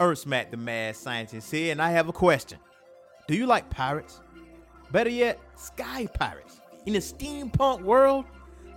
Earth 0.00 0.26
Matt, 0.26 0.52
the 0.52 0.56
mad 0.56 0.94
scientist 0.94 1.50
here, 1.50 1.72
and 1.72 1.82
I 1.82 1.90
have 1.90 2.08
a 2.08 2.12
question. 2.12 2.60
Do 3.26 3.34
you 3.34 3.46
like 3.46 3.68
pirates? 3.68 4.20
Better 4.92 5.10
yet, 5.10 5.40
sky 5.56 6.06
pirates. 6.06 6.60
In 6.86 6.94
a 6.94 7.00
steampunk 7.00 7.82
world, 7.82 8.24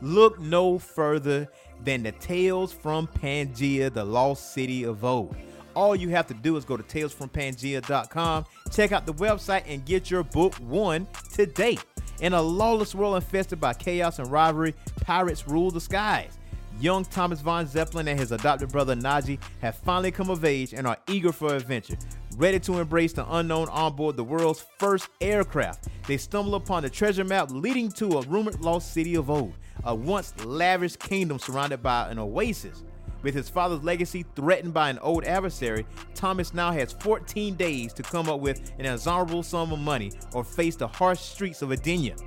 look 0.02 0.39
no 0.39 0.79
further 0.79 1.47
than 1.84 2.02
the 2.02 2.12
Tales 2.13 2.73
from 2.73 3.05
Pangea, 3.05 3.94
the 3.94 4.04
lost 4.04 4.55
city 4.55 4.84
of 4.84 5.05
old. 5.05 5.36
All 5.76 5.96
you 5.96 6.10
have 6.10 6.26
to 6.26 6.34
do 6.34 6.58
is 6.58 6.65
go 6.65 6.76
to 6.76 6.81
talesfrompangea.com, 6.81 8.46
check 8.72 8.92
out 8.92 9.06
the 9.06 9.13
website, 9.13 9.65
and 9.67 9.85
get 9.85 10.10
your 10.10 10.24
book 10.24 10.56
one 10.56 11.08
today. 11.31 11.78
In 12.22 12.33
a 12.33 12.42
lawless 12.42 12.96
world 12.96 13.17
infested 13.17 13.62
by 13.62 13.76
chaos 13.76 14.17
and 14.17 14.31
rivalry, 14.31 14.74
pirates 15.01 15.47
rule 15.47 15.69
the 15.69 15.81
skies. 15.81 16.40
Young 16.80 17.05
Thomas 17.05 17.41
Von 17.41 17.67
Zeppelin 17.67 18.08
and 18.08 18.20
his 18.20 18.31
adopted 18.31 18.72
brother 18.72 18.95
Najee 18.95 19.40
have 19.62 19.76
finally 19.76 20.12
come 20.12 20.30
of 20.30 20.45
age 20.45 20.73
and 20.73 20.88
are 20.88 20.98
eager 21.08 21.31
for 21.31 21.55
adventure. 21.55 21.98
Ready 22.38 22.59
to 22.62 22.80
embrace 22.80 23.13
the 23.13 23.26
unknown 23.36 23.68
on 23.70 23.96
board 23.96 24.16
the 24.16 24.23
world's 24.23 24.66
first 24.80 25.10
aircraft, 25.20 25.90
they 26.08 26.18
stumble 26.18 26.55
upon 26.55 26.84
the 26.84 26.90
treasure 26.90 27.23
map 27.23 27.52
leading 27.52 27.90
to 27.91 28.18
a 28.18 28.22
rumored 28.23 28.62
lost 28.62 28.94
city 28.94 29.16
of 29.16 29.30
old, 29.30 29.54
a 29.84 29.94
once 29.94 30.34
lavish 30.46 30.96
kingdom 30.96 31.38
surrounded 31.38 31.84
by 31.84 32.10
an 32.10 32.18
oasis. 32.18 32.84
With 33.22 33.35
his 33.35 33.49
father's 33.49 33.84
legacy 33.84 34.26
threatened 34.35 34.74
by 34.74 34.90
an 34.90 34.98
old 34.99 35.26
adversary, 35.26 35.85
Thomas 36.16 36.54
now 36.54 36.72
has 36.72 36.94
14 36.94 37.55
days 37.55 37.94
to 37.94 38.04
come 38.04 38.27
up 38.30 38.40
with 38.40 38.72
an 38.80 38.85
exorbitant 38.85 39.46
sum 39.46 39.72
of 39.72 39.80
money 39.80 40.12
or 40.34 40.44
face 40.44 40.76
the 40.76 40.88
harsh 40.88 41.20
streets 41.20 41.62
of 41.62 41.70
Edenia. 41.70 42.18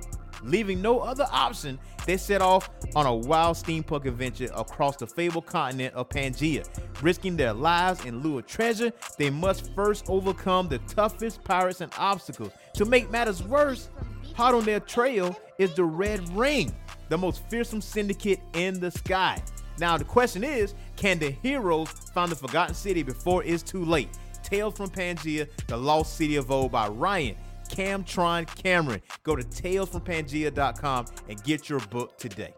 Leaving 0.45 0.79
no 0.79 0.99
other 0.99 1.27
option, 1.31 1.79
they 2.05 2.17
set 2.17 2.41
off 2.41 2.69
on 2.95 3.07
a 3.07 3.13
wild 3.13 3.57
steampunk 3.57 4.05
adventure 4.05 4.49
across 4.55 4.95
the 4.95 5.07
fabled 5.07 5.47
continent 5.47 5.93
of 5.95 6.07
Pangea. 6.09 6.63
Risking 7.01 7.35
their 7.35 7.51
lives 7.51 8.05
in 8.05 8.21
lieu 8.21 8.37
of 8.37 8.45
treasure, 8.45 8.93
they 9.17 9.31
must 9.31 9.73
first 9.73 10.05
overcome 10.07 10.67
the 10.67 10.77
toughest 10.79 11.43
pirates 11.43 11.81
and 11.81 11.91
obstacles. 11.97 12.51
To 12.75 12.85
make 12.85 13.09
matters 13.09 13.41
worse, 13.41 13.89
hot 14.35 14.53
on 14.53 14.65
their 14.65 14.79
trail 14.79 15.35
is 15.57 15.73
the 15.73 15.83
Red 15.83 16.29
Ring, 16.29 16.71
the 17.09 17.17
most 17.17 17.41
fearsome 17.49 17.81
syndicate 17.81 18.39
in 18.53 18.79
the 18.79 18.91
sky. 18.91 19.41
Now, 19.79 19.97
the 19.97 20.05
question 20.05 20.43
is 20.43 20.75
can 20.95 21.17
the 21.17 21.31
heroes 21.31 21.89
find 22.13 22.31
the 22.31 22.35
Forgotten 22.35 22.75
City 22.75 23.01
before 23.01 23.43
it's 23.43 23.63
too 23.63 23.83
late? 23.83 24.09
Tales 24.43 24.77
from 24.77 24.91
Pangea, 24.91 25.47
The 25.67 25.75
Lost 25.75 26.15
City 26.17 26.35
of 26.35 26.51
Old 26.51 26.71
by 26.71 26.87
Ryan 26.87 27.35
Camtron 27.69 28.45
Cameron. 28.61 29.01
Go 29.23 29.35
to 29.35 29.43
talesfrompangea.com 29.43 31.05
and 31.29 31.43
get 31.43 31.69
your 31.69 31.79
book 31.79 32.17
today. 32.17 32.53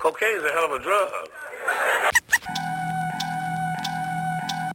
Cocaine 0.00 0.36
is 0.36 0.42
a 0.42 0.50
hell 0.50 0.64
of 0.64 0.72
a 0.72 0.80
drug. 0.82 1.08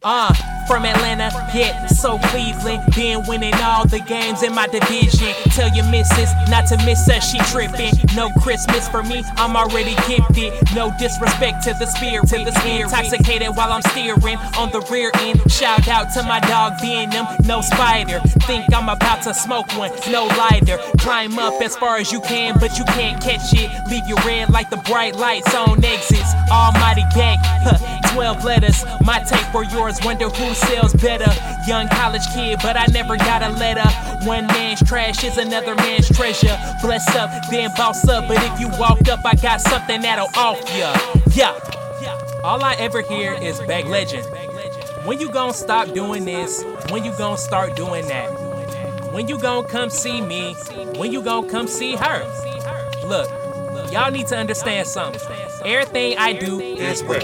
Uh, 0.02 0.34
from 0.70 0.84
Atlanta, 0.84 1.30
yeah, 1.52 1.86
so 1.86 2.16
Cleveland. 2.30 2.80
Been 2.94 3.26
winning 3.26 3.54
all 3.54 3.88
the 3.88 3.98
games 3.98 4.44
in 4.44 4.54
my 4.54 4.68
division. 4.68 5.34
Tell 5.50 5.68
your 5.74 5.84
missus 5.90 6.30
not 6.48 6.68
to 6.68 6.76
miss 6.86 7.08
us, 7.08 7.28
she 7.28 7.38
tripping. 7.50 7.90
No 8.14 8.30
Christmas 8.40 8.88
for 8.88 9.02
me, 9.02 9.24
I'm 9.36 9.56
already 9.56 9.96
gifted. 10.06 10.52
No 10.76 10.92
disrespect 10.96 11.64
to 11.64 11.74
the 11.74 11.86
spirit, 11.86 12.28
to 12.28 12.44
the 12.44 12.52
spirit. 12.60 12.84
Intoxicated 12.84 13.56
while 13.56 13.72
I'm 13.72 13.82
steering 13.90 14.38
on 14.56 14.70
the 14.70 14.80
rear 14.92 15.10
end. 15.18 15.42
Shout 15.50 15.88
out 15.88 16.12
to 16.14 16.22
my 16.22 16.38
dog 16.38 16.80
Venom, 16.80 17.26
no 17.44 17.62
spider. 17.62 18.20
Think 18.46 18.72
I'm 18.72 18.88
about 18.88 19.24
to 19.24 19.34
smoke 19.34 19.76
one, 19.76 19.90
no 20.08 20.26
lighter. 20.38 20.78
Climb 20.98 21.36
up 21.40 21.60
as 21.60 21.74
far 21.74 21.96
as 21.96 22.12
you 22.12 22.20
can, 22.20 22.56
but 22.60 22.78
you 22.78 22.84
can't 22.84 23.20
catch 23.20 23.52
it. 23.54 23.70
Leave 23.90 24.06
you 24.06 24.14
red 24.24 24.50
like 24.50 24.70
the 24.70 24.80
bright 24.88 25.16
lights 25.16 25.52
on 25.52 25.84
exits. 25.84 26.32
Almighty 26.52 27.02
gang, 27.16 27.38
huh, 27.42 28.14
12 28.14 28.44
letters. 28.44 28.84
My 29.02 29.18
take 29.18 29.46
for 29.50 29.64
yours, 29.64 29.98
wonder 30.04 30.28
who 30.28 30.54
sells 30.60 30.94
better. 30.94 31.30
Young 31.66 31.88
college 31.88 32.26
kid, 32.34 32.58
but 32.62 32.76
I 32.76 32.86
never 32.86 33.16
got 33.16 33.42
a 33.42 33.50
letter. 33.50 33.88
One 34.26 34.46
man's 34.46 34.82
trash 34.88 35.24
is 35.24 35.38
another 35.38 35.74
man's 35.74 36.08
treasure. 36.08 36.56
Bless 36.82 37.06
up, 37.16 37.30
then 37.50 37.70
boss 37.76 38.06
up. 38.08 38.28
But 38.28 38.38
if 38.42 38.60
you 38.60 38.68
walk 38.78 39.08
up, 39.08 39.20
I 39.24 39.34
got 39.34 39.60
something 39.60 40.00
that'll 40.02 40.28
off 40.36 40.58
ya. 40.76 40.96
Yeah. 41.32 41.58
All 42.42 42.64
I 42.64 42.74
ever 42.78 43.02
hear 43.02 43.34
is 43.34 43.60
back 43.60 43.84
legend. 43.84 44.26
When 45.04 45.20
you 45.20 45.30
gonna 45.30 45.52
stop 45.52 45.92
doing 45.92 46.24
this? 46.24 46.64
When 46.90 47.04
you 47.04 47.12
gonna 47.18 47.36
start 47.36 47.76
doing 47.76 48.06
that? 48.08 48.30
When 49.12 49.28
you 49.28 49.38
gonna 49.38 49.66
come 49.66 49.90
see 49.90 50.22
me? 50.22 50.54
When 50.96 51.12
you 51.12 51.20
gonna 51.22 51.48
come 51.48 51.66
see 51.66 51.96
her? 51.96 52.24
Look, 53.06 53.28
y'all 53.92 54.10
need 54.10 54.26
to 54.28 54.38
understand 54.38 54.88
something. 54.88 55.20
Everything 55.64 56.16
I 56.16 56.32
do 56.32 56.60
is 56.60 57.02
rare. 57.02 57.20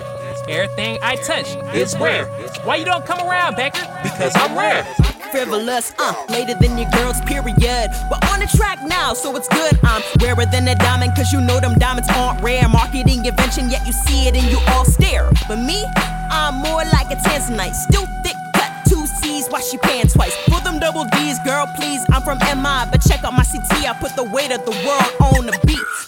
Everything 0.49 0.99
I 1.03 1.17
touch 1.17 1.57
is 1.75 1.97
rare. 1.99 2.27
Why 2.65 2.77
you 2.77 2.85
don't 2.85 3.05
come 3.05 3.19
around, 3.27 3.57
Becker? 3.57 3.85
Because 4.03 4.33
I'm 4.37 4.57
rare. 4.57 4.85
frivolous, 5.33 5.93
uh, 5.99 6.15
later 6.29 6.55
than 6.55 6.79
your 6.79 6.89
girl's 6.91 7.21
period. 7.23 7.91
We're 8.11 8.23
on 8.31 8.41
the 8.41 8.49
track 8.57 8.79
now, 8.83 9.13
so 9.13 9.35
it's 9.37 9.49
good. 9.49 9.79
I'm 9.83 10.03
rarer 10.21 10.47
than 10.47 10.69
a 10.69 10.75
diamond, 10.77 11.15
cause 11.17 11.33
you 11.33 11.41
know 11.41 11.59
them 11.61 11.75
diamonds 11.79 12.09
aren't 12.15 12.43
rare. 12.43 12.69
Marketing 12.69 13.25
invention, 13.25 13.69
yet 13.71 13.85
you 13.87 13.93
see 13.93 14.29
it 14.29 14.37
and 14.37 14.47
you 14.51 14.59
all 14.69 14.85
stare. 14.85 15.31
But 15.49 15.57
me, 15.57 15.85
I'm 16.31 16.55
more 16.63 16.85
like 16.95 17.11
a 17.11 17.17
tanzanite, 17.17 17.75
still 17.75 18.07
thick 18.23 18.37
cut, 18.55 18.71
two 18.89 19.05
C's, 19.07 19.49
wash 19.51 19.73
your 19.73 19.83
pants 19.83 20.15
twice. 20.15 20.35
For 20.47 20.61
them 20.61 20.79
double 20.79 21.05
D's, 21.07 21.39
girl, 21.45 21.67
please, 21.77 22.05
I'm 22.11 22.23
from 22.23 22.39
MI, 22.39 22.87
but 22.91 23.03
check 23.03 23.25
out 23.25 23.35
my 23.35 23.45
CT, 23.45 23.85
I 23.85 23.95
put 24.01 24.15
the 24.15 24.25
weight 24.25 24.53
of 24.53 24.65
the 24.65 24.71
world 24.71 24.81
on 24.81 24.85
the 24.95 25.06
beat. 25.06 25.06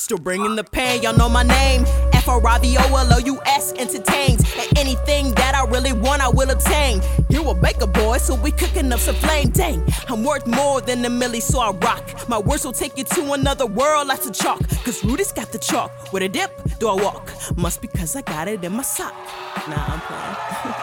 Still 0.08 0.16
bringing 0.16 0.56
the 0.56 0.64
pain, 0.64 1.02
y'all 1.02 1.14
know 1.14 1.28
my 1.28 1.42
name. 1.42 1.84
F 2.14 2.28
R 2.28 2.40
I 2.46 2.58
V 2.60 2.78
O 2.78 2.96
L 2.96 3.12
O 3.12 3.18
U 3.18 3.38
S 3.44 3.74
entertains. 3.76 4.40
And 4.56 4.78
anything 4.78 5.34
that 5.34 5.54
I 5.54 5.66
really 5.66 5.92
want, 5.92 6.22
I 6.22 6.30
will 6.30 6.48
obtain. 6.48 7.02
You 7.28 7.46
a 7.50 7.54
baker 7.54 7.86
boy, 7.86 8.16
so 8.16 8.34
we 8.34 8.50
cooking 8.50 8.90
up 8.90 9.00
some 9.00 9.16
flame. 9.16 9.50
Dang, 9.50 9.86
I'm 10.08 10.24
worth 10.24 10.46
more 10.46 10.80
than 10.80 11.04
a 11.04 11.10
milli, 11.10 11.42
so 11.42 11.60
I 11.60 11.72
rock. 11.72 12.26
My 12.26 12.38
words 12.38 12.64
will 12.64 12.72
take 12.72 12.96
you 12.96 13.04
to 13.04 13.34
another 13.34 13.66
world, 13.66 14.08
lots 14.08 14.26
of 14.26 14.32
chalk. 14.32 14.66
Cause 14.82 15.04
Rudy's 15.04 15.30
got 15.30 15.52
the 15.52 15.58
chalk. 15.58 15.92
With 16.10 16.22
a 16.22 16.28
dip, 16.30 16.58
do 16.78 16.88
I 16.88 16.94
walk? 16.94 17.30
Must 17.58 17.82
be 17.82 17.88
cause 17.88 18.16
I 18.16 18.22
got 18.22 18.48
it 18.48 18.64
in 18.64 18.72
my 18.72 18.84
sock. 18.84 19.12
Nah, 19.68 19.92
I'm 19.92 20.00
playing. 20.00 20.74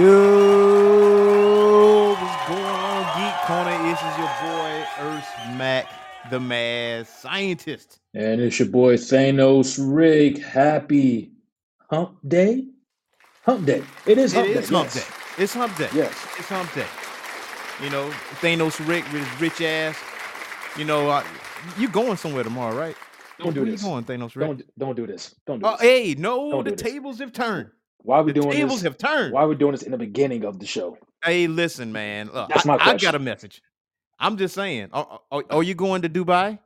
Yo, 0.06 0.71
Corner? 3.52 3.82
This 3.82 3.98
is 3.98 4.16
your 4.16 4.32
boy, 4.40 4.84
Earth 5.00 5.28
Mac, 5.58 5.86
the 6.30 6.40
mad 6.40 7.06
scientist. 7.06 7.98
And 8.14 8.40
it's 8.40 8.58
your 8.58 8.68
boy 8.68 8.96
Thanos 8.96 9.78
Rick. 9.78 10.38
Happy 10.38 11.32
Hump 11.90 12.16
Day? 12.26 12.68
Hump 13.44 13.66
Day. 13.66 13.82
It 14.06 14.16
is 14.16 14.32
Hump 14.32 14.48
It 14.48 14.54
Day. 14.54 14.60
is 14.60 14.70
Hump 14.70 14.84
yes. 14.86 14.94
Day. 14.94 15.42
It's 15.42 15.52
Hump 15.52 15.76
Day. 15.76 15.88
Yes. 15.94 16.12
It's 16.38 16.48
Hump 16.48 16.72
Day. 16.74 16.86
You 17.84 17.90
know, 17.90 18.08
Thanos 18.40 18.78
Rick 18.88 19.04
with 19.12 19.22
his 19.28 19.40
rich 19.42 19.60
ass. 19.60 19.98
You 20.78 20.86
know, 20.86 21.10
uh, 21.10 21.22
you 21.76 21.88
going 21.90 22.16
somewhere 22.16 22.44
tomorrow, 22.44 22.74
right? 22.74 22.96
Don't 23.38 23.52
do 23.52 23.60
Where 23.60 23.70
this. 23.70 23.82
you 23.82 23.88
going, 23.88 24.04
Thanos 24.04 24.34
Rick? 24.34 24.46
Don't 24.48 24.78
don't 24.78 24.96
do 24.96 25.06
this. 25.06 25.34
Don't 25.46 25.58
do 25.60 25.66
Oh, 25.66 25.72
this. 25.72 25.80
hey, 25.82 26.14
no, 26.16 26.50
Don't 26.52 26.64
the 26.64 26.70
do 26.70 26.76
this. 26.76 26.90
tables 26.90 27.18
have 27.18 27.34
turned. 27.34 27.68
Why 27.98 28.16
are 28.20 28.22
we 28.22 28.32
The 28.32 28.40
doing 28.40 28.52
tables 28.52 28.80
this? 28.80 28.82
Tables 28.82 28.82
have 28.82 28.96
turned. 28.96 29.34
Why 29.34 29.42
are 29.42 29.48
we 29.48 29.56
doing 29.56 29.72
this 29.72 29.82
in 29.82 29.92
the 29.92 29.98
beginning 29.98 30.44
of 30.46 30.58
the 30.58 30.64
show? 30.64 30.96
Hey, 31.24 31.46
listen, 31.46 31.92
man. 31.92 32.30
Look, 32.32 32.48
That's 32.48 32.66
I, 32.66 32.76
my 32.76 32.78
I 32.80 32.96
got 32.96 33.14
a 33.14 33.18
message. 33.18 33.62
I'm 34.18 34.36
just 34.36 34.54
saying. 34.54 34.88
Are, 34.92 35.20
are, 35.30 35.44
are 35.50 35.62
you 35.62 35.74
going 35.74 36.02
to 36.02 36.08
Dubai? 36.08 36.58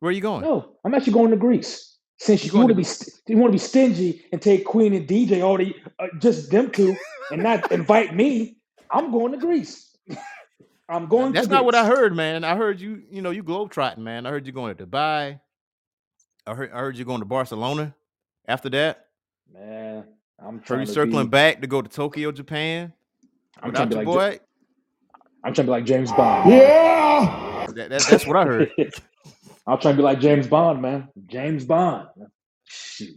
Where 0.00 0.10
are 0.10 0.12
you 0.12 0.20
going? 0.20 0.42
No, 0.42 0.76
I'm 0.84 0.94
actually 0.94 1.12
going 1.12 1.30
to 1.30 1.36
Greece. 1.36 1.96
since 2.18 2.44
you, 2.44 2.52
want 2.52 2.68
to 2.68 2.74
be 2.74 2.84
st- 2.84 3.14
you 3.28 3.36
want 3.36 3.50
to 3.50 3.52
be 3.52 3.58
stingy 3.58 4.24
and 4.32 4.42
take 4.42 4.64
Queen 4.64 4.94
and 4.94 5.06
DJ 5.06 5.42
already 5.42 5.76
uh, 5.98 6.08
just 6.18 6.50
them 6.50 6.70
two 6.70 6.96
and 7.30 7.42
not 7.42 7.70
invite 7.72 8.14
me, 8.14 8.56
I'm 8.90 9.12
going 9.12 9.32
to 9.32 9.38
Greece. 9.38 9.96
I'm 10.88 11.06
going. 11.06 11.32
That's 11.32 11.46
to 11.46 11.52
not 11.52 11.64
what 11.64 11.74
I 11.74 11.86
heard, 11.86 12.14
man. 12.14 12.44
I 12.44 12.56
heard 12.56 12.80
you, 12.80 13.02
you 13.10 13.22
know, 13.22 13.30
you 13.30 13.44
globetrotting, 13.44 13.98
man. 13.98 14.26
I 14.26 14.30
heard 14.30 14.46
you 14.46 14.52
going 14.52 14.74
to 14.74 14.86
Dubai. 14.86 15.40
I 16.46 16.54
heard 16.54 16.72
I 16.72 16.78
heard 16.78 16.98
you 16.98 17.04
going 17.04 17.20
to 17.20 17.26
Barcelona 17.26 17.94
after 18.46 18.68
that. 18.70 19.06
Man, 19.52 20.04
I'm 20.38 20.60
Heard 20.62 20.80
you 20.80 20.86
to 20.86 20.92
circling 20.92 21.26
be, 21.26 21.30
back 21.30 21.60
to 21.60 21.66
go 21.66 21.80
to 21.80 21.88
Tokyo, 21.88 22.32
Japan. 22.32 22.92
I'm 23.62 23.72
trying 23.72 23.88
to 23.90 23.96
be 23.98 24.04
like. 24.04 24.06
Boy. 24.06 24.40
I'm 25.44 25.52
trying 25.54 25.66
to 25.66 25.70
be 25.70 25.70
like 25.70 25.84
James 25.84 26.12
Bond. 26.12 26.50
Yeah. 26.50 27.66
That, 27.74 27.90
that- 27.90 28.06
that's 28.08 28.26
what 28.26 28.36
I 28.36 28.44
heard. 28.44 28.70
I'm 29.66 29.78
trying 29.78 29.94
to 29.94 29.96
be 29.96 30.02
like 30.02 30.20
James 30.20 30.46
Bond, 30.48 30.82
man. 30.82 31.08
James 31.26 31.64
Bond. 31.64 32.08
Shoot. 32.64 33.16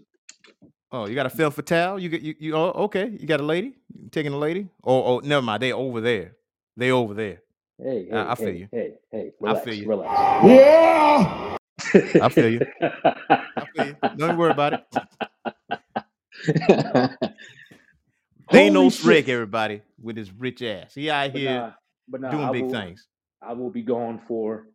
Oh, 0.92 1.07
you 1.07 1.15
got 1.15 1.25
a 1.25 1.30
film 1.30 1.51
fatale? 1.51 2.00
You 2.00 2.07
get 2.09 2.21
you, 2.21 2.36
you 2.39 2.56
oh 2.56 2.71
okay. 2.86 3.09
You 3.09 3.27
got 3.27 3.39
a 3.42 3.44
lady? 3.44 3.74
You 4.00 4.09
taking 4.12 4.31
a 4.31 4.38
lady? 4.38 4.69
Oh, 4.83 5.03
oh 5.03 5.19
never 5.24 5.42
mind. 5.42 5.62
They 5.62 5.74
over 5.74 6.00
there. 6.01 6.36
They 6.77 6.91
over 6.91 7.13
there. 7.13 7.41
Hey, 7.81 8.07
hey, 8.09 8.12
I- 8.15 8.31
I 8.31 8.36
feel 8.36 8.48
hey, 8.48 8.57
you. 8.57 8.68
hey, 8.71 8.91
hey, 9.12 9.31
I 9.45 9.59
feel 9.59 9.74
you. 9.74 9.88
relax. 9.88 10.45
Yeah. 10.45 11.57
I 12.21 12.30
feel 12.30 12.50
you. 12.50 12.62
I 12.81 13.65
feel 13.75 13.86
you. 13.88 13.95
Don't 14.18 14.38
worry 14.38 14.51
about 14.51 14.74
it. 14.74 14.83
Holy 18.48 18.69
Thanos 18.69 18.98
shit. 18.98 19.06
Rick, 19.06 19.30
everybody, 19.30 19.81
with 20.05 20.15
his 20.15 20.31
rich 20.31 20.61
ass. 20.61 20.93
He 20.93 21.09
out 21.09 21.33
But 21.33 21.39
here 21.39 21.59
nah, 21.59 21.71
but 22.07 22.21
nah, 22.21 22.31
doing 22.31 22.43
I 22.45 22.51
big 22.51 22.63
will, 22.63 22.71
things. 22.71 23.07
I 23.41 23.53
will 23.53 23.71
be 23.71 23.81
gone 23.81 24.21
for 24.27 24.67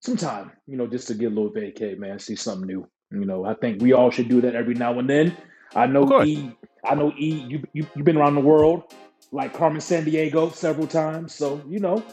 some 0.00 0.16
time, 0.16 0.52
you 0.66 0.76
know, 0.76 0.86
just 0.86 1.08
to 1.08 1.14
get 1.14 1.32
a 1.32 1.34
little 1.34 1.50
vacay, 1.50 1.98
man, 1.98 2.18
see 2.18 2.36
something 2.36 2.66
new. 2.68 2.86
You 3.10 3.24
know, 3.24 3.44
I 3.46 3.54
think 3.54 3.80
we 3.82 3.94
all 3.94 4.10
should 4.10 4.28
do 4.28 4.40
that 4.42 4.54
every 4.54 4.74
now 4.74 4.98
and 4.98 5.08
then. 5.08 5.34
I 5.74 5.86
know 5.86 6.22
E, 6.22 6.52
I 6.84 6.94
know 6.94 7.12
E, 7.18 7.44
you, 7.48 7.62
you 7.72 7.86
you've 7.94 8.04
been 8.04 8.18
around 8.18 8.34
the 8.34 8.40
world 8.42 8.94
like 9.32 9.54
Carmen 9.54 9.80
Sandiego 9.80 10.52
several 10.54 10.86
times, 10.86 11.34
so 11.34 11.60
you 11.66 11.80
know. 11.80 12.04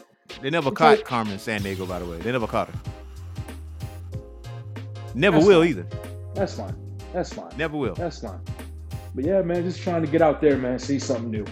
They 0.42 0.50
never 0.50 0.70
caught 0.70 0.96
like- 0.98 1.04
Carmen 1.04 1.36
Sandiego, 1.36 1.86
by 1.86 1.98
the 1.98 2.06
way. 2.06 2.18
They 2.18 2.32
never 2.32 2.46
caught 2.46 2.68
her. 2.70 2.80
Never 5.14 5.38
will 5.38 5.60
fine. 5.60 5.68
either. 5.68 5.86
That's 6.34 6.54
fine. 6.54 6.74
That's 7.12 7.32
fine. 7.32 7.50
Never 7.56 7.76
will. 7.76 7.94
That's 7.94 8.20
fine. 8.20 8.40
But 9.14 9.24
yeah, 9.24 9.40
man, 9.42 9.62
just 9.62 9.80
trying 9.80 10.02
to 10.04 10.10
get 10.10 10.20
out 10.20 10.42
there, 10.42 10.58
man, 10.58 10.78
see 10.78 10.98
something 10.98 11.30
new. 11.30 11.46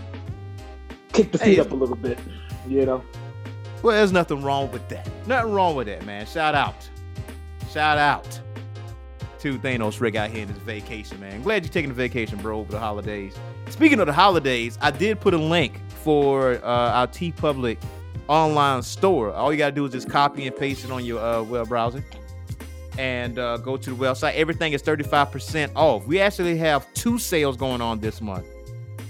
Kick 1.15 1.33
the 1.33 1.39
feet 1.39 1.53
it's- 1.55 1.67
up 1.67 1.73
a 1.73 1.77
little 1.77 1.97
bit, 1.97 2.19
you 2.69 2.85
know. 2.85 3.03
Well, 3.83 3.97
there's 3.97 4.13
nothing 4.13 4.43
wrong 4.43 4.71
with 4.73 4.89
that. 4.89 5.09
Nothing 5.27 5.53
wrong 5.53 5.77
with 5.77 5.87
that, 5.87 6.05
man. 6.07 6.27
Shout 6.27 6.55
out. 6.55 6.89
Shout 7.71 7.99
out 7.99 8.41
to 9.41 9.59
Thanos 9.59 10.01
Rick 10.01 10.15
out 10.17 10.31
here 10.31 10.43
in 10.43 10.49
this 10.49 10.57
vacation, 10.59 11.21
man. 11.21 11.43
Glad 11.43 11.65
you're 11.65 11.73
taking 11.73 11.91
a 11.91 11.95
vacation, 11.95 12.39
bro, 12.39 12.61
over 12.61 12.73
the 12.73 12.79
holidays. 12.79 13.35
Speaking 13.69 14.01
of 14.01 14.07
the 14.07 14.13
holidays, 14.13 14.79
I 14.81 14.91
did 14.91 15.21
put 15.21 15.35
a 15.35 15.39
link 15.39 15.81
for 16.03 16.55
uh, 16.65 16.67
our 16.67 17.07
TeePublic 17.07 17.77
online 18.29 18.83
store. 18.83 19.33
All 19.33 19.53
you 19.53 19.59
gotta 19.59 19.75
do 19.75 19.85
is 19.85 19.93
just 19.93 20.09
copy 20.09 20.47
and 20.47 20.57
paste 20.57 20.85
it 20.85 20.91
on 20.91 21.05
your 21.05 21.21
uh, 21.21 21.43
web 21.43 21.69
browser 21.69 22.03
and 22.99 23.39
uh, 23.39 23.59
go 23.59 23.77
to 23.77 23.91
the 23.91 23.97
website. 23.97 24.35
Everything 24.35 24.73
is 24.73 24.83
35% 24.83 25.73
off. 25.75 26.07
We 26.07 26.21
actually 26.21 26.57
have 26.59 26.91
two 26.95 27.19
sales 27.19 27.57
going 27.57 27.83
on 27.83 28.01
this 28.01 28.21
month. 28.23 28.47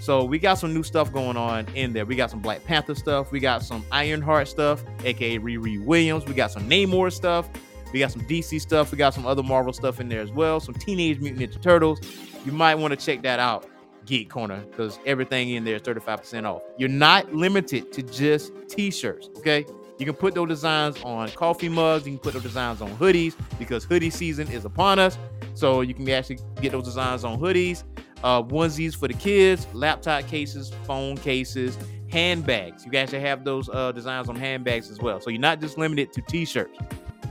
So 0.05 0.23
we 0.23 0.39
got 0.39 0.59
some 0.59 0.75
new 0.75 0.83
stuff 0.83 1.11
going 1.11 1.39
on 1.39 1.67
in 1.75 1.95
there. 1.95 2.05
We 2.05 2.15
got 2.15 2.31
some 2.31 2.41
Black 2.41 2.63
Panther 2.67 2.95
stuff. 2.95 3.33
We 3.33 3.41
got 3.41 3.63
some 3.63 3.87
Ironheart 3.91 4.49
stuff, 4.49 4.85
aka 5.03 5.39
Riri 5.39 5.83
Williams. 5.83 6.27
We 6.27 6.35
got 6.35 6.51
some 6.51 6.69
Namor 6.69 7.11
stuff. 7.11 7.49
We 7.91 8.01
got 8.01 8.13
some 8.13 8.21
DC 8.27 8.61
stuff. 8.61 8.93
We 8.93 8.99
got 8.99 9.15
some 9.15 9.25
other 9.25 9.43
Marvel 9.43 9.73
stuff 9.73 10.01
in 10.01 10.11
there 10.11 10.21
as 10.21 10.31
well. 10.31 10.61
Some 10.61 10.75
Teenage 10.75 11.21
Mutant 11.21 11.51
Ninja 11.51 11.63
Turtles. 11.63 12.01
You 12.45 12.53
might 12.53 12.75
want 12.75 12.93
to 12.93 13.03
check 13.03 13.23
that 13.23 13.41
out, 13.41 13.67
Geek 14.05 14.29
Corner, 14.29 14.61
because 14.71 14.99
everything 15.07 15.49
in 15.53 15.65
there 15.65 15.77
is 15.77 15.83
35% 15.83 16.45
off. 16.45 16.61
You're 16.77 16.91
not 16.91 17.33
limited 17.35 17.91
to 17.95 18.03
just 18.03 18.53
t-shirts, 18.69 19.31
okay? 19.39 19.65
You 19.99 20.05
can 20.05 20.17
put 20.17 20.35
those 20.35 20.49
designs 20.49 21.03
on 21.03 21.31
coffee 21.31 21.71
mugs. 21.71 22.05
You 22.05 22.13
can 22.13 22.19
put 22.19 22.35
those 22.35 22.43
designs 22.43 22.83
on 22.83 22.91
hoodies 22.97 23.37
because 23.59 23.85
hoodie 23.85 24.11
season 24.11 24.49
is 24.49 24.67
upon 24.67 24.99
us. 24.99 25.17
So 25.55 25.81
you 25.81 25.95
can 25.95 26.07
actually 26.11 26.41
get 26.61 26.73
those 26.73 26.85
designs 26.85 27.25
on 27.25 27.41
hoodies 27.41 27.85
uh, 28.23 28.43
onesies 28.43 28.95
for 28.97 29.09
the 29.09 29.15
kids, 29.15 29.67
laptop 29.73 30.27
cases, 30.27 30.73
phone 30.87 31.17
cases, 31.17 31.79
handbags. 32.11 32.85
You 32.85 32.91
guys 32.91 33.09
should 33.11 33.23
have 33.23 33.45
those 33.45 33.69
uh, 33.69 33.93
designs 33.93 34.29
on 34.29 34.35
handbags 34.37 34.91
as 34.91 34.99
well. 35.01 35.21
So 35.21 35.31
you're 35.31 35.41
not 35.41 35.61
just 35.61 35.79
limited 35.79 36.13
to 36.13 36.23
t-shirts. 36.23 36.77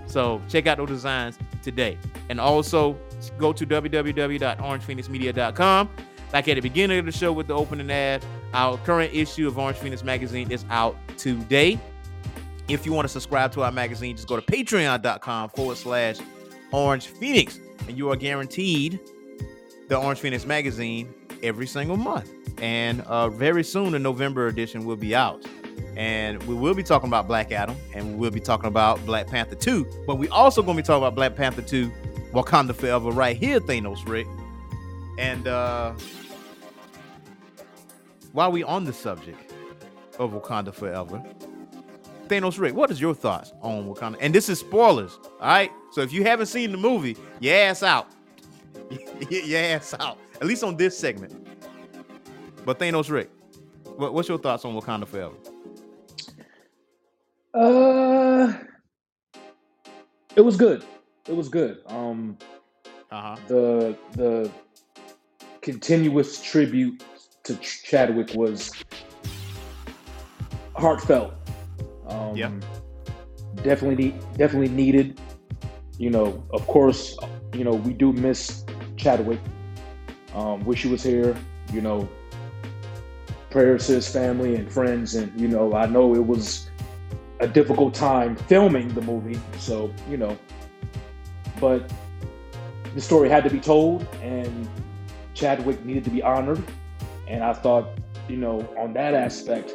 So 0.05 0.41
check 0.49 0.67
out 0.67 0.77
those 0.77 0.89
designs 0.89 1.39
today. 1.61 1.97
And 2.29 2.39
also 2.39 2.97
go 3.37 3.51
to 3.53 3.65
www.orangephoenixmedia.com. 3.65 5.89
Like 6.33 6.47
at 6.47 6.55
the 6.55 6.61
beginning 6.61 6.99
of 6.99 7.05
the 7.05 7.11
show 7.11 7.31
with 7.31 7.47
the 7.47 7.55
opening 7.55 7.91
ad, 7.91 8.25
our 8.53 8.77
current 8.77 9.13
issue 9.13 9.47
of 9.47 9.57
Orange 9.57 9.77
Phoenix 9.77 10.03
Magazine 10.03 10.51
is 10.51 10.65
out 10.69 10.97
today. 11.17 11.79
If 12.67 12.85
you 12.85 12.93
want 12.93 13.05
to 13.05 13.09
subscribe 13.09 13.51
to 13.53 13.63
our 13.63 13.71
magazine, 13.71 14.15
just 14.15 14.27
go 14.27 14.39
to 14.39 14.41
patreon.com 14.41 15.49
forward 15.49 15.77
slash 15.77 16.17
Orange 16.71 17.07
Phoenix, 17.07 17.59
and 17.87 17.97
you 17.97 18.09
are 18.09 18.15
guaranteed 18.15 18.99
the 19.87 19.97
Orange 19.97 20.19
Phoenix 20.19 20.45
magazine 20.45 21.13
every 21.41 21.67
single 21.67 21.97
month. 21.97 22.29
And 22.61 23.01
uh, 23.01 23.29
very 23.29 23.63
soon, 23.63 23.91
the 23.91 23.99
November 23.99 24.47
edition 24.47 24.85
will 24.85 24.95
be 24.95 25.15
out. 25.15 25.45
And 25.95 26.41
we 26.43 26.55
will 26.55 26.73
be 26.73 26.83
talking 26.83 27.07
about 27.07 27.27
Black 27.27 27.51
Adam, 27.51 27.75
and 27.93 28.13
we 28.13 28.15
will 28.15 28.31
be 28.31 28.39
talking 28.39 28.67
about 28.67 29.03
Black 29.05 29.27
Panther 29.27 29.55
2. 29.55 30.03
But 30.07 30.15
we 30.15 30.27
also 30.29 30.61
going 30.61 30.77
to 30.77 30.83
be 30.83 30.85
talking 30.85 31.03
about 31.03 31.15
Black 31.15 31.35
Panther 31.35 31.61
2, 31.61 31.91
Wakanda 32.31 32.73
Forever, 32.75 33.11
right 33.11 33.37
here, 33.37 33.59
Thanos 33.59 34.07
Rick. 34.07 34.27
And 35.19 35.47
uh, 35.47 35.93
while 38.31 38.51
we 38.51 38.63
on 38.63 38.85
the 38.85 38.93
subject 38.93 39.53
of 40.17 40.31
Wakanda 40.31 40.73
Forever, 40.73 41.23
Thanos 42.27 42.57
Rick, 42.57 42.73
what 42.73 42.89
is 42.89 42.99
your 42.99 43.13
thoughts 43.13 43.53
on 43.61 43.85
Wakanda? 43.85 44.17
And 44.19 44.33
this 44.33 44.49
is 44.49 44.59
spoilers, 44.59 45.19
all 45.39 45.47
right? 45.47 45.71
So 45.91 46.01
if 46.01 46.11
you 46.11 46.23
haven't 46.23 46.47
seen 46.47 46.71
the 46.71 46.77
movie, 46.77 47.17
your 47.39 47.55
ass 47.55 47.83
out. 47.83 48.07
your 49.29 49.59
ass 49.59 49.93
out. 49.99 50.17
At 50.41 50.47
least 50.47 50.63
on 50.63 50.75
this 50.77 50.97
segment. 50.97 51.33
But 52.65 52.79
Thanos 52.79 53.09
Rick, 53.09 53.29
what, 53.97 54.13
what's 54.13 54.29
your 54.29 54.37
thoughts 54.37 54.63
on 54.65 54.73
Wakanda 54.79 55.07
Forever? 55.07 55.35
Uh, 57.53 58.53
it 60.35 60.41
was 60.41 60.55
good. 60.57 60.83
It 61.27 61.35
was 61.35 61.49
good. 61.49 61.81
Um, 61.87 62.37
Uh-huh. 63.11 63.35
the 63.47 63.95
the 64.13 64.49
continuous 65.61 66.41
tribute 66.41 67.03
to 67.43 67.55
Ch- 67.57 67.83
Chadwick 67.83 68.33
was 68.33 68.71
heartfelt. 70.75 71.33
Um, 72.07 72.35
Yeah. 72.35 72.51
definitely, 73.61 74.15
definitely 74.37 74.69
needed. 74.69 75.19
You 75.99 76.09
know, 76.09 76.43
of 76.51 76.65
course, 76.67 77.15
you 77.53 77.63
know 77.63 77.75
we 77.75 77.93
do 77.93 78.11
miss 78.13 78.63
Chadwick. 79.03 79.39
Um, 80.33 80.63
wish 80.63 80.83
he 80.83 80.89
was 80.89 81.03
here. 81.03 81.35
You 81.73 81.81
know, 81.81 82.07
prayers 83.49 83.87
to 83.87 83.93
his 83.93 84.07
family 84.07 84.55
and 84.55 84.71
friends, 84.71 85.15
and 85.15 85.37
you 85.39 85.49
know, 85.49 85.73
I 85.75 85.85
know 85.85 86.15
it 86.15 86.25
was 86.25 86.69
a 87.39 87.47
difficult 87.47 87.93
time 87.93 88.35
filming 88.35 88.87
the 88.93 89.01
movie, 89.01 89.39
so 89.59 89.93
you 90.09 90.15
know, 90.15 90.37
but 91.59 91.91
the 92.95 93.01
story 93.01 93.27
had 93.27 93.43
to 93.43 93.49
be 93.49 93.59
told, 93.59 94.07
and 94.21 94.69
Chadwick 95.33 95.83
needed 95.83 96.05
to 96.05 96.09
be 96.09 96.21
honored. 96.21 96.63
And 97.27 97.43
I 97.43 97.53
thought, 97.53 97.89
you 98.29 98.37
know, 98.37 98.61
on 98.77 98.93
that 98.93 99.13
aspect, 99.13 99.73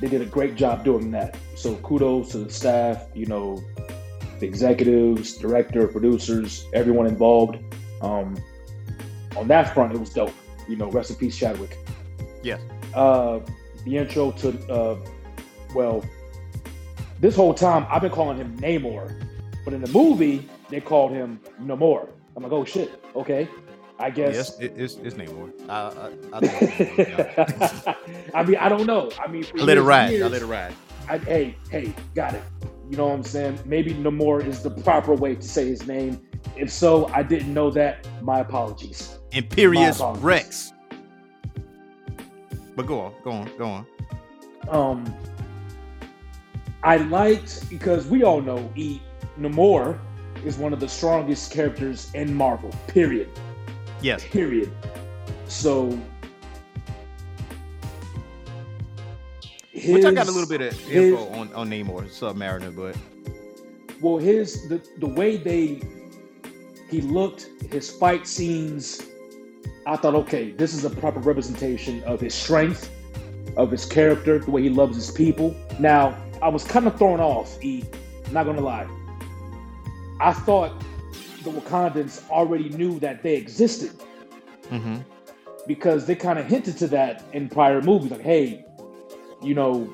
they 0.00 0.08
did 0.08 0.22
a 0.22 0.26
great 0.26 0.56
job 0.56 0.84
doing 0.84 1.10
that. 1.12 1.36
So 1.56 1.76
kudos 1.76 2.30
to 2.30 2.38
the 2.38 2.50
staff, 2.50 3.06
you 3.14 3.26
know, 3.26 3.62
the 4.40 4.46
executives, 4.46 5.36
director, 5.36 5.86
producers, 5.86 6.66
everyone 6.72 7.06
involved. 7.06 7.58
Um, 8.00 8.36
on 9.36 9.48
that 9.48 9.74
front, 9.74 9.94
it 9.94 9.98
was 9.98 10.10
dope. 10.10 10.34
You 10.68 10.76
know, 10.76 10.90
rest 10.90 11.10
in 11.10 11.16
peace, 11.16 11.36
Chadwick. 11.36 11.78
Yes. 12.42 12.60
Uh, 12.94 13.40
the 13.84 13.96
intro 13.96 14.32
to, 14.32 14.72
uh, 14.72 14.98
well, 15.74 16.04
this 17.20 17.34
whole 17.34 17.54
time 17.54 17.86
I've 17.90 18.02
been 18.02 18.10
calling 18.12 18.38
him 18.38 18.56
Namor, 18.58 19.26
but 19.64 19.74
in 19.74 19.80
the 19.80 19.88
movie 19.88 20.48
they 20.68 20.80
called 20.80 21.12
him 21.12 21.40
Namor. 21.60 22.08
I'm 22.36 22.42
like, 22.42 22.52
oh 22.52 22.64
shit, 22.64 23.02
okay, 23.16 23.48
I 23.98 24.10
guess. 24.10 24.34
Yes, 24.34 24.58
it, 24.60 24.72
it's, 24.76 24.96
it's 24.96 25.16
Namor. 25.16 25.52
I, 25.68 25.74
I, 25.74 26.10
I, 26.32 26.40
it's 26.42 27.10
Namor. 27.10 27.96
I 28.34 28.42
mean, 28.44 28.56
I 28.56 28.68
don't 28.68 28.86
know. 28.86 29.10
I 29.18 29.26
mean, 29.26 29.44
I 29.58 29.62
let 29.62 29.76
it 29.76 29.80
years 29.80 29.86
ride. 29.86 30.04
I 30.04 30.10
years, 30.10 30.30
let 30.30 30.42
it 30.42 30.46
ride. 30.46 30.74
I, 31.08 31.18
hey, 31.18 31.56
hey, 31.70 31.94
got 32.14 32.34
it. 32.34 32.42
You 32.90 32.96
know 32.96 33.06
what 33.06 33.14
I'm 33.14 33.24
saying? 33.24 33.58
Maybe 33.64 33.94
Namor 33.94 34.46
is 34.46 34.62
the 34.62 34.70
proper 34.70 35.14
way 35.14 35.34
to 35.34 35.42
say 35.42 35.66
his 35.68 35.86
name. 35.86 36.20
If 36.56 36.70
so, 36.70 37.06
I 37.08 37.22
didn't 37.22 37.52
know 37.52 37.70
that. 37.70 38.06
My 38.22 38.40
apologies. 38.40 39.18
Imperious 39.32 40.00
My 40.00 40.06
apologies. 40.06 40.24
Rex. 40.24 40.72
But 42.74 42.86
go 42.86 43.00
on, 43.00 43.14
go 43.24 43.30
on, 43.30 43.50
go 43.58 43.66
on. 43.66 43.86
Um, 44.68 45.14
I 46.82 46.96
liked 46.96 47.68
because 47.68 48.06
we 48.06 48.22
all 48.22 48.40
know 48.40 48.70
E 48.76 49.00
Namor 49.38 49.98
is 50.44 50.58
one 50.58 50.72
of 50.72 50.80
the 50.80 50.88
strongest 50.88 51.52
characters 51.52 52.10
in 52.14 52.32
Marvel. 52.32 52.70
Period. 52.86 53.28
Yes. 54.00 54.24
Period. 54.24 54.70
So. 55.48 55.98
Which 59.86 60.04
I 60.04 60.12
got 60.12 60.28
a 60.28 60.30
little 60.30 60.48
bit 60.48 60.60
of 60.60 60.78
his- 60.80 61.12
info 61.12 61.28
on, 61.30 61.52
on 61.54 61.70
Namor, 61.70 62.08
Submariner, 62.08 62.74
but 62.74 62.96
well 64.00 64.18
his 64.18 64.68
the 64.68 64.80
the 64.98 65.06
way 65.06 65.36
they 65.36 65.80
he 66.90 67.00
looked 67.00 67.48
his 67.70 67.90
fight 67.90 68.26
scenes 68.26 69.02
i 69.86 69.96
thought 69.96 70.14
okay 70.14 70.50
this 70.52 70.72
is 70.74 70.84
a 70.84 70.90
proper 70.90 71.20
representation 71.20 72.02
of 72.04 72.20
his 72.20 72.34
strength 72.34 72.90
of 73.56 73.70
his 73.70 73.84
character 73.84 74.38
the 74.38 74.50
way 74.50 74.62
he 74.62 74.70
loves 74.70 74.94
his 74.96 75.10
people. 75.10 75.54
Now 75.78 76.16
i 76.42 76.48
was 76.48 76.64
kind 76.64 76.86
of 76.86 76.96
thrown 76.98 77.18
off 77.20 77.62
e 77.64 77.84
not 78.30 78.44
gonna 78.46 78.60
lie. 78.60 78.86
I 80.20 80.32
thought 80.32 80.72
the 81.42 81.50
wakandans 81.50 82.28
already 82.30 82.68
knew 82.70 82.98
that 83.00 83.22
they 83.22 83.34
existed. 83.36 83.92
Mhm. 84.70 85.02
because 85.66 86.06
they 86.06 86.14
kind 86.14 86.38
of 86.38 86.46
hinted 86.46 86.76
to 86.78 86.86
that 86.88 87.22
in 87.32 87.48
prior 87.48 87.80
movies 87.82 88.10
like 88.10 88.20
hey 88.22 88.64
you 89.42 89.54
know 89.54 89.88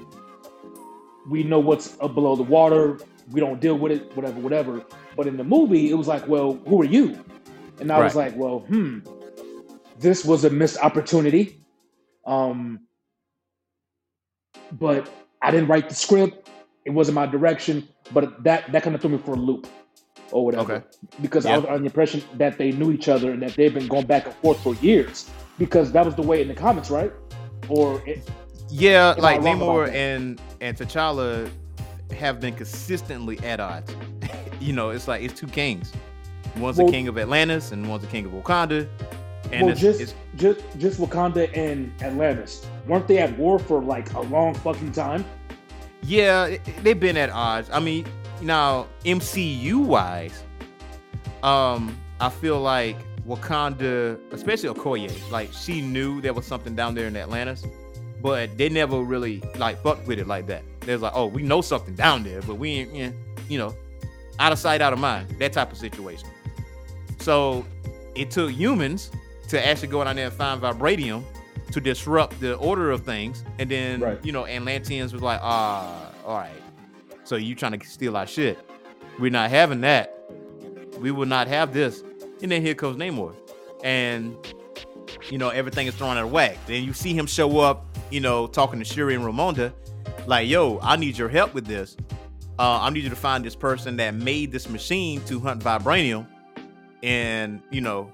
we 1.28 1.42
know 1.42 1.58
what's 1.58 1.96
up 2.00 2.14
below 2.14 2.34
the 2.36 2.42
water 2.58 2.98
we 3.32 3.40
don't 3.40 3.60
deal 3.60 3.76
with 3.78 3.92
it 3.92 4.14
whatever 4.16 4.40
whatever 4.40 4.82
but 5.16 5.26
in 5.26 5.36
the 5.36 5.44
movie 5.44 5.90
it 5.90 5.94
was 5.94 6.08
like 6.08 6.26
well 6.28 6.54
who 6.66 6.80
are 6.82 6.86
you? 6.86 7.18
And 7.80 7.90
i 7.90 7.98
was 8.02 8.14
like 8.16 8.36
well 8.36 8.60
hmm 8.60 9.00
this 10.00 10.24
was 10.24 10.44
a 10.44 10.50
missed 10.50 10.78
opportunity. 10.78 11.60
Um 12.26 12.80
but 14.72 15.08
i 15.42 15.50
didn't 15.50 15.68
write 15.68 15.88
the 15.88 15.94
script. 15.94 16.50
It 16.84 16.90
wasn't 16.90 17.14
my 17.14 17.26
direction. 17.26 17.88
But 18.12 18.42
that 18.44 18.70
that 18.72 18.82
kind 18.82 18.94
of 18.94 19.00
threw 19.00 19.10
me 19.10 19.18
for 19.18 19.32
a 19.32 19.36
loop 19.36 19.66
or 20.30 20.44
whatever. 20.44 20.74
Okay. 20.74 20.86
because 21.22 21.46
i 21.46 21.56
was 21.56 21.64
under 21.66 21.78
the 21.78 21.84
impression 21.84 22.22
that 22.34 22.58
they 22.58 22.72
knew 22.72 22.90
each 22.92 23.08
other 23.08 23.30
and 23.30 23.42
that 23.42 23.54
they've 23.54 23.72
been 23.74 23.88
going 23.88 24.06
back 24.06 24.26
and 24.26 24.34
forth 24.36 24.58
for 24.60 24.74
years. 24.76 25.30
Because 25.58 25.92
that 25.92 26.04
was 26.04 26.14
the 26.16 26.22
way 26.22 26.42
in 26.42 26.48
the 26.48 26.54
comics 26.54 26.90
right? 26.90 27.12
Or 27.68 28.02
it, 28.06 28.28
yeah, 28.70 29.14
like 29.18 29.40
Namor 29.40 29.92
and 29.92 30.40
and 30.60 30.76
T'Challa 30.76 31.48
have 32.18 32.40
been 32.40 32.54
consistently 32.54 33.38
at 33.40 33.60
odds. 33.60 33.94
you 34.64 34.72
know, 34.72 34.90
it's 34.90 35.06
like 35.06 35.22
it's 35.22 35.38
two 35.38 35.46
kings. 35.46 35.92
One's 36.56 36.78
Well- 36.78 36.86
the 36.86 36.92
king 36.92 37.08
of 37.08 37.18
Atlantis 37.18 37.72
and 37.72 37.88
one's 37.88 38.02
the 38.02 38.08
king 38.08 38.24
of 38.24 38.32
Wakanda. 38.32 38.88
And 39.52 39.62
well, 39.62 39.72
it's, 39.72 39.80
just 39.80 40.00
it's 40.00 40.14
just 40.36 40.60
just 40.78 40.98
Wakanda 40.98 41.54
and 41.56 41.92
Atlantis 42.02 42.66
weren't 42.86 43.06
they 43.06 43.18
at 43.18 43.36
war 43.38 43.58
for 43.58 43.82
like 43.82 44.12
a 44.14 44.20
long 44.20 44.54
fucking 44.54 44.92
time? 44.92 45.24
Yeah, 46.02 46.56
they've 46.82 46.98
been 46.98 47.16
at 47.16 47.30
odds. 47.30 47.68
I 47.70 47.80
mean, 47.80 48.06
now 48.40 48.86
MCU 49.04 49.84
wise, 49.84 50.42
um, 51.42 51.96
I 52.20 52.30
feel 52.30 52.60
like 52.60 52.96
Wakanda, 53.26 54.18
especially 54.32 54.70
Okoye, 54.70 55.30
like 55.30 55.52
she 55.52 55.80
knew 55.80 56.20
there 56.20 56.32
was 56.32 56.46
something 56.46 56.74
down 56.74 56.94
there 56.94 57.06
in 57.06 57.16
Atlantis, 57.16 57.64
but 58.22 58.56
they 58.56 58.68
never 58.68 59.02
really 59.02 59.42
like 59.56 59.82
fucked 59.82 60.06
with 60.06 60.18
it 60.18 60.26
like 60.26 60.46
that. 60.46 60.62
There's 60.80 61.02
like, 61.02 61.12
oh, 61.14 61.26
we 61.26 61.42
know 61.42 61.60
something 61.60 61.94
down 61.94 62.22
there, 62.22 62.42
but 62.42 62.56
we 62.56 62.70
ain't, 62.70 63.14
you 63.48 63.58
know, 63.58 63.74
out 64.38 64.52
of 64.52 64.58
sight, 64.58 64.80
out 64.80 64.92
of 64.92 64.98
mind, 64.98 65.28
that 65.38 65.52
type 65.52 65.70
of 65.72 65.78
situation. 65.78 66.28
So 67.18 67.64
it 68.14 68.30
took 68.30 68.50
humans 68.50 69.10
to 69.48 69.66
actually 69.66 69.88
go 69.88 70.02
down 70.04 70.16
there 70.16 70.26
and 70.26 70.34
find 70.34 70.60
vibranium 70.60 71.22
to 71.72 71.80
disrupt 71.80 72.38
the 72.40 72.54
order 72.56 72.90
of 72.90 73.04
things, 73.04 73.42
and 73.58 73.68
then 73.70 74.00
Right. 74.00 74.24
you 74.24 74.32
know, 74.32 74.46
Atlanteans 74.46 75.12
was 75.12 75.22
like, 75.22 75.40
ah, 75.42 76.10
all 76.24 76.36
right. 76.38 76.50
So 77.24 77.36
you 77.36 77.54
trying 77.54 77.78
to 77.78 77.86
steal 77.86 78.16
our 78.16 78.26
shit? 78.26 78.58
We're 79.18 79.30
not 79.30 79.50
having 79.50 79.80
that. 79.82 80.12
We 81.00 81.10
will 81.10 81.26
not 81.26 81.48
have 81.48 81.72
this. 81.72 82.02
And 82.42 82.52
then 82.52 82.62
here 82.62 82.74
comes 82.74 82.96
Namor, 82.96 83.34
and 83.82 84.36
you 85.30 85.38
know 85.38 85.48
everything 85.48 85.86
is 85.86 85.94
thrown 85.94 86.16
out 86.16 86.24
of 86.24 86.30
whack. 86.32 86.58
Then 86.66 86.84
you 86.84 86.92
see 86.92 87.14
him 87.14 87.26
show 87.26 87.58
up, 87.60 87.86
you 88.10 88.20
know, 88.20 88.46
talking 88.46 88.78
to 88.78 88.84
Shuri 88.84 89.14
and 89.14 89.24
Ramonda, 89.24 89.72
like, 90.26 90.46
"Yo, 90.48 90.78
I 90.82 90.96
need 90.96 91.16
your 91.16 91.28
help 91.28 91.54
with 91.54 91.66
this. 91.66 91.96
Uh, 92.58 92.78
I 92.82 92.90
need 92.90 93.02
you 93.04 93.10
to 93.10 93.16
find 93.16 93.44
this 93.44 93.56
person 93.56 93.96
that 93.96 94.14
made 94.14 94.52
this 94.52 94.68
machine 94.68 95.20
to 95.24 95.40
hunt 95.40 95.62
vibranium." 95.62 96.26
And 97.02 97.60
you 97.70 97.80
know, 97.80 98.10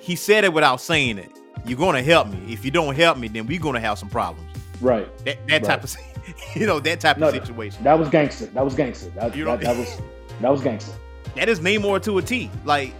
he 0.00 0.16
said 0.16 0.44
it 0.44 0.52
without 0.52 0.80
saying 0.80 1.18
it. 1.18 1.30
You're 1.66 1.78
gonna 1.78 2.02
help 2.02 2.28
me. 2.28 2.38
If 2.52 2.64
you 2.64 2.70
don't 2.70 2.94
help 2.96 3.18
me, 3.18 3.28
then 3.28 3.46
we're 3.46 3.60
gonna 3.60 3.80
have 3.80 3.98
some 3.98 4.08
problems. 4.08 4.48
Right. 4.80 5.06
That 5.24 5.46
that 5.48 5.64
type 5.64 5.84
of, 5.84 5.94
you 6.56 6.66
know, 6.66 6.80
that 6.80 7.00
type 7.00 7.18
No, 7.18 7.28
of 7.28 7.34
situation. 7.34 7.84
That 7.84 7.98
was 7.98 8.08
gangster. 8.08 8.46
That 8.46 8.64
was 8.64 8.74
gangster. 8.74 9.10
That, 9.10 9.36
You 9.36 9.44
that, 9.44 9.60
that 9.60 9.76
was 9.76 10.00
that 10.40 10.50
was 10.50 10.60
gangster. 10.62 10.92
that 11.36 11.48
is 11.48 11.60
Namor 11.60 12.02
to 12.02 12.18
a 12.18 12.22
T. 12.22 12.50
Like 12.64 12.94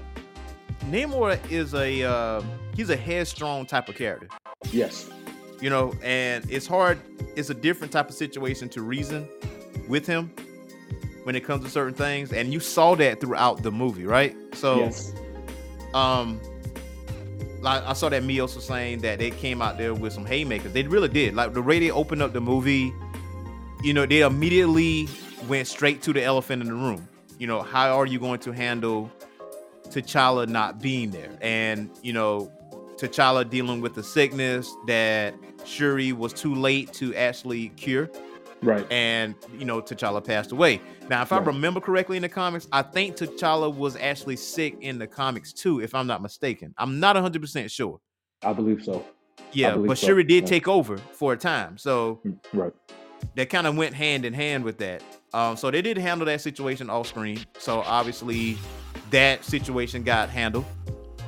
Namor 0.91 1.39
is 1.51 1.75
a 1.75 2.03
uh, 2.05 2.43
he's 2.77 2.91
a 2.91 2.97
headstrong 2.97 3.67
type 3.67 3.89
of 3.89 3.95
character, 3.97 4.29
Yes. 4.71 5.09
you 5.61 5.71
know, 5.71 5.95
and 6.03 6.45
it's 6.51 6.67
hard. 6.67 6.99
It's 7.37 7.51
a 7.51 7.55
different 7.55 7.93
type 7.93 8.09
of 8.09 8.15
situation 8.15 8.69
to 8.71 8.83
reason 8.83 9.29
with 9.89 10.07
him 10.07 10.31
when 11.25 11.37
it 11.37 11.45
comes 11.45 11.64
to 11.64 11.71
certain 11.71 11.95
things, 11.95 12.33
and 12.33 12.52
you 12.52 12.61
saw 12.61 12.95
that 12.97 13.21
throughout 13.21 13.62
the 13.62 13.71
movie, 13.71 14.05
right? 14.05 14.35
So, 14.55 14.81
yes. 14.81 15.12
um, 15.95 16.41
like 17.61 17.83
I 17.85 17.93
saw 17.93 18.09
that 18.09 18.23
Mios 18.23 18.57
was 18.57 18.64
saying 18.64 19.00
that 19.00 19.19
they 19.19 19.31
came 19.31 19.62
out 19.62 19.79
there 19.79 19.95
with 19.95 20.12
some 20.12 20.26
haymakers. 20.26 20.73
They 20.73 20.83
really 20.83 21.09
did. 21.09 21.35
Like 21.35 21.55
the 21.55 21.62
way 21.62 21.79
they 21.79 21.91
opened 21.91 22.23
up 22.23 22.33
the 22.33 22.41
movie, 22.41 22.93
you 23.83 23.95
know, 23.95 24.05
they 24.05 24.23
immediately 24.23 25.09
went 25.49 25.69
straight 25.69 26.02
to 26.02 26.12
the 26.12 26.23
elephant 26.23 26.62
in 26.62 26.69
the 26.69 26.75
room. 26.75 27.09
You 27.38 27.47
know, 27.47 27.62
how 27.62 27.99
are 27.99 28.07
you 28.07 28.19
going 28.19 28.41
to 28.41 28.52
handle 28.52 29.11
T'Challa 29.88 30.49
not 30.49 30.81
being 30.81 31.11
there? 31.11 31.37
And, 31.41 31.91
you 32.02 32.12
know, 32.12 32.52
T'Challa 32.97 33.49
dealing 33.49 33.81
with 33.81 33.95
the 33.95 34.02
sickness 34.02 34.73
that 34.87 35.35
Shuri 35.64 36.12
was 36.12 36.33
too 36.33 36.55
late 36.55 36.93
to 36.95 37.14
actually 37.14 37.69
cure 37.71 38.11
Right. 38.62 38.87
and 38.92 39.35
you 39.59 39.64
know 39.64 39.83
T'Challa 39.83 40.25
passed 40.25 40.52
away. 40.52 40.81
Now, 41.11 41.23
if 41.23 41.33
I 41.33 41.38
remember 41.38 41.81
correctly 41.81 42.16
in 42.16 42.23
the 42.23 42.28
comics, 42.28 42.69
I 42.71 42.83
think 42.83 43.16
T'Challa 43.16 43.75
was 43.75 43.97
actually 43.97 44.37
sick 44.37 44.76
in 44.81 44.99
the 44.99 45.07
comics 45.07 45.52
too, 45.52 45.81
if 45.81 45.95
I'm 45.95 46.07
not 46.07 46.23
mistaken. 46.23 46.73
I'm 46.78 47.00
not 47.00 47.16
100 47.16 47.42
percent 47.42 47.71
sure. 47.71 47.99
I 48.45 48.52
believe 48.52 48.83
so. 48.85 49.04
Yeah, 49.52 49.73
believe 49.73 49.88
but 49.88 49.99
so, 49.99 50.07
Shuri 50.07 50.25
did 50.25 50.45
yeah. 50.45 50.49
take 50.49 50.69
over 50.69 50.97
for 50.97 51.33
a 51.33 51.37
time, 51.37 51.76
so 51.76 52.21
Mm, 52.25 52.38
Right. 52.52 52.73
that 53.35 53.50
kind 53.50 53.66
of 53.66 53.76
went 53.76 53.95
hand 53.95 54.25
in 54.25 54.33
hand 54.33 54.64
with 54.64 54.78
that. 54.78 55.02
Um, 55.35 55.57
so 55.57 55.71
they 55.71 55.83
did 55.83 55.97
handle 55.99 56.26
that 56.26 56.40
situation 56.40 56.88
off 56.90 57.07
screen. 57.09 57.38
So 57.59 57.81
obviously, 57.81 58.57
that 59.11 59.45
situation 59.45 60.02
got 60.04 60.28
handled, 60.31 60.64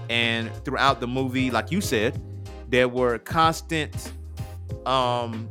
and 0.09 0.51
throughout 0.65 1.01
the 1.01 1.07
movie, 1.09 1.51
like 1.51 1.73
you 1.73 1.81
said, 1.81 2.21
there 2.69 2.89
were 2.89 3.19
constant 3.19 4.13
um, 4.87 5.49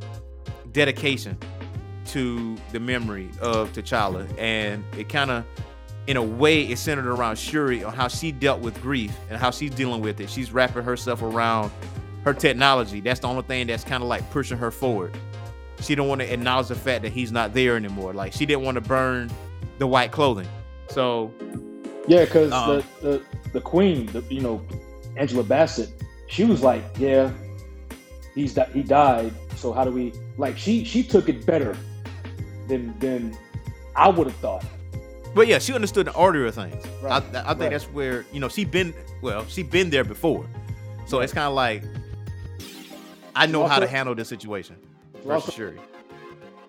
dedication 0.71 1.37
to 2.07 2.57
the 2.72 2.79
memory 2.79 3.29
of 3.41 3.72
T'Challa, 3.74 4.27
and 4.38 4.83
it 4.98 5.10
kind 5.10 5.31
of, 5.31 5.45
in 6.07 6.17
a 6.17 6.24
way, 6.24 6.63
it 6.63 6.77
centered 6.77 7.07
around 7.07 7.38
Shuri 7.38 7.83
on 7.83 7.93
how 7.93 8.07
she 8.07 8.31
dealt 8.31 8.60
with 8.60 8.81
grief 8.81 9.15
and 9.29 9.39
how 9.39 9.51
she's 9.51 9.72
dealing 9.72 10.01
with 10.01 10.19
it. 10.19 10.29
She's 10.29 10.51
wrapping 10.51 10.83
herself 10.83 11.22
around 11.22 11.72
her 12.24 12.33
technology. 12.33 13.00
That's 13.00 13.19
the 13.19 13.27
only 13.27 13.43
thing 13.43 13.67
that's 13.67 13.83
kind 13.83 14.03
of 14.03 14.10
like 14.10 14.29
pushing 14.31 14.57
her 14.57 14.72
forward 14.72 15.17
she 15.83 15.95
don't 15.95 16.07
want 16.07 16.22
to 16.22 16.31
acknowledge 16.31 16.67
the 16.67 16.75
fact 16.75 17.03
that 17.03 17.12
he's 17.12 17.31
not 17.31 17.53
there 17.53 17.75
anymore. 17.75 18.13
Like 18.13 18.33
she 18.33 18.45
didn't 18.45 18.63
want 18.63 18.75
to 18.75 18.81
burn 18.81 19.29
the 19.77 19.88
white 19.88 20.12
clothing. 20.12 20.48
So 20.89 21.31
Yeah, 22.07 22.25
because 22.25 22.51
Um, 22.51 22.83
the, 23.01 23.07
the 23.07 23.50
the 23.53 23.62
queen, 23.62 24.07
the, 24.07 24.22
you 24.29 24.41
know, 24.41 24.65
Angela 25.17 25.43
Bassett, 25.43 25.89
she 26.27 26.45
was 26.45 26.63
like, 26.63 26.83
yeah, 26.98 27.31
he's 28.33 28.57
he 28.74 28.83
died. 28.83 29.33
So 29.55 29.74
how 29.74 29.83
do 29.83 29.91
we 29.91 30.13
like? 30.38 30.57
She 30.57 30.83
she 30.83 31.03
took 31.03 31.29
it 31.29 31.45
better 31.45 31.77
than 32.67 32.98
than 33.00 33.38
I 33.96 34.10
would 34.10 34.27
have 34.27 34.36
thought. 34.38 34.65
but 35.36 35.48
yeah, 35.48 35.60
she 35.60 35.74
understood 35.74 36.08
the 36.08 36.13
order 36.15 36.46
of 36.46 36.55
things. 36.55 36.84
Right, 37.01 37.12
I, 37.12 37.17
I 37.17 37.20
think 37.22 37.36
right. 37.60 37.70
that's 37.72 37.86
where, 37.86 38.25
you 38.32 38.39
know, 38.39 38.50
she 38.50 38.65
been 38.65 38.93
well, 39.22 39.46
she 39.48 39.63
been 39.63 39.89
there 39.89 40.03
before. 40.03 40.46
So 41.05 41.20
it's 41.20 41.34
kind 41.34 41.48
of 41.48 41.53
like 41.53 41.84
I 43.36 43.46
know 43.46 43.67
how 43.67 43.79
to 43.79 43.88
handle 43.88 44.15
this 44.15 44.29
situation. 44.29 44.75
Also- 45.15 45.27
Versus 45.27 45.53
Shuri. 45.53 45.79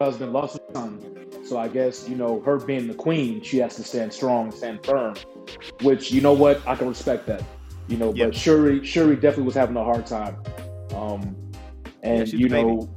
husband 0.00 0.32
lost 0.32 0.58
her 0.58 0.74
son. 0.74 1.00
So 1.44 1.58
I 1.58 1.68
guess, 1.68 2.08
you 2.08 2.16
know, 2.16 2.40
her 2.40 2.56
being 2.58 2.88
the 2.88 2.94
queen, 2.94 3.42
she 3.42 3.58
has 3.58 3.76
to 3.76 3.84
stand 3.84 4.12
strong, 4.12 4.50
stand 4.50 4.84
firm. 4.84 5.14
Which, 5.82 6.10
you 6.10 6.20
know 6.22 6.32
what, 6.32 6.66
I 6.66 6.74
can 6.74 6.88
respect 6.88 7.26
that. 7.26 7.42
You 7.88 7.98
know, 7.98 8.14
Yeah. 8.14 8.26
but 8.26 8.34
Shuri 8.34 8.82
Shuri 8.84 9.14
definitely 9.16 9.44
was 9.44 9.54
having 9.54 9.76
a 9.76 9.84
hard 9.84 10.06
time. 10.06 10.36
Um 10.94 11.36
and 12.02 12.28
she's 12.28 12.38
you 12.40 12.48
know 12.48 12.88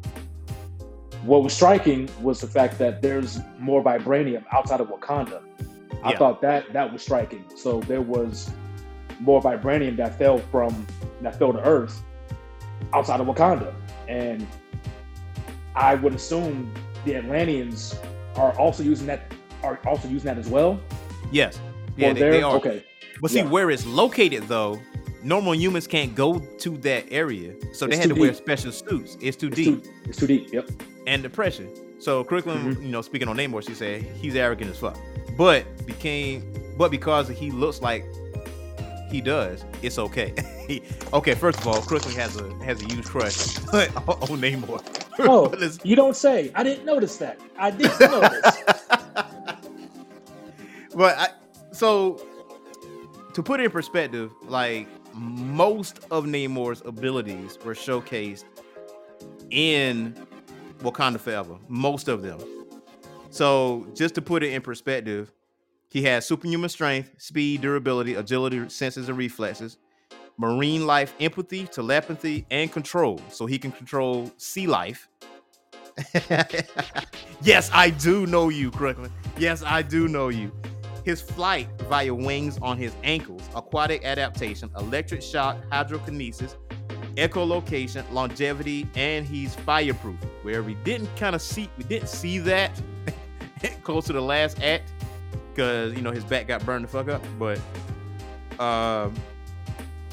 what 1.27 1.43
was 1.43 1.53
striking 1.53 2.09
was 2.21 2.39
the 2.39 2.47
fact 2.47 2.79
that 2.79 3.01
there's 3.01 3.39
more 3.59 3.83
vibranium 3.83 4.43
outside 4.53 4.79
of 4.79 4.87
Wakanda. 4.87 5.41
I 6.03 6.11
Yeah. 6.11 6.17
thought 6.17 6.41
that 6.41 6.71
that 6.73 6.91
was 6.91 7.01
striking. 7.01 7.43
So 7.55 7.81
there 7.81 8.01
was 8.01 8.49
more 9.19 9.41
vibranium 9.41 9.97
that 9.97 10.17
fell 10.17 10.37
from 10.51 10.87
that 11.21 11.37
fell 11.37 11.51
to 11.51 11.59
Earth 11.59 12.01
outside 12.93 13.19
of 13.19 13.27
Wakanda. 13.27 13.73
And 14.07 14.47
I 15.75 15.95
would 15.95 16.13
assume 16.13 16.71
the 17.03 17.15
Atlanteans 17.17 17.95
are 18.37 18.57
also 18.57 18.81
using 18.83 19.07
that 19.07 19.31
are 19.63 19.79
also 19.85 20.07
using 20.07 20.27
that 20.27 20.37
as 20.37 20.47
well. 20.47 20.79
Yes. 21.31 21.59
Yeah, 21.97 22.13
they, 22.13 22.19
they 22.21 22.41
are. 22.43 22.55
Okay. 22.55 22.83
But 23.21 23.31
see 23.31 23.39
Yeah. 23.39 23.49
where 23.49 23.69
it's 23.69 23.85
located 23.85 24.43
though, 24.43 24.79
normal 25.23 25.55
humans 25.55 25.87
can't 25.87 26.15
go 26.15 26.39
to 26.59 26.77
that 26.77 27.05
area, 27.11 27.53
so 27.73 27.85
they 27.85 27.93
It's 27.93 28.01
had 28.01 28.09
to 28.09 28.15
too 28.15 28.21
wear 28.21 28.33
special 28.33 28.71
suits. 28.71 29.17
It's 29.19 29.35
too 29.35 29.47
It's 29.47 29.55
deep 29.55 29.83
too, 29.83 29.89
it's 30.05 30.17
too 30.19 30.27
deep. 30.27 30.53
Yep. 30.53 30.69
And 31.07 31.23
depression. 31.23 31.69
So 31.99 32.23
Crooklyn, 32.23 32.75
Mhm. 32.75 32.81
you 32.83 32.89
know, 32.89 33.01
speaking 33.01 33.27
on 33.27 33.37
Namor, 33.37 33.65
she 33.67 33.73
said 33.73 34.03
he's 34.21 34.35
arrogant 34.35 34.69
as 34.69 34.77
fuck, 34.77 34.97
but 35.35 35.63
became, 35.87 36.43
but 36.77 36.91
because 36.91 37.27
he 37.29 37.49
looks 37.49 37.81
like 37.81 38.05
he 39.09 39.21
does, 39.21 39.63
it's 39.81 39.97
okay. 39.97 40.33
Okay, 41.13 41.33
first 41.33 41.57
of 41.61 41.67
all, 41.67 41.81
Crooklyn 41.81 42.13
has 42.15 42.35
a 42.35 42.53
has 42.65 42.81
a 42.81 42.85
huge 42.93 43.05
crush 43.05 43.57
on, 43.73 43.87
on 44.07 44.41
Namor. 44.41 44.83
Oh, 45.19 45.51
you 45.83 45.95
don't 45.95 46.15
say. 46.15 46.51
I 46.53 46.61
didn't 46.61 46.85
notice 46.85 47.15
that. 47.17 47.39
I 47.57 47.71
didn't 47.71 47.99
notice. 48.01 48.63
but 50.93 51.17
I, 51.17 51.29
so 51.71 52.21
to 53.33 53.41
put 53.41 53.59
it 53.61 53.63
in 53.63 53.71
perspective, 53.71 54.31
like 54.43 54.87
most 55.13 55.99
of 56.11 56.25
Namor's 56.25 56.81
abilities 56.85 57.57
were 57.63 57.73
showcased 57.73 58.43
in 59.49 60.13
Wakanda 60.79 61.19
Forever. 61.19 61.57
Most 61.67 62.07
of 62.07 62.21
them. 62.21 62.39
So 63.29 63.87
just 63.93 64.15
to 64.15 64.21
put 64.21 64.43
it 64.43 64.53
in 64.53 64.61
perspective, 64.61 65.31
he 65.89 66.03
has 66.03 66.25
superhuman 66.25 66.69
strength, 66.69 67.13
speed, 67.17 67.61
durability, 67.61 68.15
agility, 68.15 68.67
senses, 68.69 69.09
and 69.09 69.17
reflexes. 69.17 69.77
Marine 70.37 70.85
life, 70.85 71.13
empathy, 71.19 71.65
telepathy, 71.65 72.45
and 72.51 72.71
control. 72.71 73.19
So 73.29 73.45
he 73.45 73.57
can 73.57 73.71
control 73.71 74.31
sea 74.37 74.67
life. 74.67 75.09
yes, 77.41 77.71
I 77.73 77.89
do 77.89 78.27
know 78.27 78.49
you, 78.49 78.69
Crooklyn. 78.69 79.11
Yes, 79.37 79.63
I 79.63 79.81
do 79.81 80.07
know 80.07 80.29
you. 80.29 80.51
His 81.03 81.21
flight 81.21 81.67
via 81.89 82.13
wings 82.13 82.59
on 82.61 82.77
his 82.77 82.93
ankles, 83.03 83.41
aquatic 83.55 84.03
adaptation, 84.03 84.69
electric 84.77 85.21
shock, 85.21 85.57
hydrokinesis, 85.71 86.55
echolocation, 87.17 88.09
longevity, 88.11 88.87
and 88.95 89.25
he's 89.25 89.55
fireproof. 89.55 90.17
Where 90.43 90.63
we 90.63 90.75
didn't 90.75 91.13
kind 91.17 91.35
of 91.35 91.41
see, 91.41 91.69
we 91.77 91.83
didn't 91.83 92.09
see 92.09 92.37
that 92.39 92.79
close 93.83 94.05
to 94.05 94.13
the 94.13 94.21
last 94.21 94.61
act 94.61 94.91
because 95.53 95.93
you 95.93 96.01
know 96.01 96.11
his 96.11 96.23
back 96.23 96.47
got 96.47 96.65
burned 96.65 96.85
the 96.85 96.87
fuck 96.87 97.09
up. 97.09 97.23
But 97.37 97.59
um, 98.59 99.13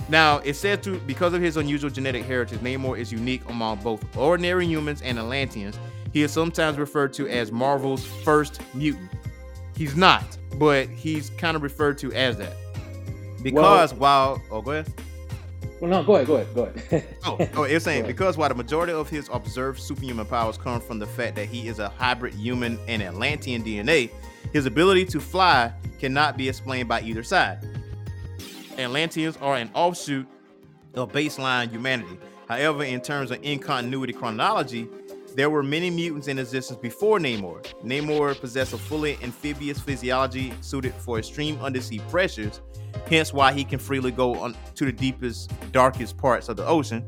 now 0.08 0.38
it 0.38 0.54
said 0.54 0.82
to 0.84 0.99
because 1.00 1.34
of 1.34 1.42
his 1.42 1.56
unusual 1.56 1.90
genetic 1.90 2.25
heritage, 2.25 2.61
Namor 2.61 2.99
is 2.99 3.12
unique 3.12 3.42
among 3.49 3.78
both 3.78 4.04
ordinary 4.16 4.66
humans 4.66 5.02
and 5.02 5.18
Atlanteans. 5.18 5.78
He 6.12 6.23
is 6.23 6.32
sometimes 6.32 6.78
referred 6.78 7.12
to 7.14 7.28
as 7.28 7.52
Marvel's 7.52 8.06
first 8.06 8.61
mutant. 8.73 9.11
He's 9.76 9.96
not, 9.96 10.38
but 10.58 10.88
he's 10.88 11.30
kind 11.30 11.56
of 11.56 11.62
referred 11.62 11.99
to 11.99 12.12
as 12.12 12.37
that. 12.38 12.56
Because 13.42 13.92
while 13.92 14.40
oh 14.50 14.62
go 14.62 14.70
ahead. 14.70 14.92
Well, 15.81 15.90
no, 15.90 16.02
go 16.02 16.14
ahead. 16.16 16.26
Go 16.26 16.37
ahead. 16.37 16.54
Go 16.54 16.64
ahead. 16.64 17.16
Oh, 17.25 17.37
oh, 17.57 17.62
it's 17.64 17.85
saying 17.87 18.07
because 18.07 18.37
while 18.37 18.49
the 18.49 18.54
majority 18.54 18.93
of 18.93 19.09
his 19.09 19.28
observed 19.33 19.81
superhuman 19.81 20.26
powers 20.26 20.57
come 20.57 20.81
from 20.81 20.99
the 20.99 21.07
fact 21.07 21.37
that 21.37 21.47
he 21.47 21.69
is 21.69 21.78
a 21.78 21.88
hybrid 21.90 22.35
human 22.35 22.78
and 22.88 23.02
Atlantean 23.02 23.62
DNA, 23.64 24.11
his 24.52 24.66
ability 24.66 25.04
to 25.07 25.21
fly 25.21 25.73
cannot 25.99 26.37
be 26.37 26.49
explained 26.49 26.88
by 26.88 27.00
either 27.02 27.23
side. 27.23 27.59
Atlanteans 28.78 29.37
are 29.38 29.57
an 29.57 29.71
offshoot 29.75 30.26
of 30.95 31.12
baseline 31.12 31.71
humanity. 31.71 32.19
However, 32.49 32.85
in 32.85 33.00
terms 33.00 33.31
of 33.31 33.43
in-continuity 33.43 34.12
chronology, 34.12 34.88
there 35.35 35.50
were 35.50 35.62
many 35.62 35.91
mutants 35.91 36.29
in 36.29 36.38
existence 36.38 36.79
before 36.79 37.19
Namor. 37.19 37.64
Namor 37.83 38.38
possessed 38.41 38.73
a 38.73 38.79
fully 38.79 39.19
amphibious 39.23 39.81
physiology 39.81 40.53
suited 40.61 40.95
for 40.95 41.19
extreme 41.19 41.61
undersea 41.61 41.99
pressures, 42.11 42.61
hence 43.09 43.33
why 43.33 43.53
he 43.53 43.64
can 43.64 43.79
freely 43.79 44.11
go 44.11 44.35
on 44.37 44.57
to 44.76 44.85
the 44.85 44.93
deepest, 44.93 45.50
darkest 45.73 46.17
parts 46.17 46.49
of 46.49 46.57
the 46.57 46.67
ocean. 46.67 47.05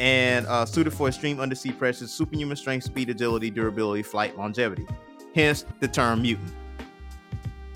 And 0.00 0.46
uh, 0.46 0.64
suited 0.64 0.92
for 0.92 1.08
extreme 1.08 1.40
undersea 1.40 1.72
pressures, 1.72 2.12
superhuman 2.12 2.56
strength, 2.56 2.84
speed, 2.84 3.10
agility, 3.10 3.50
durability, 3.50 4.04
flight, 4.04 4.38
longevity. 4.38 4.86
Hence 5.34 5.64
the 5.80 5.88
term 5.88 6.22
mutant. 6.22 6.52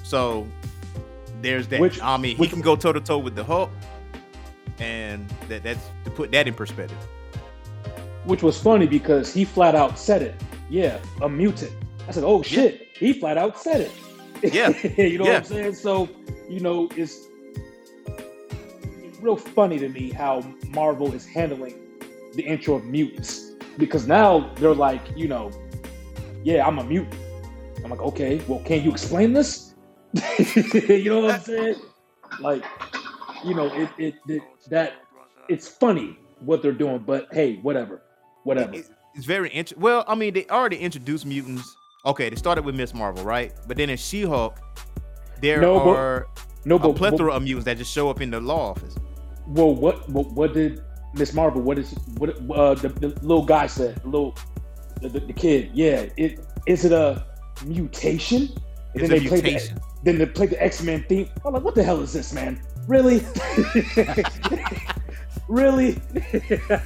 So 0.05 0.47
there's 1.41 1.67
that. 1.69 1.81
Which- 1.81 2.01
I 2.01 2.17
mean, 2.17 2.37
he 2.37 2.47
can 2.47 2.61
go 2.61 2.77
toe 2.77 2.93
to 2.93 3.01
toe 3.01 3.19
with 3.19 3.35
the 3.35 3.43
Hulk, 3.43 3.71
and 4.79 5.29
that, 5.49 5.65
that's 5.65 5.85
to 6.05 6.11
put 6.13 6.31
that 6.31 6.47
in 6.47 6.55
perspective. 6.55 6.97
Which 8.25 8.43
was 8.43 8.61
funny 8.61 8.87
because 8.87 9.33
he 9.33 9.45
flat 9.45 9.75
out 9.75 9.99
said 9.99 10.23
it. 10.23 10.35
Yeah, 10.71 10.99
a 11.21 11.29
mutant. 11.29 11.73
I 12.09 12.13
said, 12.13 12.25
oh 12.25 12.43
shit, 12.43 12.89
he 12.99 13.13
flat 13.13 13.37
out 13.37 13.59
said 13.59 13.83
it. 13.83 14.55
Yeah, 14.55 14.69
you 14.97 15.19
know 15.19 15.25
yeah. 15.25 15.33
what 15.33 15.39
I'm 15.39 15.45
saying? 15.45 15.75
So, 15.75 16.09
you 16.49 16.61
know, 16.61 16.89
it's 16.97 17.27
real 19.21 19.37
funny 19.37 19.79
to 19.79 19.89
me 19.89 20.11
how 20.11 20.45
Marvel 20.71 21.13
is 21.13 21.25
handling 21.25 21.79
the 22.35 22.43
intro 22.43 22.75
of 22.75 22.85
mutants 22.85 23.53
because 23.79 24.07
now 24.07 24.53
they're 24.57 24.75
like, 24.75 25.01
you 25.17 25.29
know, 25.29 25.51
yeah, 26.45 26.67
I'm 26.67 26.79
a 26.79 26.85
mutant. 26.85 27.21
I'm 27.85 27.91
like, 27.91 28.01
okay, 28.01 28.41
well, 28.49 28.61
can 28.61 28.83
you 28.83 28.91
explain 28.91 29.33
this? 29.33 29.75
you 30.39 31.11
know 31.11 31.21
what 31.21 31.35
I'm 31.35 31.41
saying? 31.43 31.77
Like, 32.41 32.65
you 33.45 33.55
know, 33.55 33.73
it, 33.75 33.89
it, 33.99 34.15
it 34.29 34.43
that 34.69 34.95
it's 35.49 35.69
funny 35.69 36.19
what 36.41 36.63
they're 36.63 36.73
doing, 36.73 36.99
but 36.99 37.29
hey, 37.33 37.57
whatever, 37.57 38.03
whatever. 38.45 38.75
It- 38.75 38.87
It's 39.15 39.27
very 39.27 39.51
interesting. 39.51 39.81
Well, 39.83 40.05
I 40.09 40.15
mean, 40.15 40.33
they 40.33 40.47
already 40.47 40.79
introduced 40.79 41.27
mutants. 41.27 41.77
Okay, 42.07 42.31
they 42.31 42.37
started 42.37 42.65
with 42.65 42.75
Miss 42.75 42.95
Marvel, 42.95 43.23
right? 43.25 43.53
But 43.69 43.77
then 43.77 43.91
in 43.91 43.97
She-Hulk, 43.99 44.59
there 45.43 45.61
No, 45.61 45.79
but- 45.81 45.97
are 45.97 46.27
No, 46.65 46.77
a 46.77 46.79
but 46.79 46.97
plethora 46.97 47.33
of 47.35 47.43
mutants 47.43 47.67
that 47.67 47.77
just 47.77 47.93
show 47.93 48.09
up 48.09 48.21
in 48.23 48.31
the 48.31 48.41
law 48.41 48.71
office. 48.71 48.95
Well, 49.47 49.75
what 49.75 50.09
what, 50.09 50.31
what 50.33 50.55
did 50.55 50.81
Miss 51.15 51.35
Marvel? 51.35 51.61
What 51.61 51.79
is 51.79 51.93
what 52.17 52.31
uh, 52.51 52.75
the, 52.75 52.89
the 52.89 53.09
little 53.21 53.45
guy 53.45 53.67
said? 53.67 53.97
The 54.03 54.09
little 54.09 54.35
the, 55.03 55.09
the, 55.09 55.33
kid. 55.33 55.71
Yeah. 55.75 56.07
It 56.17 56.41
is 56.67 56.85
it 56.87 56.93
a 56.93 57.27
mutation? 57.67 58.43
And 58.95 59.03
It's 59.03 59.09
then 59.09 59.19
a 59.19 59.21
they 59.21 59.29
played 59.29 59.43
mutation. 59.45 59.75
The, 59.77 59.83
then 60.05 60.19
they 60.19 60.27
played 60.27 60.51
the 60.51 60.63
X 60.63 60.83
Men 60.83 61.05
theme. 61.09 61.29
I'm 61.45 61.53
like, 61.55 61.63
what 61.65 61.75
the 61.75 61.83
hell 61.83 62.01
is 62.01 62.13
this, 62.13 62.33
man? 62.33 62.63
Really? 62.87 63.19
really? 65.53 66.01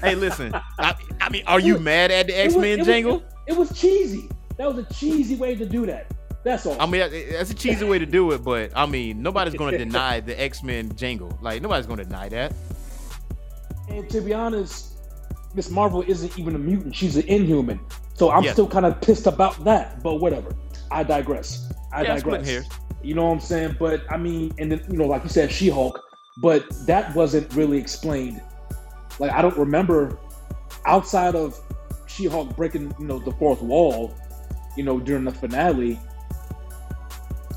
Hey, 0.02 0.14
listen. 0.14 0.52
I, 0.78 0.94
I 1.20 1.28
mean, 1.30 1.44
are 1.46 1.60
you 1.60 1.78
mad 1.78 2.10
at 2.10 2.26
the 2.26 2.34
X 2.38 2.54
Men 2.56 2.64
it 2.64 2.78
was- 2.78 2.86
jingle? 2.86 3.22
It 3.46 3.56
was 3.56 3.72
cheesy. 3.78 4.28
That 4.58 4.74
was 4.74 4.84
a 4.84 4.92
cheesy 4.94 5.36
way 5.36 5.54
to 5.54 5.64
do 5.66 5.86
that. 5.86 6.12
That's 6.42 6.66
all. 6.66 6.80
I 6.80 6.86
mean, 6.86 7.00
that's 7.30 7.50
a 7.50 7.54
cheesy 7.54 7.84
way 7.84 7.98
to 7.98 8.06
do 8.06 8.30
it, 8.32 8.42
but 8.42 8.70
I 8.74 8.86
mean, 8.86 9.22
nobody's 9.22 9.54
going 9.54 9.72
to 9.78 9.78
deny 9.78 10.20
the 10.20 10.38
X 10.40 10.62
Men 10.62 10.94
jingle. 10.96 11.38
Like, 11.40 11.62
nobody's 11.62 11.86
going 11.86 11.98
to 11.98 12.04
deny 12.04 12.28
that. 12.30 12.52
And 13.88 14.08
to 14.10 14.20
be 14.20 14.34
honest, 14.34 14.94
Miss 15.54 15.70
Marvel 15.70 16.02
isn't 16.02 16.36
even 16.38 16.54
a 16.54 16.58
mutant. 16.58 16.94
She's 16.94 17.16
an 17.16 17.26
inhuman. 17.28 17.78
So 18.14 18.30
I'm 18.30 18.42
Yes. 18.42 18.54
still 18.54 18.66
kind 18.68 18.84
of 18.86 19.00
pissed 19.00 19.26
about 19.26 19.62
that. 19.64 20.02
But 20.02 20.16
whatever. 20.16 20.54
I 20.90 21.02
digress. 21.02 21.70
I 21.92 22.02
Yeah, 22.02 22.14
digress. 22.16 22.48
hairs. 22.48 22.68
You 23.02 23.14
know 23.14 23.26
what 23.26 23.32
I'm 23.32 23.40
saying? 23.40 23.76
But 23.78 24.02
I 24.10 24.16
mean, 24.16 24.52
and 24.58 24.72
then 24.72 24.82
you 24.90 24.96
know, 24.98 25.06
like 25.06 25.22
you 25.22 25.28
said, 25.28 25.52
She-Hulk. 25.52 26.00
But 26.38 26.64
that 26.86 27.14
wasn't 27.14 27.52
really 27.54 27.78
explained. 27.78 28.40
Like 29.18 29.32
I 29.32 29.42
don't 29.42 29.56
remember 29.56 30.18
outside 30.84 31.34
of 31.34 31.58
She-Hulk 32.06 32.56
breaking, 32.56 32.94
you 32.98 33.06
know, 33.06 33.18
the 33.18 33.32
fourth 33.32 33.62
wall. 33.62 34.14
You 34.76 34.84
know, 34.84 35.00
during 35.00 35.24
the 35.24 35.32
finale. 35.32 35.98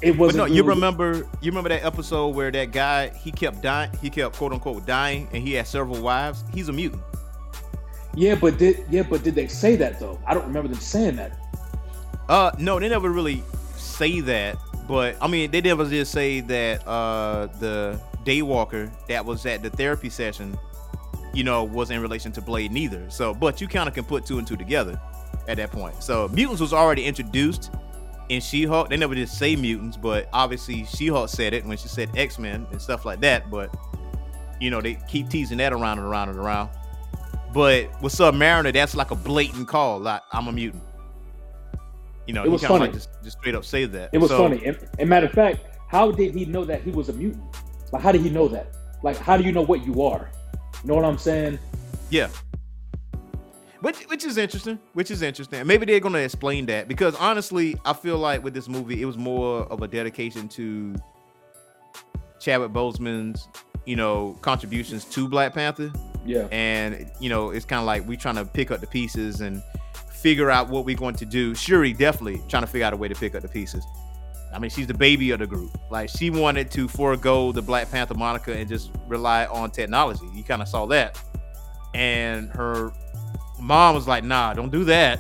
It 0.02 0.18
wasn't. 0.18 0.38
no, 0.38 0.46
you 0.46 0.64
really- 0.64 0.76
remember 0.76 1.28
you 1.42 1.52
remember 1.52 1.68
that 1.70 1.84
episode 1.84 2.30
where 2.34 2.50
that 2.52 2.72
guy 2.72 3.10
he 3.10 3.32
kept 3.32 3.62
dying, 3.62 3.92
he 4.02 4.10
kept 4.10 4.38
quote 4.38 4.54
unquote 4.54 4.86
dying, 4.86 5.28
and 5.34 5.46
he 5.46 5.54
had 5.54 5.68
several 5.68 6.02
wives. 6.02 6.44
He's 6.54 6.70
a 6.70 6.72
mutant. 6.74 7.04
Yeah, 8.16 8.36
but 8.36 8.58
did 8.58 8.86
yeah, 8.90 9.04
but 9.04 9.24
did 9.24 9.36
they 9.36 9.48
say 9.48 9.76
that 9.76 10.00
though? 10.00 10.18
I 10.26 10.34
don't 10.34 10.46
remember 10.48 10.70
them 10.70 10.80
saying 10.80 11.18
that. 11.18 11.38
Uh, 12.30 12.52
no, 12.58 12.80
they 12.80 12.88
never 12.88 13.10
really 13.10 13.44
say 13.76 14.22
that, 14.22 14.58
but 14.88 15.18
I 15.22 15.28
mean, 15.28 15.52
they 15.52 15.60
never 15.60 15.84
just 15.86 16.14
say 16.14 16.40
that 16.42 16.88
uh 16.88 17.48
the 17.60 18.00
Daywalker 18.24 18.90
that 19.08 19.26
was 19.26 19.46
at 19.46 19.62
the 19.64 19.70
therapy 19.70 20.10
session, 20.10 20.58
you 21.40 21.46
know, 21.46 21.64
was 21.64 21.90
in 21.90 22.02
relation 22.02 22.34
to 22.34 22.42
Blade 22.42 22.70
neither. 22.70 23.10
So, 23.10 23.34
but 23.34 23.62
you 23.62 23.68
kind 23.70 23.88
of 23.88 23.96
can 23.96 24.04
put 24.04 24.26
two 24.26 24.40
and 24.40 24.46
two 24.46 24.58
together 24.58 25.00
at 25.48 25.56
that 25.56 25.72
point. 25.72 26.04
So, 26.04 26.28
mutants 26.28 26.60
was 26.60 26.74
already 26.74 27.06
introduced 27.06 27.72
in 28.28 28.42
She-Hulk. 28.42 28.90
They 28.90 28.98
never 28.98 29.16
did 29.16 29.30
say 29.30 29.56
mutants, 29.56 29.96
but 29.96 30.28
obviously 30.34 30.84
She-Hulk 30.84 31.30
said 31.30 31.54
it 31.54 31.64
when 31.66 31.78
she 31.78 31.88
said 31.88 32.10
X-Men 32.14 32.68
and 32.72 32.82
stuff 32.82 33.06
like 33.06 33.22
that. 33.22 33.50
But 33.50 33.74
you 34.60 34.70
know, 34.70 34.82
they 34.82 34.96
keep 35.08 35.30
teasing 35.30 35.60
that 35.60 35.72
around 35.72 36.00
and 36.00 36.08
around 36.10 36.28
and 36.28 36.38
around. 36.38 36.72
But 37.54 37.90
with 38.02 38.12
Submariner, 38.12 38.74
that's 38.74 38.94
like 38.94 39.12
a 39.12 39.16
blatant 39.16 39.70
call. 39.70 39.98
Like 39.98 40.22
I'm 40.34 40.50
a 40.50 40.52
mutant. 40.52 40.84
You 42.28 42.34
know, 42.34 42.44
It 42.44 42.52
was 42.52 42.62
kind 42.64 42.74
of 42.74 42.80
funny. 42.80 42.92
like 42.92 42.94
just, 42.96 43.10
just 43.24 43.38
straight 43.40 43.56
up 43.56 43.64
say 43.64 43.86
that. 43.86 44.10
It 44.12 44.18
was 44.18 44.30
So, 44.30 44.40
funny. 44.40 44.62
And, 44.66 44.78
and 45.00 45.08
matter 45.10 45.28
of 45.28 45.32
fact, 45.32 45.62
how 45.88 46.12
did 46.12 46.36
he 46.36 46.44
know 46.44 46.66
that 46.66 46.82
he 46.84 46.92
was 46.92 47.08
a 47.08 47.14
mutant? 47.14 47.42
Like, 47.94 48.02
how 48.02 48.12
did 48.12 48.22
he 48.24 48.30
know 48.30 48.50
that? 48.50 48.76
Like, 49.04 49.16
how 49.16 49.38
do 49.38 49.46
you 49.46 49.54
know 49.54 49.62
what 49.62 49.86
you 49.86 50.04
are? 50.04 50.30
Know 50.84 50.96
what 50.96 51.06
I'm 51.06 51.18
saying? 51.18 51.60
Yeah. 52.10 52.30
Which 53.82 54.04
which 54.10 54.26
is 54.26 54.38
interesting. 54.38 54.80
Which 54.94 55.10
is 55.10 55.22
interesting. 55.22 55.66
Maybe 55.66 55.86
they're 55.86 56.00
gonna 56.00 56.20
explain 56.20 56.66
that 56.66 56.88
because 56.88 57.16
honestly, 57.16 57.78
I 57.86 57.94
feel 57.94 58.18
like 58.18 58.44
with 58.44 58.54
this 58.54 58.68
movie, 58.68 59.02
it 59.02 59.06
was 59.06 59.18
more 59.18 59.64
of 59.64 59.82
a 59.82 59.88
dedication 59.88 60.50
to 60.50 60.96
Chadwick 62.40 62.72
Boseman's, 62.72 63.48
you 63.86 63.96
know, 63.96 64.38
contributions 64.42 65.06
to 65.06 65.30
Black 65.30 65.54
Panther. 65.54 65.92
Yeah. 66.26 66.48
And 66.52 67.10
you 67.20 67.30
know, 67.30 67.52
it's 67.52 67.66
kind 67.66 67.80
of 67.80 67.86
like 67.86 68.08
we 68.08 68.18
trying 68.18 68.36
to 68.36 68.46
pick 68.46 68.72
up 68.72 68.82
the 68.82 68.88
pieces 68.88 69.40
and 69.42 69.64
figure 70.12 70.50
out 70.50 70.68
what 70.70 70.84
we're 70.84 70.98
going 70.98 71.16
to 71.16 71.26
do. 71.26 71.56
Shuri 71.56 71.94
definitely 71.94 72.42
trying 72.50 72.64
to 72.64 72.68
figure 72.68 72.86
out 72.86 72.94
a 72.94 72.98
way 72.98 73.08
to 73.08 73.16
pick 73.16 73.36
up 73.36 73.42
the 73.42 73.48
pieces. 73.48 73.86
I 74.54 74.60
mean, 74.60 74.72
she's 74.72 74.88
the 74.88 74.94
baby 74.94 75.32
of 75.32 75.40
the 75.40 75.48
group. 75.48 75.78
Like 75.92 76.10
she 76.10 76.30
wanted 76.30 76.72
to 76.72 76.88
forego 76.88 77.52
the 77.52 77.62
Black 77.62 77.92
Panther 77.92 78.16
moniker 78.16 78.52
and 78.52 78.68
just 78.68 78.92
rely 79.08 79.46
on 79.46 79.72
technology. 79.72 80.28
You 80.34 80.44
kind 80.44 80.62
of 80.62 80.68
saw 80.68 80.86
that. 80.88 81.22
And 81.94 82.50
her 82.52 82.92
mom 83.60 83.96
was 83.96 84.08
like, 84.08 84.24
"Nah, 84.24 84.54
don't 84.54 84.72
do 84.72 84.84
that." 84.86 85.20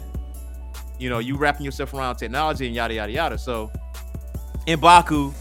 You 0.97 1.09
know, 1.09 1.19
you 1.19 1.37
wrapping 1.37 1.65
yourself 1.65 1.93
around 1.93 2.17
technology 2.17 2.65
and 2.65 2.75
yada 2.75 2.93
yada 2.93 3.11
yada. 3.11 3.37
So, 3.37 3.71
and 4.67 4.81
Baku 4.81 5.33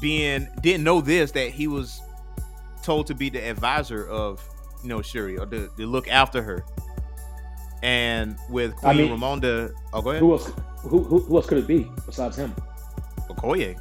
being 0.00 0.48
didn't 0.60 0.84
know 0.84 1.00
this 1.00 1.30
that 1.32 1.50
he 1.50 1.68
was 1.68 2.00
told 2.82 3.06
to 3.06 3.14
be 3.14 3.30
the 3.30 3.38
advisor 3.48 4.06
of 4.08 4.46
you 4.82 4.88
know 4.88 5.00
Shuri 5.00 5.38
or 5.38 5.46
to, 5.46 5.68
to 5.76 5.86
look 5.86 6.08
after 6.08 6.42
her. 6.42 6.64
And 7.82 8.36
with 8.48 8.76
Queen 8.76 8.90
I 8.90 8.94
mean, 8.94 9.10
Ramonda, 9.10 9.72
oh 9.92 10.02
go 10.02 10.10
ahead, 10.10 10.20
Who 10.22 10.32
else? 10.32 10.52
Who, 10.82 11.02
who, 11.02 11.20
who 11.20 11.36
else 11.36 11.46
could 11.46 11.58
it 11.58 11.66
be 11.66 11.90
besides 12.06 12.36
him? 12.36 12.54
Okoye. 13.34 13.78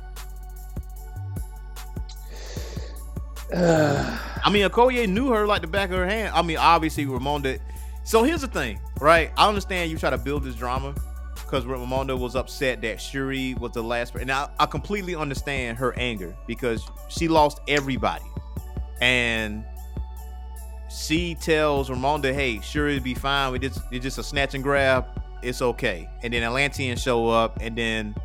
I 3.53 4.49
mean, 4.49 4.67
Okoye 4.69 5.07
knew 5.07 5.29
her 5.31 5.45
like 5.45 5.61
the 5.61 5.67
back 5.67 5.89
of 5.89 5.97
her 5.97 6.07
hand. 6.07 6.33
I 6.33 6.41
mean, 6.41 6.57
obviously 6.57 7.05
Ramonda. 7.05 7.59
So 8.03 8.23
here's 8.23 8.41
the 8.41 8.47
thing, 8.47 8.79
right? 8.99 9.31
I 9.37 9.47
understand 9.47 9.91
you 9.91 9.97
try 9.97 10.09
to 10.09 10.17
build 10.17 10.43
this 10.43 10.55
drama 10.55 10.95
because 11.35 11.65
Ramonda 11.65 12.17
was 12.17 12.35
upset 12.35 12.81
that 12.81 13.01
Shuri 13.01 13.55
was 13.55 13.73
the 13.73 13.83
last, 13.83 14.15
and 14.15 14.31
I, 14.31 14.49
I 14.57 14.65
completely 14.65 15.15
understand 15.15 15.77
her 15.77 15.93
anger 15.97 16.35
because 16.47 16.89
she 17.09 17.27
lost 17.27 17.59
everybody, 17.67 18.23
and 19.01 19.65
she 20.89 21.35
tells 21.35 21.89
Ramonda, 21.89 22.33
"Hey, 22.33 22.61
Shuri 22.61 22.95
will 22.95 23.03
be 23.03 23.13
fine. 23.13 23.51
We 23.51 23.59
just 23.59 23.81
it's 23.91 24.03
just 24.03 24.17
a 24.17 24.23
snatch 24.23 24.53
and 24.53 24.63
grab. 24.63 25.05
It's 25.43 25.61
okay." 25.61 26.09
And 26.23 26.33
then 26.33 26.41
Atlanteans 26.43 27.01
show 27.01 27.27
up, 27.27 27.57
and 27.59 27.77
then 27.77 28.15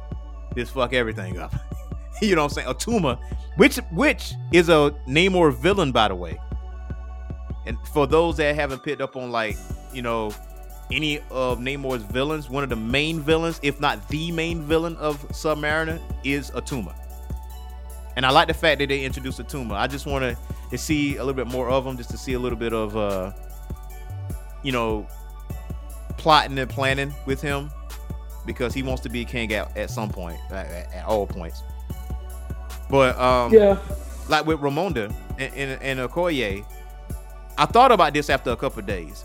just 0.57 0.73
fuck 0.73 0.93
everything 0.93 1.39
up. 1.39 1.55
you 2.23 2.35
know 2.35 2.43
what 2.43 2.59
I'm 2.59 2.65
saying? 2.65 2.69
Atuma, 2.69 3.19
which 3.57 3.77
which 3.93 4.35
is 4.53 4.69
a 4.69 4.95
Namor 5.07 5.55
villain, 5.55 5.93
by 5.93 6.09
the 6.09 6.15
way. 6.15 6.39
And 7.67 7.79
for 7.93 8.07
those 8.07 8.37
that 8.37 8.55
haven't 8.55 8.83
picked 8.83 9.01
up 9.01 9.17
on 9.17 9.31
like, 9.31 9.57
you 9.93 10.03
know, 10.03 10.33
any 10.91 11.19
of 11.31 11.59
Namor's 11.59 12.03
villains, 12.05 12.49
one 12.49 12.63
of 12.63 12.71
the 12.71 12.77
main 12.77 13.21
villains, 13.21 13.59
if 13.63 13.81
not 13.81 14.09
the 14.09 14.31
main 14.31 14.63
villain 14.63 14.97
of 14.97 15.27
Submariner, 15.29 16.01
is 16.23 16.51
Atuma. 16.53 16.95
And 18.15 18.25
I 18.25 18.31
like 18.31 18.49
the 18.49 18.55
fact 18.55 18.79
that 18.79 18.89
they 18.89 19.05
introduced 19.05 19.41
Atuma. 19.41 19.75
I 19.75 19.89
just 19.89 20.07
want 20.07 20.37
to 20.71 20.79
see 20.79 21.17
a 21.17 21.25
little 21.25 21.35
bit 21.35 21.49
more 21.49 21.69
of 21.69 21.87
him, 21.87 21.97
just 21.97 22.11
to 22.11 22.19
see 22.19 22.35
a 22.35 22.39
little 22.39 22.59
bit 22.59 22.73
of, 22.73 22.97
uh, 22.97 23.33
you 24.63 24.73
know, 24.73 25.07
plotting 26.17 26.59
and 26.59 26.71
planning 26.71 27.13
with 27.27 27.43
him 27.43 27.71
because 28.47 28.73
he 28.73 28.83
wants 28.83 29.03
to 29.03 29.09
be 29.09 29.23
a 29.23 29.25
king 29.25 29.53
at, 29.53 29.77
at 29.77 29.91
some 29.91 30.09
point, 30.09 30.39
at, 30.51 30.67
at 30.95 31.05
all 31.05 31.27
points. 31.27 31.63
But 32.89 33.19
um, 33.19 33.53
Yeah. 33.53 33.79
like 34.29 34.47
with 34.47 34.61
Ramonda 34.61 35.13
and, 35.39 35.55
and, 35.55 35.83
and 35.83 36.01
Okoye, 36.11 36.65
I 37.59 37.67
thought 37.67 37.93
about 37.93 38.13
this 38.15 38.31
after 38.31 38.51
a 38.51 38.57
couple 38.57 38.81
of 38.81 38.87
days. 38.87 39.25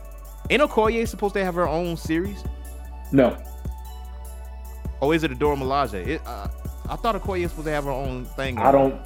Ain't 0.49 0.61
Okoye 0.61 1.07
supposed 1.07 1.35
to 1.35 1.43
have 1.45 1.55
her 1.55 1.67
own 1.67 1.95
series? 1.95 2.43
No. 3.11 3.37
Or 4.99 5.13
is 5.15 5.23
it 5.23 5.31
Adora 5.31 5.57
Milaje? 5.57 6.05
It, 6.07 6.21
uh, 6.25 6.47
I 6.89 6.95
thought 6.95 7.15
Okoye 7.15 7.43
was 7.43 7.51
supposed 7.51 7.67
to 7.67 7.71
have 7.73 7.85
her 7.85 7.91
own 7.91 8.25
thing. 8.25 8.57
I 8.57 8.71
don't 8.71 8.99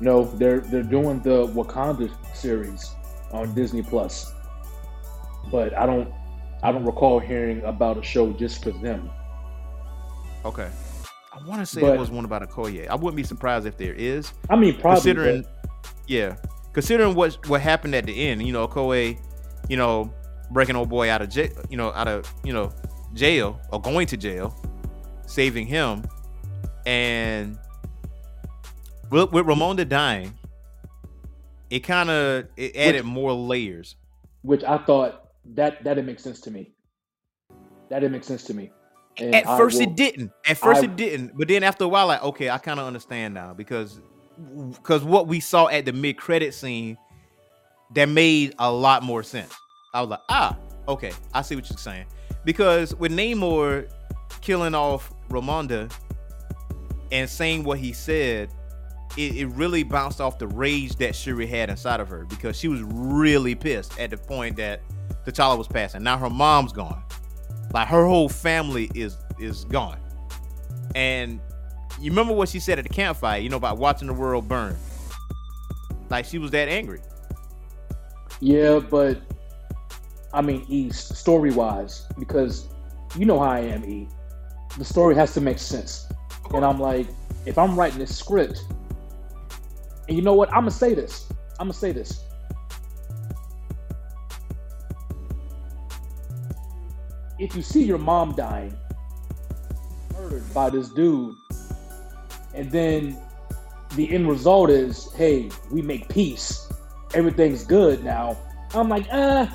know. 0.00 0.24
They're 0.24 0.60
they're 0.60 0.82
doing 0.82 1.20
the 1.20 1.46
Wakanda 1.48 2.10
series 2.34 2.90
on 3.32 3.54
Disney 3.54 3.82
Plus, 3.82 4.32
but 5.50 5.76
I 5.76 5.86
don't 5.86 6.12
I 6.62 6.72
don't 6.72 6.84
recall 6.84 7.18
hearing 7.20 7.62
about 7.64 7.98
a 7.98 8.02
show 8.02 8.32
just 8.32 8.62
for 8.62 8.70
them. 8.70 9.10
Okay. 10.44 10.70
I 11.32 11.46
want 11.46 11.60
to 11.60 11.66
say 11.66 11.80
But- 11.80 11.94
it 11.94 11.98
was 11.98 12.10
one 12.10 12.24
about 12.24 12.48
Okoye. 12.48 12.88
I 12.88 12.94
wouldn't 12.94 13.16
be 13.16 13.22
surprised 13.22 13.66
if 13.66 13.76
there 13.76 13.94
is. 13.94 14.32
I 14.48 14.56
mean, 14.56 14.74
probably. 14.78 14.96
considering, 15.00 15.42
but- 15.42 15.92
yeah, 16.06 16.36
considering 16.72 17.14
what 17.14 17.46
what 17.48 17.60
happened 17.60 17.94
at 17.94 18.06
the 18.06 18.28
end. 18.28 18.42
You 18.46 18.52
know, 18.52 18.66
Okoye, 18.66 19.18
you 19.68 19.76
know, 19.76 20.12
breaking 20.50 20.76
old 20.76 20.88
boy 20.88 21.10
out 21.10 21.22
of 21.22 21.28
jail, 21.30 21.50
you 21.68 21.76
know, 21.76 21.92
out 21.92 22.08
of 22.08 22.32
you 22.44 22.52
know 22.52 22.72
jail 23.14 23.60
or 23.72 23.80
going 23.80 24.06
to 24.08 24.16
jail, 24.16 24.54
saving 25.26 25.66
him, 25.66 26.04
and 26.86 27.58
with, 29.10 29.32
with 29.32 29.46
Ramonda 29.46 29.88
dying, 29.88 30.34
it 31.70 31.80
kind 31.80 32.10
of 32.10 32.46
it 32.56 32.74
added 32.76 33.04
more 33.04 33.32
layers. 33.32 33.96
which 34.42 34.64
I 34.64 34.78
thought 34.78 35.28
that 35.54 35.84
that 35.84 35.94
didn't 35.94 36.06
make 36.06 36.20
sense 36.20 36.40
to 36.42 36.50
me. 36.50 36.72
That 37.88 38.00
didn't 38.00 38.12
make 38.12 38.24
sense 38.24 38.44
to 38.44 38.54
me. 38.54 38.70
And 39.20 39.34
At 39.34 39.46
I 39.46 39.56
first 39.58 39.76
will- 39.76 39.82
it 39.88 39.96
didn't. 39.96 40.32
At 40.46 40.56
first 40.56 40.80
I- 40.82 40.84
it 40.84 40.96
didn't. 40.96 41.36
But 41.36 41.48
then 41.48 41.62
after 41.62 41.84
a 41.84 41.88
while, 41.88 42.06
like, 42.06 42.22
okay, 42.22 42.50
I 42.50 42.58
kind 42.58 42.80
of 42.80 42.86
understand 42.86 43.34
now 43.34 43.52
because 43.54 44.00
because 44.72 45.04
what 45.04 45.26
we 45.26 45.38
saw 45.40 45.68
at 45.68 45.84
the 45.84 45.92
mid 45.92 46.16
credit 46.16 46.54
scene 46.54 46.96
that 47.94 48.06
made 48.08 48.54
a 48.58 48.70
lot 48.72 49.02
more 49.02 49.22
sense. 49.22 49.52
I 49.92 50.00
was 50.00 50.10
like, 50.10 50.20
ah, 50.28 50.56
okay, 50.88 51.12
I 51.34 51.42
see 51.42 51.56
what 51.56 51.68
you're 51.68 51.76
saying. 51.76 52.06
Because 52.44 52.94
with 52.94 53.12
Namor 53.12 53.90
killing 54.40 54.74
off 54.74 55.12
Ramonda 55.28 55.92
and 57.12 57.28
saying 57.28 57.64
what 57.64 57.78
he 57.80 57.92
said, 57.92 58.48
it, 59.16 59.36
it 59.36 59.46
really 59.48 59.82
bounced 59.82 60.20
off 60.20 60.38
the 60.38 60.46
rage 60.46 60.94
that 60.96 61.14
Shuri 61.16 61.46
had 61.46 61.68
inside 61.68 62.00
of 62.00 62.08
her 62.08 62.24
because 62.26 62.56
she 62.56 62.68
was 62.68 62.80
really 62.82 63.54
pissed 63.56 63.98
at 63.98 64.10
the 64.10 64.16
point 64.16 64.56
that 64.56 64.80
T'Challa 65.26 65.58
was 65.58 65.66
passing. 65.68 66.02
Now 66.02 66.16
her 66.16 66.30
mom's 66.30 66.72
gone. 66.72 67.02
Like 67.72 67.88
her 67.88 68.06
whole 68.06 68.28
family 68.28 68.90
is 68.94 69.16
is 69.38 69.64
gone. 69.64 69.98
And 70.94 71.40
you 72.00 72.10
remember 72.10 72.32
what 72.32 72.48
she 72.48 72.58
said 72.60 72.78
at 72.78 72.84
the 72.84 72.92
campfire, 72.92 73.40
you 73.40 73.48
know, 73.48 73.56
about 73.56 73.78
watching 73.78 74.08
the 74.08 74.14
world 74.14 74.48
burn. 74.48 74.76
Like 76.08 76.24
she 76.24 76.38
was 76.38 76.50
that 76.50 76.68
angry. 76.68 77.00
Yeah, 78.40 78.78
but 78.80 79.20
I 80.32 80.40
mean, 80.40 80.64
E 80.68 80.90
story 80.90 81.52
wise, 81.52 82.06
because 82.18 82.68
you 83.16 83.26
know 83.26 83.38
how 83.38 83.50
I 83.50 83.60
am, 83.60 83.84
E. 83.84 84.08
The 84.78 84.84
story 84.84 85.14
has 85.16 85.34
to 85.34 85.40
make 85.40 85.58
sense. 85.58 86.06
And 86.54 86.64
I'm 86.64 86.80
like, 86.80 87.06
if 87.46 87.58
I'm 87.58 87.78
writing 87.78 87.98
this 87.98 88.16
script, 88.16 88.64
and 90.08 90.16
you 90.16 90.22
know 90.22 90.34
what? 90.34 90.48
I'm 90.48 90.62
gonna 90.62 90.70
say 90.70 90.94
this. 90.94 91.26
I'm 91.58 91.66
gonna 91.66 91.74
say 91.74 91.92
this. 91.92 92.24
If 97.40 97.56
you 97.56 97.62
see 97.62 97.82
your 97.82 97.98
mom 97.98 98.36
dying, 98.36 98.76
murdered 100.12 100.54
by 100.54 100.70
this 100.70 100.90
dude, 100.90 101.34
and 102.54 102.70
then 102.70 103.16
the 103.96 104.12
end 104.12 104.28
result 104.28 104.70
is, 104.70 105.12
hey, 105.14 105.50
we 105.72 105.82
make 105.82 106.08
peace 106.08 106.70
everything's 107.14 107.64
good 107.64 108.04
now. 108.04 108.36
I'm 108.74 108.88
like, 108.88 109.06
uh, 109.10 109.46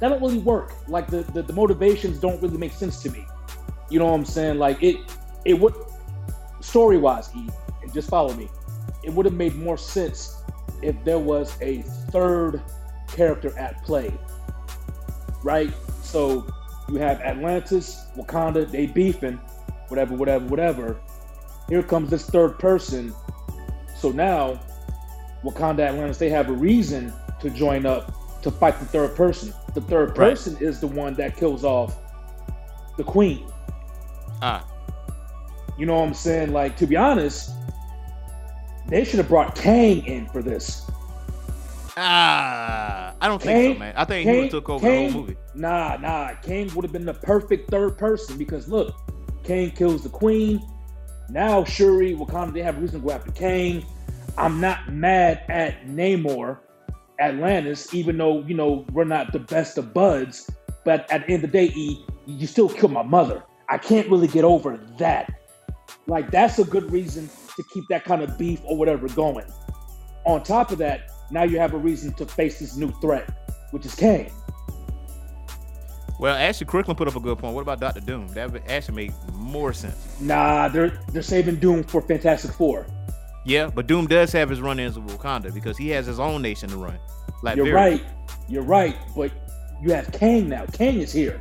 that 0.00 0.08
don't 0.08 0.20
really 0.20 0.38
work. 0.38 0.74
Like 0.88 1.08
the, 1.08 1.22
the, 1.22 1.42
the 1.42 1.52
motivations 1.52 2.18
don't 2.18 2.40
really 2.42 2.58
make 2.58 2.72
sense 2.72 3.02
to 3.02 3.10
me. 3.10 3.26
You 3.90 3.98
know 3.98 4.06
what 4.06 4.14
I'm 4.14 4.24
saying? 4.24 4.58
Like 4.58 4.82
it 4.82 4.96
it 5.44 5.54
would 5.54 5.74
story 6.60 6.98
wise, 6.98 7.30
E, 7.34 7.48
and 7.82 7.92
just 7.94 8.10
follow 8.10 8.34
me. 8.34 8.48
It 9.02 9.12
would 9.12 9.24
have 9.24 9.34
made 9.34 9.54
more 9.56 9.78
sense 9.78 10.42
if 10.82 11.02
there 11.04 11.18
was 11.18 11.56
a 11.62 11.82
third 12.10 12.62
character 13.08 13.56
at 13.58 13.82
play. 13.84 14.12
Right? 15.42 15.72
So 16.02 16.46
you 16.88 16.96
have 16.98 17.20
Atlantis, 17.20 18.06
Wakanda, 18.16 18.70
they 18.70 18.86
beefing, 18.86 19.38
whatever, 19.88 20.14
whatever, 20.14 20.44
whatever. 20.46 21.00
Here 21.68 21.82
comes 21.82 22.10
this 22.10 22.28
third 22.28 22.58
person. 22.58 23.12
So 23.96 24.10
now 24.10 24.58
Wakanda 25.44 25.80
Atlantis, 25.80 26.18
they 26.18 26.30
have 26.30 26.48
a 26.48 26.52
reason 26.52 27.12
to 27.40 27.50
join 27.50 27.84
up 27.86 28.12
to 28.42 28.50
fight 28.50 28.78
the 28.78 28.86
third 28.86 29.14
person. 29.16 29.52
The 29.74 29.80
third 29.82 30.10
Right. 30.16 30.30
person 30.30 30.56
is 30.60 30.80
the 30.80 30.86
one 30.86 31.14
that 31.14 31.36
kills 31.36 31.64
off 31.64 31.96
the 32.96 33.04
queen. 33.04 33.46
Ah, 34.42 34.64
You 35.76 35.86
know 35.86 35.94
what 36.00 36.08
I'm 36.08 36.14
saying? 36.14 36.52
Like, 36.52 36.76
to 36.78 36.88
be 36.88 36.96
honest, 36.96 37.52
they 38.88 39.04
should 39.04 39.18
have 39.18 39.28
brought 39.28 39.54
Kang 39.54 40.04
in 40.06 40.26
for 40.26 40.42
this. 40.42 40.90
Ah, 41.98 43.14
I 43.20 43.28
don't 43.28 43.42
think 43.42 43.74
so, 43.74 43.78
man. 43.78 43.94
I 43.96 44.04
think 44.04 44.28
he 44.28 44.40
would 44.40 44.50
took 44.50 44.68
over 44.70 44.86
the 44.86 44.94
whole 44.96 45.10
movie. 45.10 45.36
Nah, 45.54 45.96
nah. 45.96 46.34
Kang 46.42 46.72
would 46.74 46.84
have 46.84 46.92
been 46.92 47.04
the 47.06 47.14
perfect 47.14 47.70
third 47.70 47.98
person 47.98 48.38
because 48.38 48.68
look, 48.68 48.94
Kang 49.44 49.70
kills 49.72 50.02
the 50.02 50.08
queen. 50.08 50.62
Now 51.30 51.64
Shuri, 51.64 52.14
Wakanda, 52.14 52.52
they 52.54 52.62
have 52.62 52.80
reason 52.80 53.00
to 53.00 53.06
go 53.06 53.12
after 53.12 53.32
Kang. 53.32 53.84
I'm 54.38 54.60
not 54.60 54.92
mad 54.92 55.42
at 55.48 55.86
Namor, 55.86 56.58
Atlantis, 57.20 57.92
even 57.94 58.16
though 58.16 58.40
you 58.42 58.54
know 58.54 58.86
we're 58.92 59.04
not 59.04 59.32
the 59.32 59.40
best 59.40 59.78
of 59.78 59.92
buds. 59.92 60.50
But 60.84 61.10
at 61.10 61.26
the 61.26 61.34
end 61.34 61.44
of 61.44 61.52
the 61.52 61.58
day, 61.58 61.72
E, 61.74 62.04
you 62.26 62.46
still 62.46 62.68
killed 62.68 62.92
my 62.92 63.02
mother. 63.02 63.42
I 63.68 63.78
can't 63.78 64.08
really 64.08 64.28
get 64.28 64.44
over 64.44 64.76
that. 64.98 65.32
Like 66.06 66.30
that's 66.30 66.58
a 66.58 66.64
good 66.64 66.90
reason 66.90 67.28
to 67.56 67.64
keep 67.74 67.84
that 67.90 68.04
kind 68.04 68.22
of 68.22 68.38
beef 68.38 68.60
or 68.64 68.76
whatever 68.76 69.08
going. 69.08 69.46
on 70.24 70.42
top 70.42 70.70
of 70.70 70.78
that, 70.78 71.10
now 71.30 71.42
you 71.42 71.58
have 71.58 71.74
a 71.74 71.78
reason 71.78 72.12
to 72.14 72.26
face 72.26 72.58
this 72.58 72.76
new 72.76 72.90
threat, 73.00 73.28
which 73.70 73.86
is 73.86 73.94
Kang. 73.94 74.30
Well, 76.18 76.34
Ashley 76.34 76.66
Crooklyn 76.66 76.96
put 76.96 77.06
up 77.06 77.14
a 77.14 77.20
good 77.20 77.38
point. 77.38 77.54
What 77.54 77.62
about 77.62 77.80
Doctor 77.80 78.00
Doom? 78.00 78.26
That 78.28 78.50
would 78.50 78.62
actually 78.68 78.94
make 78.94 79.12
more 79.34 79.72
sense. 79.72 80.20
Nah, 80.20 80.68
they're 80.68 81.00
they're 81.12 81.22
saving 81.22 81.56
Doom 81.56 81.84
for 81.84 82.02
Fantastic 82.02 82.52
Four. 82.52 82.86
Yeah, 83.44 83.70
but 83.72 83.86
Doom 83.86 84.06
does 84.06 84.32
have 84.32 84.50
his 84.50 84.60
run-ins 84.60 84.98
with 84.98 85.16
Wakanda 85.16 85.54
because 85.54 85.78
he 85.78 85.88
has 85.90 86.06
his 86.06 86.18
own 86.18 86.42
nation 86.42 86.68
to 86.70 86.76
run. 86.76 86.98
Like 87.42 87.56
You're 87.56 87.72
right. 87.72 88.02
You're 88.48 88.64
right. 88.64 88.96
But 89.16 89.30
you 89.80 89.92
have 89.92 90.10
Kang 90.12 90.48
now. 90.48 90.66
Kang 90.66 91.00
is 91.00 91.12
here. 91.12 91.40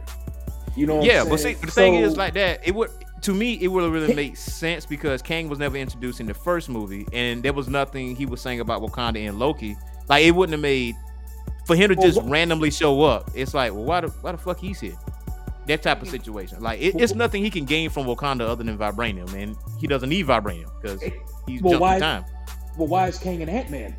You 0.76 0.86
know. 0.86 0.98
What 0.98 1.06
Yeah, 1.06 1.26
but 1.28 1.40
see, 1.40 1.54
the 1.56 1.68
thing 1.68 1.96
is 1.96 2.16
like 2.16 2.34
that. 2.36 2.66
It 2.66 2.76
would 2.76 2.92
to 3.22 3.34
me, 3.34 3.54
it 3.62 3.68
would 3.68 3.92
really 3.92 4.14
make 4.24 4.38
sense 4.38 4.86
because 4.86 5.22
Kang 5.22 5.50
was 5.50 5.60
never 5.60 5.78
introduced 5.78 6.20
in 6.20 6.26
the 6.26 6.34
first 6.34 6.70
movie, 6.70 7.06
and 7.14 7.42
there 7.44 7.54
was 7.54 7.68
nothing 7.68 8.16
he 8.16 8.26
was 8.26 8.42
saying 8.42 8.60
about 8.60 8.82
Wakanda 8.82 9.28
and 9.28 9.40
Loki. 9.40 9.76
Like 10.10 10.24
it 10.26 10.32
wouldn't 10.32 10.54
have 10.54 10.62
made 10.62 10.96
for 11.66 11.76
him 11.76 11.90
to 11.90 11.96
just 11.96 12.20
randomly 12.24 12.72
show 12.72 13.02
up. 13.04 13.30
It's 13.36 13.54
like, 13.54 13.74
well, 13.74 13.84
why 13.84 14.02
the 14.02 14.08
why 14.22 14.32
the 14.32 14.38
fuck 14.38 14.60
he's 14.60 14.80
here? 14.80 14.96
That 15.68 15.82
type 15.84 16.02
of 16.02 16.08
situation. 16.08 16.62
Like 16.62 16.80
it, 16.80 16.96
it's 16.96 17.14
nothing 17.14 17.44
he 17.44 17.50
can 17.50 17.66
gain 17.66 17.90
from 17.90 18.06
Wakanda 18.06 18.42
other 18.42 18.64
than 18.64 18.78
vibranium, 18.78 19.34
and 19.34 19.56
he 19.80 19.86
doesn't 19.88 20.08
need 20.10 20.26
vibranium 20.26 20.70
because 20.82 21.02
he's 21.46 21.62
Well, 21.62 21.72
jumped 21.74 21.82
why- 21.82 22.00
time. 22.00 22.26
Well, 22.78 22.88
why 22.88 23.08
is 23.08 23.18
Kang 23.18 23.42
and 23.42 23.50
Ant 23.50 23.70
Man? 23.72 23.96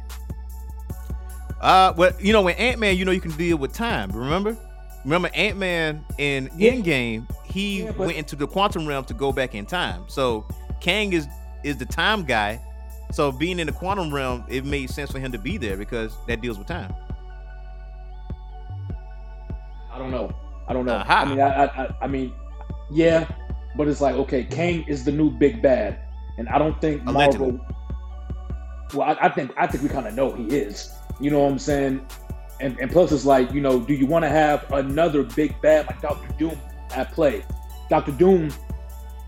Uh, 1.61 1.93
well, 1.97 2.13
you 2.21 2.33
know, 2.33 2.43
when 2.43 2.55
Ant 2.57 2.79
Man, 2.79 2.97
you 2.97 3.05
know, 3.05 3.11
you 3.11 3.21
can 3.21 3.33
deal 3.33 3.57
with 3.57 3.73
time. 3.73 4.11
Remember, 4.13 4.57
remember 5.05 5.29
Ant 5.35 5.59
Man 5.59 6.05
in 6.19 6.49
Yeah. 6.57 6.73
Endgame, 6.73 7.29
he 7.49 7.83
Yeah, 7.83 7.93
but- 7.93 7.99
went 8.07 8.17
into 8.19 8.37
the 8.37 8.47
quantum 8.47 8.87
realm 8.87 9.05
to 9.07 9.15
go 9.15 9.33
back 9.33 9.55
in 9.55 9.67
time. 9.67 10.05
So 10.09 10.47
Kang 10.81 11.13
is 11.13 11.27
is 11.65 11.77
the 11.77 11.87
time 11.87 12.25
guy. 12.25 12.61
So 13.11 13.33
being 13.33 13.59
in 13.59 13.67
the 13.67 13.73
quantum 13.73 14.13
realm, 14.15 14.45
it 14.49 14.65
made 14.65 14.91
sense 14.91 15.11
for 15.11 15.19
him 15.19 15.33
to 15.33 15.39
be 15.39 15.57
there 15.57 15.77
because 15.77 16.17
that 16.27 16.41
deals 16.41 16.59
with 16.59 16.69
time. 16.69 16.95
I 19.93 19.99
don't 19.99 20.11
know. 20.11 20.31
I 20.69 20.73
don't 20.73 20.85
know. 20.85 20.95
Aha. 20.97 21.23
I 21.23 21.25
mean, 21.25 21.41
I, 21.41 21.65
I, 21.65 21.65
I, 21.85 21.95
I 22.03 22.07
mean, 22.07 22.33
yeah, 22.91 23.27
but 23.77 23.89
it's 23.89 24.01
like 24.01 24.15
okay, 24.17 24.45
Kang 24.45 24.85
is 24.87 25.05
the 25.05 25.13
new 25.13 25.31
big 25.31 25.63
bad, 25.63 25.99
and 26.37 26.49
I 26.49 26.59
don't 26.59 26.79
think 26.81 27.03
Allegedly. 27.07 27.53
Marvel. 27.53 27.67
Well, 28.95 29.09
I, 29.09 29.27
I 29.27 29.29
think 29.31 29.53
I 29.57 29.67
think 29.67 29.83
we 29.83 29.89
kind 29.89 30.07
of 30.07 30.15
know 30.15 30.33
he 30.33 30.45
is. 30.47 30.93
You 31.21 31.31
know 31.31 31.41
what 31.41 31.51
I'm 31.53 31.59
saying? 31.59 32.07
And 32.61 32.79
and 32.79 32.91
plus, 32.91 33.11
it's 33.13 33.25
like 33.25 33.53
you 33.53 33.61
know, 33.61 33.81
do 33.81 33.95
you 33.95 34.07
want 34.07 34.25
to 34.25 34.29
have 34.29 34.71
another 34.73 35.23
big 35.23 35.61
bad 35.63 35.87
like 35.87 36.01
Doctor 36.03 36.29
Doom 36.39 36.59
at 36.95 37.13
play? 37.13 37.45
Doctor 37.91 38.13
Doom 38.13 38.51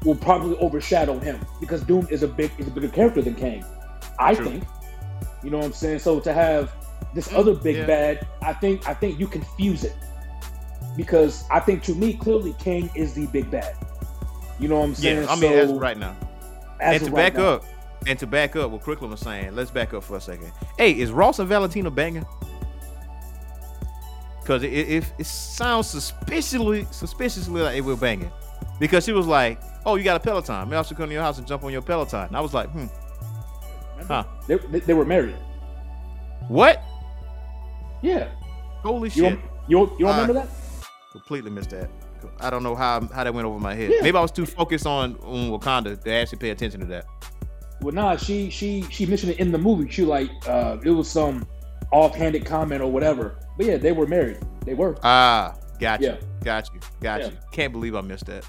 will 0.04 0.14
probably 0.16 0.56
overshadow 0.58 1.18
him 1.18 1.40
because 1.60 1.82
Doom 1.82 2.06
is 2.10 2.22
a 2.22 2.28
big 2.28 2.50
is 2.58 2.66
a 2.66 2.70
bigger 2.70 2.88
character 2.88 3.22
than 3.22 3.34
Kang. 3.34 3.64
I 4.18 4.34
True. 4.34 4.44
think. 4.46 4.64
You 5.42 5.50
know 5.50 5.58
what 5.58 5.66
I'm 5.66 5.72
saying? 5.72 5.98
So 6.00 6.20
to 6.20 6.32
have 6.32 6.72
this 7.14 7.28
Mm, 7.28 7.38
other 7.38 7.54
big 7.54 7.76
yeah. 7.76 7.86
bad, 7.86 8.26
I 8.42 8.52
think 8.52 8.88
I 8.88 8.94
think 8.94 9.18
you 9.18 9.26
confuse 9.26 9.84
it 9.84 9.94
because 10.96 11.44
I 11.50 11.60
think 11.60 11.82
to 11.84 11.94
me 11.94 12.14
clearly 12.14 12.54
Kang 12.58 12.90
is 12.94 13.14
the 13.14 13.26
big 13.26 13.50
bad. 13.50 13.74
You 14.58 14.68
know 14.68 14.78
what 14.78 14.84
I'm 14.84 14.94
saying? 14.94 15.22
Yeah, 15.22 15.30
I 15.30 15.36
mean, 15.36 15.68
So, 15.68 15.78
right 15.78 15.96
now. 15.98 16.14
and 16.80 17.02
to 17.02 17.10
right 17.10 17.14
back 17.32 17.34
now- 17.34 17.44
up, 17.48 17.64
and 18.06 18.18
to 18.18 18.26
back 18.26 18.56
up 18.56 18.70
what 18.70 18.82
Crooklyn 18.82 19.10
was 19.10 19.20
saying, 19.20 19.54
let's 19.54 19.70
back 19.70 19.94
up 19.94 20.02
for 20.04 20.16
a 20.16 20.20
second. 20.20 20.52
Hey, 20.78 20.92
is 20.92 21.10
Ross 21.12 21.38
and 21.38 21.48
Valentina 21.48 21.90
banging? 21.90 22.26
Because 24.40 24.62
it, 24.62 24.72
it, 24.72 25.12
it 25.18 25.26
sounds 25.26 25.88
suspiciously 25.88 26.86
suspiciously 26.90 27.60
like 27.60 27.74
they 27.74 27.80
were 27.80 27.96
banging. 27.96 28.32
Because 28.78 29.04
she 29.04 29.12
was 29.12 29.26
like, 29.26 29.60
"Oh, 29.84 29.96
you 29.96 30.04
got 30.04 30.16
a 30.16 30.20
Peloton? 30.20 30.68
Maybe 30.68 30.76
I 30.76 30.82
should 30.82 30.96
come 30.96 31.08
to 31.08 31.12
your 31.12 31.22
house 31.22 31.38
and 31.38 31.46
jump 31.46 31.64
on 31.64 31.72
your 31.72 31.82
Peloton." 31.82 32.28
And 32.28 32.36
I 32.36 32.40
was 32.40 32.54
like, 32.54 32.70
"Hmm, 32.70 32.86
huh? 34.08 34.24
They, 34.46 34.56
they, 34.56 34.80
they 34.80 34.94
were 34.94 35.04
married. 35.04 35.36
What? 36.48 36.82
Yeah. 38.02 38.28
Holy 38.82 39.10
You 39.10 39.24
shit! 39.24 39.38
you 39.68 39.76
don't, 39.76 40.00
you 40.00 40.08
Uh, 40.08 40.12
remember 40.12 40.32
that? 40.34 40.48
Completely 41.12 41.50
missed 41.50 41.70
that. 41.70 41.90
I 42.40 42.50
don't 42.50 42.62
know 42.62 42.74
how 42.74 43.00
how 43.14 43.24
that 43.24 43.32
went 43.34 43.46
over 43.46 43.58
my 43.58 43.74
head. 43.74 43.90
Yeah. 43.90 44.02
Maybe 44.02 44.16
I 44.16 44.20
was 44.22 44.30
too 44.32 44.46
focused 44.46 44.86
on 44.86 45.16
on 45.22 45.50
Wakanda 45.50 46.02
to 46.02 46.10
actually 46.10 46.38
pay 46.38 46.50
attention 46.50 46.80
to 46.80 46.86
that. 46.86 47.04
Well, 47.82 47.94
nah, 47.94 48.16
she 48.16 48.50
she 48.50 48.82
she 48.90 49.06
mentioned 49.06 49.32
it 49.32 49.38
in 49.40 49.52
the 49.52 49.58
movie. 49.58 49.90
She 49.90 50.04
like 50.04 50.30
uh 50.48 50.78
it 50.84 50.90
was 50.90 51.10
some 51.10 51.46
offhanded 51.92 52.44
comment 52.44 52.82
or 52.82 52.90
whatever. 52.90 53.36
But 53.56 53.66
yeah, 53.66 53.76
they 53.76 53.92
were 53.92 54.06
married. 54.06 54.38
They 54.64 54.74
were. 54.74 54.96
Ah, 55.02 55.54
got 55.78 56.00
you, 56.00 56.08
Yeah. 56.08 56.16
got 56.42 56.72
you, 56.72 56.80
got 57.00 57.20
Yeah. 57.20 57.26
you. 57.28 57.32
Can't 57.52 57.72
believe 57.72 57.94
I 57.94 58.00
missed 58.00 58.26
that. 58.26 58.44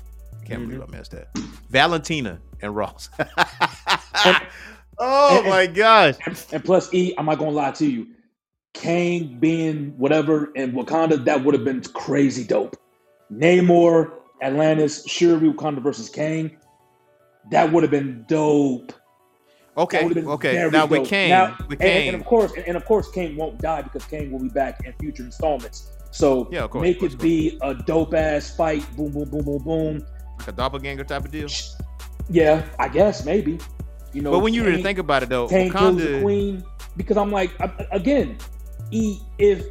Can't 0.45 0.67
believe 0.67 0.81
Mhm. 0.81 0.93
I 0.93 0.97
missed 0.97 1.11
that. 1.11 1.29
Valentina 1.69 2.39
and 2.61 2.75
Ross. 2.75 3.09
And- 4.25 4.37
oh 4.99 5.39
and- 5.39 5.47
my 5.49 5.65
gosh. 5.67 6.15
And, 6.25 6.45
and 6.51 6.63
plus, 6.63 6.93
E, 6.93 7.13
I'm 7.17 7.25
not 7.25 7.39
gonna 7.39 7.51
lie 7.51 7.71
to 7.71 7.85
you. 7.85 8.07
Kang 8.73 9.37
being 9.39 9.93
whatever 9.97 10.51
in 10.55 10.71
Wakanda, 10.73 11.23
that 11.25 11.43
would 11.43 11.53
have 11.53 11.63
been 11.65 11.81
crazy 11.93 12.43
dope. 12.43 12.75
Namor, 13.31 14.11
Atlantis, 14.41 15.05
Shuri, 15.05 15.49
Wakanda 15.51 15.81
versus 15.81 16.09
Kang. 16.09 16.57
That 17.51 17.71
would 17.71 17.83
have 17.83 17.91
been 17.91 18.25
dope. 18.27 18.93
Okay, 19.77 20.11
okay. 20.25 20.69
Now 20.69 20.85
with 20.85 21.01
dope. 21.01 21.07
Kane, 21.07 21.29
Now- 21.29 21.57
with 21.69 21.79
and, 21.79 21.89
Kane, 21.89 22.13
and 22.13 22.21
of 22.21 22.27
course, 22.27 22.51
and, 22.67 22.75
of 22.75 22.85
course, 22.85 23.09
Kang 23.11 23.37
won't 23.37 23.59
die 23.59 23.81
because 23.81 24.05
Kang 24.05 24.31
will 24.31 24.39
be 24.39 24.49
back 24.49 24.85
in 24.85 24.93
future 24.99 25.23
installments. 25.23 25.91
So 26.11 26.49
Yeah, 26.51 26.67
course, 26.67 26.81
make 26.81 26.99
course, 26.99 27.13
it 27.13 27.19
be 27.19 27.57
a 27.61 27.73
dope 27.73 28.13
ass 28.13 28.53
fight. 28.55 28.85
Boom, 28.97 29.11
boom, 29.11 29.29
boom, 29.29 29.45
boom, 29.45 29.63
boom. 29.63 30.05
like 30.39 30.47
a 30.49 30.51
doppelganger 30.51 31.05
type 31.05 31.23
of 31.23 31.31
deal. 31.31 31.47
Yeah, 32.29 32.63
I 32.79 32.89
guess 32.89 33.23
maybe. 33.25 33.59
You 34.11 34.21
know, 34.21 34.31
But 34.31 34.39
when 34.39 34.53
you 34.53 34.65
really 34.65 34.83
think 34.83 34.99
about 34.99 35.23
it, 35.23 35.29
though, 35.29 35.47
Kang 35.47 35.71
kills 35.71 35.97
the 35.97 36.19
queen 36.21 36.63
because 36.97 37.15
I'm 37.15 37.31
like 37.31 37.51
I- 37.61 37.87
again, 37.91 38.37
E, 38.91 39.19
if 39.37 39.63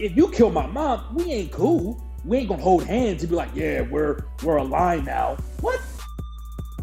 if 0.00 0.16
you 0.16 0.28
kill 0.30 0.50
my 0.50 0.66
mom, 0.66 1.14
we 1.14 1.30
ain't 1.32 1.52
cool. 1.52 2.02
We 2.24 2.38
ain't 2.38 2.48
gonna 2.48 2.62
hold 2.62 2.84
hands 2.84 3.22
and 3.22 3.30
be 3.30 3.36
like, 3.36 3.50
yeah, 3.54 3.82
we're 3.82 4.24
we're 4.42 4.56
aligned 4.56 5.06
now. 5.06 5.36
What? 5.60 5.80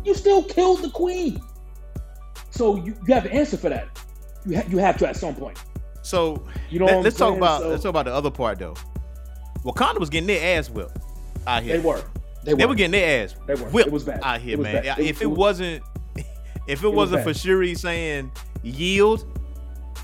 You 0.05 0.13
still 0.13 0.43
killed 0.43 0.81
the 0.81 0.89
queen. 0.89 1.41
So 2.51 2.75
you, 2.77 2.95
you 3.07 3.13
have 3.13 3.23
to 3.23 3.31
answer 3.33 3.57
for 3.57 3.69
that. 3.69 3.87
You 4.45 4.57
ha- 4.57 4.63
you 4.69 4.77
have 4.77 4.97
to 4.97 5.07
at 5.07 5.15
some 5.15 5.35
point. 5.35 5.57
so 6.01 6.45
You 6.69 6.79
know 6.79 6.85
let, 6.85 7.05
us 7.05 7.15
talk 7.17 7.35
about 7.35 7.61
So 7.61 7.69
let's 7.69 7.83
talk 7.83 7.89
about 7.89 8.05
the 8.05 8.13
other 8.13 8.31
part 8.31 8.59
though. 8.59 8.75
Wakanda 9.63 9.99
was 9.99 10.09
getting 10.09 10.27
their 10.27 10.57
ass 10.57 10.69
whipped 10.69 10.97
out 11.45 11.63
here. 11.63 11.77
they 11.77 11.83
were. 11.85 12.01
They 12.43 12.53
were. 12.53 12.57
They 12.59 12.65
were 12.65 12.75
getting 12.75 12.91
their 12.91 13.23
ass 13.25 13.35
They 13.45 13.55
were. 13.55 13.69
whipped 13.69 13.87
It 13.87 13.93
was 13.93 14.03
bad. 14.05 14.21
out 14.23 14.39
here, 14.41 14.57
man. 14.57 14.83
bad. 14.83 14.99
It- 14.99 15.05
if 15.07 15.21
it 15.21 15.25
it, 15.25 15.27
was- 15.27 15.37
wasn't, 15.37 15.83
if 16.67 16.83
it, 16.83 16.87
was 16.87 16.95
wasn't 17.11 17.23
for. 17.23 17.33
Shuri 17.33 17.75
saying 17.75 18.31
yield, 18.63 19.25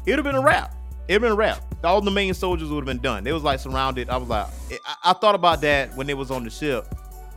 it'd 0.06 0.18
have 0.20 0.26
been 0.26 0.36
a 0.36 0.42
wrap. 0.42 0.76
It'd 1.08 1.22
been 1.22 1.32
a 1.32 1.36
wrap. 1.36 1.62
All 1.84 2.00
the 2.02 2.12
main 2.12 2.34
soldiers 2.34 2.70
would 2.70 2.78
have 2.78 2.86
been 2.86 3.02
done. 3.02 3.24
They 3.26 3.34
was 3.34 3.44
like 3.44 3.60
surrounded. 3.60 4.10
I 4.10 4.16
was 4.18 4.30
like, 4.30 4.48
I, 4.86 5.12
I 5.12 5.14
thought 5.14 5.36
about 5.36 5.60
that 5.62 5.96
when 5.98 6.08
they 6.08 6.14
was 6.14 6.32
on 6.32 6.44
the 6.46 6.50
ship, 6.50 6.86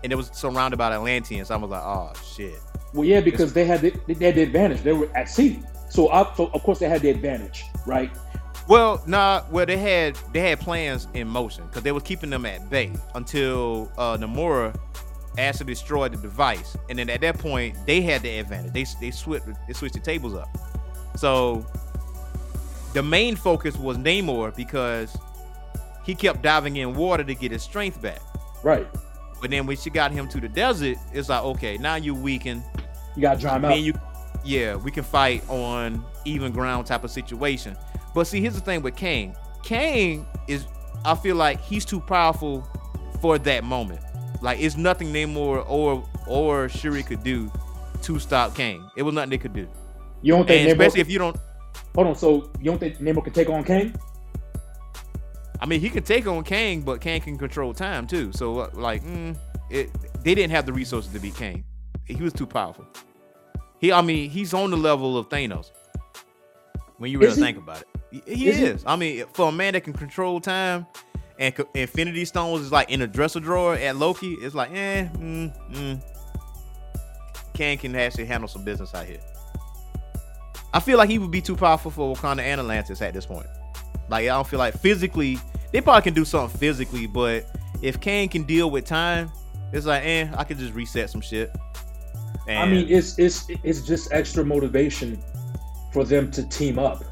and 0.05 0.12
it 0.12 0.16
was 0.16 0.31
surrounded 0.33 0.77
by 0.77 0.92
Atlanteans. 0.92 1.51
I 1.51 1.57
was 1.57 1.71
like, 1.71 1.83
oh 1.83 2.12
shit. 2.37 2.55
Well, 2.97 3.05
yeah, 3.05 3.21
because 3.21 3.53
they 3.53 3.67
had 3.67 3.83
the, 3.83 3.95
they 4.07 4.27
had 4.27 4.35
the 4.35 4.43
advantage. 4.43 4.81
They 4.81 4.95
were 4.95 5.11
at 5.15 5.29
sea, 5.29 5.63
so, 5.91 6.11
I, 6.11 6.35
so 6.35 6.47
of 6.47 6.63
course 6.63 6.79
they 6.79 6.89
had 6.89 7.03
the 7.03 7.11
advantage, 7.11 7.65
right? 7.87 8.11
Well, 8.69 9.03
nah. 9.07 9.45
Well, 9.51 9.67
they 9.67 9.77
had 9.77 10.17
they 10.33 10.41
had 10.41 10.61
plans 10.61 11.07
in 11.15 11.29
motion 11.29 11.67
because 11.67 11.83
they 11.83 11.93
was 11.93 12.03
keeping 12.03 12.31
them 12.31 12.45
at 12.47 12.69
bay 12.69 12.91
until 13.15 13.93
uh, 13.97 14.17
Namora 14.17 14.77
asked 15.39 15.59
to 15.59 15.65
destroy 15.65 16.09
the 16.09 16.17
device, 16.17 16.77
and 16.89 16.99
then 16.99 17.09
at 17.09 17.21
that 17.21 17.39
point 17.39 17.77
they 17.87 18.01
had 18.01 18.23
the 18.23 18.39
advantage. 18.39 18.73
They 18.73 18.85
they 19.01 19.11
switched 19.11 19.47
they 19.67 19.73
switched 19.73 19.95
the 19.95 20.01
tables 20.01 20.35
up. 20.35 20.49
So 21.17 21.65
the 22.93 23.03
main 23.03 23.37
focus 23.37 23.77
was 23.77 23.99
Namor 23.99 24.57
because 24.57 25.17
he 26.05 26.15
kept 26.15 26.43
diving 26.43 26.77
in 26.77 26.95
water 26.95 27.23
to 27.23 27.35
get 27.35 27.53
his 27.53 27.63
strength 27.63 28.03
back. 28.03 28.21
Right. 28.65 28.89
But 29.41 29.51
then 29.51 29.67
when 29.67 29.77
she 29.77 29.91
got 29.91 30.13
him 30.13 30.29
to 30.29 30.41
the 30.41 30.49
desert, 30.49 30.97
it's 31.13 31.29
like 31.29 31.45
okay, 31.45 31.79
now 31.79 31.95
you 31.97 32.15
weaken. 32.15 32.65
You 33.17 33.23
got 33.23 33.35
to 33.35 33.41
dry 33.41 33.59
Me 33.59 33.69
out. 33.69 33.79
you, 33.81 33.95
yeah, 34.45 34.77
we 34.77 34.91
can 34.91 35.03
fight 35.05 35.43
on 35.49 36.05
even 36.25 36.53
ground 36.53 36.87
type 36.87 37.03
of 37.03 37.11
situation. 37.11 37.77
But 38.15 38.27
see, 38.27 38.41
here's 38.41 38.55
the 38.55 38.61
thing 38.61 38.83
with 38.83 38.95
Kane. 38.97 39.35
Kane 39.63 40.27
is, 40.47 40.67
I 41.05 41.15
feel 41.15 41.37
like 41.37 41.61
he's 41.61 41.85
too 41.85 42.01
powerful 42.01 42.67
for 43.21 43.39
that 43.39 43.65
moment. 43.65 44.01
Like 44.43 44.61
it's 44.61 44.77
nothing 44.77 45.09
Namor 45.13 45.65
or 45.69 46.07
or 46.27 46.69
Shuri 46.69 47.03
could 47.03 47.23
do 47.23 47.51
to 48.03 48.19
stop 48.19 48.55
Kane. 48.55 48.85
It 48.97 49.03
was 49.03 49.15
nothing 49.15 49.31
they 49.31 49.39
could 49.39 49.55
do. 49.55 49.67
You 50.23 50.35
don't 50.35 50.47
think 50.47 50.69
And 50.69 50.69
Namor? 50.69 50.73
especially 50.87 51.01
if 51.01 51.11
you 51.11 51.19
don't, 51.19 51.37
hold 51.95 52.09
on. 52.09 52.15
So 52.15 52.51
you 52.59 52.67
don't 52.71 52.79
think 52.79 52.99
Namor 52.99 53.25
can 53.25 53.33
take 53.33 53.49
on 53.49 53.65
Kane? 53.65 53.95
I 55.61 55.65
mean, 55.67 55.81
he 55.81 55.89
can 55.89 56.03
take 56.03 56.27
on 56.27 56.45
Kang, 56.45 56.83
but 56.83 57.01
Kang 57.01 57.21
can 57.23 57.39
control 57.39 57.73
time 57.73 58.07
too. 58.07 58.31
So 58.33 58.59
uh, 58.59 58.71
like, 58.75 59.03
mm, 59.03 59.35
it, 59.71 59.91
they 60.23 60.35
didn't 60.35 60.51
have 60.51 60.67
the 60.67 60.73
resources 60.73 61.13
to 61.15 61.19
beat 61.19 61.35
Kang. 61.35 61.65
He 62.05 62.17
was 62.17 62.33
too 62.35 62.47
powerful. 62.47 62.87
He, 63.81 63.93
I 63.93 64.01
mean, 64.03 64.31
he's 64.31 64.55
on 64.55 64.71
the 64.71 64.77
level 64.77 65.19
of 65.19 65.29
Thanos. 65.29 65.71
When 66.99 67.11
you 67.11 67.19
really 67.19 67.33
Is 67.33 67.37
he? 67.37 67.43
think 67.43 67.59
about 67.59 67.83
it, 67.83 67.89
he, 68.11 68.35
he 68.35 68.49
Is 68.49 68.59
is. 68.61 68.83
he? 68.83 68.89
I 68.89 68.97
mean, 68.97 69.25
for 69.33 69.49
a 69.49 69.53
man 69.53 69.75
that 69.75 69.83
can 69.85 69.93
control 69.93 70.41
time, 70.41 70.87
and 71.39 71.55
co- 71.55 71.69
Infinity 71.75 72.25
Stones 72.25 72.62
is 72.62 72.73
like 72.73 72.91
in 72.91 73.03
a 73.03 73.07
dresser 73.07 73.41
drawer 73.41 73.75
at 73.75 73.97
Loki. 73.97 74.33
It's 74.41 74.55
like, 74.55 74.71
eh, 74.73 75.07
mm, 75.09 75.73
mm. 75.73 76.03
Kang 77.53 77.77
can 77.79 77.95
actually 77.97 78.25
handle 78.27 78.49
some 78.49 78.65
business 78.65 78.95
out 78.95 79.07
here. 79.07 79.21
I 80.73 80.81
feel 80.81 80.99
like 80.99 81.09
he 81.09 81.19
would 81.19 81.31
be 81.31 81.41
too 81.41 81.57
powerful 81.57 81.91
for 81.91 82.15
Wakanda 82.15 82.41
and 82.41 82.61
Atlantis 82.61 83.01
at 83.03 83.15
this 83.15 83.27
point. 83.27 83.47
Like 84.09 84.25
I 84.25 84.29
don't 84.29 84.47
feel 84.47 84.59
like 84.59 84.75
physically 84.75 85.39
they 85.73 85.81
probably 85.81 86.03
can 86.03 86.15
do 86.15 86.25
something 86.25 86.59
physically, 86.59 87.07
but 87.07 87.45
if 87.83 88.01
Kang 88.01 88.29
can 88.29 88.45
deal 88.45 88.71
with 88.71 88.85
time, 88.85 89.31
it's 89.73 89.87
like, 89.87 90.05
eh, 90.05 90.29
I 90.37 90.45
could 90.45 90.59
just 90.59 90.75
reset 90.75 91.11
some 91.11 91.21
shit. 91.21 91.51
And 92.49 92.59
I 92.59 92.67
mean, 92.67 92.87
it's 92.89 93.19
it's 93.19 93.47
it's 93.63 93.81
just 93.83 94.13
extra 94.13 94.45
motivation 94.45 95.23
for 95.93 96.05
them 96.05 96.31
to 96.33 96.49
team 96.49 96.79
up 96.79 97.05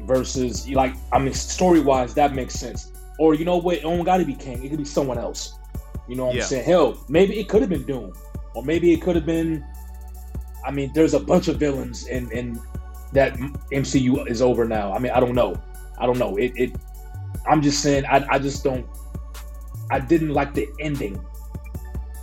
versus 0.00 0.68
like 0.70 0.94
I 1.12 1.18
mean, 1.18 1.34
story 1.34 1.80
wise, 1.80 2.14
that 2.14 2.34
makes 2.34 2.54
sense. 2.54 2.92
Or 3.18 3.34
you 3.34 3.44
know 3.44 3.56
what, 3.56 3.76
it 3.76 3.82
don't 3.82 4.04
got 4.04 4.18
to 4.18 4.24
be 4.24 4.34
Kang. 4.34 4.62
It 4.62 4.68
could 4.68 4.78
be 4.78 4.84
someone 4.84 5.18
else. 5.18 5.58
You 6.08 6.16
know 6.16 6.26
what 6.26 6.36
yeah. 6.36 6.42
I'm 6.42 6.48
saying? 6.48 6.64
Hell, 6.64 7.04
maybe 7.08 7.38
it 7.38 7.48
could 7.48 7.60
have 7.62 7.70
been 7.70 7.84
Doom, 7.84 8.12
or 8.54 8.62
maybe 8.62 8.92
it 8.92 9.02
could 9.02 9.16
have 9.16 9.26
been. 9.26 9.64
I 10.64 10.70
mean, 10.70 10.92
there's 10.94 11.14
a 11.14 11.20
bunch 11.20 11.48
of 11.48 11.56
villains 11.56 12.06
in 12.06 12.30
in 12.32 12.60
that 13.12 13.34
MCU 13.72 14.28
is 14.28 14.42
over 14.42 14.64
now. 14.64 14.92
I 14.92 14.98
mean, 14.98 15.12
I 15.12 15.20
don't 15.20 15.34
know. 15.34 15.60
I 15.98 16.06
don't 16.06 16.18
know. 16.18 16.36
It. 16.36 16.52
it 16.56 16.76
I'm 17.48 17.62
just 17.62 17.82
saying. 17.82 18.04
I. 18.06 18.24
I 18.28 18.38
just 18.38 18.62
don't. 18.62 18.86
I 19.90 20.00
didn't 20.00 20.30
like 20.30 20.54
the 20.54 20.68
ending 20.80 21.24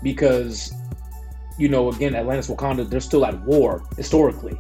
because, 0.02 0.74
you 1.58 1.70
know, 1.70 1.90
again, 1.90 2.16
Atlantis, 2.16 2.48
Wakanda, 2.48 2.90
they're 2.90 3.00
still 3.00 3.26
at 3.26 3.40
war 3.42 3.84
historically, 3.98 4.60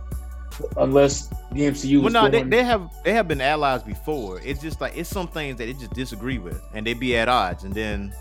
unless 0.78 1.28
the 1.52 1.62
MCU. 1.62 2.02
Well, 2.02 2.12
no, 2.12 2.30
they, 2.30 2.44
they 2.44 2.64
have 2.64 2.90
they 3.04 3.14
have 3.14 3.28
been 3.28 3.42
allies 3.42 3.84
before. 3.84 4.40
It's 4.42 4.62
just 4.62 4.80
like 4.80 4.98
it's 4.98 5.10
some 5.10 5.28
things 5.28 5.58
that 5.58 5.66
they 5.66 5.74
just 5.74 5.94
disagree 5.94 6.38
with, 6.38 6.62
and 6.74 6.86
they 6.86 6.94
be 6.94 7.18
at 7.18 7.30
odds, 7.30 7.64
and 7.64 7.74
then 7.74 8.14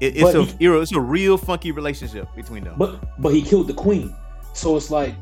it, 0.00 0.16
it's 0.16 0.34
a 0.34 0.44
he, 0.44 0.66
it's 0.66 0.92
a 0.92 1.00
real 1.00 1.38
funky 1.38 1.72
relationship 1.72 2.28
between 2.34 2.64
them. 2.64 2.74
But 2.78 3.00
but 3.20 3.32
he 3.32 3.42
killed 3.42 3.68
the 3.68 3.74
queen, 3.74 4.14
so 4.52 4.76
it's 4.76 4.90
like 4.90 5.14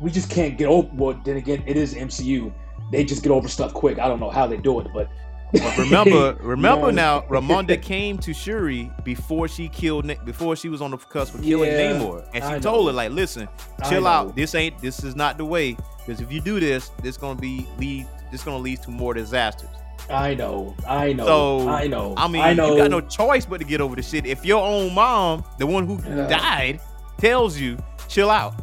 we 0.00 0.10
just 0.10 0.30
can't 0.30 0.56
get 0.56 0.68
over. 0.68 0.88
Well, 0.94 1.20
then 1.24 1.36
again, 1.36 1.62
it 1.66 1.76
is 1.76 1.94
MCU. 1.94 2.52
They 2.90 3.04
just 3.04 3.22
get 3.22 3.30
over 3.30 3.46
stuff 3.46 3.74
quick. 3.74 3.98
I 3.98 4.08
don't 4.08 4.20
know 4.20 4.30
how 4.30 4.46
they 4.46 4.56
do 4.56 4.80
it, 4.80 4.88
but. 4.94 5.08
But 5.52 5.78
remember, 5.78 6.36
remember 6.40 6.92
now, 6.92 7.22
Ramonda 7.22 7.80
came 7.80 8.18
to 8.18 8.32
Shuri 8.32 8.90
before 9.04 9.48
she 9.48 9.68
killed 9.68 10.06
before 10.24 10.56
she 10.56 10.68
was 10.68 10.80
on 10.80 10.90
the 10.90 10.98
cusp 10.98 11.34
of 11.34 11.42
killing 11.42 11.70
yeah, 11.70 11.92
Namor, 11.92 12.28
and 12.32 12.44
she 12.44 12.60
told 12.60 12.86
her 12.88 12.92
like, 12.92 13.10
"Listen, 13.10 13.48
chill 13.88 14.06
out. 14.06 14.36
This 14.36 14.54
ain't 14.54 14.78
this 14.80 15.02
is 15.04 15.16
not 15.16 15.38
the 15.38 15.44
way. 15.44 15.76
Because 15.98 16.20
if 16.20 16.32
you 16.32 16.40
do 16.40 16.60
this, 16.60 16.90
this 17.02 17.16
gonna 17.16 17.40
be 17.40 17.66
lead. 17.78 18.06
This 18.30 18.42
gonna 18.42 18.58
lead 18.58 18.82
to 18.82 18.90
more 18.90 19.14
disasters." 19.14 19.70
I 20.08 20.34
know, 20.34 20.74
I 20.88 21.12
know, 21.12 21.26
so, 21.26 21.68
I 21.68 21.86
know. 21.86 22.14
I 22.16 22.26
mean, 22.26 22.42
I 22.42 22.52
know. 22.52 22.72
you 22.72 22.82
got 22.82 22.90
no 22.90 23.00
choice 23.00 23.46
but 23.46 23.58
to 23.58 23.64
get 23.64 23.80
over 23.80 23.94
the 23.94 24.02
shit. 24.02 24.26
If 24.26 24.44
your 24.44 24.64
own 24.64 24.92
mom, 24.92 25.44
the 25.58 25.66
one 25.66 25.86
who 25.86 25.98
uh, 25.98 26.28
died, 26.28 26.80
tells 27.18 27.58
you, 27.58 27.78
chill 28.08 28.30
out. 28.30 28.54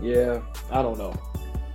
Yeah, 0.00 0.40
I 0.70 0.82
don't 0.82 0.98
know. 0.98 1.14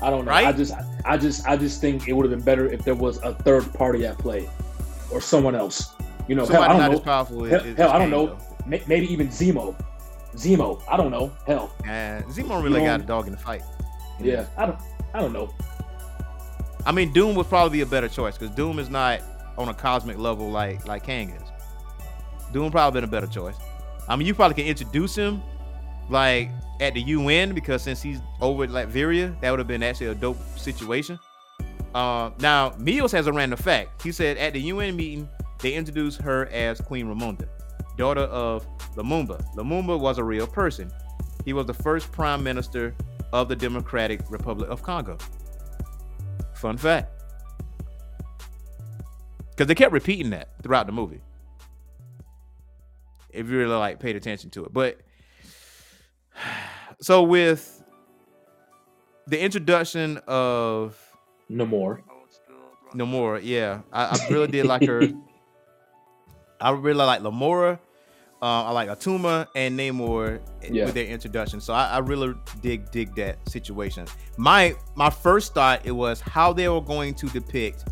I 0.02 0.10
don't 0.10 0.26
know. 0.26 0.32
Right? 0.32 0.48
I 0.48 0.52
just, 0.52 0.74
I 1.06 1.18
just, 1.18 1.48
I 1.48 1.56
just 1.56 1.80
think 1.80 2.08
it 2.08 2.14
would 2.14 2.30
have 2.30 2.32
been 2.32 2.44
better 2.44 2.68
if 2.68 2.84
there 2.84 2.96
was 2.96 3.18
a 3.24 3.34
third 3.34 3.72
party 3.74 4.06
at 4.06 4.18
play, 4.18 4.50
or 5.12 5.22
someone 5.22 5.56
else. 5.56 5.94
You 6.28 6.36
know, 6.36 6.46
hell, 6.46 6.64
I 6.64 6.68
don't 6.68 6.92
know. 6.92 7.00
Powerful 7.00 7.44
hell, 7.46 7.64
hell 7.76 7.90
I 7.92 7.98
don't 7.98 8.10
know. 8.10 8.38
Maybe 8.66 9.12
even 9.12 9.28
Zemo. 9.28 9.76
Zemo. 10.36 10.82
I 10.90 10.98
don't 10.98 11.12
know. 11.12 11.32
Hell. 11.46 11.74
Zemo 11.84 12.62
really 12.64 12.82
you 12.82 12.88
know, 12.88 12.98
got 12.98 13.02
a 13.02 13.04
dog 13.04 13.26
in 13.26 13.32
the 13.32 13.40
fight. 13.40 13.64
Yeah, 14.20 14.46
I 14.58 14.66
don't. 14.66 14.80
I 15.14 15.20
don't 15.20 15.34
know. 15.34 15.54
I 16.86 16.92
mean, 16.92 17.12
Doom 17.12 17.36
would 17.36 17.48
probably 17.48 17.78
be 17.78 17.82
a 17.82 17.86
better 17.86 18.08
choice 18.08 18.38
because 18.38 18.56
Doom 18.56 18.80
is 18.80 18.90
not 18.90 19.22
on 19.58 19.70
a 19.70 19.74
cosmic 19.74 20.18
level 20.18 20.50
like 20.50 20.88
like 20.88 21.04
Kang 21.04 21.30
is. 21.30 21.42
Doom 22.54 22.72
probably 22.72 23.02
been 23.02 23.08
a 23.08 23.12
better 23.12 23.28
choice. 23.28 23.56
I 24.08 24.16
mean, 24.16 24.28
you 24.28 24.34
probably 24.34 24.56
can 24.56 24.66
introduce 24.66 25.16
him 25.16 25.42
like 26.10 26.50
at 26.80 26.94
the 26.94 27.02
UN 27.02 27.54
because 27.54 27.82
since 27.82 28.02
he's 28.02 28.20
over 28.42 28.64
at 28.64 28.70
Latveria, 28.70 29.40
that 29.42 29.50
would 29.52 29.60
have 29.60 29.68
been 29.68 29.84
actually 29.84 30.08
a 30.08 30.16
dope 30.16 30.38
situation. 30.58 31.20
Uh, 31.94 32.32
now, 32.40 32.74
Mills 32.78 33.12
has 33.12 33.28
a 33.28 33.34
random 33.34 33.58
fact. 33.58 34.02
He 34.02 34.12
said 34.12 34.38
at 34.38 34.54
the 34.54 34.62
UN 34.62 34.96
meeting, 34.96 35.28
they 35.60 35.74
introduced 35.74 36.22
her 36.22 36.48
as 36.48 36.80
Queen 36.82 37.06
Ramonda, 37.06 37.48
daughter 37.98 38.22
of 38.22 38.66
Lumumba. 38.96 39.44
Lumumba 39.56 40.00
was 40.00 40.18
a 40.18 40.24
real 40.24 40.48
person. 40.48 40.92
He 41.46 41.54
was 41.54 41.66
the 41.66 41.74
first 41.74 42.12
prime 42.12 42.44
minister 42.44 42.96
of 43.34 43.50
the 43.50 43.56
Democratic 43.56 44.22
Republic 44.30 44.70
of 44.70 44.84
Congo. 44.84 45.18
Fun 46.54 46.78
fact. 46.78 47.12
Because 49.50 49.68
they 49.68 49.76
kept 49.76 49.92
repeating 49.92 50.30
that 50.32 50.50
throughout 50.64 50.86
the 50.86 50.92
movie. 50.92 51.22
If 53.30 53.50
you 53.50 53.58
really 53.58 53.76
like 53.76 54.00
paid 54.00 54.16
attention 54.16 54.50
to 54.52 54.66
it. 54.66 54.74
But 54.74 55.00
so 57.02 57.24
with 57.24 57.84
the 59.28 59.40
introduction 59.40 60.18
of 60.28 61.11
Namor. 61.52 62.02
more. 62.96 63.40
yeah. 63.40 63.82
I, 63.92 64.06
I 64.06 64.28
really 64.30 64.48
did 64.48 64.66
like 64.66 64.86
her. 64.86 65.04
I 66.62 66.72
really 66.72 67.04
like 67.04 67.22
Namora. 67.22 67.80
Uh, 68.42 68.64
I 68.66 68.72
like 68.72 68.90
Attuma 68.90 69.46
and 69.56 69.80
Namor 69.80 70.42
yeah. 70.68 70.86
with 70.86 70.96
their 70.96 71.06
introduction. 71.06 71.62
So 71.62 71.74
I, 71.74 71.90
I, 71.90 71.98
really 72.00 72.34
dig 72.62 72.90
dig 72.90 73.14
that 73.16 73.38
situation. 73.48 74.08
My 74.38 74.74
my 74.96 75.12
first 75.12 75.54
thought 75.54 75.86
it 75.86 75.92
was 75.92 76.22
how 76.22 76.52
they 76.52 76.68
were 76.68 76.82
going 76.82 77.14
to 77.16 77.28
depict 77.28 77.88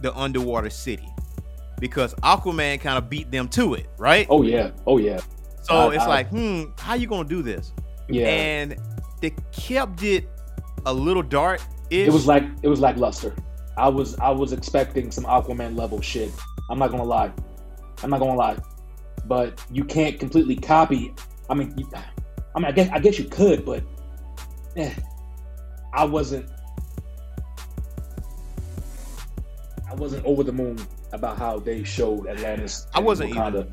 the 0.00 0.16
underwater 0.16 0.70
city 0.70 1.08
because 1.78 2.14
Aquaman 2.22 2.80
kind 2.80 2.96
of 2.96 3.10
beat 3.10 3.30
them 3.30 3.48
to 3.48 3.74
it, 3.74 3.86
right? 3.98 4.26
Oh 4.30 4.42
yeah, 4.42 4.70
oh 4.86 4.96
yeah. 4.96 5.20
So 5.62 5.74
I, 5.74 5.94
it's 5.94 6.04
I, 6.04 6.08
like, 6.08 6.28
hmm, 6.28 6.64
how 6.78 6.94
you 6.94 7.06
gonna 7.06 7.28
do 7.28 7.42
this? 7.42 7.72
Yeah. 8.08 8.28
And 8.28 8.76
they 9.20 9.34
kept 9.52 10.02
it 10.02 10.26
a 10.86 10.92
little 10.92 11.22
dark. 11.22 11.60
It 12.00 12.12
was 12.12 12.26
like 12.26 12.44
it 12.62 12.68
was 12.68 12.80
like 12.80 12.96
luster. 12.96 13.34
I 13.76 13.88
was 13.88 14.18
I 14.18 14.30
was 14.30 14.52
expecting 14.52 15.10
some 15.10 15.24
Aquaman 15.24 15.76
level 15.76 16.00
shit. 16.00 16.30
I'm 16.70 16.78
not 16.78 16.90
gonna 16.90 17.04
lie. 17.04 17.32
I'm 18.02 18.10
not 18.10 18.20
gonna 18.20 18.34
lie 18.34 18.58
but 19.26 19.64
you 19.70 19.84
can't 19.84 20.18
completely 20.18 20.56
copy. 20.56 21.14
I 21.48 21.54
mean, 21.54 21.74
you, 21.76 21.88
I 22.54 22.58
mean, 22.58 22.66
I 22.66 22.72
guess 22.72 22.88
I 22.90 22.98
guess 22.98 23.18
you 23.18 23.26
could, 23.26 23.64
but 23.64 23.82
eh, 24.76 24.92
I 25.92 26.04
wasn't. 26.04 26.48
I 29.88 29.94
wasn't 29.94 30.24
over 30.24 30.42
the 30.42 30.52
moon 30.52 30.78
about 31.12 31.36
how 31.36 31.58
they 31.58 31.84
showed 31.84 32.26
Atlantis. 32.26 32.86
I 32.94 33.00
wasn't 33.00 33.32
Wakanda. 33.32 33.46
either. 33.46 33.66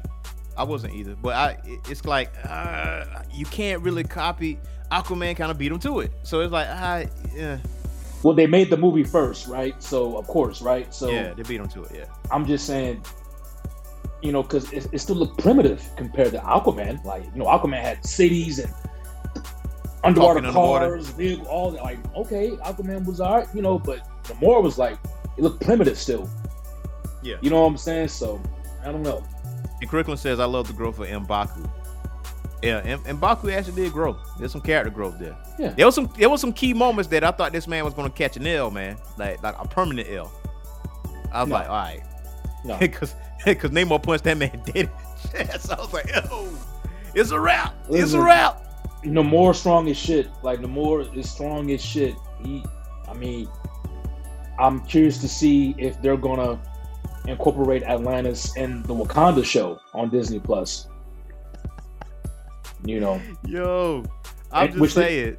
I 0.58 0.64
wasn't 0.64 0.94
either, 0.94 1.16
but 1.16 1.36
I 1.36 1.58
it's 1.90 2.06
like 2.06 2.32
uh, 2.44 3.06
you 3.34 3.46
can't 3.46 3.82
really 3.82 4.04
copy. 4.04 4.60
Aquaman 4.92 5.36
kind 5.38 5.52
of 5.52 5.58
beat 5.58 5.72
him 5.72 5.80
to 5.80 6.00
it, 6.00 6.12
so 6.24 6.42
it's 6.42 6.52
like 6.52 6.68
I 6.68 7.08
yeah. 7.36 7.60
Well, 8.24 8.34
they 8.34 8.48
made 8.48 8.70
the 8.70 8.78
movie 8.78 9.04
first, 9.04 9.48
right? 9.48 9.82
So 9.82 10.18
of 10.18 10.28
course, 10.28 10.62
right? 10.62 10.94
So 10.94 11.10
yeah, 11.10 11.34
they 11.34 11.44
beat 11.44 11.58
them 11.58 11.70
to 11.70 11.84
it. 11.84 11.92
Yeah. 11.96 12.06
I'm 12.32 12.46
just 12.46 12.66
saying 12.66 13.04
you 14.22 14.32
know, 14.32 14.44
because 14.44 14.72
it, 14.74 14.88
it, 14.92 15.00
still 15.00 15.16
looked 15.16 15.40
primitive 15.40 15.84
compared 15.96 16.32
to 16.32 16.40
Aquaman. 16.40 17.04
Like, 17.06 17.24
you 17.34 17.40
know, 17.40 17.46
Aquaman 17.46 17.82
had 17.82 18.06
cities 18.06 18.60
and 18.60 18.74
underwater 20.04 20.42
Talking 20.42 20.54
cars, 20.54 21.08
vehicle, 21.10 21.48
all 21.48 21.72
that. 21.72 21.84
Like, 21.84 22.00
okay, 22.16 22.52
Aquaman 22.58 23.06
was 23.06 23.22
art, 23.22 23.48
you 23.54 23.62
know, 23.62 23.80
but 23.80 24.08
the 24.26 24.36
more 24.36 24.62
was 24.62 24.78
like, 24.78 24.98
it 25.38 25.44
looked 25.44 25.62
primitive 25.62 25.98
still. 25.98 26.30
Yeah. 27.24 27.38
You 27.42 27.50
know 27.50 27.62
what 27.62 27.68
I'm 27.68 27.78
saying? 27.78 28.10
So, 28.10 28.42
I 28.84 28.92
don't 28.92 29.04
know. 29.04 29.24
And 29.82 29.90
Crooklyn 29.90 30.18
says, 30.18 30.40
I 30.40 30.46
love 30.46 30.68
the 30.68 30.74
growth 30.74 31.00
of 31.00 31.08
Mbaku. 31.08 31.70
Yeah, 32.62 32.82
and, 32.84 33.02
Mbaku 33.20 33.54
actually 33.54 33.84
did 33.84 33.94
grow. 33.94 34.18
There's 34.38 34.52
some 34.52 34.62
character 34.62 34.90
growth 34.90 35.18
there. 35.18 35.38
Yeah. 35.58 35.70
There 35.70 35.86
was 35.86 35.96
some 35.96 36.12
there 36.18 36.30
was 36.30 36.42
some 36.42 36.52
key 36.52 36.74
moments 36.74 37.10
that 37.10 37.24
I 37.24 37.32
thought 37.32 37.54
this 37.54 37.68
man 37.68 37.86
was 37.86 37.94
gonna 37.94 38.10
catch 38.10 38.36
an 38.38 38.46
L, 38.46 38.70
man. 38.70 38.98
Like 39.18 39.42
like 39.42 39.56
a 39.58 39.68
permanent 39.68 40.10
L. 40.10 40.32
I 41.32 41.42
was 41.44 41.50
no. 41.50 41.56
like, 41.56 41.70
all 41.70 41.76
right. 41.76 42.04
No. 42.66 42.78
Because 42.80 43.16
because 43.46 43.72
Namor 43.72 44.04
punched 44.04 44.26
that 44.26 44.38
man 44.38 44.62
dead 44.66 44.90
chest. 45.32 45.72
I 45.72 45.76
was 45.76 45.94
like, 45.94 46.12
oh, 46.30 46.50
it's 47.16 47.32
a 47.32 47.40
wrap. 47.40 47.74
Listen, 47.88 48.04
it's 48.04 48.14
a 48.14 48.22
wrap. 48.22 48.66
Namor 49.04 49.56
strong 49.56 49.90
as 49.90 49.98
shit. 49.98 50.30
Like 50.44 50.60
Namor 50.60 51.16
is 51.16 51.30
strong 51.30 51.72
as 51.72 51.84
shit. 51.84 52.16
He, 52.44 52.66
I 53.08 53.14
mean, 53.14 53.48
I'm 54.60 54.82
curious 54.82 55.20
to 55.20 55.30
see 55.30 55.76
if 55.78 56.02
they're 56.02 56.18
gonna 56.18 56.60
incorporate 57.26 57.84
Atlantis 57.84 58.56
in 58.58 58.84
the 58.84 58.94
Wakanda 58.94 59.46
show 59.46 59.80
on 59.94 60.10
Disney 60.10 60.40
Plus. 60.40 60.88
You 62.86 63.00
know, 63.00 63.22
yo, 63.46 64.04
I'm 64.52 64.74
just 64.74 64.96
saying. 64.96 65.38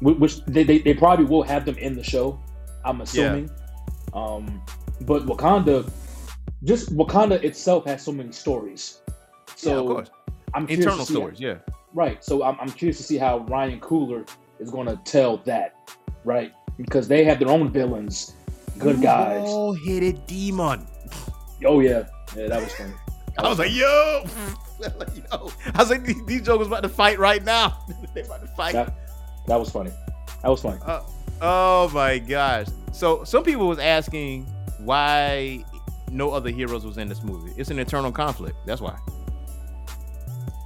They, 0.00 0.12
which 0.12 0.44
they, 0.46 0.64
they, 0.64 0.78
they 0.78 0.94
probably 0.94 1.24
will 1.24 1.44
have 1.44 1.64
them 1.64 1.76
in 1.78 1.94
the 1.94 2.02
show. 2.02 2.40
I'm 2.84 3.00
assuming. 3.00 3.48
Yeah. 3.48 4.20
Um, 4.20 4.62
but 5.02 5.26
Wakanda 5.26 5.88
just 6.64 6.94
Wakanda 6.96 7.42
itself 7.42 7.86
has 7.86 8.02
so 8.02 8.12
many 8.12 8.32
stories. 8.32 9.00
So 9.56 9.70
yeah, 9.70 9.80
of 9.80 9.86
course. 9.86 10.10
I'm 10.54 10.68
internal 10.68 11.04
stories, 11.04 11.38
how, 11.38 11.46
yeah. 11.46 11.54
Right. 11.94 12.22
So 12.24 12.42
I'm, 12.42 12.58
I'm 12.60 12.70
curious 12.70 12.98
to 12.98 13.02
see 13.02 13.16
how 13.16 13.38
Ryan 13.40 13.80
Coogler 13.80 14.28
is 14.58 14.70
going 14.70 14.86
to 14.86 14.96
tell 15.04 15.38
that, 15.38 15.74
right? 16.24 16.52
Because 16.76 17.08
they 17.08 17.24
have 17.24 17.38
their 17.38 17.48
own 17.48 17.70
villains, 17.70 18.34
good 18.78 18.98
Ooh, 18.98 19.02
guys. 19.02 19.44
Oh, 19.46 19.72
headed 19.72 20.26
demon. 20.26 20.86
Oh 21.64 21.80
yeah, 21.80 22.04
yeah, 22.36 22.48
that 22.48 22.62
was 22.62 22.72
funny. 22.74 22.92
I 23.38 23.48
was 23.48 23.58
like, 23.58 23.72
yo, 23.72 24.24
yo. 25.32 25.50
I 25.74 25.78
was 25.78 25.90
like, 25.90 26.04
these, 26.04 26.24
these 26.26 26.42
jokers 26.42 26.66
about 26.66 26.82
to 26.82 26.88
fight 26.88 27.18
right 27.18 27.42
now. 27.44 27.78
they 28.14 28.22
about 28.22 28.40
to 28.40 28.48
fight. 28.48 28.72
That, 28.72 28.94
that 29.46 29.58
was 29.58 29.70
funny. 29.70 29.90
That 30.42 30.48
was 30.48 30.62
funny. 30.62 30.78
Uh, 30.84 31.02
oh 31.40 31.90
my 31.94 32.18
gosh. 32.18 32.66
So 32.92 33.24
some 33.24 33.42
people 33.44 33.68
was 33.68 33.78
asking 33.78 34.44
why 34.78 35.64
no 36.10 36.30
other 36.30 36.50
heroes 36.50 36.84
was 36.84 36.98
in 36.98 37.08
this 37.08 37.22
movie. 37.22 37.52
It's 37.56 37.70
an 37.70 37.78
internal 37.78 38.12
conflict. 38.12 38.56
That's 38.66 38.80
why. 38.80 38.98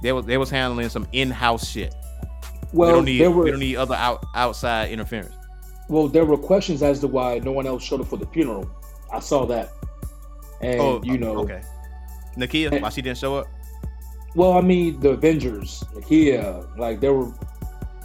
They 0.01 0.11
was 0.11 0.25
they 0.25 0.37
was 0.37 0.49
handling 0.49 0.89
some 0.89 1.07
in-house 1.11 1.67
shit. 1.67 1.95
Well, 2.73 2.89
we 2.89 2.95
don't 2.95 3.05
need 3.05 3.21
there 3.21 3.31
were 3.31 3.43
we 3.45 3.51
don't 3.51 3.59
need 3.59 3.77
other 3.77 3.95
out, 3.95 4.25
outside 4.35 4.91
interference. 4.91 5.33
well, 5.89 6.07
there 6.07 6.25
were 6.25 6.37
questions 6.37 6.83
as 6.83 6.99
to 6.99 7.07
why 7.07 7.39
no 7.39 7.51
one 7.51 7.65
else 7.65 7.83
showed 7.83 8.01
up 8.01 8.07
for 8.07 8.17
the 8.17 8.27
funeral. 8.27 8.69
I 9.11 9.19
saw 9.19 9.45
that, 9.45 9.69
and 10.61 10.79
oh, 10.81 11.01
you 11.03 11.17
know, 11.17 11.37
okay. 11.39 11.61
Nakia, 12.35 12.71
And- 12.71 12.81
why 12.81 12.89
she 12.89 13.01
didn't 13.01 13.17
show 13.17 13.37
up? 13.37 13.47
Well, 14.37 14.53
I 14.53 14.61
mean, 14.61 14.99
the 14.99 15.09
Avengers, 15.09 15.83
Nakia, 15.95 16.77
like 16.77 16.99
there 16.99 17.11
were 17.11 17.33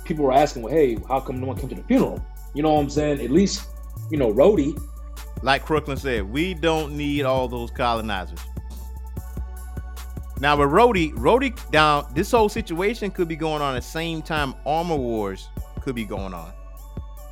people 0.06 0.24
were 0.24 0.32
asking, 0.32 0.62
well, 0.62 0.72
hey, 0.72 0.96
how 1.06 1.20
come 1.20 1.38
no 1.38 1.48
one 1.48 1.58
came 1.58 1.68
to 1.68 1.74
the 1.74 1.82
funeral? 1.82 2.24
You 2.54 2.62
know 2.62 2.72
what 2.72 2.80
I'm 2.80 2.88
saying? 2.88 3.20
At 3.20 3.30
least, 3.30 3.68
you 4.10 4.16
know, 4.16 4.32
Rhodey. 4.32 4.82
Like 5.42 5.66
Crooklyn 5.66 5.98
said, 5.98 6.22
we 6.24 6.54
don't 6.54 6.96
need 6.96 7.24
all 7.24 7.48
those 7.48 7.70
colonizers. 7.70 8.38
Now 10.40 10.56
with 10.56 10.70
Rhodey, 10.70 11.12
Rhodey 11.12 11.54
down, 11.70 12.06
this 12.14 12.30
whole 12.30 12.48
situation 12.48 13.10
could 13.10 13.28
be 13.28 13.36
going 13.36 13.60
on 13.60 13.76
at 13.76 13.82
the 13.82 13.86
same 13.86 14.22
time 14.22 14.54
Armor 14.64 14.96
Wars 14.96 15.48
could 15.82 15.94
be 15.94 16.06
going 16.06 16.32
on. 16.32 16.50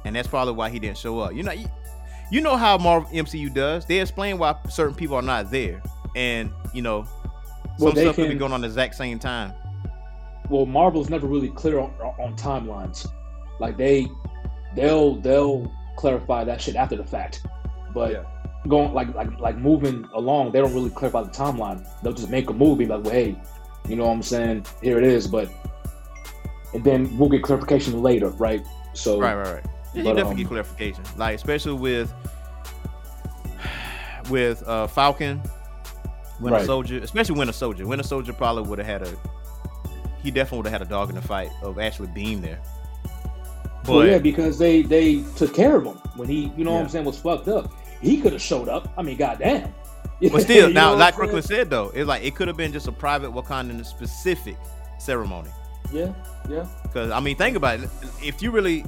And 0.05 0.15
that's 0.15 0.29
probably 0.29 0.53
why 0.53 0.69
he 0.69 0.79
didn't 0.79 0.99
show 0.99 1.21
up. 1.21 1.33
You 1.33 1.43
know, 1.43 1.53
you, 1.53 1.69
you 2.31 2.43
know 2.43 2.55
how 2.55 2.77
Marvel 2.77 3.11
MCU 3.11 3.53
does. 3.55 3.87
They 3.87 3.99
explain 3.99 4.37
why 4.37 4.57
certain 4.69 4.95
people 4.95 5.17
are 5.17 5.23
not 5.23 5.51
there. 5.51 5.83
And, 6.15 6.53
you 6.75 6.83
know, 6.83 7.09
Well, 7.81 7.93
they 7.93 8.03
stuff 8.03 8.17
could 8.17 8.25
be 8.25 8.29
can- 8.31 8.39
going 8.39 8.53
on 8.53 8.61
the 8.61 8.67
exact 8.67 8.95
same 8.95 9.19
time. 9.19 9.53
Well, 10.49 10.67
Marvel's 10.67 11.11
never 11.11 11.27
really 11.27 11.49
clear 11.51 11.79
on, 11.79 11.91
on 12.19 12.37
timelines. 12.37 13.07
Like 13.61 13.77
they, 13.77 14.09
they'll 14.75 15.17
they'll 15.21 15.73
clarify 15.97 16.45
that 16.45 16.61
shit 16.61 16.77
after 16.77 16.97
the 16.97 17.05
fact. 17.05 17.47
But 17.95 18.27
going 18.69 18.93
like 18.93 19.15
like 19.15 19.39
like 19.39 19.57
moving 19.57 20.07
along, 20.15 20.53
they 20.53 20.61
don't 20.61 20.75
really 20.75 20.91
clarify 20.91 21.23
the 21.23 21.31
timeline. 21.31 21.87
They'll 22.03 22.13
just 22.13 22.31
make 22.31 22.51
a 22.51 22.53
movie 22.53 22.87
like, 22.87 23.05
well, 23.05 23.13
hey, 23.13 23.37
you 23.89 23.97
know 23.97 24.07
what 24.07 24.13
I'm 24.13 24.23
saying? 24.23 24.67
Here 24.83 24.99
it 24.99 25.05
is, 25.05 25.27
but 25.27 25.49
and 26.75 26.85
then 26.85 27.17
we'll 27.17 27.29
get 27.29 27.43
clarification 27.43 28.03
later, 28.03 28.29
right? 28.31 28.65
So 28.93 29.21
Right, 29.21 29.35
right, 29.35 29.55
right. 29.55 29.65
Yeah, 29.93 30.03
you 30.03 30.05
But, 30.05 30.15
definitely 30.15 30.31
um, 30.31 30.37
get 30.37 30.49
clarification. 30.49 31.05
Like 31.17 31.35
especially 31.35 31.75
with 31.75 32.13
with 34.31 34.67
uh 34.67 34.87
Falcon, 34.87 35.43
Winter 36.41 36.59
Right. 36.59 36.67
Soldier, 36.67 36.99
especially 36.99 37.39
Winter 37.39 37.53
Soldier. 37.53 37.87
Winter 37.87 38.05
Soldier 38.05 38.33
probably 38.33 38.63
would 38.63 38.79
have 38.79 38.87
had 38.87 39.03
a 39.03 39.17
he 40.23 40.31
definitely 40.31 40.59
would 40.59 40.67
have 40.67 40.81
had 40.81 40.83
a 40.83 40.91
dog 40.91 41.09
in 41.09 41.15
the 41.15 41.23
fight 41.23 41.51
of 41.63 41.79
actually 41.79 42.09
being 42.09 42.41
there. 42.41 42.61
But 43.85 43.93
well, 43.93 44.07
yeah, 44.07 44.19
because 44.19 44.59
they 44.59 44.83
they 44.83 45.23
took 45.37 45.55
care 45.55 45.77
of 45.77 45.85
him 45.85 45.97
when 46.17 46.29
he, 46.29 46.53
you 46.57 46.65
know 46.65 46.75
what 46.75 46.83
I'm 46.83 46.89
saying, 46.89 47.05
was 47.05 47.19
fucked 47.19 47.49
up. 47.49 47.73
He 48.01 48.21
could 48.21 48.33
have 48.33 48.43
showed 48.43 48.69
up. 48.69 48.93
I 48.97 49.03
mean, 49.03 49.17
goddamn. 49.17 49.73
but 50.33 50.43
still, 50.43 50.71
now 50.71 50.95
like 50.95 51.17
what 51.17 51.45
said 51.45 51.71
though, 51.71 51.91
it's 51.95 52.07
like 52.07 52.23
it 52.23 52.35
could 52.35 52.49
have 52.49 52.57
been 52.57 52.73
just 52.73 52.89
a 52.89 52.93
private 52.93 53.33
Wakandan 53.33 53.85
specific 53.87 54.57
ceremony. 54.99 55.51
Yeah, 55.91 56.13
yeah. 56.49 56.67
Because 56.83 57.11
I 57.11 57.21
mean, 57.21 57.37
think 57.37 57.57
about 57.57 57.81
it. 57.81 57.91
If 58.23 58.43
you 58.43 58.51
really, 58.51 58.85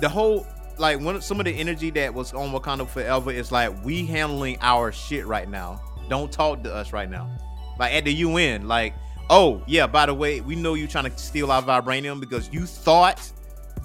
the 0.00 0.08
whole 0.08 0.46
like 0.78 0.98
one 1.00 1.20
some 1.20 1.38
of 1.38 1.44
the 1.44 1.52
energy 1.52 1.90
that 1.90 2.14
was 2.14 2.32
on 2.32 2.52
Wakanda 2.52 2.88
Forever 2.88 3.30
is 3.30 3.52
like 3.52 3.84
we 3.84 4.06
handling 4.06 4.56
our 4.62 4.92
shit 4.92 5.26
right 5.26 5.48
now. 5.48 5.80
Don't 6.08 6.30
talk 6.30 6.62
to 6.64 6.74
us 6.74 6.92
right 6.92 7.08
now. 7.10 7.30
Like 7.78 7.92
at 7.94 8.04
the 8.04 8.12
UN, 8.14 8.68
like 8.68 8.94
oh 9.30 9.62
yeah, 9.66 9.86
by 9.86 10.06
the 10.06 10.14
way, 10.14 10.40
we 10.40 10.54
know 10.56 10.74
you're 10.74 10.88
trying 10.88 11.10
to 11.10 11.18
steal 11.18 11.50
our 11.50 11.62
vibranium 11.62 12.20
because 12.20 12.52
you 12.52 12.66
thought 12.66 13.30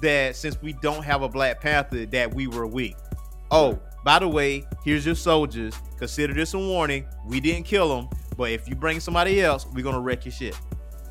that 0.01 0.35
since 0.35 0.61
we 0.61 0.73
don't 0.73 1.03
have 1.03 1.21
a 1.21 1.29
Black 1.29 1.61
Panther 1.61 2.05
that 2.07 2.33
we 2.33 2.47
were 2.47 2.67
weak. 2.67 2.95
Oh, 3.49 3.79
by 4.03 4.19
the 4.19 4.27
way, 4.27 4.65
here's 4.83 5.05
your 5.05 5.15
soldiers. 5.15 5.73
Consider 5.97 6.33
this 6.33 6.53
a 6.53 6.59
warning. 6.59 7.05
We 7.25 7.39
didn't 7.39 7.65
kill 7.65 7.95
them, 7.95 8.09
but 8.37 8.51
if 8.51 8.67
you 8.67 8.75
bring 8.75 8.99
somebody 8.99 9.41
else, 9.41 9.65
we're 9.73 9.83
gonna 9.83 9.99
wreck 10.01 10.25
your 10.25 10.31
shit 10.33 10.57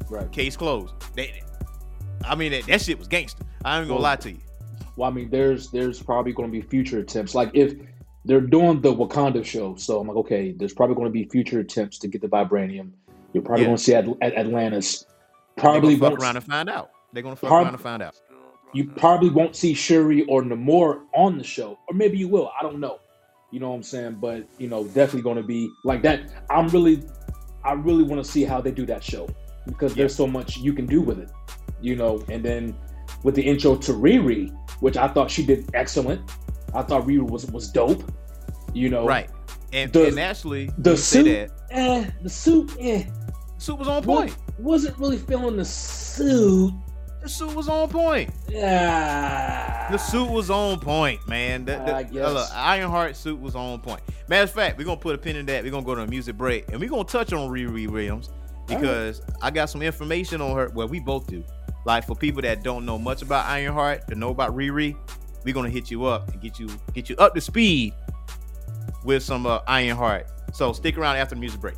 Right. 0.09 0.31
case 0.31 0.57
closed. 0.57 0.95
They, 1.15 1.43
I 2.25 2.35
mean, 2.35 2.53
that, 2.53 2.67
that 2.67 2.81
shit 2.83 2.99
was 2.99 3.09
gangster. 3.09 3.45
I 3.65 3.79
ain't 3.79 3.89
gonna 3.89 3.95
Well, 3.95 4.03
lie 4.03 4.17
to 4.17 4.31
you. 4.31 4.39
Well, 4.97 5.11
I 5.11 5.13
mean, 5.13 5.29
there's 5.31 5.71
there's 5.71 6.01
probably 6.03 6.33
going 6.33 6.49
to 6.49 6.53
be 6.53 6.63
future 6.63 7.01
attempts. 7.01 7.35
Like 7.35 7.51
if 7.55 7.75
they're 8.27 8.41
doing 8.41 8.81
the 8.81 8.93
Wakanda 8.95 9.45
show, 9.45 9.77
so 9.77 10.01
I'm 10.01 10.09
like, 10.09 10.17
okay, 10.19 10.53
there's 10.53 10.73
probably 10.75 10.97
going 10.97 11.07
to 11.07 11.13
be 11.13 11.25
future 11.25 11.61
attempts 11.61 11.99
to 12.01 12.09
get 12.09 12.21
the 12.21 12.29
vibranium. 12.29 12.91
You're 13.33 13.43
probably 13.43 13.63
Yeah. 13.63 13.69
going 13.69 13.77
to 13.77 13.83
see 13.83 13.95
at, 13.95 14.07
at 14.21 14.35
Atlantis. 14.37 15.07
Probably 15.57 15.97
fuck 15.97 16.11
won't. 16.11 16.23
around 16.23 16.37
and 16.37 16.45
find 16.45 16.69
out. 16.69 16.91
They're 17.13 17.23
gonna 17.23 17.37
fuck 17.37 17.49
Prob- 17.49 17.63
around 17.65 17.75
and 17.75 17.83
find 17.83 18.03
out. 18.03 18.21
You 18.75 18.85
probably 18.91 19.31
won't 19.31 19.57
see 19.57 19.73
Shuri 19.73 20.25
or 20.25 20.43
Namor 20.43 21.03
on 21.15 21.39
the 21.39 21.45
show, 21.45 21.79
or 21.89 21.95
maybe 21.95 22.19
you 22.19 22.29
will. 22.29 22.51
I 22.59 22.63
don't 22.63 22.79
know. 22.79 22.99
You 23.53 23.61
know 23.61 23.71
what 23.71 23.77
I'm 23.77 23.83
saying? 23.83 24.19
But 24.21 24.47
you 24.59 24.69
know, 24.69 24.85
definitely 24.85 25.23
going 25.23 25.37
to 25.39 25.43
be 25.43 25.71
like 25.85 26.03
that. 26.03 26.21
I'm 26.51 26.69
really, 26.69 27.03
I 27.65 27.73
really 27.73 28.03
want 28.03 28.23
to 28.23 28.31
see 28.31 28.45
how 28.45 28.61
they 28.61 28.71
do 28.71 28.85
that 28.87 29.03
show 29.03 29.29
because 29.67 29.95
there's 29.95 30.15
so 30.15 30.27
much 30.27 30.59
you 30.59 30.75
can 30.75 30.85
do 30.85 31.01
with 31.01 31.19
it. 31.19 31.31
You 31.81 31.97
know, 31.97 32.23
and 32.29 32.45
then 32.45 32.77
with 33.23 33.35
the 33.35 33.43
intro 33.43 33.77
to 33.77 33.93
Riri, 33.93 34.55
which 34.81 34.97
I 34.99 35.09
thought 35.09 35.31
she 35.31 35.47
did 35.47 35.71
excellent. 35.73 36.21
I 36.77 36.83
thought 36.83 37.07
Riri 37.07 37.29
was 37.29 37.47
was 37.51 37.69
dope. 37.71 38.03
You 38.75 38.91
know, 38.91 39.07
Right. 39.07 39.31
And, 39.73 39.93
The- 39.93 40.09
and 40.09 40.21
actually, 40.21 40.71
the 40.79 40.97
suit- 40.97 41.51
Eh, 41.71 42.07
the 42.23 42.29
suit, 42.31 42.73
eh, 42.79 43.05
suit 43.59 43.79
was 43.79 43.89
on 43.89 44.03
point. 44.03 44.37
wasn't 44.59 44.97
really 44.99 45.17
feeling 45.19 45.57
the 45.57 45.65
suit. 45.65 46.73
The 47.23 47.29
suit 47.29 47.55
was 47.55 47.69
on 47.69 47.89
point. 47.89 48.31
Yeah, 48.49 49.89
The 49.91 49.99
suit 49.99 50.31
was 50.31 50.49
on 50.51 50.79
point, 50.79 51.27
man. 51.27 51.65
The, 51.65 51.73
the, 51.73 51.95
I 51.97 52.03
guess. 52.05 52.33
look, 52.33 52.49
Ironheart 52.55 53.17
suit 53.17 53.41
was 53.41 53.55
on 53.57 53.81
point. 53.81 54.01
Matter 54.29 54.45
of 54.45 54.51
fact, 54.53 54.79
we're 54.79 54.85
gonna 54.85 54.97
put 54.99 55.15
a 55.15 55.19
pin 55.19 55.35
in 55.37 55.47
that. 55.47 55.65
We're 55.65 55.71
gonna 55.73 55.85
go 55.85 55.95
to 55.97 56.03
a 56.03 56.07
music 56.07 56.37
break, 56.37 56.71
and 56.71 56.81
we're 56.81 56.89
gonna 56.89 57.05
touch 57.05 57.33
on 57.33 57.51
Riri 57.51 57.89
Williams 57.89 58.31
because 58.69 59.23
I 59.43 59.51
got 59.51 59.71
some 59.71 59.83
information 59.83 60.41
on 60.41 60.55
her. 60.57 60.71
Well, 60.75 60.87
we 60.89 61.01
both 61.01 61.27
do. 61.27 61.43
Like 61.85 62.05
for 62.07 62.15
people 62.15 62.43
that 62.43 62.63
don't 62.63 62.85
know 62.87 62.99
much 62.99 63.23
about 63.23 63.47
Ironheart, 63.47 64.07
to 64.09 64.15
know 64.15 64.31
about 64.31 64.55
Riri, 64.57 64.97
we're 65.47 65.55
gonna 65.55 65.71
hit 65.71 65.91
you 65.91 66.05
up 66.05 66.29
and 66.33 66.41
get 66.41 66.59
you 66.59 66.69
get 66.93 67.09
you 67.09 67.17
up 67.17 67.33
to 67.35 67.41
speed 67.41 67.95
with 69.05 69.23
some 69.23 69.47
uh, 69.47 69.61
Ironheart. 69.69 70.27
So 70.53 70.73
stick 70.73 70.99
around 70.99 71.17
after 71.17 71.37
the 71.37 71.41
music 71.41 71.61
break. 71.61 71.77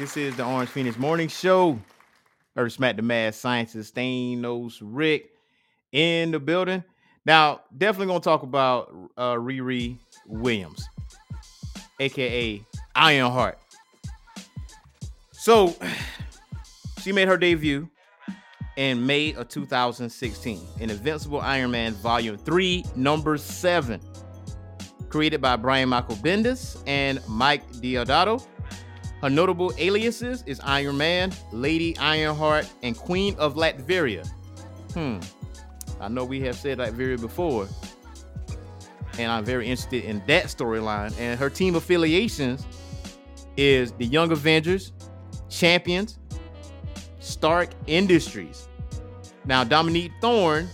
This 0.00 0.16
is 0.16 0.34
the 0.34 0.46
Orange 0.46 0.70
Phoenix 0.70 0.96
Morning 0.96 1.28
Show. 1.28 1.78
Earth 2.56 2.72
Smack 2.72 2.96
the 2.96 3.02
Mad 3.02 3.34
Scientist, 3.34 3.94
Thanos 3.94 4.78
Rick 4.80 5.34
in 5.92 6.30
the 6.30 6.40
building. 6.40 6.82
Now, 7.26 7.60
definitely 7.76 8.06
gonna 8.06 8.20
talk 8.20 8.42
about 8.42 8.94
uh, 9.18 9.34
Riri 9.34 9.98
Williams, 10.24 10.88
aka 12.00 12.64
Ironheart. 12.94 13.58
So, 15.32 15.76
she 17.02 17.12
made 17.12 17.28
her 17.28 17.36
debut 17.36 17.86
in 18.78 19.04
May 19.04 19.34
of 19.34 19.48
2016 19.48 20.66
in 20.78 20.88
Invincible 20.88 21.42
Iron 21.42 21.72
Man 21.72 21.92
Volume 21.92 22.38
3, 22.38 22.86
Number 22.96 23.36
7 23.36 24.00
created 25.10 25.40
by 25.40 25.56
Brian 25.56 25.88
Michael 25.88 26.16
Bendis 26.16 26.82
and 26.86 27.20
Mike 27.28 27.68
Deodato. 27.72 28.46
Her 29.20 29.28
notable 29.28 29.72
aliases 29.76 30.42
is 30.46 30.60
Iron 30.60 30.96
Man, 30.96 31.32
Lady 31.52 31.96
Ironheart, 31.98 32.66
and 32.82 32.96
Queen 32.96 33.34
of 33.38 33.54
Latveria. 33.54 34.26
Hmm. 34.94 35.18
I 36.00 36.08
know 36.08 36.24
we 36.24 36.40
have 36.40 36.56
said 36.56 36.78
Latveria 36.78 37.20
before, 37.20 37.68
and 39.18 39.30
I'm 39.30 39.44
very 39.44 39.68
interested 39.68 40.04
in 40.04 40.22
that 40.26 40.44
storyline. 40.46 41.14
And 41.18 41.38
her 41.38 41.50
team 41.50 41.74
affiliations 41.74 42.66
is 43.58 43.92
the 43.92 44.06
Young 44.06 44.32
Avengers, 44.32 44.92
Champions, 45.50 46.18
Stark 47.18 47.68
Industries. 47.86 48.68
Now, 49.44 49.64
Dominique 49.64 50.12
Thorne 50.22 50.68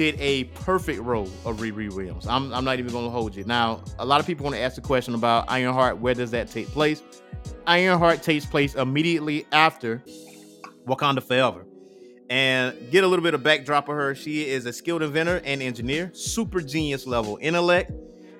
did 0.00 0.18
a 0.18 0.44
perfect 0.44 0.98
role 1.02 1.28
of 1.44 1.58
Riri 1.58 1.92
Williams. 1.92 2.26
I'm, 2.26 2.54
I'm 2.54 2.64
not 2.64 2.78
even 2.78 2.90
going 2.90 3.04
to 3.04 3.10
hold 3.10 3.36
you. 3.36 3.44
Now, 3.44 3.84
a 3.98 4.04
lot 4.06 4.18
of 4.18 4.26
people 4.26 4.44
want 4.44 4.56
to 4.56 4.62
ask 4.62 4.76
the 4.76 4.80
question 4.80 5.14
about 5.14 5.44
Ironheart. 5.50 5.98
Where 5.98 6.14
does 6.14 6.30
that 6.30 6.48
take 6.48 6.68
place? 6.68 7.02
Ironheart 7.66 8.22
takes 8.22 8.46
place 8.46 8.74
immediately 8.76 9.46
after 9.52 10.02
Wakanda 10.86 11.22
Forever. 11.22 11.66
And 12.30 12.90
get 12.90 13.04
a 13.04 13.06
little 13.06 13.22
bit 13.22 13.34
of 13.34 13.42
backdrop 13.42 13.90
of 13.90 13.94
her. 13.94 14.14
She 14.14 14.48
is 14.48 14.64
a 14.64 14.72
skilled 14.72 15.02
inventor 15.02 15.42
and 15.44 15.60
engineer, 15.60 16.10
super 16.14 16.62
genius 16.62 17.06
level 17.06 17.38
intellect. 17.42 17.92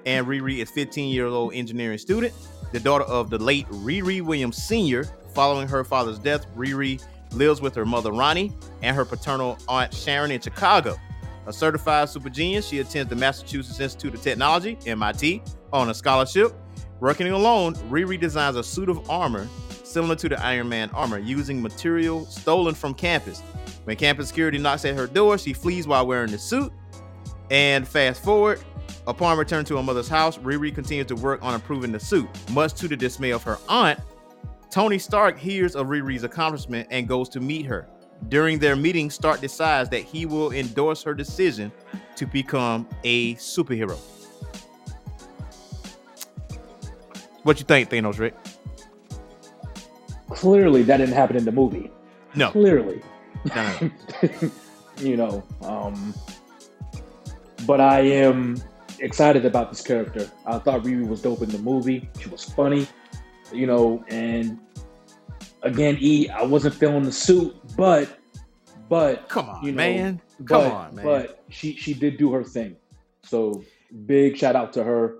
And 0.07 0.27
Riri 0.27 0.63
is 0.63 0.71
15 0.71 1.13
year 1.13 1.27
old 1.27 1.53
engineering 1.53 1.99
student, 1.99 2.33
the 2.73 2.81
daughter 2.81 3.05
of 3.05 3.29
the 3.29 3.37
late 3.37 3.69
Riri 3.69 4.23
Williams 4.23 4.57
Sr. 4.57 5.05
Following 5.35 5.69
her 5.69 5.85
father's 5.85 6.19
death, 6.19 6.47
Riri 6.57 7.05
lives 7.33 7.61
with 7.61 7.75
her 7.75 7.85
mother 7.85 8.13
Ronnie 8.13 8.51
and 8.81 8.97
her 8.97 9.05
paternal 9.05 9.59
aunt 9.69 9.93
Sharon 9.93 10.31
in 10.31 10.41
Chicago. 10.41 10.97
A 11.47 11.53
certified 11.53 12.09
super 12.09 12.29
genius, 12.29 12.69
she 12.69 12.79
attends 12.81 13.09
the 13.09 13.17
Massachusetts 13.17 13.81
Institute 13.81 14.15
of 14.15 14.23
Technology, 14.23 14.79
MIT, 14.87 15.43
on 15.73 15.91
a 15.91 15.95
scholarship. 15.95 16.53
Working 17.01 17.29
alone, 17.29 17.75
Riri 17.91 18.21
designs 18.21 18.57
a 18.57 18.63
suit 18.63 18.89
of 18.89 19.09
armor 19.09 19.49
similar 19.85 20.15
to 20.17 20.29
the 20.29 20.41
Iron 20.45 20.69
Man 20.69 20.91
armor 20.91 21.19
using 21.19 21.61
material 21.61 22.27
stolen 22.27 22.75
from 22.75 22.95
campus. 22.95 23.41
When 23.85 23.97
campus 23.97 24.29
security 24.29 24.59
knocks 24.59 24.85
at 24.85 24.95
her 24.95 25.07
door, 25.07 25.39
she 25.39 25.53
flees 25.53 25.87
while 25.87 26.07
wearing 26.07 26.31
the 26.31 26.39
suit. 26.39 26.73
And 27.51 27.89
fast 27.89 28.23
forward, 28.23 28.63
upon 29.07 29.37
return 29.39 29.65
to 29.65 29.77
her 29.77 29.83
mother's 29.83 30.09
house, 30.09 30.39
Riri 30.39 30.75
continues 30.75 31.07
to 31.07 31.17
work 31.17 31.43
on 31.43 31.55
improving 31.55 31.91
the 31.91 32.01
suit. 32.01 32.29
Much 32.51 32.75
to 32.75 32.87
the 32.87 32.97
dismay 32.97 33.31
of 33.31 33.43
her 33.43 33.59
aunt, 33.69 33.99
Tony 34.71 34.99
Stark 34.99 35.39
hears 35.39 35.75
of 35.75 35.89
Riri's 35.89 36.23
accomplishment 36.23 36.87
and 36.91 37.09
goes 37.09 37.29
to 37.31 37.41
meet 37.41 37.67
her. 37.67 37.89
During 38.29 38.59
their 38.59 38.77
meeting, 38.77 39.11
Stark 39.11 39.41
decides 39.41 39.89
that 39.91 40.03
he 40.03 40.27
will 40.27 40.53
endorse 40.53 41.03
her 41.03 41.15
decision 41.15 41.73
to 42.17 42.27
become 42.27 42.87
a 43.03 43.35
superhero. 43.37 43.99
What 47.43 47.59
you 47.59 47.65
think, 47.65 47.91
Thanos 47.91 48.19
Rick? 48.19 48.37
Clearly, 50.29 50.83
that 50.85 50.99
didn't 50.99 51.15
happen 51.15 51.37
in 51.37 51.45
the 51.45 51.53
movie. 51.53 51.91
No. 52.35 52.51
Clearly. 52.51 53.01
No, 53.55 53.79
no, 53.81 53.91
no. 54.23 54.51
you 54.99 55.17
know, 55.17 55.43
um, 55.63 56.15
but 57.67 57.81
I 57.81 58.01
am 58.01 58.63
excited 59.01 59.45
about 59.47 59.71
this 59.71 59.81
character. 59.81 60.31
I 60.47 60.59
thought 60.59 60.83
Riri 60.83 61.07
was 61.07 61.23
dope 61.23 61.43
in 61.43 61.49
the 61.49 61.59
movie. 61.59 62.09
She 62.21 62.29
was 62.29 62.45
funny, 62.45 62.87
you 63.53 63.67
know, 63.67 64.05
and 64.09 64.59
again, 65.63 65.97
E, 66.01 66.29
I 66.29 66.43
wasn't 66.43 66.75
feeling 66.75 67.03
the 67.03 67.13
suit, 67.13 67.57
but 67.81 68.19
but 68.91 69.27
Come 69.31 69.49
on, 69.49 69.65
you 69.65 69.73
know, 69.73 69.77
man. 69.77 70.21
Come 70.45 70.65
but, 70.65 70.73
on, 70.73 70.95
man. 70.97 71.05
But 71.05 71.45
she 71.49 71.75
she 71.77 71.95
did 71.95 72.19
do 72.19 72.31
her 72.31 72.45
thing. 72.45 72.77
So 73.25 73.65
big 74.05 74.37
shout 74.37 74.55
out 74.55 74.75
to 74.75 74.85
her. 74.85 75.17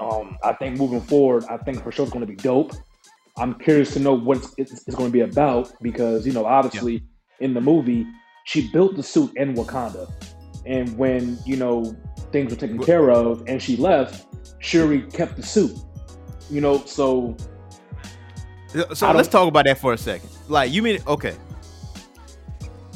Um, 0.00 0.36
I 0.42 0.54
think 0.54 0.76
moving 0.76 1.00
forward, 1.00 1.44
I 1.48 1.58
think 1.58 1.80
her 1.82 1.92
show's 1.92 2.10
going 2.10 2.22
to 2.22 2.26
be 2.26 2.34
dope. 2.34 2.72
I'm 3.36 3.54
curious 3.60 3.94
to 3.94 4.00
know 4.00 4.12
what 4.12 4.38
it's, 4.38 4.54
it's, 4.58 4.72
it's 4.88 4.96
going 4.96 5.08
to 5.08 5.12
be 5.12 5.20
about 5.20 5.72
because 5.80 6.26
you 6.26 6.32
know 6.32 6.44
obviously 6.44 7.04
in 7.38 7.54
the 7.54 7.60
movie 7.60 8.06
she 8.44 8.68
built 8.72 8.96
the 8.96 9.02
suit 9.04 9.30
in 9.36 9.54
Wakanda, 9.54 10.10
and 10.66 10.98
when 10.98 11.38
you 11.46 11.56
know 11.56 11.96
things 12.32 12.50
were 12.52 12.58
taken 12.58 12.82
care 12.82 13.12
of 13.12 13.44
and 13.46 13.62
she 13.62 13.76
left, 13.76 14.26
Shuri 14.58 15.02
kept 15.02 15.36
the 15.36 15.44
suit. 15.44 15.78
You 16.50 16.60
know, 16.60 16.84
so 16.86 17.36
So 18.94 19.12
let's 19.12 19.28
talk 19.28 19.46
about 19.46 19.66
that 19.66 19.78
for 19.78 19.92
a 19.92 19.98
second. 19.98 20.28
Like 20.48 20.72
you 20.72 20.82
mean 20.82 20.98
okay. 21.06 21.36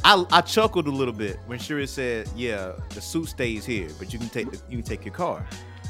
I, 0.07 0.24
I 0.30 0.40
chuckled 0.40 0.86
a 0.86 0.90
little 0.90 1.12
bit 1.12 1.40
when 1.46 1.59
Shuri 1.59 1.84
said, 1.88 2.30
"Yeah, 2.36 2.74
the 2.90 3.00
suit 3.00 3.28
stays 3.28 3.66
here, 3.66 3.88
but 3.98 4.12
you 4.12 4.20
can 4.20 4.28
take 4.28 4.52
the, 4.52 4.62
you 4.70 4.76
can 4.76 4.86
take 4.86 5.04
your 5.04 5.12
car." 5.12 5.44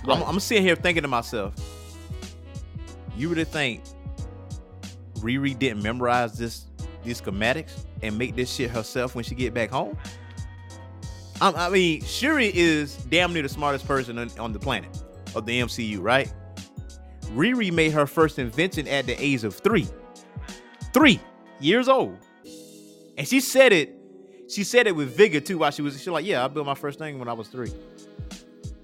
I'm, 0.08 0.22
I'm 0.22 0.40
sitting 0.40 0.64
here 0.64 0.74
thinking 0.74 1.02
to 1.02 1.08
myself, 1.08 1.54
you 3.14 3.28
would 3.28 3.46
think 3.48 3.82
Riri 5.16 5.58
didn't 5.58 5.82
memorize 5.82 6.38
this 6.38 6.64
these 7.04 7.20
schematics 7.20 7.84
and 8.02 8.16
make 8.16 8.34
this 8.34 8.50
shit 8.50 8.70
herself 8.70 9.14
when 9.14 9.22
she 9.22 9.34
get 9.34 9.52
back 9.52 9.68
home. 9.68 9.98
I, 11.42 11.66
I 11.66 11.68
mean, 11.68 12.02
Shuri 12.02 12.50
is 12.56 12.96
damn 12.96 13.34
near 13.34 13.42
the 13.42 13.50
smartest 13.50 13.86
person 13.86 14.18
on, 14.18 14.30
on 14.38 14.54
the 14.54 14.58
planet 14.58 15.02
of 15.34 15.44
the 15.44 15.60
MCU, 15.60 16.00
right? 16.00 16.32
Riri 17.34 17.70
made 17.70 17.92
her 17.92 18.06
first 18.06 18.38
invention 18.38 18.88
at 18.88 19.04
the 19.04 19.22
age 19.22 19.44
of 19.44 19.56
three. 19.56 19.86
Three 20.94 21.20
years 21.60 21.86
old. 21.86 22.16
And 23.18 23.28
she 23.28 23.40
said 23.40 23.74
it, 23.74 23.95
she 24.48 24.64
said 24.64 24.86
it 24.86 24.94
with 24.94 25.16
vigor 25.16 25.40
too 25.40 25.58
while 25.58 25.70
she 25.70 25.82
was 25.82 26.00
she 26.00 26.10
like, 26.10 26.24
yeah, 26.24 26.44
I 26.44 26.48
built 26.48 26.66
my 26.66 26.74
first 26.74 26.98
thing 26.98 27.18
when 27.18 27.28
I 27.28 27.32
was 27.32 27.48
three. 27.48 27.72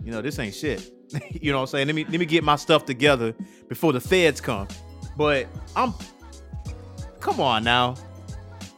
You 0.04 0.10
know, 0.10 0.20
this 0.20 0.38
ain't 0.38 0.54
shit. 0.54 0.92
you 1.30 1.52
know 1.52 1.58
what 1.58 1.62
I'm 1.62 1.66
saying? 1.68 1.86
Let 1.86 1.94
me 1.96 2.04
let 2.04 2.18
me 2.18 2.26
get 2.26 2.42
my 2.44 2.56
stuff 2.56 2.84
together 2.84 3.34
before 3.68 3.92
the 3.92 4.00
feds 4.00 4.40
come. 4.40 4.68
But 5.16 5.46
I'm 5.76 5.94
come 7.20 7.40
on 7.40 7.64
now. 7.64 7.94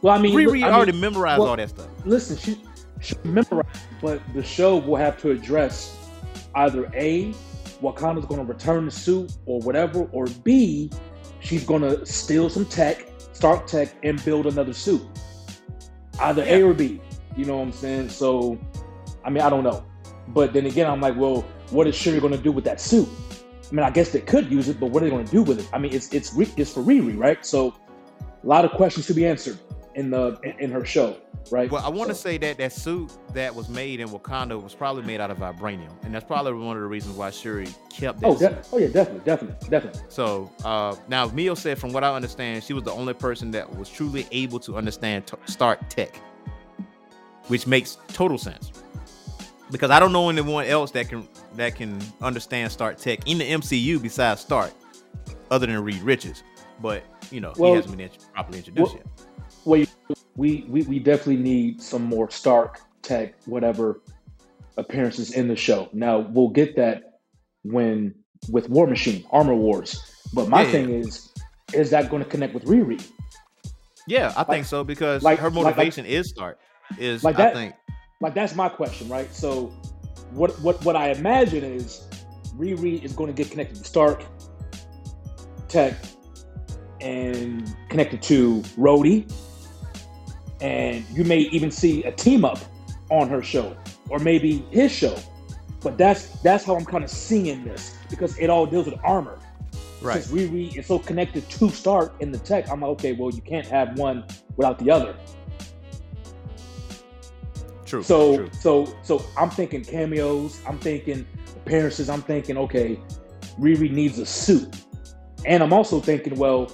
well, 0.02 0.14
I 0.14 0.20
mean, 0.20 0.36
Riri 0.36 0.48
I 0.48 0.52
mean, 0.52 0.64
already 0.64 0.92
memorized 0.92 1.40
well- 1.40 1.50
all 1.50 1.56
that 1.56 1.70
stuff. 1.70 1.88
listen, 2.04 2.36
she 2.36 2.62
she 3.00 3.14
memorized, 3.24 3.68
but 4.02 4.20
the 4.34 4.42
show 4.42 4.76
will 4.76 4.96
have 4.96 5.18
to 5.22 5.30
address 5.30 5.96
either 6.56 6.90
a 6.94 7.32
Wakanda's 7.82 8.24
going 8.26 8.40
to 8.40 8.50
return 8.50 8.86
the 8.86 8.90
suit 8.90 9.32
or 9.46 9.60
whatever, 9.60 10.08
or 10.12 10.26
b 10.42 10.90
she's 11.40 11.64
going 11.64 11.82
to 11.82 12.04
steal 12.06 12.48
some 12.48 12.64
tech, 12.64 13.06
Stark 13.32 13.66
tech, 13.66 13.94
and 14.02 14.24
build 14.24 14.46
another 14.46 14.72
suit. 14.72 15.02
Either 16.20 16.42
A 16.44 16.62
or 16.62 16.74
B. 16.74 17.00
You 17.36 17.44
know 17.44 17.56
what 17.56 17.64
I'm 17.64 17.72
saying? 17.72 18.08
So, 18.10 18.58
I 19.24 19.30
mean, 19.30 19.42
I 19.42 19.50
don't 19.50 19.64
know, 19.64 19.84
but 20.28 20.52
then 20.52 20.66
again, 20.66 20.88
I'm 20.88 21.00
like, 21.00 21.16
well, 21.16 21.42
what 21.70 21.86
is 21.86 21.94
Shuri 21.94 22.20
going 22.20 22.32
to 22.32 22.38
do 22.38 22.52
with 22.52 22.64
that 22.64 22.80
suit? 22.80 23.08
I 23.70 23.74
mean, 23.74 23.84
I 23.84 23.90
guess 23.90 24.10
they 24.10 24.20
could 24.20 24.50
use 24.50 24.68
it, 24.68 24.78
but 24.78 24.90
what 24.90 25.02
are 25.02 25.06
they 25.06 25.10
going 25.10 25.24
to 25.24 25.30
do 25.32 25.42
with 25.42 25.58
it? 25.58 25.68
I 25.72 25.78
mean, 25.78 25.92
it's 25.92 26.12
it's 26.12 26.36
it's 26.36 26.72
for 26.72 26.82
Riri, 26.82 27.18
right? 27.18 27.44
So, 27.44 27.74
a 28.20 28.46
lot 28.46 28.64
of 28.64 28.70
questions 28.72 29.06
to 29.06 29.14
be 29.14 29.26
answered 29.26 29.58
in 29.94 30.10
the 30.10 30.38
in, 30.58 30.70
her 30.70 30.84
show, 30.84 31.16
right? 31.50 31.70
Well, 31.70 31.84
I 31.84 31.88
want 31.88 32.08
to 32.08 32.14
So- 32.14 32.22
say 32.22 32.38
that 32.38 32.58
that 32.58 32.72
suit 32.72 33.12
that 33.32 33.54
was 33.54 33.68
made 33.68 34.00
in 34.00 34.08
Wakanda 34.08 34.60
was 34.60 34.74
probably 34.74 35.02
made 35.04 35.20
out 35.20 35.30
of 35.30 35.38
vibranium, 35.38 35.90
and 36.02 36.14
that's 36.14 36.24
probably 36.24 36.52
one 36.52 36.76
of 36.76 36.82
the 36.82 36.88
reasons 36.88 37.16
why 37.16 37.30
Shuri 37.30 37.68
kept 37.90 38.20
that. 38.20 38.26
Oh, 38.26 38.36
suit. 38.36 38.50
de- 38.50 38.62
oh 38.72 38.78
yeah, 38.78 38.86
definitely, 38.88 39.22
definitely, 39.24 39.68
definitely. 39.68 40.00
So 40.08 40.50
uh, 40.64 40.96
now 41.08 41.26
Mio 41.28 41.54
said, 41.54 41.78
from 41.78 41.92
what 41.92 42.02
I 42.04 42.14
understand, 42.14 42.64
she 42.64 42.72
was 42.72 42.82
the 42.84 42.92
only 42.92 43.14
person 43.14 43.50
that 43.52 43.72
was 43.76 43.88
truly 43.88 44.26
able 44.32 44.58
to 44.60 44.76
understand 44.76 45.26
t- 45.26 45.36
Stark 45.46 45.88
tech, 45.88 46.20
which 47.48 47.66
makes 47.66 47.98
total 48.08 48.38
sense. 48.38 48.72
Because 49.70 49.90
I 49.90 49.98
don't 49.98 50.12
know 50.12 50.28
anyone 50.28 50.66
else 50.66 50.90
that 50.92 51.08
can 51.08 51.26
that 51.56 51.74
can 51.74 52.00
understand 52.20 52.70
Stark 52.70 52.98
tech 52.98 53.26
in 53.28 53.38
the 53.38 53.44
MCU 53.50 54.00
besides 54.00 54.40
Stark, 54.40 54.72
other 55.50 55.66
than 55.66 55.82
Reed 55.82 56.02
Richards. 56.02 56.42
But 56.82 57.02
you 57.30 57.40
know 57.40 57.52
Well- 57.56 57.70
he 57.72 57.76
hasn't 57.76 57.96
been 57.96 58.10
properly 58.34 58.58
introduced 58.58 58.94
well- 58.94 59.02
yet. 59.04 59.26
Well, 59.64 59.84
we, 60.36 60.64
we 60.68 60.82
we 60.82 60.98
definitely 60.98 61.36
need 61.42 61.80
some 61.80 62.02
more 62.04 62.30
Stark 62.30 62.80
tech, 63.02 63.34
whatever 63.46 64.00
appearances 64.76 65.32
in 65.32 65.48
the 65.48 65.56
show. 65.56 65.88
Now 65.92 66.18
we'll 66.18 66.48
get 66.50 66.76
that 66.76 67.20
when 67.62 68.14
with 68.50 68.68
War 68.68 68.86
Machine, 68.86 69.24
Armor 69.30 69.54
Wars. 69.54 70.00
But 70.34 70.48
my 70.48 70.62
Yeah, 70.62 70.70
thing 70.72 70.90
is, 70.90 71.32
is 71.72 71.90
that 71.90 72.10
going 72.10 72.22
to 72.22 72.28
connect 72.28 72.52
with 72.54 72.64
Riri? 72.64 73.02
Yeah, 74.06 74.32
I 74.36 74.44
think 74.44 74.66
so 74.66 74.84
because 74.84 75.22
like- 75.22 75.38
her 75.38 75.48
like- 75.48 75.56
like- 75.64 75.76
motivation 75.76 76.04
is 76.06 76.28
Stark. 76.28 76.58
Is 76.98 77.24
Like 77.24 77.36
I 77.36 77.44
that- 77.44 77.54
think 77.54 77.74
Like 78.20 78.34
that's 78.34 78.54
my 78.54 78.68
question, 78.68 79.08
right? 79.08 79.32
So, 79.34 79.72
what 80.32 80.50
what 80.60 80.84
what 80.84 80.96
I 80.96 81.10
imagine 81.10 81.64
is 81.64 82.02
Riri 82.56 83.02
is 83.02 83.12
going 83.12 83.28
to 83.34 83.42
get 83.42 83.50
connected 83.50 83.76
to 83.78 83.84
Stark, 83.84 84.24
tech 85.68 85.94
and 87.00 87.74
connected 87.88 88.22
to 88.22 88.60
Rhodey, 88.78 89.30
and 90.60 91.04
you 91.10 91.24
may 91.24 91.40
even 91.40 91.70
see 91.70 92.02
a 92.04 92.12
team 92.12 92.44
up 92.44 92.58
on 93.10 93.28
her 93.28 93.42
show 93.42 93.76
or 94.08 94.18
maybe 94.18 94.58
his 94.70 94.92
show. 94.92 95.16
But 95.80 95.98
that's 95.98 96.28
that's 96.40 96.64
how 96.64 96.76
I'm 96.76 96.84
kind 96.84 97.04
of 97.04 97.10
seeing 97.10 97.64
this 97.64 97.96
because 98.08 98.38
it 98.38 98.48
all 98.48 98.66
deals 98.66 98.86
with 98.86 98.98
armor. 99.04 99.38
Right. 100.00 100.22
Since 100.22 100.38
Riri 100.38 100.76
is 100.76 100.86
so 100.86 100.98
connected 100.98 101.48
to 101.48 101.70
Stark 101.70 102.14
in 102.20 102.30
the 102.30 102.38
tech, 102.38 102.70
I'm 102.70 102.80
like, 102.80 102.90
okay, 102.90 103.12
well, 103.12 103.30
you 103.30 103.42
can't 103.42 103.66
have 103.66 103.98
one 103.98 104.24
without 104.56 104.78
the 104.78 104.90
other. 104.90 105.16
True. 107.84 108.02
So 108.02 108.36
true. 108.36 108.50
so 108.52 108.94
so 109.02 109.24
I'm 109.36 109.50
thinking 109.50 109.84
cameos. 109.84 110.60
I'm 110.66 110.78
thinking 110.78 111.26
appearances. 111.56 112.08
I'm 112.08 112.22
thinking 112.22 112.56
okay, 112.58 112.98
Riri 113.58 113.90
needs 113.90 114.18
a 114.18 114.26
suit, 114.26 114.74
and 115.44 115.62
I'm 115.62 115.72
also 115.72 116.00
thinking, 116.00 116.36
well, 116.36 116.70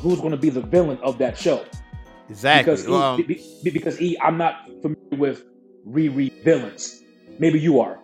who's 0.00 0.18
going 0.18 0.32
to 0.32 0.36
be 0.36 0.50
the 0.50 0.60
villain 0.60 0.98
of 1.02 1.18
that 1.18 1.36
show? 1.36 1.64
Exactly. 2.30 2.72
Because 2.74 2.88
Well, 2.88 3.18
e, 3.20 3.22
be- 3.24 3.44
be- 3.64 3.70
because 3.70 4.00
e, 4.00 4.16
I'm 4.22 4.38
not 4.38 4.66
familiar 4.80 5.16
with 5.18 5.44
Riri 5.86 6.42
villains. 6.44 7.02
Maybe 7.38 7.58
you 7.60 7.80
are. 7.80 7.98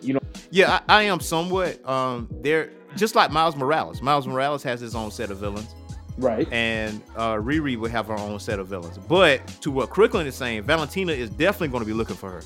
You 0.00 0.14
know. 0.14 0.20
Yeah, 0.50 0.80
I, 0.88 1.00
I 1.00 1.02
am 1.04 1.20
somewhat. 1.20 1.84
Um, 1.88 2.28
they're 2.42 2.70
just 2.96 3.14
like 3.14 3.30
Miles 3.30 3.56
Morales. 3.56 4.00
Miles 4.02 4.26
Morales 4.26 4.62
has 4.62 4.80
his 4.80 4.94
own 4.94 5.10
set 5.10 5.30
of 5.30 5.38
villains, 5.38 5.74
Right. 6.18 6.46
and 6.52 7.00
uh, 7.16 7.34
Riri 7.34 7.76
will 7.76 7.88
have 7.90 8.06
her 8.06 8.18
own 8.18 8.38
set 8.38 8.58
of 8.58 8.68
villains. 8.68 8.98
But 8.98 9.46
to 9.62 9.70
what 9.70 9.90
Crooklyn 9.90 10.26
is 10.26 10.34
saying, 10.34 10.62
Valentina 10.62 11.12
is 11.12 11.30
definitely 11.30 11.68
going 11.68 11.82
to 11.82 11.86
be 11.86 11.94
looking 11.94 12.16
for 12.16 12.30
her 12.30 12.42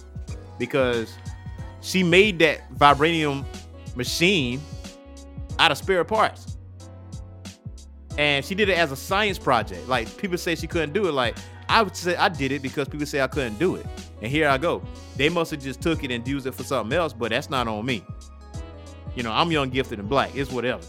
because 0.58 1.12
she 1.82 2.02
made 2.02 2.38
that 2.38 2.72
vibranium 2.74 3.44
machine 3.96 4.60
out 5.58 5.70
of 5.72 5.78
spare 5.78 6.04
parts, 6.04 6.55
and 8.18 8.44
she 8.44 8.54
did 8.54 8.68
it 8.68 8.78
as 8.78 8.92
a 8.92 8.96
science 8.96 9.38
project. 9.38 9.88
Like 9.88 10.14
people 10.16 10.38
say 10.38 10.54
she 10.54 10.66
couldn't 10.66 10.92
do 10.92 11.06
it. 11.06 11.12
Like 11.12 11.36
I 11.68 11.82
would 11.82 11.96
say 11.96 12.16
I 12.16 12.28
did 12.28 12.52
it 12.52 12.62
because 12.62 12.88
people 12.88 13.06
say 13.06 13.20
I 13.20 13.26
couldn't 13.26 13.58
do 13.58 13.76
it, 13.76 13.86
and 14.22 14.30
here 14.30 14.48
I 14.48 14.58
go. 14.58 14.82
They 15.16 15.28
must 15.28 15.50
have 15.50 15.60
just 15.60 15.80
took 15.80 16.04
it 16.04 16.10
and 16.10 16.26
used 16.26 16.46
it 16.46 16.54
for 16.54 16.64
something 16.64 16.96
else, 16.96 17.12
but 17.12 17.30
that's 17.30 17.50
not 17.50 17.68
on 17.68 17.84
me. 17.84 18.04
You 19.14 19.22
know, 19.22 19.32
I'm 19.32 19.50
young, 19.50 19.70
gifted, 19.70 19.98
and 19.98 20.08
black. 20.08 20.34
It's 20.34 20.52
whatever. 20.52 20.82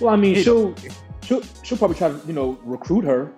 Well, 0.00 0.14
I 0.14 0.16
mean, 0.16 0.42
she'll, 0.42 0.74
she'll 1.22 1.42
she'll 1.62 1.78
probably 1.78 1.96
try 1.96 2.08
to 2.08 2.20
you 2.26 2.32
know 2.32 2.58
recruit 2.62 3.04
her 3.04 3.32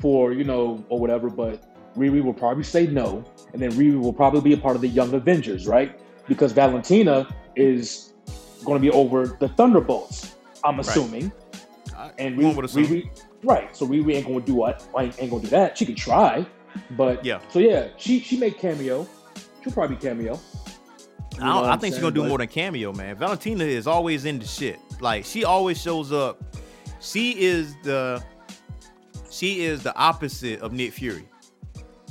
for 0.00 0.32
you 0.32 0.44
know 0.44 0.84
or 0.88 0.98
whatever, 0.98 1.30
but 1.30 1.64
Riri 1.96 2.22
will 2.22 2.34
probably 2.34 2.64
say 2.64 2.86
no, 2.86 3.24
and 3.52 3.62
then 3.62 3.72
Riri 3.72 3.98
will 3.98 4.12
probably 4.12 4.40
be 4.40 4.52
a 4.52 4.56
part 4.56 4.76
of 4.76 4.82
the 4.82 4.88
Young 4.88 5.14
Avengers, 5.14 5.66
right? 5.66 5.98
Because 6.28 6.52
Valentina 6.52 7.28
is 7.56 8.12
going 8.64 8.80
to 8.80 8.82
be 8.82 8.90
over 8.90 9.36
the 9.40 9.48
Thunderbolts, 9.48 10.34
I'm 10.64 10.80
assuming, 10.80 11.30
I- 11.96 12.12
and 12.18 12.36
one 12.36 12.52
Riri, 12.52 12.56
would 12.56 12.64
assume. 12.64 12.84
Riri 12.86 13.10
right? 13.42 13.76
So 13.76 13.86
Riri 13.86 14.14
ain't 14.16 14.26
going 14.26 14.40
to 14.40 14.46
do 14.46 14.54
what? 14.54 14.86
Ain't, 14.98 15.20
ain't 15.20 15.30
going 15.30 15.42
to 15.42 15.48
do 15.48 15.50
that. 15.50 15.76
She 15.78 15.86
can 15.86 15.94
try, 15.94 16.46
but 16.92 17.24
Yeah. 17.24 17.40
So 17.50 17.58
yeah, 17.58 17.88
she 17.96 18.20
she 18.20 18.36
made 18.38 18.58
cameo. 18.58 19.06
She'll 19.62 19.72
probably 19.72 19.96
cameo. 19.96 20.38
You 21.36 21.40
I, 21.42 21.44
know 21.46 21.64
I 21.64 21.72
I'm 21.72 21.78
think 21.80 21.94
she's 21.94 22.00
gonna 22.02 22.14
do 22.14 22.20
But- 22.22 22.28
more 22.28 22.38
than 22.38 22.48
cameo, 22.48 22.92
man. 22.92 23.16
Valentina 23.16 23.64
is 23.64 23.86
always 23.86 24.24
into 24.24 24.46
shit. 24.46 24.78
Like 25.00 25.24
she 25.24 25.44
always 25.44 25.80
shows 25.80 26.12
up. 26.12 26.42
She 27.00 27.32
is 27.40 27.74
the 27.82 28.22
she 29.30 29.64
is 29.64 29.82
the 29.82 29.94
opposite 29.96 30.60
of 30.60 30.72
Nick 30.72 30.92
Fury. 30.92 31.28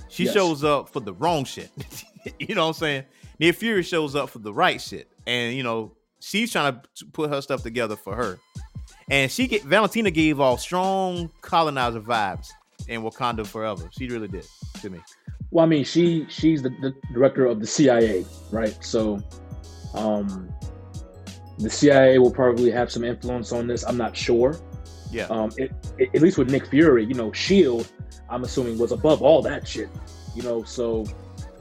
She 0.10 0.26
Yes. 0.26 0.34
shows 0.34 0.64
up 0.64 0.90
for 0.90 1.00
the 1.00 1.14
wrong 1.14 1.46
shit. 1.46 1.70
you 2.40 2.54
know 2.54 2.64
what 2.64 2.68
I'm 2.68 2.74
saying? 2.74 3.04
Nick 3.40 3.56
Fury 3.56 3.82
shows 3.84 4.14
up 4.16 4.30
for 4.30 4.40
the 4.40 4.54
right 4.54 4.80
shit, 4.82 5.10
and 5.26 5.56
you 5.56 5.64
know 5.64 5.94
she's 6.20 6.52
trying 6.52 6.80
to 6.96 7.06
put 7.08 7.30
her 7.30 7.42
stuff 7.42 7.64
together 7.64 7.96
for 7.96 8.16
her. 8.16 8.40
And 9.10 9.32
she 9.32 9.48
get 9.48 9.64
Valentina 9.64 10.12
gave 10.12 10.40
off 10.40 10.60
strong 10.62 11.30
colonizer 11.42 12.00
vibes 12.02 12.50
in 12.88 13.02
Wakanda 13.02 13.46
Forever. 13.46 13.90
She 13.92 14.08
really 14.08 14.28
did 14.28 14.46
to 14.82 14.90
me. 14.90 15.00
Well, 15.52 15.64
I 15.66 15.68
mean, 15.68 15.84
she 15.84 16.26
she's 16.30 16.62
the, 16.62 16.70
the 16.82 16.94
director 17.14 17.46
of 17.46 17.60
the 17.60 17.68
CIA, 17.68 18.26
right? 18.52 18.76
So, 18.84 19.22
um, 19.94 20.52
the 21.60 21.70
CIA 21.70 22.18
will 22.18 22.32
probably 22.32 22.72
have 22.72 22.92
some 22.92 23.04
influence 23.04 23.52
on 23.52 23.68
this. 23.68 23.84
I'm 23.84 23.98
not 23.98 24.16
sure. 24.18 24.58
Yeah. 25.12 25.26
Um, 25.26 25.52
it, 25.58 25.72
it- 26.00 26.10
at 26.16 26.22
least 26.22 26.38
with 26.40 26.50
Nick 26.50 26.66
Fury, 26.68 27.06
you 27.06 27.14
know, 27.14 27.32
Shield, 27.32 27.88
I'm 28.30 28.44
assuming 28.44 28.78
was 28.80 28.92
above 28.92 29.22
all 29.22 29.42
that 29.44 29.68
shit. 29.68 29.90
You 30.36 30.42
know, 30.42 30.64
so 30.64 31.06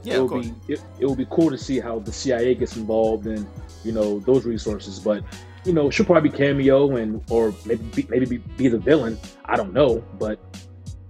yeah, 0.03 0.15
it 0.15 0.19
will 0.21 0.41
be 0.41 0.53
it, 0.67 0.83
it 0.99 1.05
will 1.05 1.15
be 1.15 1.27
cool 1.29 1.51
to 1.51 1.57
see 1.57 1.79
how 1.79 1.99
the 1.99 2.11
CIA 2.11 2.55
gets 2.55 2.75
involved 2.77 3.27
and 3.27 3.45
you 3.83 3.91
know 3.91 4.19
those 4.21 4.45
resources. 4.45 4.97
But 4.99 5.23
you 5.65 5.73
know, 5.73 5.89
she'll 5.89 6.05
probably 6.05 6.29
cameo 6.29 6.95
and 6.97 7.21
or 7.29 7.53
maybe 7.65 7.83
be, 7.95 8.07
maybe 8.09 8.25
be, 8.25 8.37
be 8.37 8.67
the 8.67 8.77
villain. 8.77 9.17
I 9.45 9.55
don't 9.55 9.73
know, 9.73 10.03
but 10.19 10.39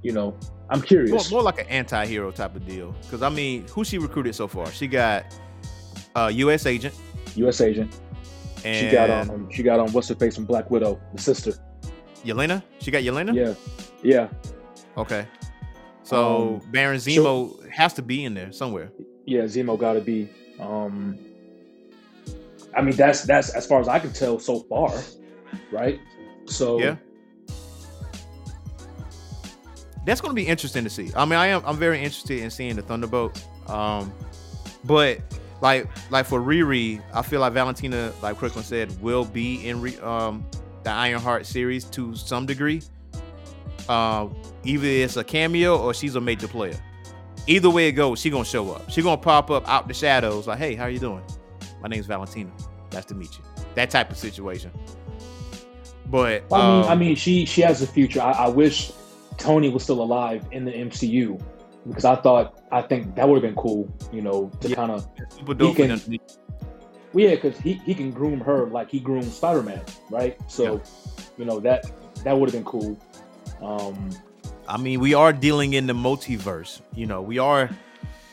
you 0.02 0.12
know, 0.12 0.38
I'm 0.70 0.80
more, 0.80 0.86
curious. 0.86 1.32
more 1.32 1.42
like 1.42 1.60
an 1.60 1.68
anti-hero 1.68 2.32
type 2.32 2.56
of 2.56 2.68
deal. 2.68 2.94
Because 3.04 3.22
I 3.22 3.30
mean, 3.30 3.68
who 3.70 3.84
she 3.84 3.98
recruited 3.98 4.36
so 4.36 4.48
far? 4.48 4.68
She 4.72 4.88
got 4.88 5.26
uh 6.16 6.32
U.S. 6.34 6.66
agent, 6.66 6.94
U.S. 7.36 7.62
agent. 7.62 7.96
and 8.64 8.78
She 8.90 8.92
got 8.92 9.10
um 9.10 9.50
she 9.52 9.64
got 9.64 9.80
on 9.80 9.92
what's 9.92 10.08
her 10.10 10.16
face 10.16 10.36
from 10.36 10.46
Black 10.46 10.70
Widow, 10.70 11.00
the 11.14 11.22
sister. 11.22 11.54
Yelena. 12.24 12.64
She 12.80 12.90
got 12.92 13.04
Yelena. 13.04 13.34
Yeah, 13.36 13.54
yeah, 14.02 14.28
Okay. 14.98 15.28
So 16.04 16.60
Um, 16.64 16.72
Baron 16.72 16.98
Zemo 16.98 17.68
has 17.70 17.94
to 17.96 18.02
be 18.02 18.24
in 18.26 18.34
there 18.34 18.52
somewhere. 18.52 18.92
yeah. 19.26 19.42
Zemo 19.44 19.78
got 19.80 19.94
to 19.94 20.02
be. 20.02 20.30
Um, 20.60 21.18
I 22.76 22.82
mean, 22.82 22.96
that's 22.96 23.24
that's 23.24 23.50
as 23.50 23.66
far 23.66 23.80
as 23.80 23.88
I 23.88 24.00
can 24.00 24.12
tell 24.12 24.40
so 24.40 24.60
far, 24.62 24.92
right? 25.72 26.00
So 26.46 26.80
Yeah. 26.80 26.96
That's 30.06 30.20
going 30.20 30.32
to 30.32 30.36
be 30.36 30.46
interesting 30.46 30.84
to 30.84 30.90
see. 30.90 31.12
I 31.16 31.24
mean, 31.24 31.40
I 31.40 31.48
am 31.48 31.62
I'm 31.66 31.78
very 31.78 32.00
interested 32.00 32.40
in 32.40 32.50
seeing 32.50 32.76
the 32.76 32.82
Thunderbolt. 32.82 33.42
Um, 33.68 34.12
but 34.84 35.20
like 35.62 35.88
like 36.12 36.26
for 36.26 36.42
Riri, 36.42 37.02
I 37.14 37.22
feel 37.22 37.40
like 37.40 37.54
Valentina, 37.54 38.12
like 38.22 38.38
Crooklyn 38.38 38.66
said, 38.66 39.02
will 39.02 39.24
be 39.24 39.68
in 39.68 39.82
re, 39.82 39.98
um 40.00 40.46
the 40.84 40.90
Ironheart 40.92 41.46
series 41.46 41.86
to 41.86 42.16
some 42.16 42.46
degree. 42.46 42.82
Uh, 43.88 44.28
either 44.66 44.88
it's 44.88 45.16
a 45.16 45.24
cameo 45.24 45.78
or 45.78 45.94
she's 45.94 46.16
a 46.16 46.22
major 46.22 46.48
player. 46.48 46.76
Either 47.48 47.70
way 47.70 47.88
it 47.88 47.94
goes, 47.94 48.20
she 48.20 48.30
gonna 48.30 48.44
show 48.44 48.72
up. 48.72 48.90
She 48.90 49.02
gonna 49.02 49.18
pop 49.18 49.50
up 49.52 49.68
out 49.68 49.88
the 49.88 49.94
shadows, 49.94 50.48
like, 50.48 50.58
"Hey, 50.58 50.76
how 50.76 50.88
you 50.88 51.00
doing? 51.00 51.24
My 51.84 51.90
name's 51.90 52.06
Valentina. 52.08 52.50
Nice 52.92 53.06
to 53.06 53.16
meet 53.16 53.38
you." 53.38 53.44
That 53.76 53.90
type 53.92 54.10
of 54.10 54.18
situation. 54.18 54.72
But 56.08 56.44
I 56.52 56.58
mean, 56.58 56.84
um, 56.86 56.90
I 56.90 56.96
mean, 56.96 57.16
she 57.16 57.46
she 57.46 57.62
has 57.62 57.82
a 57.82 57.88
future. 57.88 58.22
I, 58.22 58.32
I 58.32 58.48
wish 58.48 58.92
Tony 59.38 59.70
was 59.70 59.84
still 59.84 60.02
alive 60.02 60.46
in 60.52 60.66
the 60.66 60.72
MCU 60.72 61.42
because 61.88 62.06
I 62.06 62.16
thought 62.16 62.62
I 62.72 62.82
think 62.82 63.16
that 63.16 63.28
would 63.28 63.36
have 63.36 63.44
been 63.44 63.56
cool. 63.62 63.92
You 64.12 64.22
know, 64.22 64.52
to 64.62 64.70
Yeah. 64.70 64.76
kind 64.76 64.92
of 64.92 65.08
super 65.30 65.54
dope. 65.54 65.76
can- 65.76 65.90
well, 67.14 67.24
yeah, 67.26 67.32
because 67.36 67.58
he 67.60 67.74
he 67.86 67.94
can 67.94 68.12
groom 68.12 68.40
her 68.42 68.66
like 68.68 68.90
he 68.90 69.00
groomed 69.00 69.26
Spider 69.32 69.62
Man, 69.64 69.82
right? 70.10 70.38
So, 70.48 70.82
you 71.38 71.46
know 71.46 71.60
that 71.60 71.92
that 72.24 72.38
would 72.38 72.50
have 72.50 72.54
been 72.54 72.66
cool. 72.66 72.98
Um, 73.62 74.10
I 74.68 74.78
mean, 74.78 75.00
we 75.00 75.14
are 75.14 75.32
dealing 75.34 75.74
in 75.74 75.88
the 75.88 75.94
multiverse. 75.94 76.82
You 76.96 77.06
know, 77.06 77.22
we 77.22 77.38
are. 77.38 77.70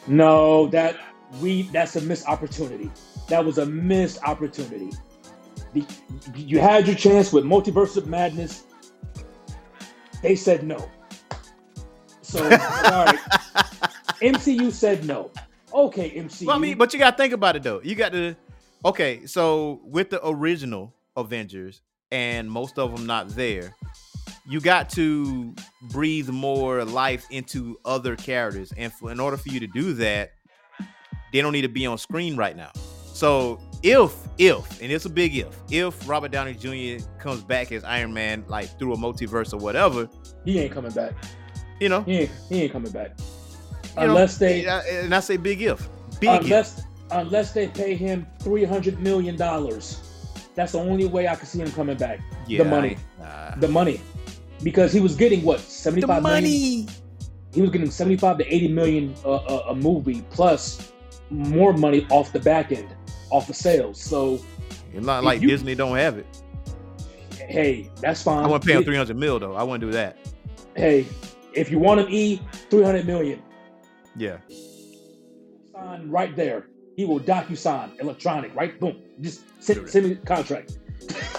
No, 0.06 0.66
that 0.68 0.96
we 1.40 1.62
that's 1.62 1.96
a 1.96 2.00
missed 2.00 2.26
opportunity. 2.26 2.90
That 3.28 3.44
was 3.44 3.58
a 3.58 3.66
missed 3.66 4.22
opportunity. 4.24 4.90
The, 5.72 5.84
you 6.34 6.58
had 6.58 6.86
your 6.86 6.96
chance 6.96 7.32
with 7.32 7.44
Multiverse 7.44 7.96
of 7.96 8.06
Madness. 8.08 8.64
They 10.22 10.34
said 10.34 10.64
no. 10.64 10.90
So 12.22 12.42
all 12.42 12.48
right. 12.50 13.18
MCU 14.20 14.72
said 14.72 15.04
no. 15.04 15.30
Okay, 15.72 16.10
MCU. 16.10 16.46
Well, 16.46 16.56
I 16.56 16.58
mean, 16.58 16.76
but 16.76 16.92
you 16.92 16.98
got 16.98 17.12
to 17.12 17.16
think 17.16 17.32
about 17.32 17.56
it 17.56 17.62
though. 17.62 17.80
You 17.82 17.94
got 17.94 18.12
to. 18.12 18.36
Okay, 18.84 19.26
so 19.26 19.80
with 19.84 20.10
the 20.10 20.26
original 20.26 20.94
Avengers 21.16 21.82
and 22.10 22.50
most 22.50 22.78
of 22.78 22.94
them 22.94 23.06
not 23.06 23.28
there, 23.30 23.76
you 24.48 24.60
got 24.60 24.90
to 24.90 25.54
breathe 25.90 26.28
more 26.28 26.84
life 26.84 27.26
into 27.30 27.78
other 27.84 28.16
characters, 28.16 28.72
and 28.76 28.92
for, 28.92 29.12
in 29.12 29.20
order 29.20 29.36
for 29.36 29.50
you 29.50 29.60
to 29.60 29.66
do 29.68 29.92
that, 29.94 30.32
they 31.32 31.40
don't 31.40 31.52
need 31.52 31.62
to 31.62 31.68
be 31.68 31.86
on 31.86 31.98
screen 31.98 32.36
right 32.36 32.56
now. 32.56 32.70
So 33.12 33.60
if 33.82 34.14
if 34.38 34.80
and 34.80 34.90
it's 34.90 35.04
a 35.04 35.10
big 35.10 35.36
if 35.36 35.54
if 35.70 36.08
Robert 36.08 36.30
Downey 36.32 36.54
Jr. 36.54 37.04
comes 37.18 37.42
back 37.42 37.72
as 37.72 37.84
Iron 37.84 38.12
Man 38.12 38.44
like 38.48 38.78
through 38.78 38.94
a 38.94 38.96
multiverse 38.96 39.52
or 39.52 39.58
whatever, 39.58 40.08
he 40.44 40.58
ain't 40.58 40.72
coming 40.72 40.92
back. 40.92 41.12
you 41.80 41.88
know, 41.88 42.02
He 42.02 42.18
ain't, 42.20 42.30
he 42.48 42.62
ain't 42.62 42.72
coming 42.72 42.92
back. 42.92 43.18
you 43.18 43.96
know, 43.96 44.02
unless 44.10 44.38
they 44.38 44.64
and 44.66 45.14
I 45.14 45.20
say 45.20 45.36
big 45.36 45.60
if 45.62 45.88
big 46.20 46.30
if. 46.30 46.42
unless 46.44 46.82
unless 47.10 47.52
they 47.52 47.68
pay 47.68 47.94
him 47.94 48.26
three 48.40 48.64
hundred 48.64 49.00
million 49.00 49.36
dollars. 49.36 50.06
That's 50.54 50.72
the 50.72 50.78
only 50.78 51.06
way 51.06 51.28
I 51.28 51.36
could 51.36 51.48
see 51.48 51.60
him 51.60 51.70
coming 51.72 51.96
back. 51.96 52.20
Yeah, 52.46 52.64
the 52.64 52.70
money. 52.70 52.96
The 53.58 53.68
money. 53.68 54.00
Because 54.62 54.92
he 54.92 55.00
was 55.00 55.14
getting 55.16 55.42
what, 55.42 55.60
75 55.60 56.22
million? 56.22 56.22
money. 56.22 56.86
He 57.54 57.62
was 57.62 57.70
getting 57.70 57.90
75 57.90 58.38
to 58.38 58.54
80 58.54 58.68
million 58.68 59.14
uh, 59.24 59.30
a, 59.48 59.56
a 59.70 59.74
movie 59.74 60.22
plus 60.30 60.92
more 61.30 61.72
money 61.72 62.06
off 62.10 62.32
the 62.32 62.40
back 62.40 62.72
end, 62.72 62.94
off 63.30 63.46
the 63.46 63.54
sales. 63.54 64.00
So 64.00 64.40
It's 64.92 65.04
not 65.06 65.24
like 65.24 65.40
you- 65.40 65.48
Disney 65.48 65.74
don't 65.74 65.96
have 65.96 66.18
it. 66.18 66.26
hey, 67.36 67.90
that's 68.00 68.22
fine. 68.22 68.44
I 68.44 68.48
want 68.48 68.62
to 68.62 68.66
pay 68.68 68.76
him 68.76 68.84
three 68.84 68.96
hundred 68.96 69.16
mil 69.16 69.38
though. 69.38 69.54
I 69.54 69.62
want 69.62 69.80
to 69.80 69.86
do 69.86 69.92
that. 69.92 70.16
Hey, 70.76 71.06
if 71.54 71.70
you 71.70 71.78
want 71.78 72.00
an 72.00 72.06
E, 72.10 72.40
three 72.70 72.82
hundred 72.82 73.06
million. 73.06 73.42
Yeah. 74.16 74.38
Sign 75.72 76.10
right 76.10 76.34
there. 76.36 76.66
He 76.96 77.04
will 77.04 77.20
docu 77.20 77.56
sign 77.56 77.92
electronic. 78.00 78.54
Right, 78.54 78.78
boom. 78.78 79.00
Just 79.20 79.42
send, 79.62 79.88
send 79.88 80.06
me 80.08 80.14
the 80.14 80.26
contract. 80.26 80.76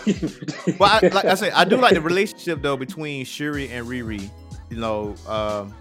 well, 0.79 0.89
I, 0.89 1.07
like 1.07 1.25
I 1.25 1.35
say, 1.35 1.51
I 1.51 1.63
do 1.65 1.77
like 1.77 1.93
the 1.93 2.01
relationship 2.01 2.61
though 2.61 2.77
between 2.77 3.25
Shuri 3.25 3.69
and 3.69 3.85
Riri. 3.87 4.29
You 4.69 4.77
know, 4.77 5.15
um, 5.27 5.73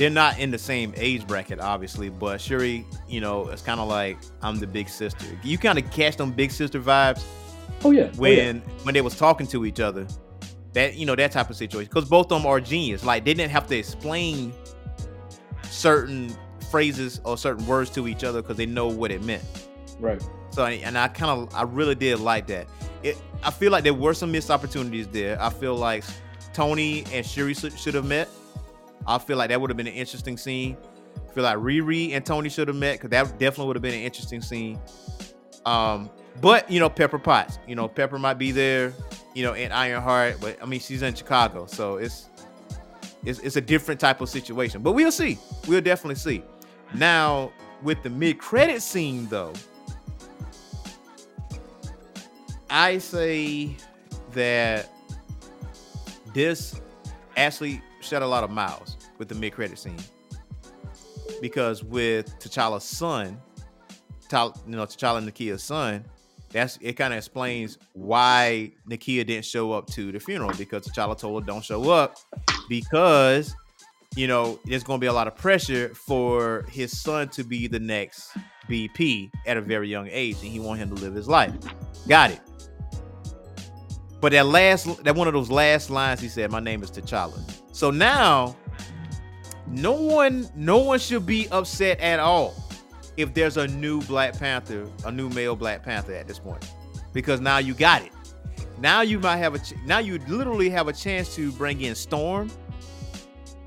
they're 0.00 0.08
not 0.08 0.38
in 0.38 0.50
the 0.50 0.56
same 0.56 0.94
age 0.96 1.26
bracket, 1.26 1.60
obviously, 1.60 2.08
but 2.08 2.40
Shuri, 2.40 2.86
you 3.06 3.20
know, 3.20 3.46
it's 3.48 3.60
kind 3.60 3.78
of 3.78 3.86
like 3.86 4.16
I'm 4.40 4.58
the 4.58 4.66
big 4.66 4.88
sister. 4.88 5.26
You 5.42 5.58
kind 5.58 5.78
of 5.78 5.90
catch 5.90 6.16
them 6.16 6.32
big 6.32 6.50
sister 6.50 6.80
vibes. 6.80 7.22
Oh 7.84 7.90
yeah. 7.90 8.10
When 8.16 8.38
oh, 8.38 8.42
yeah. 8.66 8.84
when 8.84 8.94
they 8.94 9.02
was 9.02 9.14
talking 9.14 9.46
to 9.48 9.66
each 9.66 9.78
other, 9.78 10.06
that 10.72 10.94
you 10.94 11.04
know 11.04 11.14
that 11.16 11.32
type 11.32 11.50
of 11.50 11.56
situation, 11.56 11.90
because 11.92 12.08
both 12.08 12.32
of 12.32 12.40
them 12.40 12.46
are 12.46 12.62
genius. 12.62 13.04
Like 13.04 13.26
they 13.26 13.34
didn't 13.34 13.50
have 13.50 13.66
to 13.66 13.76
explain 13.76 14.54
certain 15.64 16.34
phrases 16.70 17.20
or 17.24 17.36
certain 17.36 17.66
words 17.66 17.90
to 17.90 18.08
each 18.08 18.24
other 18.24 18.40
because 18.40 18.56
they 18.56 18.64
know 18.64 18.86
what 18.86 19.10
it 19.10 19.22
meant. 19.22 19.44
Right. 19.98 20.22
So 20.48 20.64
and 20.64 20.96
I 20.96 21.08
kind 21.08 21.42
of 21.42 21.54
I 21.54 21.64
really 21.64 21.94
did 21.94 22.20
like 22.20 22.46
that. 22.46 22.68
It 23.02 23.18
I 23.42 23.50
feel 23.50 23.70
like 23.70 23.84
there 23.84 23.92
were 23.92 24.14
some 24.14 24.32
missed 24.32 24.50
opportunities 24.50 25.08
there. 25.08 25.36
I 25.42 25.50
feel 25.50 25.74
like 25.76 26.04
Tony 26.54 27.04
and 27.12 27.26
Shuri 27.26 27.52
should 27.52 27.92
have 27.92 28.06
met. 28.06 28.30
I 29.10 29.18
feel 29.18 29.36
like 29.36 29.48
that 29.48 29.60
would 29.60 29.70
have 29.70 29.76
been 29.76 29.88
an 29.88 29.92
interesting 29.94 30.36
scene. 30.36 30.76
I 31.28 31.32
feel 31.32 31.42
like 31.42 31.56
Riri 31.56 32.12
and 32.12 32.24
Tony 32.24 32.48
should 32.48 32.68
have 32.68 32.76
met 32.76 32.94
because 32.94 33.10
that 33.10 33.38
definitely 33.40 33.66
would 33.66 33.76
have 33.76 33.82
been 33.82 33.94
an 33.94 34.02
interesting 34.02 34.40
scene. 34.40 34.78
Um, 35.66 36.10
but 36.40 36.70
you 36.70 36.78
know, 36.78 36.88
Pepper 36.88 37.18
Potts, 37.18 37.58
you 37.66 37.74
know, 37.74 37.88
Pepper 37.88 38.20
might 38.20 38.34
be 38.34 38.52
there, 38.52 38.92
you 39.34 39.42
know, 39.42 39.54
in 39.54 39.72
Ironheart, 39.72 40.40
but 40.40 40.62
I 40.62 40.66
mean, 40.66 40.78
she's 40.78 41.02
in 41.02 41.12
Chicago, 41.12 41.66
so 41.66 41.96
it's 41.96 42.28
it's 43.24 43.40
it's 43.40 43.56
a 43.56 43.60
different 43.60 44.00
type 44.00 44.20
of 44.20 44.28
situation. 44.28 44.80
But 44.80 44.92
we'll 44.92 45.12
see. 45.12 45.38
We'll 45.66 45.80
definitely 45.80 46.14
see. 46.14 46.44
Now 46.94 47.52
with 47.82 48.02
the 48.04 48.10
mid 48.10 48.38
credit 48.38 48.80
scene 48.80 49.26
though, 49.26 49.54
I 52.70 52.98
say 52.98 53.76
that 54.34 54.88
this 56.32 56.80
actually 57.36 57.82
shed 58.00 58.22
a 58.22 58.26
lot 58.26 58.44
of 58.44 58.50
miles 58.50 58.96
with 59.20 59.28
the 59.28 59.36
mid 59.36 59.52
credit 59.52 59.78
scene 59.78 59.96
because 61.40 61.84
with 61.84 62.38
T'Challa's 62.40 62.82
son, 62.84 63.40
T'Challa, 64.28 64.56
you 64.66 64.76
know 64.76 64.84
T'Challa 64.84 65.18
and 65.18 65.32
Nakia's 65.32 65.62
son, 65.62 66.04
that's 66.50 66.78
it. 66.80 66.94
Kind 66.94 67.12
of 67.12 67.18
explains 67.18 67.78
why 67.92 68.72
Nakia 68.88 69.24
didn't 69.24 69.44
show 69.44 69.72
up 69.72 69.86
to 69.88 70.10
the 70.10 70.18
funeral 70.18 70.52
because 70.58 70.86
T'Challa 70.86 71.16
told 71.16 71.42
her 71.42 71.46
don't 71.46 71.64
show 71.64 71.90
up 71.90 72.16
because 72.68 73.54
you 74.16 74.26
know 74.26 74.58
there's 74.64 74.82
going 74.82 74.98
to 74.98 75.00
be 75.00 75.06
a 75.06 75.12
lot 75.12 75.28
of 75.28 75.36
pressure 75.36 75.90
for 75.94 76.66
his 76.70 77.00
son 77.00 77.28
to 77.28 77.44
be 77.44 77.68
the 77.68 77.78
next 77.78 78.36
BP 78.68 79.30
at 79.46 79.56
a 79.56 79.60
very 79.60 79.88
young 79.88 80.08
age, 80.10 80.36
and 80.42 80.50
he 80.50 80.58
want 80.60 80.80
him 80.80 80.88
to 80.88 80.96
live 80.96 81.14
his 81.14 81.28
life. 81.28 81.54
Got 82.08 82.32
it. 82.32 82.40
But 84.20 84.32
that 84.32 84.46
last, 84.46 85.02
that 85.04 85.14
one 85.14 85.28
of 85.28 85.34
those 85.34 85.50
last 85.50 85.88
lines, 85.90 86.20
he 86.20 86.28
said, 86.28 86.50
"My 86.50 86.60
name 86.60 86.82
is 86.82 86.90
T'Challa." 86.90 87.40
So 87.72 87.90
now, 87.90 88.56
no 89.70 89.92
one, 89.92 90.48
no 90.54 90.78
one 90.78 90.98
should 90.98 91.24
be 91.26 91.48
upset 91.50 92.00
at 92.00 92.18
all 92.20 92.54
if 93.16 93.34
there's 93.34 93.56
a 93.56 93.66
new 93.68 94.02
Black 94.02 94.38
Panther, 94.38 94.88
a 95.04 95.12
new 95.12 95.28
male 95.30 95.56
Black 95.56 95.82
Panther 95.82 96.12
at 96.14 96.26
this 96.26 96.38
point, 96.38 96.68
because 97.12 97.40
now 97.40 97.58
you 97.58 97.74
got 97.74 98.02
it. 98.02 98.12
Now 98.78 99.02
you 99.02 99.18
might 99.20 99.36
have 99.36 99.54
a, 99.54 99.58
ch- 99.58 99.74
now 99.84 99.98
you 99.98 100.18
literally 100.26 100.70
have 100.70 100.88
a 100.88 100.92
chance 100.92 101.34
to 101.34 101.52
bring 101.52 101.82
in 101.82 101.94
Storm 101.94 102.50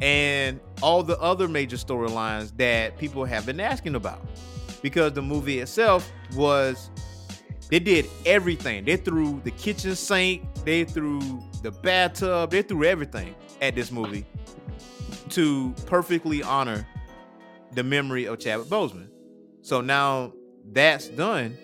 and 0.02 0.60
all 0.82 1.04
the 1.04 1.20
other 1.20 1.48
major 1.48 1.78
storylines 1.78 2.56
that 2.58 2.98
people 2.98 3.24
have 3.24 3.46
been 3.46 3.60
asking 3.60 3.96
about, 3.96 4.26
because 4.82 5.14
the 5.14 5.22
movie 5.22 5.60
itself 5.60 6.12
was 6.36 6.90
they 7.70 7.80
did 7.80 8.08
everything. 8.26 8.86
They 8.86 8.98
threw 8.98 9.40
the 9.44 9.52
kitchen 9.52 9.96
sink, 9.96 10.44
they 10.66 10.84
threw 10.84 11.20
the 11.62 11.72
bathtub, 11.72 12.52
they 12.52 12.62
threw 12.62 12.84
everything 12.84 13.36
at 13.62 13.76
this 13.76 13.92
movie 13.92 14.26
to 15.34 15.74
perfectly 15.86 16.44
honor 16.44 16.88
the 17.74 17.84
memory 17.84 18.26
of 18.26 18.40
Chadwick 18.40 18.68
Boseman. 18.68 19.10
So 19.62 19.82
now 19.82 20.34
that's 20.72 21.08
done. 21.08 21.58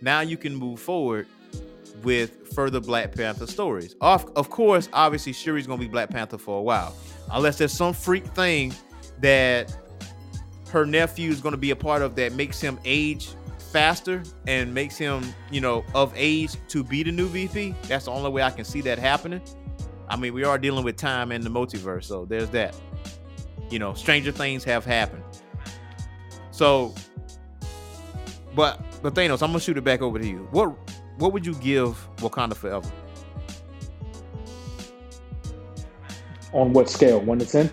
Now 0.00 0.20
you 0.20 0.36
can 0.36 0.54
move 0.54 0.80
forward 0.80 1.26
with 2.02 2.52
further 2.54 2.80
Black 2.80 3.14
Panther 3.14 3.46
stories. 3.46 3.96
Of, 4.00 4.30
of 4.36 4.50
course, 4.50 4.88
obviously, 4.92 5.32
Shuri's 5.32 5.66
gonna 5.66 5.80
be 5.80 5.88
Black 5.88 6.10
Panther 6.10 6.38
for 6.38 6.58
a 6.58 6.62
while, 6.62 6.94
unless 7.32 7.58
there's 7.58 7.72
some 7.72 7.94
freak 7.94 8.26
thing 8.28 8.72
that 9.20 9.76
her 10.70 10.84
nephew 10.84 11.30
is 11.30 11.40
gonna 11.40 11.56
be 11.56 11.70
a 11.70 11.76
part 11.76 12.02
of 12.02 12.14
that 12.16 12.32
makes 12.32 12.60
him 12.60 12.78
age 12.84 13.30
faster 13.72 14.22
and 14.46 14.72
makes 14.72 14.96
him, 14.96 15.22
you 15.50 15.60
know, 15.60 15.84
of 15.94 16.12
age 16.14 16.56
to 16.68 16.84
be 16.84 17.02
the 17.02 17.12
new 17.12 17.26
VP. 17.26 17.74
That's 17.84 18.04
the 18.04 18.10
only 18.12 18.30
way 18.30 18.42
I 18.42 18.50
can 18.50 18.64
see 18.64 18.80
that 18.82 18.98
happening. 18.98 19.40
I 20.08 20.16
mean, 20.16 20.34
we 20.34 20.44
are 20.44 20.58
dealing 20.58 20.84
with 20.84 20.96
time 20.96 21.32
and 21.32 21.42
the 21.42 21.50
multiverse, 21.50 22.04
so 22.04 22.24
there's 22.24 22.50
that. 22.50 22.78
You 23.70 23.78
know, 23.78 23.94
stranger 23.94 24.32
things 24.32 24.64
have 24.64 24.84
happened. 24.84 25.22
So, 26.50 26.94
but 28.54 28.80
but 29.02 29.14
Thanos, 29.14 29.42
I'm 29.42 29.50
gonna 29.50 29.60
shoot 29.60 29.76
it 29.76 29.84
back 29.84 30.02
over 30.02 30.18
to 30.18 30.26
you. 30.26 30.48
What 30.50 30.76
what 31.18 31.32
would 31.32 31.44
you 31.44 31.54
give 31.54 32.08
Wakanda 32.16 32.54
Forever? 32.54 32.90
On 36.52 36.72
what 36.72 36.88
scale? 36.88 37.20
One 37.20 37.38
to 37.38 37.46
ten? 37.46 37.70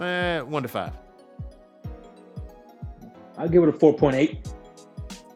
Eh, 0.00 0.40
one 0.40 0.62
to 0.62 0.68
five. 0.68 0.92
I'll 3.36 3.48
give 3.48 3.62
it 3.62 3.68
a 3.68 3.72
four 3.72 3.94
point 3.94 4.16
eight. 4.16 4.54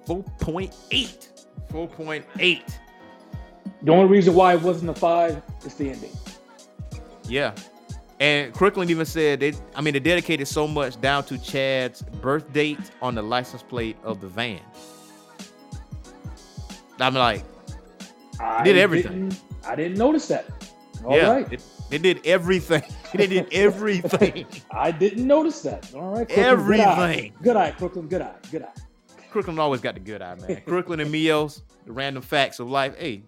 4.8. 0.09 1.29
4.8. 1.71 2.63
The 3.83 3.93
only 3.93 4.09
reason 4.09 4.35
why 4.35 4.55
it 4.55 4.63
wasn't 4.63 4.91
a 4.91 4.95
five 4.95 5.43
is 5.65 5.75
the 5.75 5.91
ending. 5.91 6.11
Yeah. 7.25 7.55
And 8.21 8.53
Crooklyn 8.53 8.91
even 8.91 9.07
said 9.07 9.41
they 9.41 9.55
I 9.75 9.81
mean 9.81 9.93
they 9.95 10.01
dedicated 10.01 10.49
so 10.49 10.67
much 10.67 11.01
down 11.01 11.25
to 11.25 11.39
Chad's 11.39 12.03
birth 12.03 12.53
date 12.53 12.91
on 13.01 13.15
the 13.15 13.23
license 13.23 13.63
plate 13.63 13.97
of 14.03 14.21
the 14.21 14.27
van. 14.29 14.61
I'm 17.01 17.15
like, 17.15 17.45
I 18.41 18.65
did 18.65 18.77
everything. 18.77 19.29
Didn't, 19.29 19.41
I 19.65 19.77
didn't 19.77 19.99
notice 19.99 20.27
that. 20.29 20.47
All 21.05 21.17
yeah, 21.17 21.31
right. 21.31 21.49
They, 21.49 21.59
they 21.91 21.99
did 21.99 22.27
everything. 22.27 22.83
they 23.15 23.27
did 23.27 23.47
everything. 23.53 24.47
I 24.71 24.91
didn't 24.91 25.27
notice 25.27 25.63
that. 25.63 25.95
All 25.95 26.11
right. 26.11 26.27
Crooklyn, 26.27 26.47
everything. 26.47 26.87
Good 26.87 26.99
eye. 26.99 27.43
Good 27.43 27.57
eye, 27.57 27.71
Crooklyn. 27.73 28.09
Good 28.09 28.23
eye. 28.23 28.35
Good 28.51 28.63
eye. 28.63 28.73
Crooklyn 29.31 29.59
always 29.59 29.81
got 29.81 29.95
the 29.95 30.01
good 30.01 30.23
eye, 30.23 30.35
man. 30.37 30.63
Crooklyn 30.67 31.01
and 31.01 31.13
Mios, 31.13 31.63
the 31.85 31.93
random 31.93 32.23
facts 32.23 32.59
of 32.61 32.69
life. 32.69 32.97
Hey, 32.99 33.23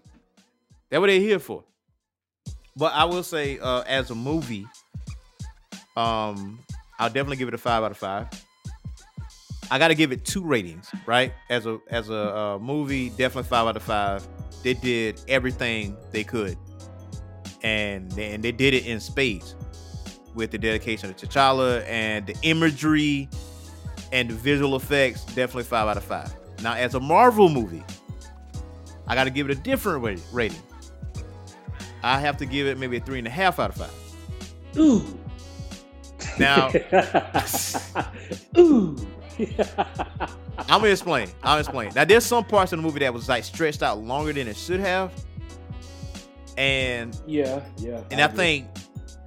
that's 0.88 1.01
what 1.01 1.07
they're 1.07 1.20
here 1.20 1.38
for. 1.38 1.64
But 2.76 2.93
I 2.95 3.05
will 3.05 3.22
say, 3.22 3.59
uh, 3.59 3.82
as 3.82 4.11
a 4.11 4.14
movie, 4.14 4.66
um, 5.97 6.61
I'll 6.99 7.09
definitely 7.09 7.36
give 7.36 7.49
it 7.49 7.55
a 7.55 7.59
five 7.59 7.82
out 7.82 7.91
of 7.91 7.97
five. 7.97 8.28
I 9.70 9.78
got 9.78 9.88
to 9.88 9.95
give 9.95 10.11
it 10.11 10.24
two 10.24 10.45
ratings, 10.45 10.91
right? 11.07 11.32
As 11.49 11.66
a 11.66 11.78
as 11.88 12.11
a 12.11 12.36
uh, 12.36 12.59
movie, 12.59 13.11
definitely 13.11 13.45
five 13.45 13.66
out 13.66 13.76
of 13.76 13.82
five. 13.82 14.26
They 14.62 14.74
did 14.74 15.20
everything 15.28 15.97
they 16.12 16.24
could, 16.24 16.59
and 17.62 18.11
they, 18.12 18.32
and 18.32 18.43
they 18.43 18.53
did 18.53 18.74
it 18.74 18.86
in 18.86 19.01
spades 19.01 19.55
with 20.34 20.51
the 20.51 20.59
dedication 20.59 21.11
of 21.11 21.16
T'Challa 21.16 21.84
and 21.86 22.26
the 22.26 22.36
imagery 22.43 23.28
and 24.12 24.28
the 24.28 24.34
visual 24.34 24.76
effects, 24.76 25.24
definitely 25.24 25.64
five 25.64 25.88
out 25.88 25.97
of 25.97 26.05
five. 26.05 26.34
Now, 26.62 26.74
as 26.74 26.95
a 26.95 27.01
Marvel 27.01 27.49
movie, 27.49 27.82
I 29.07 29.14
got 29.14 29.24
to 29.24 29.30
give 29.30 29.49
it 29.49 29.57
a 29.57 29.61
different 29.61 30.22
rating. 30.32 30.61
I 32.03 32.18
have 32.18 32.36
to 32.38 32.47
give 32.47 32.66
it 32.66 32.78
maybe 32.78 32.97
a 32.97 33.01
three 33.01 33.18
and 33.18 33.26
a 33.26 33.30
half 33.30 33.59
out 33.59 33.70
of 33.70 33.76
five. 33.76 34.78
Ooh. 34.78 35.19
Now, 36.39 36.70
ooh. 38.59 38.97
I'm 40.68 40.81
gonna 40.81 40.89
explain. 40.89 41.28
I'll 41.43 41.59
explain. 41.59 41.93
Now, 41.95 42.05
there's 42.05 42.24
some 42.24 42.45
parts 42.45 42.72
of 42.72 42.78
the 42.78 42.83
movie 42.83 43.01
that 43.01 43.12
was 43.12 43.28
like 43.28 43.45
stretched 43.45 43.83
out 43.83 43.99
longer 43.99 44.33
than 44.33 44.49
it 44.49 44.57
should 44.57 44.81
have, 44.81 45.12
and 46.57 47.18
yeah, 47.26 47.64
yeah. 47.78 48.03
And 48.11 48.20
I, 48.20 48.24
I 48.24 48.28
think 48.28 48.68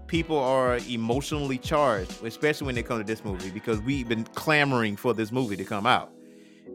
people 0.08 0.38
are 0.38 0.78
emotionally 0.88 1.58
charged, 1.58 2.24
especially 2.24 2.68
when 2.68 2.76
they 2.76 2.84
come 2.84 2.99
to 2.99 3.04
this 3.04 3.26
movie, 3.26 3.49
because 3.49 3.82
we've 3.82 4.08
been 4.08 4.24
clamoring 4.24 4.95
for 4.95 5.14
this 5.14 5.32
movie 5.32 5.56
to 5.56 5.64
come 5.64 5.88
out. 5.88 6.12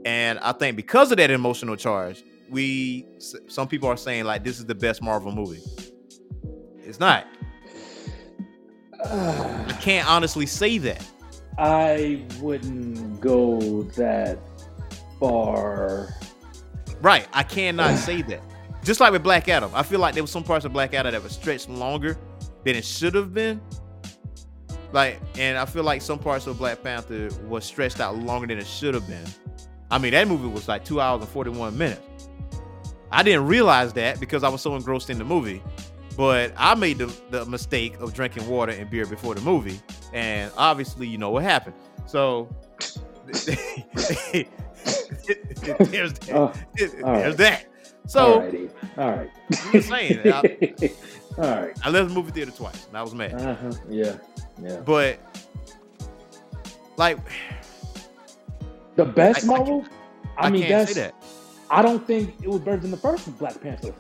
And 0.05 0.41
I 0.41 0.53
think 0.53 0.77
because 0.77 1.13
of 1.13 1.19
that 1.19 1.31
emotional 1.31 1.77
charge, 1.77 2.25
we 2.51 3.07
some 3.47 3.69
people 3.69 3.89
are 3.89 3.97
saying 3.97 4.25
like 4.25 4.43
this 4.43 4.59
is 4.59 4.67
the 4.67 4.75
best 4.75 5.03
Marvel 5.03 5.33
movie. 5.33 5.63
It's 6.79 6.99
not. 6.99 7.27
I 9.05 9.79
can't 9.81 10.09
honestly 10.09 10.47
say 10.47 10.79
that. 10.79 11.05
I 11.57 12.25
wouldn't 12.41 13.21
go 13.21 13.83
that 13.97 14.39
far. 15.19 16.15
Right. 17.01 17.27
I 17.33 17.43
cannot 17.43 17.99
say 17.99 18.23
that. 18.23 18.43
just 18.85 19.01
like 19.01 19.13
with 19.13 19.23
Black 19.23 19.49
Adam, 19.49 19.71
I 19.75 19.83
feel 19.83 20.01
like 20.01 20.15
there 20.15 20.23
was 20.23 20.31
some 20.31 20.45
parts 20.45 20.65
of 20.65 20.73
Black 20.73 20.95
Adam 20.95 21.13
that 21.13 21.23
were 21.23 21.29
stretched 21.29 21.69
longer 21.69 22.17
than 22.65 22.77
it 22.77 22.85
should 22.85 23.15
have 23.15 23.35
been. 23.35 23.61
Like, 24.93 25.21
and 25.37 25.59
I 25.59 25.67
feel 25.67 25.85
like 25.85 26.01
some 26.01 26.19
parts 26.19 26.47
of 26.47 26.59
Black 26.59 26.83
Panther 26.83 27.29
was 27.47 27.65
stretched 27.65 28.01
out 28.01 28.17
longer 28.17 28.47
than 28.47 28.59
it 28.59 28.67
should 28.67 28.95
have 28.95 29.07
been. 29.07 29.27
I 29.91 29.99
mean, 29.99 30.13
that 30.13 30.29
movie 30.29 30.49
was 30.49 30.69
like 30.69 30.85
two 30.85 31.01
hours 31.01 31.21
and 31.21 31.31
41 31.31 31.77
minutes. 31.77 32.29
I 33.11 33.23
didn't 33.23 33.47
realize 33.47 33.93
that 33.95 34.21
because 34.21 34.45
I 34.45 34.49
was 34.49 34.61
so 34.61 34.77
engrossed 34.77 35.11
in 35.11 35.19
the 35.19 35.25
movie. 35.25 35.63
But 36.19 36.53
I 36.57 36.75
made 36.75 36.99
the, 36.99 37.07
the 37.31 37.47
mistake 37.47 38.01
of 38.01 38.13
drinking 38.13 38.49
water 38.49 38.73
and 38.73 38.91
beer 38.91 39.07
before 39.07 39.37
the 39.37 39.41
movie. 39.41 39.81
And 40.13 40.51
obviously, 40.57 41.07
you 41.07 41.17
know 41.17 41.31
what 41.31 41.45
happened. 41.45 41.77
So 42.07 42.49
there's, 43.27 43.45
that. 43.47 44.49
Uh, 46.35 46.53
there's 46.75 46.95
right. 46.95 47.37
that. 47.37 47.67
So 48.09 48.41
Alrighty. 48.41 48.71
all 48.97 49.11
right. 49.13 49.31
I'm 49.73 49.81
saying, 49.81 50.21
I, 50.33 50.91
all 51.39 51.63
right. 51.63 51.79
I 51.85 51.91
left 51.91 52.09
the 52.09 52.15
movie 52.15 52.33
theater 52.33 52.51
twice 52.51 52.89
and 52.89 52.97
I 52.97 53.03
was 53.03 53.15
mad. 53.15 53.35
Uh-huh. 53.35 53.73
Yeah. 53.89 54.17
Yeah. 54.61 54.81
But 54.81 55.21
like 56.97 57.19
The 58.97 59.05
best 59.05 59.45
I- 59.45 59.53
I 59.53 59.57
Marvel. 59.57 59.85
I, 60.37 60.47
I, 60.47 60.51
mean, 60.51 60.63
can't 60.63 60.89
that's. 60.89 60.95
that. 60.95 61.15
I 61.71 61.81
don't 61.81 62.05
think 62.05 62.35
it 62.43 62.49
was 62.49 62.61
better 62.61 62.79
than 62.79 62.91
the 62.91 62.97
first 62.97 63.39
Black 63.39 63.61
Panther. 63.61 63.95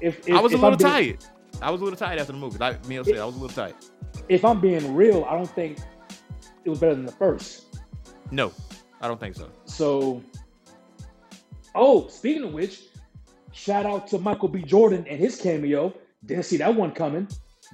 If, 0.00 0.28
if 0.28 0.34
I 0.34 0.40
was 0.40 0.52
a 0.52 0.56
if 0.56 0.62
I'm 0.64 0.70
little 0.72 0.78
being- 0.78 1.16
tired. 1.16 1.24
I 1.60 1.70
was 1.70 1.80
a 1.80 1.84
little 1.84 1.98
tired 1.98 2.18
after 2.20 2.32
the 2.32 2.38
movie. 2.38 2.58
Like 2.58 2.86
Neil 2.86 3.04
said, 3.04 3.18
I 3.18 3.24
was 3.24 3.34
a 3.34 3.38
little 3.38 3.54
tired. 3.54 3.74
If 4.28 4.44
I'm 4.44 4.60
being 4.60 4.94
real, 4.94 5.24
I 5.28 5.34
don't 5.34 5.50
think 5.50 5.78
it 6.64 6.70
was 6.70 6.78
better 6.78 6.94
than 6.94 7.06
the 7.06 7.12
first. 7.12 7.76
No, 8.30 8.52
I 9.00 9.08
don't 9.08 9.18
think 9.18 9.34
so. 9.34 9.50
So, 9.64 10.22
oh, 11.74 12.06
speaking 12.08 12.44
of 12.44 12.52
which, 12.52 12.82
shout 13.52 13.86
out 13.86 14.06
to 14.08 14.18
Michael 14.18 14.48
B. 14.48 14.62
Jordan 14.62 15.04
and 15.08 15.18
his 15.18 15.40
cameo. 15.40 15.92
Didn't 16.26 16.44
see 16.44 16.58
that 16.58 16.74
one 16.74 16.92
coming. 16.92 17.26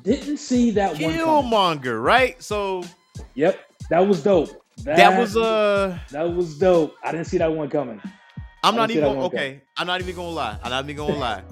Didn't 0.02 0.36
see 0.38 0.70
that 0.72 0.92
one 0.92 1.00
coming. 1.00 1.18
Killmonger, 1.18 2.02
right? 2.02 2.40
So 2.42 2.84
Yep, 3.34 3.58
that 3.90 4.00
was 4.06 4.22
dope. 4.22 4.50
that 4.84 5.18
was 5.18 5.36
uh 5.36 5.98
that 6.10 6.22
was 6.34 6.58
dope. 6.58 6.94
I 7.02 7.12
didn't 7.12 7.26
see 7.26 7.38
that 7.38 7.52
one 7.52 7.68
coming. 7.68 8.00
I'm 8.62 8.76
not 8.76 8.90
even 8.90 9.04
that 9.04 9.08
one 9.16 9.26
okay. 9.26 9.62
I'm 9.76 9.86
not 9.86 10.00
even 10.00 10.14
gonna 10.14 10.28
lie. 10.28 10.58
I'm 10.62 10.70
not 10.70 10.84
even 10.84 10.96
gonna 10.96 11.16
lie. 11.18 11.42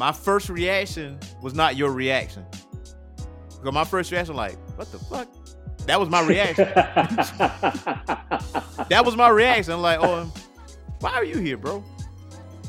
My 0.00 0.12
first 0.12 0.48
reaction 0.48 1.18
was 1.42 1.52
not 1.52 1.76
your 1.76 1.92
reaction. 1.92 2.46
Because 3.50 3.74
my 3.74 3.84
first 3.84 4.10
reaction, 4.10 4.34
like, 4.34 4.56
what 4.78 4.90
the 4.90 4.98
fuck? 4.98 5.28
That 5.84 6.00
was 6.00 6.08
my 6.08 6.26
reaction. 6.26 6.64
that 8.88 9.02
was 9.04 9.14
my 9.14 9.28
reaction. 9.28 9.74
I'm 9.74 9.82
like, 9.82 9.98
oh, 10.00 10.32
why 11.00 11.10
are 11.10 11.24
you 11.24 11.36
here, 11.36 11.58
bro? 11.58 11.84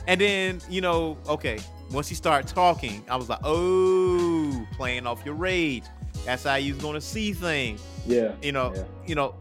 And 0.07 0.19
then, 0.19 0.59
you 0.69 0.81
know, 0.81 1.17
okay, 1.25 1.59
once 1.91 2.09
he 2.09 2.15
started 2.15 2.53
talking, 2.53 3.01
I 3.09 3.15
was 3.15 3.29
like, 3.29 3.39
oh, 3.45 4.67
playing 4.73 5.07
off 5.07 5.25
your 5.25 5.35
rage. 5.35 5.85
That's 6.25 6.43
how 6.43 6.55
you're 6.55 6.75
gonna 6.75 6.99
see 6.99 7.31
things. 7.31 7.81
yeah, 8.05 8.33
You 8.41 8.51
know, 8.51 8.73
Yeah. 8.75 8.83
you 9.07 9.15
know, 9.15 9.35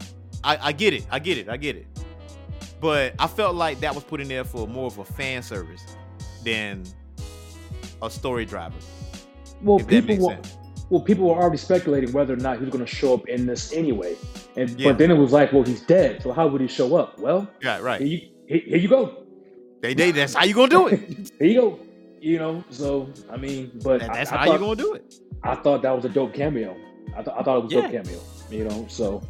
I, 0.45 0.69
I 0.69 0.71
get 0.71 0.93
it, 0.93 1.05
I 1.11 1.19
get 1.19 1.37
it, 1.37 1.49
I 1.49 1.57
get 1.57 1.75
it. 1.75 1.87
But 2.79 3.15
I 3.19 3.27
felt 3.27 3.55
like 3.55 3.81
that 3.81 3.93
was 3.93 4.05
put 4.05 4.21
in 4.21 4.29
there 4.29 4.45
for 4.45 4.65
more 4.65 4.87
of 4.87 4.97
a 4.97 5.03
fan 5.03 5.43
service 5.43 5.83
than 6.45 6.85
a 8.01 8.09
story 8.09 8.45
driver. 8.45 8.77
well, 9.61 9.79
people 9.79 10.17
were, 10.27 10.37
well, 10.89 11.01
people 11.01 11.27
were 11.29 11.35
already 11.35 11.57
speculating 11.57 12.11
whether 12.11 12.33
or 12.33 12.37
not 12.37 12.57
he 12.57 12.65
was 12.65 12.71
going 12.73 12.85
to 12.85 12.91
show 12.91 13.13
up 13.13 13.27
in 13.29 13.45
this 13.45 13.71
anyway. 13.73 14.15
And 14.57 14.69
Yeah. 14.79 14.89
but 14.91 14.97
then 14.97 15.11
it 15.11 15.15
was 15.15 15.31
like, 15.31 15.53
well, 15.53 15.63
he's 15.63 15.81
dead, 15.81 16.21
so 16.21 16.31
how 16.33 16.47
would 16.47 16.61
he 16.61 16.67
show 16.67 16.95
up? 16.95 17.17
Well, 17.19 17.47
Yeah, 17.61 17.75
here 17.77 17.85
right. 17.85 18.01
you 18.01 18.21
here, 18.47 18.61
here 18.65 18.77
you 18.77 18.87
go, 18.89 19.23
They, 19.81 19.93
they 19.93 20.11
that's 20.11 20.33
how 20.33 20.43
you 20.45 20.53
gonna 20.53 20.69
do 20.69 20.87
it. 20.87 20.99
here 21.39 21.47
you 21.47 21.61
go. 21.61 21.79
You 22.19 22.37
know, 22.37 22.63
so 22.69 23.09
I 23.31 23.37
mean, 23.37 23.71
but 23.83 24.03
I- 24.03 24.07
that's 24.13 24.31
I 24.31 24.37
how 24.37 24.45
thought- 24.45 24.53
you 24.53 24.59
gonna 24.59 24.75
do 24.75 24.93
it. 24.93 25.15
I 25.43 25.55
thought 25.55 25.81
that 25.83 25.95
was 25.95 26.05
a 26.05 26.09
dope 26.09 26.33
cameo. 26.33 26.75
I, 27.17 27.23
th- 27.23 27.35
I 27.35 27.41
thought 27.43 27.57
it 27.57 27.63
was 27.63 27.73
a 27.73 27.81
dope 27.81 27.91
cameo. 27.91 28.19
You 28.51 28.65
know, 28.65 28.85
so 28.89 29.23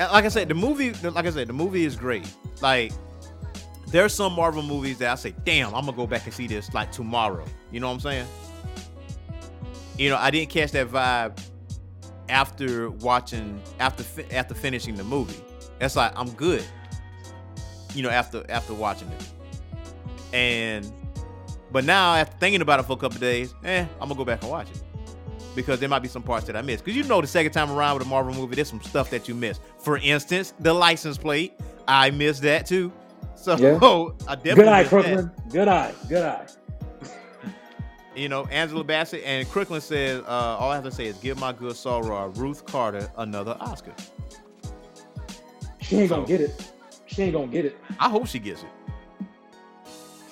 And 0.00 0.10
like 0.12 0.24
I 0.24 0.28
said, 0.28 0.48
the 0.48 0.54
movie, 0.54 0.92
like 1.02 1.26
I 1.26 1.30
said, 1.30 1.46
the 1.48 1.52
movie 1.52 1.84
is 1.84 1.94
great. 1.96 2.26
Like 2.62 2.92
there's 3.94 4.12
some 4.12 4.32
Marvel 4.32 4.60
movies 4.60 4.98
that 4.98 5.12
I 5.12 5.14
say, 5.14 5.32
damn, 5.44 5.72
I'm 5.72 5.84
gonna 5.84 5.96
go 5.96 6.04
back 6.04 6.24
and 6.24 6.34
see 6.34 6.48
this 6.48 6.74
like 6.74 6.90
tomorrow. 6.90 7.44
You 7.70 7.78
know 7.78 7.86
what 7.86 7.94
I'm 7.94 8.00
saying? 8.00 8.26
You 9.96 10.10
know, 10.10 10.16
I 10.16 10.32
didn't 10.32 10.50
catch 10.50 10.72
that 10.72 10.88
vibe 10.88 11.40
after 12.28 12.90
watching 12.90 13.62
after 13.78 14.02
fi- 14.02 14.28
after 14.32 14.52
finishing 14.52 14.96
the 14.96 15.04
movie. 15.04 15.40
That's 15.78 15.94
like 15.94 16.12
I'm 16.16 16.32
good. 16.32 16.64
You 17.94 18.02
know, 18.02 18.10
after 18.10 18.44
after 18.48 18.74
watching 18.74 19.08
it, 19.12 19.28
and 20.32 20.92
but 21.70 21.84
now 21.84 22.16
after 22.16 22.36
thinking 22.38 22.62
about 22.62 22.80
it 22.80 22.86
for 22.86 22.94
a 22.94 22.96
couple 22.96 23.20
days, 23.20 23.54
eh, 23.62 23.86
I'm 24.00 24.08
gonna 24.08 24.16
go 24.16 24.24
back 24.24 24.42
and 24.42 24.50
watch 24.50 24.72
it 24.72 24.82
because 25.54 25.78
there 25.78 25.88
might 25.88 26.02
be 26.02 26.08
some 26.08 26.24
parts 26.24 26.46
that 26.46 26.56
I 26.56 26.62
missed. 26.62 26.84
Because 26.84 26.96
you 26.96 27.04
know, 27.04 27.20
the 27.20 27.28
second 27.28 27.52
time 27.52 27.70
around 27.70 27.98
with 27.98 28.08
a 28.08 28.10
Marvel 28.10 28.34
movie, 28.34 28.56
there's 28.56 28.68
some 28.68 28.82
stuff 28.82 29.08
that 29.10 29.28
you 29.28 29.36
miss. 29.36 29.60
For 29.78 29.98
instance, 29.98 30.52
the 30.58 30.72
license 30.72 31.16
plate, 31.16 31.52
I 31.86 32.10
missed 32.10 32.42
that 32.42 32.66
too. 32.66 32.90
So 33.44 33.56
Yeah. 33.58 33.76
I 34.26 34.36
definitely 34.36 34.54
good 34.54 34.68
eye. 34.68 34.84
Crooklyn. 34.84 35.30
Good 35.50 35.68
eye. 35.68 35.92
Good 36.08 36.22
eye. 36.22 36.46
You 38.16 38.28
know, 38.28 38.44
Angela 38.44 38.84
Bassett 38.84 39.24
and 39.24 39.50
Crooklyn 39.50 39.80
says, 39.80 40.22
uh, 40.22 40.26
all 40.28 40.70
I 40.70 40.76
have 40.76 40.84
to 40.84 40.92
say 40.92 41.06
is 41.06 41.16
give 41.16 41.36
my 41.36 41.52
good 41.52 41.74
sorrow 41.74 42.28
Ruth 42.36 42.64
Carter 42.64 43.10
another 43.16 43.56
Oscar. 43.58 43.92
She 45.80 45.96
ain't 45.96 46.10
gonna 46.10 46.24
get 46.24 46.40
it. 46.40 46.70
She 47.06 47.22
ain't 47.22 47.32
gonna 47.32 47.48
get 47.48 47.64
it. 47.64 47.76
I 47.98 48.08
hope 48.08 48.28
she 48.28 48.38
gets 48.38 48.62
it. 48.62 48.68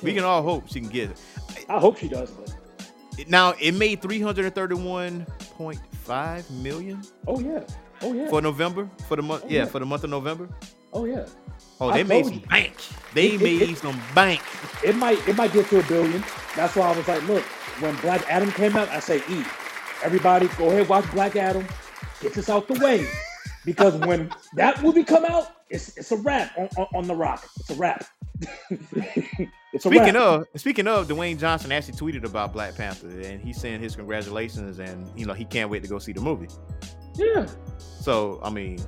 We 0.00 0.14
can 0.14 0.22
all 0.22 0.44
hope 0.44 0.68
she 0.68 0.78
can 0.78 0.90
get 0.90 1.10
it. 1.10 1.20
I 1.68 1.80
hope 1.80 1.98
she 1.98 2.06
does, 2.06 2.30
but 2.30 2.54
Now 3.28 3.54
it 3.60 3.72
made 3.72 4.00
331.5 4.00 6.50
million 6.50 7.02
oh 7.26 7.40
yeah, 7.40 7.64
oh 8.00 8.12
yeah, 8.12 8.28
for 8.28 8.40
November 8.40 8.88
for 9.08 9.16
the 9.16 9.22
month. 9.22 9.42
Oh, 9.44 9.48
yeah, 9.48 9.64
yeah. 9.64 9.66
for 9.66 9.80
the 9.80 9.86
month 9.86 10.04
of 10.04 10.10
November. 10.10 10.48
oh 10.92 11.04
yeah. 11.04 11.26
Oh, 11.82 11.88
I 11.90 11.98
they 11.98 12.04
made 12.04 12.24
some 12.26 12.34
you. 12.34 12.40
bank. 12.48 12.74
They 13.14 13.26
It- 13.32 13.40
made 13.42 13.62
it- 13.62 13.78
some 13.78 14.00
bank. 14.14 14.40
It 14.84 14.96
might 14.96 15.26
it 15.28 15.36
might 15.36 15.52
get 15.52 15.68
to 15.70 15.80
a 15.80 15.82
billion. 15.82 16.24
That's 16.56 16.76
why 16.76 16.92
I 16.92 16.96
was 16.96 17.06
like, 17.08 17.26
look, 17.26 17.42
when 17.80 17.94
Black 17.96 18.28
Adam 18.30 18.50
came 18.52 18.76
out, 18.76 18.88
I 18.90 19.00
say, 19.00 19.18
E, 19.28 19.44
everybody 20.02 20.48
go 20.58 20.68
ahead 20.70 20.88
watch 20.88 21.10
Black 21.12 21.36
Adam. 21.36 21.66
Get 22.20 22.34
this 22.34 22.48
out 22.48 22.68
the 22.68 22.74
way, 22.78 23.06
because 23.64 23.94
when 23.96 24.30
that 24.54 24.82
movie 24.82 25.02
come 25.04 25.24
out, 25.24 25.48
it's 25.70 25.96
it's 25.96 26.12
a 26.12 26.16
wrap 26.16 26.56
on, 26.56 26.68
on, 26.76 26.86
on 26.94 27.06
the 27.08 27.14
Rock. 27.14 27.44
It's 27.58 27.70
a 27.70 27.74
wrap. 27.74 28.04
it's 29.72 29.84
Speaking 29.84 30.16
of, 30.16 30.46
speaking 30.56 30.86
of, 30.88 31.08
Dwayne 31.08 31.38
Johnson 31.38 31.72
actually 31.72 31.94
tweeted 31.94 32.24
about 32.24 32.52
Black 32.52 32.74
Panther, 32.76 33.08
and 33.08 33.40
he's 33.40 33.60
saying 33.60 33.80
his 33.80 33.96
congratulations, 33.96 34.78
and 34.78 35.10
you 35.18 35.26
know 35.26 35.32
he 35.32 35.44
can't 35.44 35.70
wait 35.70 35.82
to 35.82 35.88
go 35.88 35.98
see 35.98 36.12
the 36.12 36.20
movie. 36.20 36.48
yeah, 37.16 37.46
So 37.78 38.40
I 38.42 38.50
mean, 38.50 38.80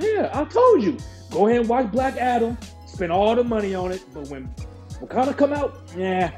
yeah, 0.00 0.30
I 0.32 0.44
told 0.44 0.82
you, 0.82 0.98
go 1.30 1.46
ahead 1.46 1.60
and 1.60 1.68
watch 1.68 1.90
Black 1.90 2.16
Adam. 2.16 2.56
Spend 2.86 3.12
all 3.12 3.34
the 3.34 3.44
money 3.44 3.74
on 3.74 3.92
it, 3.92 4.02
but 4.12 4.28
when 4.28 4.52
Wakanda 5.00 5.36
come 5.36 5.52
out, 5.52 5.80
yeah, 5.96 6.32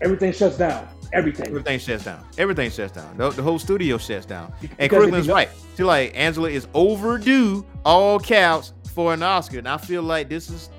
everything 0.00 0.32
shuts 0.32 0.58
down. 0.58 0.88
Everything. 1.12 1.46
everything 1.46 1.78
shuts 1.78 2.04
down. 2.04 2.24
Everything 2.36 2.70
shuts 2.70 2.92
down. 2.92 3.16
The, 3.16 3.30
the 3.30 3.42
whole 3.42 3.58
studio 3.58 3.96
shuts 3.96 4.26
down. 4.26 4.52
And 4.78 4.90
Crooklyn's 4.90 5.28
right. 5.28 5.48
She's 5.76 5.86
like 5.86 6.12
Angela 6.16 6.50
is 6.50 6.66
overdue, 6.74 7.64
all 7.84 8.18
counts 8.18 8.72
for 8.92 9.14
an 9.14 9.22
Oscar, 9.22 9.58
and 9.58 9.68
I 9.68 9.76
feel 9.76 10.02
like 10.02 10.28
this 10.28 10.50
is, 10.50 10.70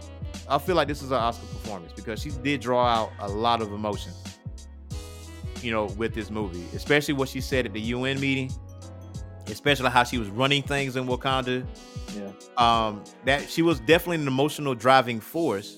I 0.49 0.57
feel 0.57 0.75
like 0.75 0.87
this 0.87 1.01
is 1.01 1.11
an 1.11 1.17
Oscar 1.17 1.45
performance 1.47 1.93
because 1.93 2.21
she 2.21 2.31
did 2.31 2.61
draw 2.61 2.85
out 2.85 3.11
a 3.19 3.27
lot 3.27 3.61
of 3.61 3.71
emotion. 3.71 4.11
You 5.61 5.71
know, 5.71 5.85
with 5.97 6.13
this 6.13 6.29
movie, 6.29 6.65
especially 6.75 7.13
what 7.13 7.29
she 7.29 7.41
said 7.41 7.65
at 7.65 7.73
the 7.73 7.81
UN 7.81 8.19
meeting, 8.19 8.51
especially 9.49 9.89
how 9.89 10.03
she 10.03 10.17
was 10.17 10.29
running 10.29 10.63
things 10.63 10.95
in 10.95 11.05
Wakanda. 11.07 11.65
Yeah. 12.15 12.31
um 12.57 13.03
that 13.25 13.49
she 13.49 13.61
was 13.61 13.79
definitely 13.81 14.17
an 14.17 14.27
emotional 14.27 14.73
driving 14.73 15.19
force 15.19 15.75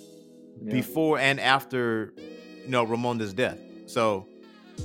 yeah. 0.64 0.72
before 0.74 1.18
and 1.20 1.40
after 1.40 2.14
you 2.18 2.70
know 2.70 2.86
Ramonda's 2.86 3.34
death. 3.34 3.58
So 3.88 4.28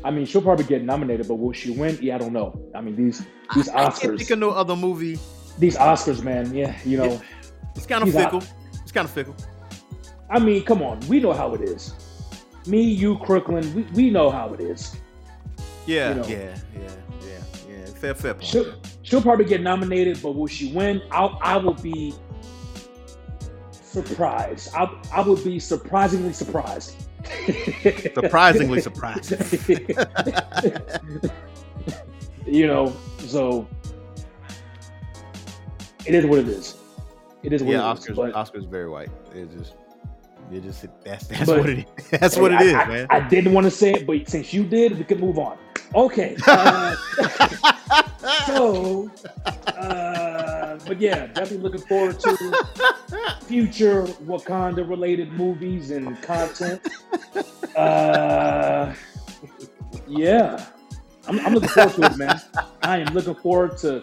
I 0.03 0.11
mean, 0.11 0.27
she'll 0.27 0.43
probably 0.43 0.65
get 0.65 0.83
nominated, 0.83 1.29
but 1.29 1.35
will 1.37 1.53
she 1.53 1.71
win? 1.71 1.99
Yeah, 2.01 2.17
I 2.17 2.19
don't 2.19 2.33
know. 2.33 2.59
I 2.75 2.81
mean, 2.81 2.97
these 2.97 3.25
these 3.55 3.69
I 3.69 3.83
can't 3.83 3.95
think 3.95 4.21
Oscars, 4.21 4.31
of 4.31 4.39
no 4.39 4.51
other 4.51 4.75
movie. 4.75 5.19
these 5.59 5.77
Oscars, 5.77 6.23
man. 6.23 6.53
Yeah, 6.55 6.77
you 6.85 6.99
know. 6.99 7.21
It's 7.77 7.87
kind 7.87 8.03
of 8.03 8.15
out. 8.17 8.25
fickle. 8.25 8.43
It's 8.83 8.93
kind 8.93 9.05
of 9.05 9.11
fickle. 9.13 9.37
I 10.31 10.39
mean, 10.39 10.65
come 10.65 10.83
on, 10.83 11.01
we 11.09 11.21
know 11.21 11.33
how 11.33 11.55
it 11.55 11.61
is. 11.61 11.95
Me, 12.67 12.81
you, 12.83 13.19
Crooklyn, 13.19 13.75
we, 13.75 13.83
we 13.95 14.11
know 14.11 14.31
how 14.31 14.53
it 14.55 14.61
is. 14.61 14.97
Yeah, 15.87 16.09
You 16.09 16.15
know. 16.15 16.27
yeah, 16.27 16.59
yeah. 16.81 16.89
Fair, 18.05 18.15
fair 18.15 18.35
point. 18.35 18.45
She'll, 18.45 18.75
she'll 19.03 19.23
probably 19.23 19.47
get 19.47 19.63
nominated, 19.63 20.21
but 20.23 20.33
will 20.33 20.47
she 20.47 20.71
win? 20.73 21.01
I'll, 21.11 21.39
I 21.41 21.57
will 21.57 21.73
be 21.73 22.15
surprised. 23.73 24.75
I, 24.75 24.95
I 25.11 25.23
would 25.23 25.43
be 25.43 25.59
surprisingly 25.59 26.35
surprised. 26.35 26.97
Surprisingly 28.15 28.83
surprised. 28.83 29.31
you 32.47 32.67
know, 32.67 32.95
so 33.21 33.67
it 36.05 36.15
is 36.15 36.27
what 36.27 36.41
it 36.41 36.49
is. 36.49 36.77
It 37.43 37.55
is 37.55 37.63
what 37.63 37.73
yeah, 37.73 37.91
it 37.91 37.99
is. 37.99 38.05
Oscars. 38.05 38.17
but- 38.17 38.35
Oscars 38.35 38.69
very 38.69 38.91
white. 38.91 39.09
It's 39.35 39.55
just 39.55 39.77
You 40.51 40.61
just 40.61 40.85
that's 41.03 41.27
that's 41.29 41.49
what 41.49 41.71
it 41.71 41.79
is. 41.79 42.11
That's 42.21 42.37
what 42.37 42.53
it 42.53 42.61
I, 42.61 42.65
is, 42.65 42.75
I- 42.75 42.85
man. 42.87 43.07
I 43.09 43.21
didn't 43.27 43.55
want 43.55 43.65
to 43.65 43.71
say 43.71 43.95
it, 43.95 44.07
but 44.07 44.29
since 44.29 44.53
you 44.53 44.63
did, 44.65 44.99
we 44.99 45.05
can 45.05 45.19
move 45.19 45.39
on. 45.39 45.57
Okay. 45.95 46.37
uh, 46.47 46.95
so, 48.47 49.11
uh, 49.67 50.79
but 50.87 51.01
yeah, 51.01 51.27
definitely 51.29 51.59
looking 51.59 51.81
forward 51.83 52.19
to 52.21 52.57
future 53.43 54.03
Wakanda 54.25 54.89
related 54.89 55.33
movies 55.33 55.91
and 55.91 56.21
content. 56.23 56.81
Uh, 57.77 58.95
yeah, 60.07 60.65
I'm, 61.29 61.39
I'm 61.41 61.55
looking 61.55 61.69
forward 61.69 61.95
to 61.95 62.03
it, 62.07 62.17
man. 62.17 62.41
I 62.83 62.99
am 62.99 63.13
looking 63.15 63.35
forward 63.35 63.77
to, 63.79 64.03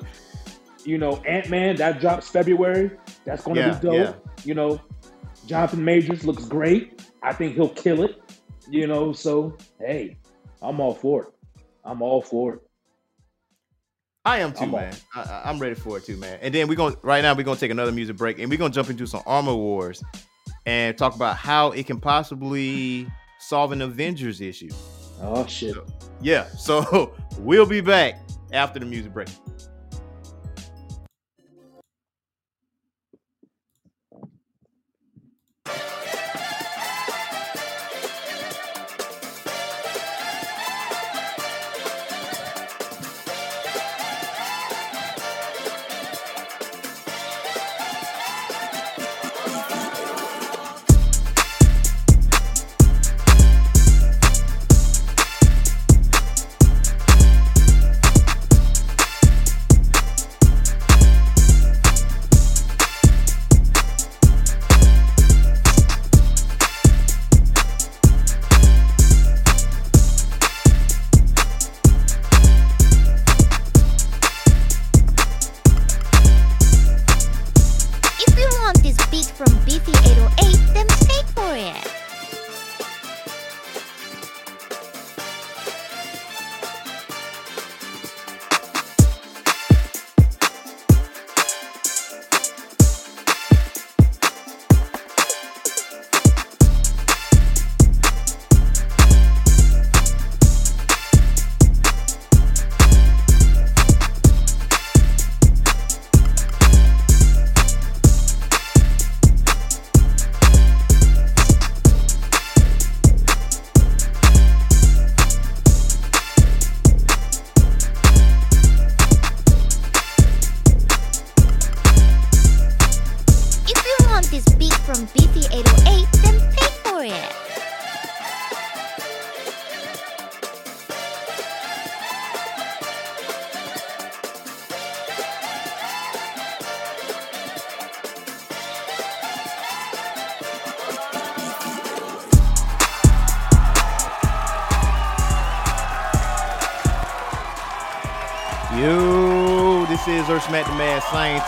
you 0.86 0.98
know, 0.98 1.18
Ant 1.28 1.50
Man 1.50 1.76
that 1.78 2.00
drops 2.00 2.28
February. 2.30 2.92
That's 3.26 3.44
going 3.44 3.56
to 3.56 3.62
Yeah, 3.62 3.74
be 3.80 3.80
dope. 3.88 3.94
yeah. 3.96 4.14
You 4.44 4.54
know, 4.56 4.82
Jonathan 5.46 5.84
Majors 5.84 6.26
looks 6.26 6.46
great. 6.46 7.02
I 7.22 7.34
think 7.34 7.56
he'll 7.56 7.70
kill 7.70 8.04
it. 8.04 8.22
You 8.70 8.88
know, 8.88 9.12
so 9.12 9.58
hey, 9.80 10.18
I'm 10.62 10.80
all 10.80 10.94
for 10.94 11.24
it. 11.24 11.34
I'm 11.84 12.02
all 12.02 12.22
for 12.22 12.54
it. 12.56 12.60
I 14.24 14.40
am 14.40 14.54
too, 14.54 14.66
I'm 14.66 14.72
man. 14.72 14.96
I, 15.16 15.22
I- 15.22 15.50
I'm 15.50 15.58
ready 15.60 15.76
for 15.76 15.98
it 15.98 16.06
too, 16.06 16.16
man. 16.18 16.38
And 16.42 16.54
then 16.54 16.68
we're 16.68 16.76
going 16.76 16.94
to 16.94 17.00
right 17.02 17.22
now 17.24 17.34
we're 17.34 17.44
gonna 17.44 17.60
take 17.60 17.72
another 17.72 17.92
music 17.92 18.18
break 18.18 18.38
and 18.40 18.50
we're 18.50 18.58
gonna 18.60 18.74
jump 18.74 18.90
into 18.90 19.08
some 19.08 19.24
armor 19.26 19.56
wars 19.56 20.04
and 20.68 20.96
talk 20.98 21.16
about 21.16 21.38
how 21.38 21.72
it 21.72 21.88
can 21.88 22.00
possibly 22.00 23.08
solve 23.40 23.72
an 23.72 23.82
Avengers 23.82 24.40
issue. 24.42 24.70
Oh 25.22 25.46
shit. 25.48 25.76
Yeah, 26.22 26.46
so 26.50 27.16
we'll 27.40 27.66
be 27.66 27.82
back 27.82 28.20
after 28.54 28.80
the 28.80 28.86
music 28.86 29.12
break. 29.14 29.30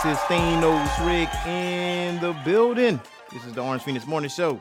Scientist, 0.04 0.26
Thanos 0.26 1.06
Rick 1.06 1.30
in 1.46 2.20
the 2.20 2.36
building. 2.44 3.00
This 3.32 3.42
is 3.46 3.54
the 3.54 3.62
Orange 3.62 3.82
Phoenix 3.84 4.06
Morning 4.06 4.28
Show. 4.28 4.60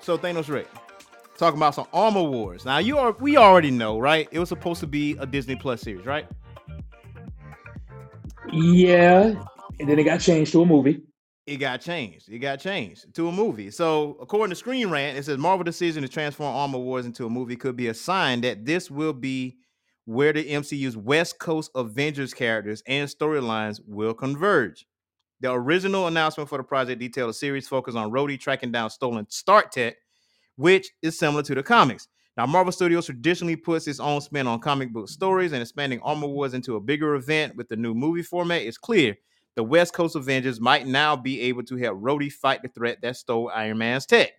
So 0.00 0.18
Thanos 0.18 0.48
Rick, 0.48 0.66
talking 1.38 1.56
about 1.56 1.76
some 1.76 1.86
Armor 1.92 2.24
Wars. 2.24 2.64
Now 2.64 2.78
you 2.78 2.98
are 2.98 3.12
we 3.12 3.36
already 3.36 3.70
know, 3.70 4.00
right? 4.00 4.26
It 4.32 4.40
was 4.40 4.48
supposed 4.48 4.80
to 4.80 4.88
be 4.88 5.16
a 5.20 5.26
Disney 5.26 5.54
Plus 5.54 5.82
series, 5.82 6.04
right? 6.04 6.26
Yeah, 8.52 9.34
and 9.78 9.88
then 9.88 9.96
it 9.96 10.04
got 10.04 10.18
changed 10.18 10.50
to 10.50 10.62
a 10.62 10.66
movie. 10.66 11.00
It 11.46 11.58
got 11.58 11.82
changed. 11.82 12.28
It 12.28 12.40
got 12.40 12.58
changed 12.58 13.14
to 13.14 13.28
a 13.28 13.32
movie. 13.32 13.70
So, 13.70 14.16
according 14.20 14.50
to 14.50 14.56
Screen 14.56 14.90
Rant, 14.90 15.16
it 15.16 15.24
says 15.24 15.38
Marvel 15.38 15.62
decision 15.62 16.02
to 16.02 16.08
transform 16.08 16.52
Armor 16.52 16.78
Wars 16.78 17.06
into 17.06 17.26
a 17.26 17.30
movie 17.30 17.54
could 17.54 17.76
be 17.76 17.86
a 17.86 17.94
sign 17.94 18.40
that 18.40 18.64
this 18.64 18.90
will 18.90 19.12
be 19.12 19.58
where 20.06 20.32
the 20.32 20.44
MCU's 20.44 20.96
West 20.96 21.38
Coast 21.38 21.70
Avengers 21.74 22.34
characters 22.34 22.82
and 22.86 23.08
storylines 23.08 23.80
will 23.86 24.14
converge. 24.14 24.86
The 25.40 25.52
original 25.52 26.06
announcement 26.06 26.48
for 26.48 26.58
the 26.58 26.64
project 26.64 27.00
detailed 27.00 27.30
a 27.30 27.34
series 27.34 27.68
focused 27.68 27.96
on 27.96 28.10
Rhodey 28.10 28.38
tracking 28.38 28.72
down 28.72 28.90
stolen 28.90 29.26
Stark 29.28 29.70
tech, 29.70 29.96
which 30.56 30.90
is 31.02 31.18
similar 31.18 31.42
to 31.42 31.54
the 31.54 31.62
comics. 31.62 32.08
Now, 32.36 32.46
Marvel 32.46 32.72
Studios 32.72 33.06
traditionally 33.06 33.56
puts 33.56 33.86
its 33.86 34.00
own 34.00 34.20
spin 34.20 34.46
on 34.46 34.58
comic 34.60 34.92
book 34.92 35.08
stories, 35.08 35.52
and 35.52 35.62
expanding 35.62 36.00
Armor 36.02 36.26
Wars 36.26 36.54
into 36.54 36.76
a 36.76 36.80
bigger 36.80 37.14
event 37.14 37.56
with 37.56 37.68
the 37.68 37.76
new 37.76 37.94
movie 37.94 38.22
format 38.22 38.62
is 38.62 38.76
clear 38.78 39.16
the 39.56 39.62
West 39.62 39.92
Coast 39.94 40.16
Avengers 40.16 40.60
might 40.60 40.86
now 40.86 41.14
be 41.14 41.40
able 41.42 41.62
to 41.62 41.76
help 41.76 42.00
Rhodey 42.00 42.32
fight 42.32 42.62
the 42.62 42.68
threat 42.68 42.98
that 43.02 43.16
stole 43.16 43.50
Iron 43.54 43.78
Man's 43.78 44.04
tech, 44.06 44.32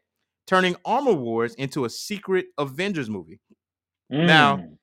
turning 0.46 0.76
Armor 0.84 1.14
Wars 1.14 1.56
into 1.56 1.86
a 1.86 1.90
secret 1.90 2.48
Avengers 2.58 3.10
movie. 3.10 3.40
Now- 4.10 4.58
Mm. 4.58 4.78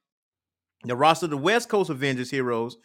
The 0.84 0.96
roster 0.96 1.26
of 1.26 1.30
the 1.30 1.36
West 1.36 1.68
Coast 1.68 1.90
Avengers 1.90 2.30
heroes 2.30 2.76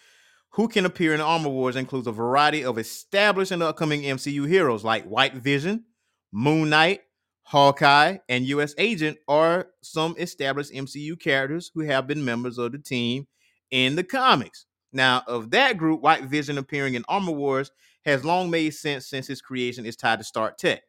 who 0.51 0.67
can 0.67 0.85
appear 0.85 1.13
in 1.13 1.21
Armor 1.21 1.49
Wars 1.49 1.75
includes 1.75 2.07
a 2.07 2.11
variety 2.11 2.63
of 2.63 2.77
established 2.77 3.51
and 3.51 3.63
upcoming 3.63 4.03
MCU 4.03 4.47
heroes 4.47 4.83
like 4.83 5.05
White 5.05 5.35
Vision, 5.35 5.85
Moon 6.31 6.69
Knight, 6.69 7.01
Hawkeye, 7.43 8.17
and 8.29 8.45
US 8.45 8.75
Agent 8.77 9.17
are 9.27 9.69
some 9.81 10.15
established 10.19 10.73
MCU 10.73 11.19
characters 11.19 11.71
who 11.73 11.81
have 11.81 12.05
been 12.05 12.23
members 12.23 12.57
of 12.57 12.71
the 12.71 12.77
team 12.77 13.25
in 13.71 13.95
the 13.95 14.03
comics. 14.03 14.65
Now, 14.93 15.23
of 15.27 15.51
that 15.51 15.77
group, 15.77 16.01
White 16.01 16.25
Vision 16.25 16.57
appearing 16.57 16.93
in 16.93 17.05
Armor 17.07 17.31
Wars 17.31 17.71
has 18.05 18.23
long 18.23 18.49
made 18.49 18.71
sense 18.71 19.07
since 19.07 19.29
its 19.29 19.41
creation 19.41 19.85
is 19.85 19.95
tied 19.95 20.19
to 20.19 20.23
Stark 20.23 20.57
Tech. 20.57 20.83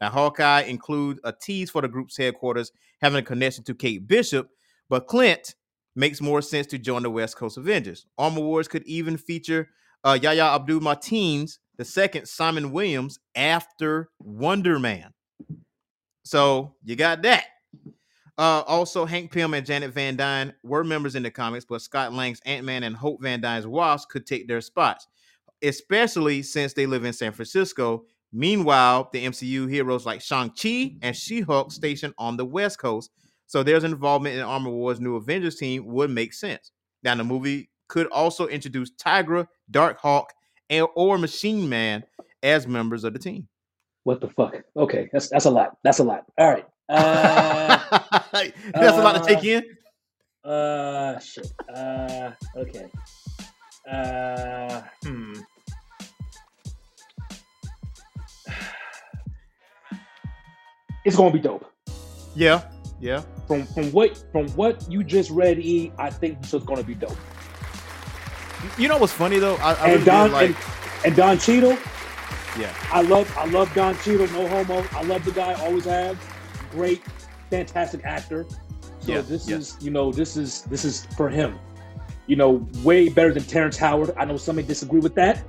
Now, 0.00 0.10
Hawkeye 0.10 0.62
includes 0.62 1.20
a 1.24 1.32
tease 1.32 1.70
for 1.70 1.82
the 1.82 1.88
group's 1.88 2.16
headquarters 2.16 2.72
having 3.00 3.18
a 3.18 3.22
connection 3.22 3.64
to 3.64 3.74
Kate 3.74 4.06
Bishop, 4.06 4.48
but 4.88 5.06
Clint 5.06 5.54
makes 5.96 6.20
more 6.20 6.42
sense 6.42 6.66
to 6.68 6.78
join 6.78 7.02
the 7.02 7.10
West 7.10 7.36
Coast 7.36 7.56
Avengers. 7.56 8.06
Armor 8.18 8.40
Wars 8.40 8.68
could 8.68 8.82
even 8.84 9.16
feature 9.16 9.68
uh, 10.04 10.18
Yahya 10.20 10.44
Abdul 10.44 10.80
Martins, 10.80 11.58
the 11.76 11.84
second 11.84 12.28
Simon 12.28 12.72
Williams 12.72 13.18
after 13.34 14.10
Wonder 14.18 14.78
Man. 14.78 15.12
So 16.24 16.74
you 16.84 16.96
got 16.96 17.22
that. 17.22 17.44
Uh, 18.36 18.62
also, 18.66 19.04
Hank 19.04 19.30
Pym 19.30 19.54
and 19.54 19.64
Janet 19.64 19.92
Van 19.92 20.16
Dyne 20.16 20.52
were 20.64 20.82
members 20.82 21.14
in 21.14 21.22
the 21.22 21.30
comics, 21.30 21.64
but 21.64 21.82
Scott 21.82 22.12
Lang's 22.12 22.40
Ant 22.44 22.64
Man 22.64 22.82
and 22.82 22.96
Hope 22.96 23.22
Van 23.22 23.40
Dyne's 23.40 23.66
Wasp 23.66 24.08
could 24.08 24.26
take 24.26 24.48
their 24.48 24.60
spots, 24.60 25.06
especially 25.62 26.42
since 26.42 26.72
they 26.72 26.86
live 26.86 27.04
in 27.04 27.12
San 27.12 27.32
Francisco. 27.32 28.04
Meanwhile, 28.32 29.10
the 29.12 29.24
MCU 29.24 29.70
heroes 29.70 30.04
like 30.04 30.20
Shang-Chi 30.20 30.96
and 31.02 31.14
She-Hulk 31.14 31.70
stationed 31.70 32.14
on 32.18 32.36
the 32.36 32.44
West 32.44 32.80
Coast, 32.80 33.10
so 33.46 33.62
there's 33.62 33.84
involvement 33.84 34.36
in 34.36 34.42
Armor 34.42 34.70
Wars' 34.70 35.00
new 35.00 35.16
Avengers 35.16 35.56
team 35.56 35.86
would 35.86 36.10
make 36.10 36.32
sense. 36.32 36.72
Now, 37.02 37.14
the 37.14 37.24
movie 37.24 37.70
could 37.88 38.06
also 38.08 38.46
introduce 38.46 38.90
Tigra, 38.90 39.46
Darkhawk, 39.70 40.26
and 40.70 40.86
or 40.94 41.18
Machine 41.18 41.68
Man 41.68 42.04
as 42.42 42.66
members 42.66 43.04
of 43.04 43.12
the 43.12 43.18
team. 43.18 43.48
What 44.04 44.20
the 44.20 44.28
fuck? 44.28 44.56
Okay, 44.76 45.08
that's 45.12 45.28
that's 45.28 45.44
a 45.46 45.50
lot. 45.50 45.76
That's 45.82 45.98
a 45.98 46.04
lot. 46.04 46.24
All 46.38 46.50
right. 46.50 46.66
Uh, 46.88 47.78
That's 48.32 48.98
a 48.98 49.02
lot 49.02 49.24
to 49.24 49.34
take 49.34 49.38
uh, 49.38 49.62
in. 50.46 50.50
uh, 50.50 51.18
shit. 51.18 51.50
Uh, 51.74 52.32
okay. 52.56 52.86
Uh, 53.90 54.82
hmm. 55.02 55.34
It's 61.06 61.16
gonna 61.16 61.30
be 61.30 61.38
dope. 61.38 61.66
Yeah, 62.34 62.62
yeah. 63.00 63.22
From 63.46 63.66
from 63.66 63.90
what 63.92 64.24
from 64.32 64.48
what 64.50 64.90
you 64.90 65.04
just 65.04 65.30
read, 65.30 65.58
E, 65.58 65.92
I 65.98 66.10
think 66.10 66.40
this 66.42 66.54
is 66.54 66.64
gonna 66.64 66.82
be 66.82 66.94
dope. 66.94 67.16
You 68.78 68.88
know 68.88 68.98
what's 68.98 69.12
funny 69.12 69.38
though? 69.38 69.56
I, 69.56 69.74
I 69.74 69.88
and 69.90 70.04
Don 70.04 70.32
like. 70.32 70.50
and, 70.50 70.56
and 71.06 71.16
Don 71.16 71.38
Cheadle, 71.38 71.76
yeah, 72.58 72.74
I 72.90 73.02
love 73.02 73.32
I 73.36 73.44
love 73.46 73.72
Don 73.74 73.96
Cheadle, 73.98 74.26
no 74.28 74.48
homo. 74.48 74.84
I 74.92 75.02
love 75.02 75.24
the 75.24 75.32
guy, 75.32 75.54
always 75.54 75.84
have. 75.84 76.18
Great, 76.70 77.02
fantastic 77.50 78.04
actor. 78.04 78.46
So 79.00 79.12
Yeah, 79.12 79.20
this 79.20 79.48
yeah. 79.48 79.56
is 79.56 79.76
you 79.80 79.90
know 79.90 80.12
this 80.12 80.36
is 80.36 80.62
this 80.62 80.84
is 80.84 81.06
for 81.16 81.28
him. 81.28 81.58
You 82.26 82.36
know, 82.36 82.66
way 82.82 83.10
better 83.10 83.34
than 83.34 83.42
Terrence 83.42 83.76
Howard. 83.76 84.14
I 84.16 84.24
know 84.24 84.38
some 84.38 84.56
may 84.56 84.62
disagree 84.62 85.00
with 85.00 85.14
that. 85.16 85.44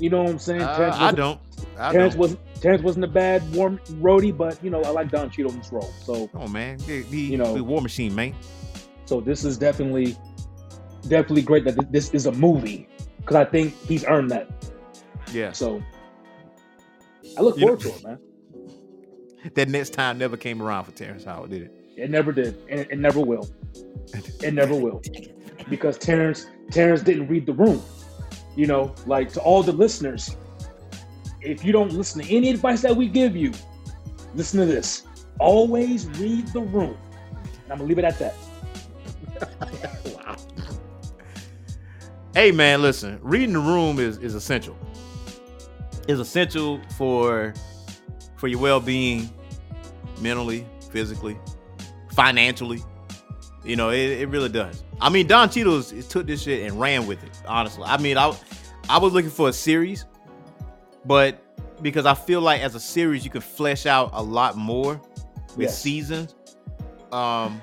You 0.00 0.10
know 0.10 0.24
what 0.24 0.30
I'm 0.30 0.38
saying? 0.38 0.62
Uh, 0.62 0.90
I 0.94 1.12
don't. 1.12 1.40
I 1.78 1.92
Terrence 1.92 2.14
don't. 2.14 2.20
wasn't 2.20 2.40
Terrence 2.60 2.82
wasn't 2.82 3.04
a 3.04 3.08
bad 3.08 3.42
warm 3.54 3.78
Rhodey, 4.00 4.36
but 4.36 4.62
you 4.64 4.70
know 4.70 4.82
I 4.82 4.88
like 4.90 5.10
Don 5.10 5.30
Cheadle 5.30 5.52
in 5.52 5.58
this 5.58 5.72
role. 5.72 5.90
So 6.04 6.30
Oh 6.34 6.48
man, 6.48 6.78
the, 6.78 7.02
the, 7.02 7.18
You 7.18 7.36
know- 7.38 7.54
the 7.54 7.62
War 7.64 7.80
Machine, 7.82 8.14
man. 8.14 8.34
so 9.04 9.20
this 9.20 9.44
is 9.44 9.56
definitely 9.58 10.16
definitely 11.08 11.42
great 11.42 11.64
that 11.64 11.74
th- 11.76 11.88
this 11.90 12.10
is 12.10 12.26
a 12.26 12.32
movie 12.32 12.88
because 13.18 13.36
I 13.36 13.44
think 13.44 13.74
he's 13.86 14.04
earned 14.04 14.30
that. 14.30 14.48
Yeah, 15.32 15.52
So 15.52 15.82
I 17.36 17.42
look 17.42 17.56
You 17.58 17.66
know- 17.66 17.76
forward 17.76 17.80
to 17.80 17.88
it, 17.88 18.04
man. 18.04 18.18
that 19.54 19.68
next 19.68 19.90
time 19.90 20.18
never 20.18 20.36
came 20.36 20.62
around 20.62 20.84
for 20.84 20.92
Terrence 20.92 21.24
Howard, 21.24 21.50
did 21.50 21.62
it? 21.62 21.72
It 21.96 22.10
never 22.10 22.30
did, 22.32 22.56
and 22.68 22.80
it, 22.80 22.88
it 22.92 22.98
never 22.98 23.20
will. 23.20 23.48
It 24.42 24.54
never 24.54 24.74
will, 24.74 25.00
because 25.68 25.98
Terrence 25.98 26.46
Terrence 26.70 27.02
didn't 27.02 27.28
read 27.28 27.46
the 27.46 27.52
room. 27.54 27.82
You 28.54 28.66
know, 28.66 28.94
like 29.06 29.32
to 29.32 29.40
all 29.40 29.62
the 29.62 29.72
listeners, 29.72 30.36
if 31.46 31.64
you 31.64 31.72
don't 31.72 31.92
listen 31.92 32.22
to 32.22 32.34
any 32.34 32.50
advice 32.50 32.82
that 32.82 32.94
we 32.94 33.08
give 33.08 33.36
you, 33.36 33.52
listen 34.34 34.60
to 34.60 34.66
this. 34.66 35.04
Always 35.38 36.06
read 36.18 36.48
the 36.48 36.60
room. 36.60 36.96
And 37.64 37.72
I'm 37.72 37.78
gonna 37.78 37.84
leave 37.84 37.98
it 37.98 38.04
at 38.04 38.18
that. 38.18 38.34
wow. 40.14 40.36
Hey 42.34 42.50
man, 42.52 42.82
listen. 42.82 43.18
Reading 43.22 43.52
the 43.52 43.60
room 43.60 43.98
is 43.98 44.18
is 44.18 44.34
essential. 44.34 44.76
Is 46.08 46.20
essential 46.20 46.80
for 46.96 47.54
for 48.36 48.48
your 48.48 48.60
well 48.60 48.80
being, 48.80 49.30
mentally, 50.20 50.66
physically, 50.90 51.38
financially. 52.12 52.82
You 53.64 53.76
know, 53.76 53.90
it, 53.90 54.20
it 54.20 54.28
really 54.28 54.48
does. 54.48 54.84
I 55.00 55.08
mean, 55.10 55.26
Don 55.26 55.50
Cheadle 55.50 55.82
took 55.82 56.26
this 56.26 56.42
shit 56.42 56.62
and 56.62 56.80
ran 56.80 57.06
with 57.06 57.22
it. 57.24 57.30
Honestly, 57.46 57.84
I 57.84 57.98
mean, 57.98 58.16
I 58.16 58.36
I 58.88 58.98
was 58.98 59.12
looking 59.12 59.30
for 59.30 59.48
a 59.48 59.52
series, 59.52 60.04
but 61.06 61.42
because 61.82 62.06
I 62.06 62.14
feel 62.14 62.40
like 62.40 62.62
as 62.62 62.74
a 62.74 62.80
series 62.80 63.24
you 63.24 63.30
can 63.30 63.40
flesh 63.40 63.86
out 63.86 64.10
a 64.12 64.22
lot 64.22 64.56
more 64.56 65.00
with 65.56 65.68
Yes. 65.68 65.78
seasons. 65.80 66.34
Um, 67.12 67.60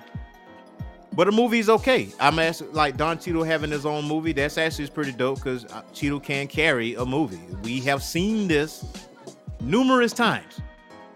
but 1.13 1.25
the 1.25 1.31
movie's 1.31 1.69
okay. 1.69 2.09
I'm 2.19 2.39
actually 2.39 2.69
like 2.71 2.97
Don 2.97 3.19
Cheadle 3.19 3.43
having 3.43 3.69
his 3.69 3.85
own 3.85 4.05
movie. 4.05 4.31
That's 4.33 4.57
actually 4.57 4.87
pretty 4.87 5.11
dope 5.11 5.37
because 5.37 5.65
Cheadle 5.93 6.19
can 6.19 6.47
carry 6.47 6.95
a 6.95 7.05
movie. 7.05 7.39
We 7.63 7.81
have 7.81 8.01
seen 8.01 8.47
this 8.47 8.83
numerous 9.61 10.11
times 10.13 10.59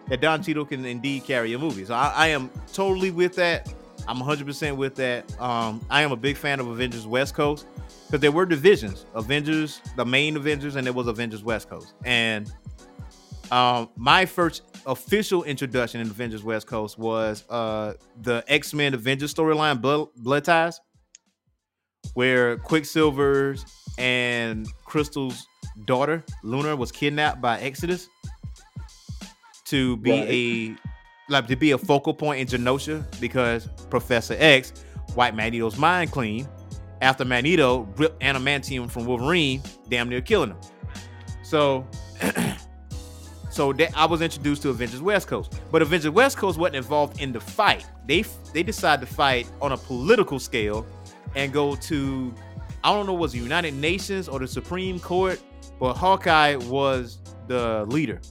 that 0.07 0.21
Don 0.21 0.43
Cheadle 0.43 0.65
can 0.65 0.85
indeed 0.85 1.23
carry 1.23 1.53
a 1.53 1.59
movie. 1.59 1.85
So 1.85 1.93
I, 1.95 2.11
I 2.15 2.27
am 2.27 2.49
totally 2.73 3.09
with 3.11 3.35
that. 3.35 3.73
I'm 4.07 4.17
100% 4.19 4.77
with 4.77 4.95
that. 4.95 5.39
Um, 5.41 5.83
I 5.89 6.01
am 6.03 6.11
a 6.11 6.15
big 6.15 6.37
fan 6.37 6.59
of 6.59 6.67
Avengers 6.67 7.07
West 7.07 7.33
Coast 7.33 7.65
because 8.07 8.21
there 8.21 8.31
were 8.31 8.45
divisions: 8.45 9.05
Avengers, 9.13 9.81
the 9.95 10.05
main 10.05 10.35
Avengers, 10.37 10.75
and 10.75 10.85
there 10.85 10.93
was 10.93 11.07
Avengers 11.07 11.43
West 11.43 11.69
Coast. 11.69 11.93
And 12.05 12.51
um, 13.51 13.89
my 13.95 14.25
first 14.25 14.63
official 14.85 15.43
introduction 15.43 16.01
in 16.01 16.07
Avengers 16.07 16.43
West 16.43 16.67
Coast 16.67 16.97
was 16.97 17.43
uh, 17.49 17.93
the 18.21 18.43
X 18.47 18.73
Men 18.73 18.93
Avengers 18.93 19.33
storyline, 19.33 19.81
Blood, 19.81 20.07
Blood 20.17 20.45
Ties, 20.45 20.79
where 22.13 22.57
Quicksilver's 22.57 23.65
and 23.97 24.67
Crystal's 24.85 25.45
daughter 25.85 26.23
Luna 26.43 26.75
was 26.75 26.91
kidnapped 26.91 27.39
by 27.41 27.59
Exodus 27.59 28.07
to 29.65 29.97
be 29.97 30.11
Right. 30.11 30.29
a 30.29 30.75
like 31.31 31.47
to 31.47 31.55
be 31.55 31.71
a 31.71 31.77
focal 31.77 32.13
point 32.13 32.39
in 32.39 32.47
Genosha 32.61 33.03
because 33.19 33.67
Professor 33.89 34.35
X 34.39 34.73
wiped 35.15 35.35
Magneto's 35.35 35.77
mind 35.77 36.11
clean 36.11 36.47
after 37.01 37.25
Magneto 37.25 37.87
ripped 37.97 38.21
adamantium 38.21 38.89
from 38.89 39.05
Wolverine, 39.05 39.61
damn 39.89 40.09
near 40.09 40.21
killing 40.21 40.51
him. 40.51 40.57
So 41.43 41.85
So 43.57 43.73
that 43.73 43.97
I 43.97 44.05
was 44.05 44.21
introduced 44.21 44.61
to 44.61 44.69
Avengers 44.69 45.01
West 45.01 45.27
Coast, 45.27 45.59
but 45.71 45.81
Avengers 45.81 46.11
West 46.11 46.37
Coast 46.37 46.59
wasn't 46.59 46.75
involved 46.75 47.19
in 47.19 47.31
the 47.31 47.39
fight. 47.39 47.87
They 48.05 48.23
they 48.53 48.61
decided 48.61 49.07
to 49.07 49.11
fight 49.11 49.49
on 49.63 49.71
a 49.71 49.77
political 49.77 50.37
scale 50.37 50.85
and 51.35 51.51
go 51.51 51.75
to 51.75 52.35
I 52.83 52.93
don't 52.93 53.07
know 53.07 53.15
was 53.15 53.31
the 53.31 53.39
United 53.39 53.73
Nations 53.73 54.27
or 54.27 54.37
the 54.37 54.47
Supreme 54.47 54.99
Court, 54.99 55.41
but 55.79 55.95
Hawkeye 55.95 56.55
was 56.55 57.17
the 57.47 57.83
leader, 57.87 58.21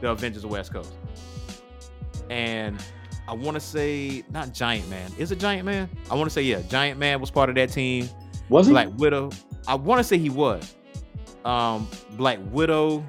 the 0.00 0.10
Avengers 0.10 0.46
West 0.46 0.72
Coast, 0.72 0.94
and 2.30 2.80
I 3.26 3.32
want 3.32 3.54
to 3.54 3.60
say 3.60 4.22
not 4.30 4.52
Giant 4.52 4.88
Man. 4.90 5.10
Is 5.18 5.32
it 5.32 5.38
Giant 5.38 5.64
Man? 5.64 5.88
I 6.10 6.14
want 6.14 6.26
to 6.28 6.30
say 6.34 6.42
yeah, 6.42 6.62
Giant 6.62 6.98
Man 6.98 7.20
was 7.20 7.30
part 7.30 7.48
of 7.48 7.54
that 7.56 7.70
team. 7.70 8.08
Was 8.48 8.66
he? 8.66 8.72
Black 8.72 8.88
Widow. 8.96 9.30
I 9.66 9.74
want 9.74 9.98
to 9.98 10.04
say 10.04 10.18
he 10.18 10.28
was. 10.30 10.74
Um, 11.44 11.88
Black 12.12 12.38
Widow 12.50 13.04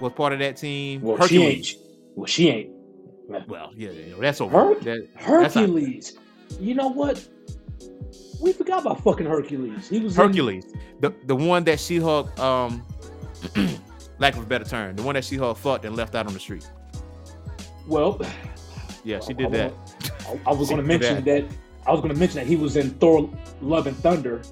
was 0.00 0.12
part 0.12 0.32
of 0.32 0.38
that 0.38 0.56
team. 0.56 1.00
well, 1.02 1.16
Hercules. 1.16 1.66
she 1.66 1.78
ain't. 1.78 1.86
Well, 2.16 2.26
she 2.26 2.48
ain't. 2.48 2.70
Well, 3.48 3.72
yeah, 3.76 3.90
yeah, 3.90 4.14
that's 4.20 4.40
over. 4.40 4.56
Her- 4.56 4.74
That- 4.80 5.08
that's 5.16 5.54
not- 5.54 5.62
Hercules. 5.62 6.18
You 6.60 6.74
know 6.74 6.88
what? 6.88 7.26
We 8.40 8.52
forgot 8.52 8.82
about 8.82 9.02
fucking 9.02 9.26
Hercules. 9.26 9.88
He 9.88 9.98
was 10.00 10.16
in- 10.16 10.26
Hercules, 10.26 10.72
the 11.00 11.12
the 11.26 11.34
one 11.34 11.64
that 11.64 11.80
She 11.80 11.96
Hulk, 11.98 12.38
um, 12.38 12.84
lack 14.18 14.36
of 14.36 14.42
a 14.42 14.46
better 14.46 14.64
term, 14.64 14.94
the 14.96 15.02
one 15.02 15.14
that 15.14 15.24
She 15.24 15.36
Hulk 15.36 15.56
fucked 15.56 15.84
and 15.84 15.96
left 15.96 16.14
out 16.14 16.26
on 16.26 16.34
the 16.34 16.38
street. 16.40 16.68
well, 17.88 18.20
Yeah, 19.04 19.20
she 19.20 19.34
did 19.34 19.46
I 19.46 19.50
that. 19.50 19.72
I, 20.26 20.40
I 20.50 20.52
was 20.52 20.68
going 20.68 20.80
to 20.80 20.86
mention 20.86 21.22
that. 21.24 21.44
I 21.86 21.92
was 21.92 22.00
going 22.00 22.12
to 22.12 22.18
mention 22.18 22.36
that 22.38 22.46
he 22.46 22.56
was 22.56 22.76
in 22.76 22.90
Thor: 22.92 23.30
Love 23.60 23.86
and 23.86 23.96
Thunder. 23.98 24.42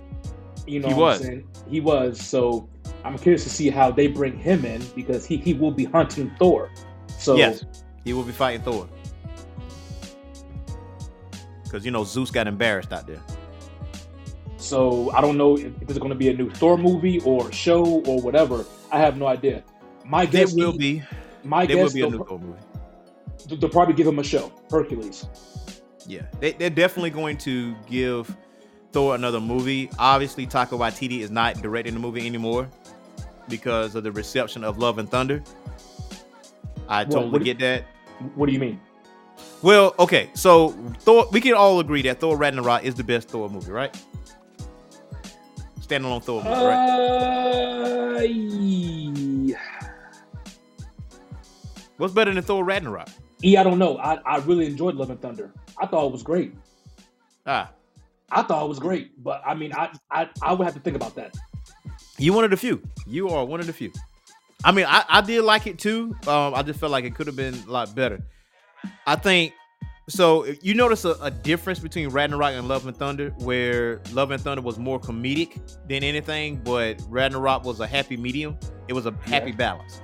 You 0.66 0.80
know, 0.80 0.88
He 0.88 0.94
what 0.94 1.00
was. 1.00 1.20
I'm 1.20 1.26
saying? 1.26 1.48
He 1.68 1.80
was. 1.80 2.20
So 2.20 2.68
I'm 3.04 3.18
curious 3.18 3.42
to 3.44 3.50
see 3.50 3.70
how 3.70 3.90
they 3.90 4.06
bring 4.06 4.36
him 4.38 4.64
in 4.64 4.82
because 4.94 5.24
he 5.26 5.36
he 5.38 5.54
will 5.54 5.70
be 5.72 5.84
hunting 5.84 6.30
Thor. 6.38 6.70
So 7.18 7.36
Yes, 7.36 7.64
he 8.04 8.12
will 8.12 8.24
be 8.24 8.32
fighting 8.32 8.62
Thor. 8.62 8.88
Because 11.64 11.84
you 11.84 11.90
know 11.90 12.04
Zeus 12.04 12.30
got 12.30 12.46
embarrassed 12.46 12.92
out 12.92 13.06
there. 13.06 13.22
So 14.58 15.10
I 15.12 15.20
don't 15.20 15.36
know 15.36 15.56
if, 15.56 15.64
if 15.80 15.86
there's 15.88 15.98
going 15.98 16.10
to 16.10 16.16
be 16.16 16.28
a 16.28 16.34
new 16.34 16.50
Thor 16.50 16.76
movie 16.76 17.20
or 17.20 17.50
show 17.50 17.84
or 17.84 18.20
whatever. 18.20 18.64
I 18.92 18.98
have 18.98 19.16
no 19.16 19.26
idea. 19.26 19.64
My 20.04 20.26
There 20.26 20.44
guess 20.44 20.54
will 20.54 20.72
is- 20.72 20.76
be. 20.78 21.02
My 21.44 21.66
There 21.66 21.78
will 21.78 21.90
be 21.92 22.02
a 22.02 22.10
new 22.10 22.24
Thor 22.24 22.38
movie. 22.38 22.58
They'll 23.48 23.68
probably 23.68 23.94
give 23.94 24.06
him 24.06 24.18
a 24.18 24.24
show. 24.24 24.52
Hercules. 24.70 25.26
Yeah, 26.06 26.22
they, 26.40 26.52
they're 26.52 26.70
definitely 26.70 27.10
going 27.10 27.36
to 27.38 27.74
give 27.88 28.34
Thor 28.92 29.14
another 29.14 29.40
movie. 29.40 29.90
Obviously, 29.98 30.46
Taika 30.46 30.70
Waititi 30.78 31.20
is 31.20 31.30
not 31.30 31.62
directing 31.62 31.94
the 31.94 32.00
movie 32.00 32.26
anymore 32.26 32.68
because 33.48 33.94
of 33.94 34.02
the 34.04 34.12
reception 34.12 34.64
of 34.64 34.78
Love 34.78 34.98
and 34.98 35.08
Thunder. 35.10 35.42
I 36.88 37.04
What- 37.04 37.10
totally 37.12 37.44
get 37.44 37.58
that. 37.60 37.84
What 38.34 38.46
do 38.46 38.52
you 38.52 38.58
mean? 38.58 38.80
Well, 39.62 39.94
okay, 39.98 40.30
so 40.34 40.70
Thor, 41.00 41.26
we 41.30 41.40
can 41.40 41.54
all 41.54 41.78
agree 41.80 42.02
that 42.02 42.18
Thor 42.20 42.36
Ragnarok 42.36 42.82
is 42.84 42.94
the 42.96 43.04
best 43.04 43.28
Thor 43.28 43.48
movie, 43.48 43.70
right? 43.70 43.96
Standalone 45.80 46.22
Thor 46.22 46.42
movie, 46.42 46.54
right? 46.54 48.16
Uh, 48.16 48.20
yeah. 48.22 49.56
What's 51.96 52.12
better 52.12 52.32
than 52.34 52.42
Thor 52.42 52.64
Ragnarok? 52.64 53.08
E, 53.44 53.56
I 53.56 53.62
don't 53.62 53.78
know. 53.78 53.98
I, 53.98 54.14
I 54.24 54.38
really 54.38 54.66
enjoyed 54.66 54.94
Love 54.96 55.10
and 55.10 55.20
Thunder. 55.20 55.52
I 55.80 55.86
thought 55.86 56.06
it 56.06 56.12
was 56.12 56.22
great. 56.22 56.54
Ah, 57.46 57.70
I 58.30 58.42
thought 58.42 58.64
it 58.64 58.68
was 58.68 58.78
great, 58.78 59.22
but 59.22 59.42
I 59.44 59.54
mean, 59.54 59.72
I 59.74 59.90
I, 60.10 60.28
I 60.40 60.52
would 60.54 60.64
have 60.64 60.74
to 60.74 60.80
think 60.80 60.96
about 60.96 61.14
that. 61.16 61.34
you 62.18 62.32
one 62.32 62.44
of 62.44 62.50
the 62.50 62.56
few. 62.56 62.80
You 63.06 63.28
are 63.30 63.44
one 63.44 63.60
of 63.60 63.66
the 63.66 63.72
few. 63.72 63.92
I 64.64 64.70
mean, 64.70 64.86
I, 64.88 65.04
I 65.08 65.20
did 65.22 65.42
like 65.42 65.66
it 65.66 65.78
too. 65.78 66.14
Um, 66.28 66.54
I 66.54 66.62
just 66.62 66.78
felt 66.78 66.92
like 66.92 67.04
it 67.04 67.14
could 67.16 67.26
have 67.26 67.34
been 67.36 67.54
a 67.66 67.70
lot 67.70 67.94
better. 67.96 68.20
I 69.06 69.16
think 69.16 69.54
so. 70.08 70.46
You 70.62 70.74
notice 70.74 71.04
a, 71.04 71.16
a 71.20 71.32
difference 71.32 71.80
between 71.80 72.10
Ragnarok 72.10 72.54
and 72.54 72.68
Love 72.68 72.86
and 72.86 72.96
Thunder, 72.96 73.30
where 73.38 74.00
Love 74.12 74.30
and 74.30 74.40
Thunder 74.40 74.62
was 74.62 74.78
more 74.78 75.00
comedic 75.00 75.58
than 75.88 76.04
anything, 76.04 76.56
but 76.62 77.02
Ragnarok 77.08 77.64
was 77.64 77.80
a 77.80 77.86
happy 77.88 78.16
medium. 78.16 78.56
It 78.86 78.92
was 78.92 79.06
a 79.06 79.14
happy 79.24 79.50
Yeah. 79.50 79.56
balance. 79.56 80.00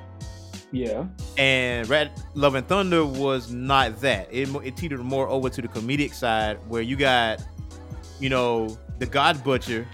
Yeah. 0.70 1.06
And 1.36 1.88
Red 1.88 2.12
Love 2.34 2.54
and 2.54 2.66
Thunder 2.66 3.04
was 3.04 3.50
not 3.50 4.00
that. 4.00 4.28
It, 4.30 4.48
it 4.64 4.76
teetered 4.76 5.00
more 5.00 5.28
over 5.28 5.48
to 5.48 5.62
the 5.62 5.68
comedic 5.68 6.12
side 6.12 6.58
where 6.68 6.82
you 6.82 6.96
got, 6.96 7.42
you 8.20 8.28
know, 8.28 8.78
the 8.98 9.06
God 9.06 9.42
Butcher 9.42 9.86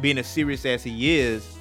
being 0.00 0.18
as 0.18 0.26
serious 0.26 0.64
as 0.64 0.82
he 0.82 1.18
is. 1.18 1.56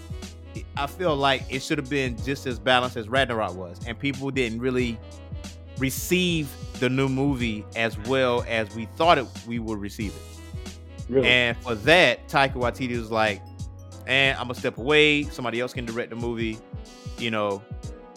I 0.77 0.87
feel 0.87 1.15
like 1.15 1.43
it 1.49 1.61
should 1.61 1.77
have 1.77 1.89
been 1.89 2.15
just 2.23 2.45
as 2.45 2.59
balanced 2.59 2.95
as 2.95 3.09
Ragnarok 3.09 3.55
was. 3.55 3.79
And 3.87 3.97
people 3.97 4.29
didn't 4.31 4.59
really 4.59 4.99
receive 5.77 6.49
the 6.79 6.89
new 6.89 7.09
movie 7.09 7.65
as 7.75 7.97
well 7.99 8.45
as 8.47 8.73
we 8.75 8.85
thought 8.97 9.17
it, 9.17 9.25
we 9.47 9.59
would 9.59 9.79
receive 9.79 10.15
it. 10.15 10.21
Really. 11.09 11.27
And 11.27 11.57
for 11.57 11.75
that, 11.75 12.27
Taika 12.29 12.53
Waititi 12.53 12.97
was 12.97 13.11
like, 13.11 13.41
eh, 14.07 14.11
and 14.11 14.37
I'm 14.37 14.47
gonna 14.47 14.55
step 14.55 14.77
away. 14.77 15.23
Somebody 15.23 15.59
else 15.59 15.73
can 15.73 15.85
direct 15.85 16.09
the 16.11 16.15
movie. 16.15 16.57
You 17.17 17.31
know, 17.31 17.61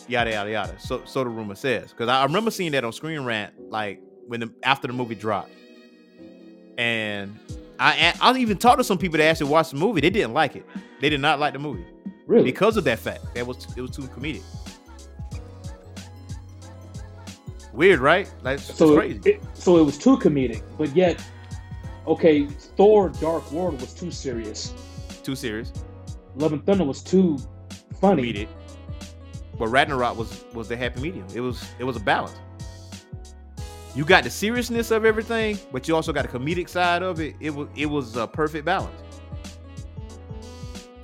yada 0.08 0.30
yada 0.30 0.50
yada. 0.50 0.78
So 0.78 1.02
so 1.04 1.24
the 1.24 1.30
rumor 1.30 1.54
says. 1.54 1.90
Because 1.90 2.08
I 2.08 2.24
remember 2.24 2.50
seeing 2.50 2.72
that 2.72 2.84
on 2.84 2.92
Screen 2.92 3.20
Rant, 3.20 3.54
like 3.70 4.00
when 4.26 4.40
the 4.40 4.52
after 4.62 4.86
the 4.86 4.92
movie 4.92 5.14
dropped. 5.14 5.50
And 6.78 7.38
I 7.78 8.14
I 8.20 8.36
even 8.38 8.58
talked 8.58 8.78
to 8.78 8.84
some 8.84 8.98
people 8.98 9.18
that 9.18 9.24
actually 9.24 9.50
watched 9.50 9.70
the 9.72 9.78
movie. 9.78 10.00
They 10.00 10.10
didn't 10.10 10.34
like 10.34 10.56
it. 10.56 10.66
They 11.00 11.08
did 11.08 11.20
not 11.20 11.38
like 11.38 11.52
the 11.52 11.58
movie 11.58 11.84
really. 12.26 12.44
because 12.44 12.76
of 12.76 12.84
that 12.84 12.98
fact. 12.98 13.34
That 13.34 13.46
was 13.46 13.66
it 13.76 13.80
was 13.80 13.90
too 13.90 14.02
comedic. 14.02 14.42
Weird, 17.72 18.00
right? 18.00 18.30
Like 18.42 18.58
it's 18.58 18.74
so 18.74 18.96
crazy. 18.96 19.20
It, 19.24 19.42
so 19.54 19.76
it 19.76 19.84
was 19.84 19.98
too 19.98 20.16
comedic, 20.16 20.62
but 20.78 20.94
yet, 20.96 21.22
okay, 22.06 22.46
Thor: 22.46 23.10
Dark 23.10 23.50
World 23.52 23.80
was 23.80 23.92
too 23.92 24.10
serious. 24.10 24.72
too 25.22 25.36
serious. 25.36 25.72
Love 26.36 26.52
and 26.52 26.64
Thunder 26.64 26.84
was 26.84 27.02
too 27.02 27.38
funny. 28.00 28.32
Comedic. 28.32 28.48
But 29.58 29.68
Ragnarok 29.68 30.16
was 30.16 30.44
was 30.52 30.68
the 30.68 30.76
happy 30.76 31.00
medium. 31.00 31.26
It 31.34 31.40
was 31.40 31.66
it 31.78 31.84
was 31.84 31.96
a 31.96 32.00
balance. 32.00 32.36
You 33.94 34.04
got 34.04 34.24
the 34.24 34.30
seriousness 34.30 34.90
of 34.90 35.06
everything, 35.06 35.58
but 35.72 35.88
you 35.88 35.96
also 35.96 36.12
got 36.12 36.30
the 36.30 36.38
comedic 36.38 36.68
side 36.68 37.02
of 37.02 37.20
it. 37.20 37.34
It 37.40 37.54
was 37.54 37.68
it 37.74 37.86
was 37.86 38.16
a 38.16 38.26
perfect 38.26 38.64
balance. 38.64 38.94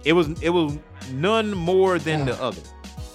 It 0.04 0.12
was 0.12 0.28
it 0.42 0.50
was 0.50 0.78
none 1.12 1.52
more 1.52 1.98
than 1.98 2.26
the 2.26 2.34
other. 2.42 2.60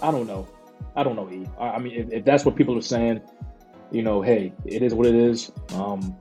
I 0.02 0.12
don't 0.12 0.26
know. 0.28 0.48
I 0.96 1.04
don't 1.04 1.16
know. 1.16 1.30
E. 1.30 1.48
I, 1.60 1.70
I 1.70 1.80
mean, 1.80 1.94
if, 1.94 2.12
if 2.12 2.26
that's 2.26 2.44
what 2.44 2.56
people 2.56 2.76
are 2.78 2.82
saying, 2.82 3.22
you 3.92 4.02
know, 4.02 4.22
hey, 4.22 4.54
it 4.66 4.82
is 4.82 4.94
what 4.94 5.06
it 5.06 5.16
is. 5.16 5.52
Um, 5.74 6.18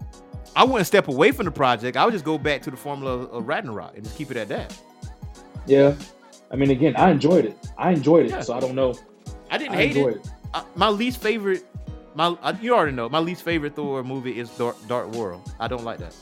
I 0.54 0.64
wouldn't 0.64 0.86
step 0.86 1.08
away 1.08 1.32
from 1.32 1.46
the 1.46 1.50
project. 1.50 1.96
I 1.96 2.04
would 2.04 2.12
just 2.12 2.24
go 2.24 2.36
back 2.38 2.62
to 2.62 2.70
the 2.70 2.76
formula 2.76 3.12
of, 3.14 3.30
of 3.32 3.48
Ragnarok 3.48 3.94
and 3.94 4.04
just 4.04 4.16
keep 4.16 4.30
it 4.30 4.36
at 4.36 4.48
that. 4.48 4.78
yeah. 5.66 5.94
I 6.50 6.56
mean, 6.56 6.70
again, 6.70 6.94
I 6.96 7.10
enjoyed 7.10 7.44
it. 7.44 7.56
I 7.76 7.92
enjoyed 7.92 8.26
it. 8.26 8.30
Yeah. 8.30 8.40
So 8.40 8.54
I 8.54 8.60
don't 8.60 8.74
know. 8.74 8.94
I 9.50 9.58
didn't 9.58 9.74
I 9.74 9.76
hate 9.76 9.96
it. 9.96 10.16
it. 10.16 10.30
I, 10.54 10.64
my 10.74 10.88
least 10.88 11.20
favorite, 11.20 11.64
my 12.14 12.36
I, 12.42 12.52
you 12.60 12.74
already 12.74 12.92
know, 12.92 13.08
my 13.08 13.18
least 13.18 13.42
favorite 13.42 13.74
Thor 13.74 14.02
movie 14.04 14.38
is 14.38 14.50
Dark, 14.50 14.76
Dark 14.86 15.10
World. 15.12 15.52
I 15.58 15.68
don't 15.68 15.84
like 15.84 15.98
that. 15.98 16.14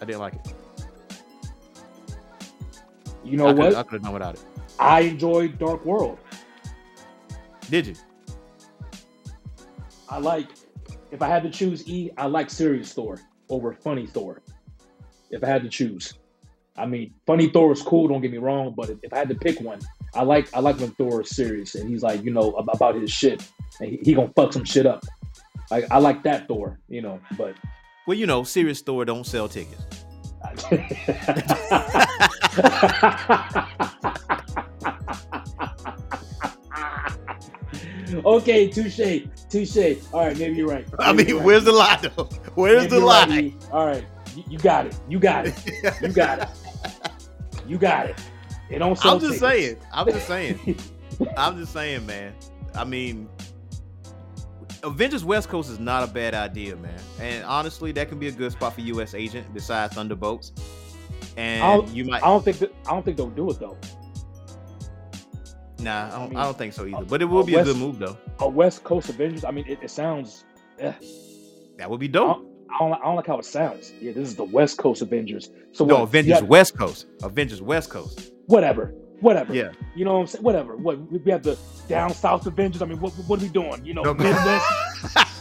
I 0.00 0.04
didn't 0.04 0.20
like 0.20 0.34
it. 0.34 0.54
You 3.24 3.36
know 3.36 3.52
what? 3.52 3.74
I 3.74 3.82
could 3.82 3.94
have 3.94 4.02
done 4.02 4.12
without 4.12 4.34
it. 4.34 4.44
I 4.78 5.00
enjoyed 5.00 5.58
Dark 5.58 5.84
World. 5.84 6.18
Did 7.70 7.86
you? 7.86 7.94
I 10.08 10.18
like. 10.18 10.48
If 11.10 11.22
I 11.22 11.28
had 11.28 11.42
to 11.42 11.50
choose 11.50 11.86
E, 11.88 12.10
I 12.16 12.26
like 12.26 12.50
serious 12.50 12.92
Thor 12.92 13.20
over 13.48 13.72
funny 13.72 14.06
Thor. 14.06 14.42
If 15.30 15.44
I 15.44 15.46
had 15.46 15.62
to 15.62 15.68
choose, 15.68 16.14
I 16.76 16.86
mean, 16.86 17.12
funny 17.26 17.48
Thor 17.48 17.72
is 17.72 17.82
cool. 17.82 18.08
Don't 18.08 18.22
get 18.22 18.32
me 18.32 18.38
wrong, 18.38 18.74
but 18.76 18.90
if, 19.02 19.12
I 19.12 19.18
had 19.18 19.28
to 19.28 19.34
pick 19.34 19.60
one, 19.60 19.80
I 20.14 20.22
like 20.22 20.48
I 20.54 20.60
like 20.60 20.78
when 20.78 20.90
Thor 20.92 21.22
is 21.22 21.30
serious 21.30 21.74
and 21.74 21.88
he's 21.88 22.02
like, 22.02 22.24
you 22.24 22.30
know, 22.30 22.52
about 22.52 22.94
his 22.94 23.10
shit, 23.10 23.46
and 23.80 23.90
he, 23.90 23.98
he 24.02 24.14
gonna 24.14 24.32
fuck 24.34 24.52
some 24.52 24.64
shit 24.64 24.86
up. 24.86 25.04
Like 25.70 25.86
I 25.90 25.98
like 25.98 26.22
that 26.24 26.48
Thor, 26.48 26.78
you 26.88 27.02
know, 27.02 27.20
but. 27.36 27.54
Well, 28.06 28.16
you 28.16 28.26
know, 28.26 28.42
serious 28.42 28.80
Thor 28.80 29.04
don't 29.04 29.24
sell 29.24 29.48
tickets. 29.48 29.84
okay, 38.24 38.68
touche, 38.68 39.22
touche. 39.48 39.96
All 40.12 40.26
right, 40.26 40.38
maybe 40.38 40.56
you're 40.56 40.68
right. 40.68 40.86
I 40.98 41.12
mean, 41.12 41.36
right. 41.36 41.44
where's 41.44 41.64
the 41.64 41.72
lie 41.72 42.00
though? 42.02 42.24
Where's 42.54 42.84
Maybe 42.84 42.96
the 42.96 43.00
lie? 43.00 43.26
right. 43.26 43.54
All 43.70 43.86
right, 43.86 44.04
you 44.48 44.58
got 44.58 44.86
it. 44.86 44.98
You 45.08 45.20
got 45.20 45.46
it. 45.46 45.54
You 46.02 46.08
got 46.08 46.40
it. 46.40 46.48
You 47.66 47.78
got 47.78 48.06
it. 48.10 48.16
It 48.70 48.78
don't 48.78 48.96
sell 48.98 49.14
I'm 49.14 49.20
just 49.20 49.40
tickets. 49.40 49.40
saying. 49.40 49.76
I'm 49.92 50.06
just 50.06 50.26
saying. 50.26 50.78
I'm 51.36 51.56
just 51.58 51.72
saying, 51.72 52.06
man. 52.06 52.34
I 52.74 52.84
mean, 52.84 53.28
Avengers 54.82 55.24
West 55.24 55.48
Coast 55.48 55.70
is 55.70 55.78
not 55.78 56.02
a 56.08 56.12
bad 56.12 56.34
idea, 56.34 56.74
man. 56.76 56.98
And 57.20 57.44
honestly, 57.44 57.92
that 57.92 58.08
can 58.08 58.18
be 58.18 58.28
a 58.28 58.32
good 58.32 58.52
spot 58.52 58.74
for 58.74 58.80
U.S. 58.80 59.14
agent 59.14 59.52
besides 59.54 59.94
Thunderbolts. 59.94 60.52
And 61.36 61.88
you 61.90 62.04
might 62.04 62.22
I 62.22 62.26
don't 62.26 62.44
think 62.44 62.58
that, 62.58 62.74
I 62.86 62.90
don't 62.90 63.04
think 63.04 63.16
they'll 63.16 63.30
do 63.30 63.50
it 63.50 63.58
though. 63.60 63.76
nah, 65.78 66.06
I 66.06 66.10
don't, 66.10 66.20
I, 66.20 66.28
mean, 66.28 66.34
don't 66.34 66.58
think 66.58 66.72
so 66.72 66.86
either. 66.86 67.02
a- 67.02 67.04
But 67.04 67.22
it 67.22 67.26
will 67.26 67.40
a 67.40 67.44
be 67.44 67.54
a 67.54 67.64
good 67.64 67.76
move 67.76 67.98
though. 67.98 68.18
A 68.40 68.48
West 68.48 68.84
Coast 68.84 69.08
Avengers. 69.08 69.44
I 69.44 69.50
mean, 69.50 69.66
it, 69.68 69.78
it 69.82 69.90
sounds. 69.90 70.44
Eh, 70.78 70.92
That 71.78 71.88
would 71.90 72.00
be 72.00 72.08
I, 72.08 72.12
dope. 72.12 72.46
I, 72.74 72.78
don't, 72.78 72.92
I 72.94 73.04
don't 73.04 73.16
like 73.16 73.26
how 73.26 73.38
it 73.38 73.44
sounds. 73.44 73.92
Yeah, 74.00 74.12
this 74.12 74.28
is 74.28 74.36
the 74.36 74.44
West 74.44 74.78
Coast 74.78 75.02
Avengers. 75.02 75.50
So 75.72 75.84
No, 75.84 75.94
what, 75.96 76.02
Avengers 76.04 76.34
have- 76.40 76.48
West 76.48 76.76
Coast. 76.76 77.06
Avengers 77.22 77.60
West 77.62 77.90
Coast. 77.90 78.32
whatever, 78.46 78.94
whatever. 79.20 79.54
Yeah. 79.54 79.72
You 79.94 80.04
know 80.04 80.14
what 80.14 80.20
I'm 80.20 80.26
saying? 80.26 80.44
Whatever. 80.44 80.76
What 80.76 80.98
we 81.10 81.30
have 81.30 81.42
the 81.42 81.56
down 81.88 82.12
south 82.14 82.46
Avengers. 82.46 82.82
I 82.82 82.86
mean, 82.86 82.98
what 83.00 83.12
what 83.28 83.40
are 83.40 83.42
we 83.44 83.48
doing? 83.50 83.84
You 83.84 83.94
know, 83.94 84.02
No, 84.02 84.14
Midwest. 84.14 84.66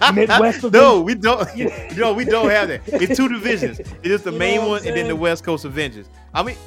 Midwest 0.13 0.63
no, 0.71 1.01
we 1.01 1.15
don't. 1.15 1.47
Yeah. 1.55 1.93
no, 1.97 2.13
we 2.13 2.25
don't 2.25 2.49
have 2.49 2.67
that. 2.69 2.81
It's 2.87 3.15
two 3.17 3.27
divisions. 3.29 3.79
It's 4.03 4.23
the 4.23 4.31
You 4.31 4.37
main 4.39 4.65
one 4.65 4.85
and 4.85 4.95
then 4.97 5.07
the? 5.07 5.15
West 5.15 5.43
Coast 5.43 5.65
Avengers. 5.65 6.07
I 6.33 6.43
mean, 6.43 6.57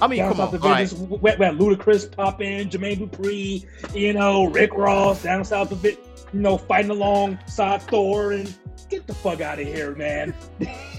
I 0.00 0.06
mean, 0.06 0.18
down 0.20 0.28
come 0.34 0.38
south 0.38 0.54
on. 0.54 0.62
All 0.62 0.70
right. 0.70 0.90
Avengers. 0.92 1.08
We, 1.08 1.16
we 1.18 1.44
had 1.44 1.58
Ludacris 1.58 2.10
pop 2.10 2.40
in, 2.40 2.68
Jermaine 2.70 3.08
Dupri, 3.08 3.66
you 3.94 4.12
know, 4.12 4.44
Rick 4.44 4.74
Ross, 4.74 5.22
down 5.22 5.44
south 5.44 5.72
of 5.72 5.84
it, 5.84 5.98
you 6.32 6.40
know, 6.40 6.56
fighting 6.56 6.90
alongside 6.90 7.82
Thor, 7.82 8.32
and 8.32 8.52
get 8.92 9.06
the 9.06 9.14
fuck 9.14 9.40
out 9.40 9.58
of 9.58 9.66
here, 9.66 9.94
man. 9.94 10.34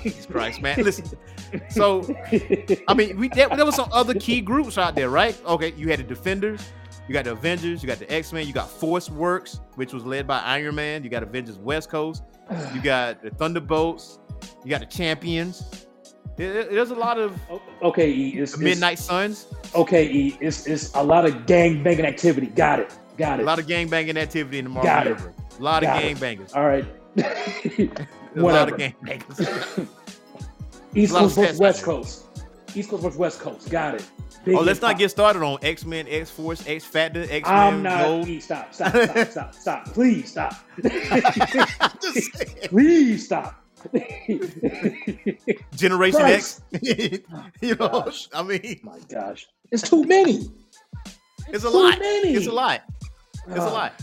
Jesus 0.03 0.25
Christ, 0.25 0.61
man. 0.61 0.77
Listen. 0.83 1.05
So, 1.69 2.03
I 2.87 2.93
mean, 2.95 3.17
we 3.17 3.29
there, 3.29 3.47
there 3.49 3.65
was 3.65 3.75
some 3.75 3.89
other 3.91 4.13
key 4.15 4.41
groups 4.41 4.77
out 4.77 4.95
there, 4.95 5.09
right? 5.09 5.39
Okay, 5.45 5.71
you 5.77 5.87
had 5.89 5.99
the 5.99 6.03
Defenders, 6.03 6.67
you 7.07 7.13
got 7.13 7.25
the 7.25 7.31
Avengers, 7.33 7.83
you 7.83 7.87
got 7.87 7.99
the 7.99 8.11
X 8.11 8.33
Men, 8.33 8.47
you 8.47 8.53
got 8.53 8.69
Force 8.69 9.09
Works, 9.09 9.59
which 9.75 9.93
was 9.93 10.03
led 10.03 10.25
by 10.27 10.39
Iron 10.39 10.75
Man. 10.75 11.03
You 11.03 11.09
got 11.09 11.21
Avengers 11.23 11.57
West 11.59 11.89
Coast, 11.89 12.23
you 12.73 12.81
got 12.83 13.21
the 13.21 13.29
Thunderbolts, 13.29 14.19
you 14.63 14.69
got 14.71 14.79
the 14.81 14.87
Champions. 14.87 15.85
There- 16.35 16.63
there's 16.63 16.89
a 16.89 16.95
lot 16.95 17.19
of 17.19 17.39
okay, 17.83 18.09
E, 18.09 18.29
it's, 18.29 18.53
the 18.53 18.57
it's- 18.57 18.75
Midnight 18.75 18.97
Suns, 18.99 19.45
Okay, 19.75 20.05
E, 20.11 20.37
it's 20.41 20.65
it's 20.65 20.93
a 20.95 21.03
lot 21.03 21.25
of 21.25 21.45
gang 21.45 21.83
banging 21.83 22.05
activity. 22.05 22.47
Got 22.47 22.79
it. 22.79 22.97
Got 23.17 23.39
it. 23.39 23.43
a 23.43 23.45
lot 23.45 23.59
of 23.59 23.67
gang 23.67 23.87
banging 23.89 24.17
activity 24.17 24.57
in 24.57 24.65
the 24.65 24.69
Marvel 24.71 25.03
universe. 25.11 25.33
A 25.59 25.61
lot 25.61 25.83
of 25.83 25.87
Got 25.87 26.01
gang 26.01 26.11
it. 26.15 26.19
bangers. 26.19 26.53
All 26.53 26.65
right. 26.65 26.83
There's 27.15 27.79
a 27.79 27.89
lot 27.89 28.07
Whatever. 28.35 28.71
of 28.73 28.77
gang 28.77 28.95
bangers. 29.03 29.39
East 30.95 31.11
a 31.11 31.15
lot 31.15 31.23
of 31.25 31.33
Coast 31.33 31.35
versus 31.35 31.59
West. 31.59 31.83
Coast. 31.83 32.25
East 32.75 32.89
Coast 32.89 33.03
versus 33.03 33.17
West 33.19 33.39
Coast. 33.39 33.69
Got 33.69 33.95
it. 33.95 34.05
Big 34.45 34.55
oh, 34.55 34.61
let's 34.61 34.81
not 34.81 34.91
hop. 34.91 34.97
get 34.99 35.09
started 35.11 35.41
on 35.41 35.57
X 35.63 35.85
Men, 35.85 36.05
X 36.09 36.29
Force, 36.29 36.67
X 36.67 36.83
Factor, 36.83 37.25
X 37.29 37.47
I'm 37.47 37.81
Men, 37.81 37.83
not. 37.83 38.03
Gold. 38.05 38.41
Stop. 38.41 38.73
Stop. 38.73 38.93
Stop. 38.93 39.27
Stop. 39.29 39.53
Stop. 39.55 39.85
Please 39.93 40.29
stop. 40.31 40.53
Please 42.69 43.25
stop. 43.25 43.59
Generation 45.75 46.19
Christ. 46.19 46.61
X. 46.73 47.19
you 47.61 47.75
know, 47.75 47.87
Gosh. 47.89 48.29
I 48.33 48.43
mean, 48.43 48.79
My 48.83 48.97
gosh, 49.09 49.47
it's 49.71 49.89
too 49.89 50.03
many. 50.03 50.49
it's 51.49 51.63
a 51.63 51.69
too 51.69 51.77
lot. 51.77 51.99
many. 51.99 52.33
It's 52.33 52.47
a 52.47 52.51
lot. 52.51 52.81
It's 53.47 53.57
a 53.57 53.61
Ah. 53.61 53.73
lot. 53.73 53.93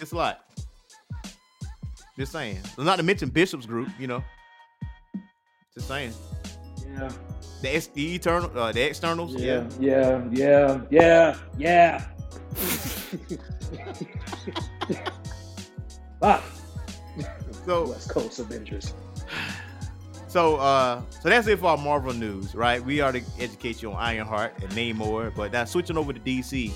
It's 0.00 0.12
a 0.12 0.16
lot. 0.16 0.44
Just 2.18 2.32
saying. 2.32 2.58
Not 2.76 2.96
to 2.96 3.04
mention 3.04 3.28
Bishop's 3.28 3.64
group, 3.64 3.88
you 3.96 4.08
know. 4.08 4.24
Just 5.72 5.86
saying. 5.86 6.12
Yeah. 6.84 7.12
The, 7.62 7.76
ex- 7.76 7.86
the 7.86 8.16
eternal, 8.16 8.50
uh, 8.58 8.72
the 8.72 8.82
externals. 8.82 9.36
Yeah. 9.36 9.64
Yeah. 9.78 10.24
Yeah. 10.32 10.80
Yeah. 10.90 11.36
Yeah. 11.56 12.04
Fuck. 16.20 16.42
So, 17.64 17.88
West 17.90 18.10
Coast 18.10 18.40
Avengers. 18.40 18.94
so, 20.26 20.56
uh, 20.56 21.00
so 21.20 21.28
that's 21.28 21.46
it 21.46 21.60
for 21.60 21.66
our 21.66 21.76
Marvel 21.76 22.12
news, 22.12 22.52
right? 22.52 22.84
We 22.84 23.00
already 23.00 23.22
educate 23.38 23.80
you 23.80 23.92
on 23.92 23.98
Ironheart 24.02 24.54
and 24.60 24.72
Namor, 24.72 25.32
but 25.36 25.52
now 25.52 25.64
switching 25.66 25.96
over 25.96 26.12
to 26.12 26.18
DC, 26.18 26.72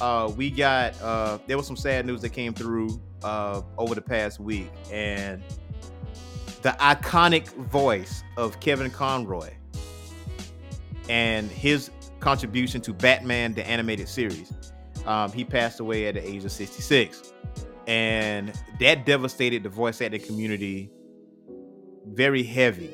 uh, 0.00 0.32
we 0.36 0.50
got 0.50 1.00
uh, 1.00 1.38
there 1.46 1.56
was 1.56 1.68
some 1.68 1.76
sad 1.76 2.04
news 2.04 2.20
that 2.22 2.30
came 2.30 2.52
through 2.52 3.00
uh, 3.24 3.62
over 3.78 3.94
the 3.94 4.02
past 4.02 4.40
week, 4.40 4.70
and 4.90 5.42
the 6.62 6.70
iconic 6.80 7.48
voice 7.48 8.22
of 8.36 8.60
Kevin 8.60 8.90
Conroy 8.90 9.50
and 11.08 11.50
his 11.50 11.90
contribution 12.20 12.80
to 12.82 12.92
Batman 12.92 13.54
the 13.54 13.66
animated 13.66 14.08
series. 14.08 14.52
Um, 15.06 15.32
he 15.32 15.44
passed 15.44 15.80
away 15.80 16.06
at 16.06 16.14
the 16.14 16.26
age 16.26 16.44
of 16.44 16.52
66, 16.52 17.32
and 17.88 18.52
that 18.78 19.04
devastated 19.04 19.64
the 19.64 19.68
voice 19.68 20.00
acting 20.00 20.22
community 20.22 20.90
very 22.06 22.42
heavy 22.42 22.90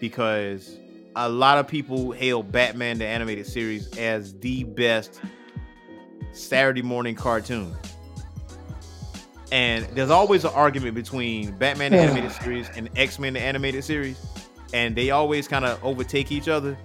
because 0.00 0.78
a 1.16 1.28
lot 1.28 1.58
of 1.58 1.66
people 1.66 2.12
hail 2.12 2.42
Batman 2.42 2.98
the 2.98 3.06
animated 3.06 3.46
series 3.46 3.96
as 3.98 4.32
the 4.38 4.64
best 4.64 5.20
Saturday 6.32 6.82
morning 6.82 7.14
cartoon. 7.14 7.74
And 9.52 9.84
there's 9.96 10.10
always 10.10 10.44
an 10.44 10.52
argument 10.54 10.94
between 10.94 11.52
Batman 11.56 11.92
the 11.92 11.98
animated 11.98 12.32
series 12.32 12.70
and 12.76 12.88
X-Men 12.96 13.32
the 13.32 13.40
animated 13.40 13.82
series, 13.82 14.20
and 14.72 14.94
they 14.94 15.10
always 15.10 15.48
kind 15.48 15.64
of 15.64 15.82
overtake 15.84 16.30
each 16.30 16.48
other. 16.48 16.78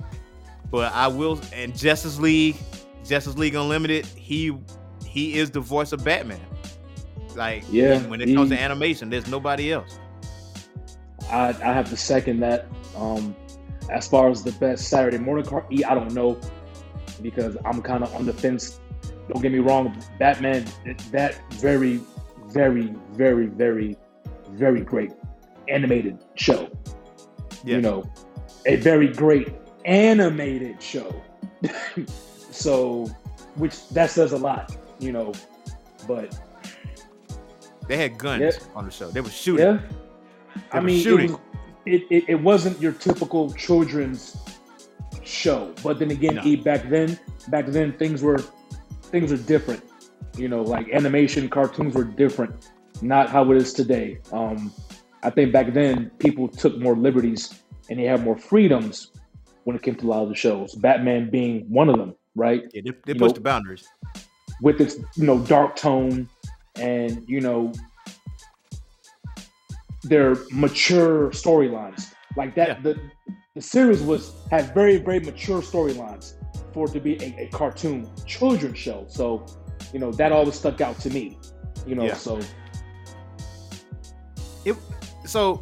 But 0.71 0.91
I 0.93 1.07
will 1.07 1.39
and 1.53 1.77
Justice 1.77 2.19
League, 2.19 2.57
Justice 3.05 3.37
League 3.37 3.55
Unlimited, 3.55 4.05
he 4.05 4.57
he 5.05 5.37
is 5.37 5.51
the 5.51 5.59
voice 5.59 5.91
of 5.91 6.03
Batman. 6.03 6.39
Like 7.35 7.63
Yeah, 7.69 7.99
when 8.07 8.21
it 8.21 8.33
comes 8.33 8.49
to 8.49 8.59
animation, 8.59 9.09
there's 9.09 9.27
nobody 9.27 9.71
else. 9.71 9.99
I, 11.29 11.49
I 11.49 11.73
have 11.73 11.89
to 11.89 11.97
second 11.97 12.39
that. 12.41 12.67
Um, 12.95 13.35
as 13.91 14.07
far 14.07 14.29
as 14.29 14.43
the 14.43 14.51
best 14.53 14.87
Saturday 14.87 15.17
morning 15.17 15.45
car, 15.45 15.65
I 15.71 15.93
don't 15.93 16.13
know 16.13 16.39
because 17.21 17.57
I'm 17.65 17.81
kind 17.81 18.03
of 18.03 18.13
on 18.15 18.25
the 18.25 18.33
fence. 18.33 18.79
Don't 19.31 19.41
get 19.41 19.51
me 19.51 19.59
wrong, 19.59 19.95
Batman, 20.19 20.65
that 21.11 21.39
very, 21.53 21.99
very, 22.56 22.88
very, 23.11 23.48
very, 23.48 23.98
very 24.52 24.80
great 24.82 25.11
animated 25.68 26.18
show. 26.36 26.69
Yeah. 27.65 27.76
You 27.76 27.82
know, 27.82 28.03
a 28.65 28.77
very 28.77 29.10
great 29.10 29.49
animated 29.84 30.82
show. 30.82 31.10
so, 32.52 33.06
which 33.56 33.76
that 33.90 34.10
says 34.10 34.32
a 34.32 34.38
lot, 34.38 34.76
you 34.99 35.11
know. 35.11 35.34
But 36.07 36.27
They 37.90 37.98
had 37.98 38.18
guns 38.18 38.41
Yeah. 38.41 38.76
on 38.77 38.86
the 38.86 38.91
show. 38.91 39.10
They 39.11 39.22
were 39.22 39.30
shooting. 39.30 39.65
yeah, 39.65 39.80
I 40.72 40.80
were 40.80 40.86
mean, 40.88 41.03
shooting. 41.03 41.32
It, 41.32 41.32
was, 41.32 41.40
it, 41.86 42.02
it 42.15 42.23
it 42.34 42.40
wasn't 42.52 42.82
your 42.82 42.94
typical 42.94 43.52
children's 43.53 44.38
show, 45.23 45.73
but 45.84 45.99
then 45.99 46.11
again, 46.11 46.36
No. 46.36 46.56
back 46.64 46.90
then, 46.90 47.19
back 47.49 47.65
then 47.68 47.91
things 48.02 48.22
were 48.23 48.40
things 49.11 49.32
are 49.32 49.44
different. 49.53 49.84
You 50.37 50.47
know, 50.49 50.61
like 50.63 50.89
animation, 50.89 51.47
cartoons 51.49 51.93
were 51.95 52.03
different, 52.03 52.69
not 53.01 53.29
how 53.29 53.49
it 53.51 53.57
is 53.57 53.73
today. 53.73 54.19
Um, 54.31 54.71
I 55.23 55.29
think 55.29 55.51
back 55.53 55.73
then 55.73 56.11
people 56.19 56.47
took 56.47 56.77
more 56.77 56.95
liberties 56.95 57.53
and 57.89 57.99
they 57.99 58.03
had 58.03 58.23
more 58.23 58.37
freedoms 58.37 59.11
when 59.63 59.75
it 59.75 59.81
came 59.81 59.95
to 59.95 60.05
a 60.05 60.09
lot 60.09 60.23
of 60.23 60.29
the 60.29 60.35
shows. 60.35 60.75
Batman 60.75 61.29
being 61.29 61.65
one 61.69 61.89
of 61.89 61.97
them, 61.97 62.15
right? 62.35 62.63
Yeah, 62.73 62.81
they, 62.85 62.91
they 63.05 63.13
pushed 63.17 63.35
know, 63.35 63.39
the 63.39 63.41
boundaries. 63.41 63.85
with 64.61 64.81
its 64.81 64.97
you 65.15 65.25
know 65.25 65.39
dark 65.39 65.75
tone 65.75 66.27
and 66.77 67.23
you 67.27 67.39
know 67.41 67.71
their 70.03 70.35
mature 70.51 71.29
storylines 71.31 72.13
like 72.37 72.53
that 72.55 72.67
Yeah. 72.67 72.79
the 72.81 72.99
the 73.55 73.61
series 73.61 74.01
was 74.01 74.33
had 74.51 74.73
very 74.73 74.97
very 74.97 75.19
mature 75.19 75.61
storylines 75.61 76.33
for 76.73 76.87
it 76.87 76.91
to 76.91 76.99
be 76.99 77.15
a, 77.23 77.45
a 77.45 77.47
cartoon 77.51 78.07
children's 78.25 78.77
show 78.77 79.05
so 79.07 79.45
you 79.93 79.99
know 79.99 80.11
that 80.11 80.31
always 80.31 80.56
stuck 80.56 80.81
out 80.81 80.99
to 80.99 81.10
me 81.10 81.38
you 81.88 81.95
know 81.95 82.06
Yeah. 82.06 82.14
so 82.15 82.39
So 85.26 85.61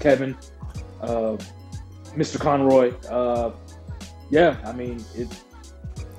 kevin 0.00 0.36
uh 1.00 1.36
mr 2.16 2.38
conroy 2.38 2.92
uh 3.10 3.50
yeah 4.30 4.56
i 4.64 4.72
mean 4.72 5.04
it 5.16 5.28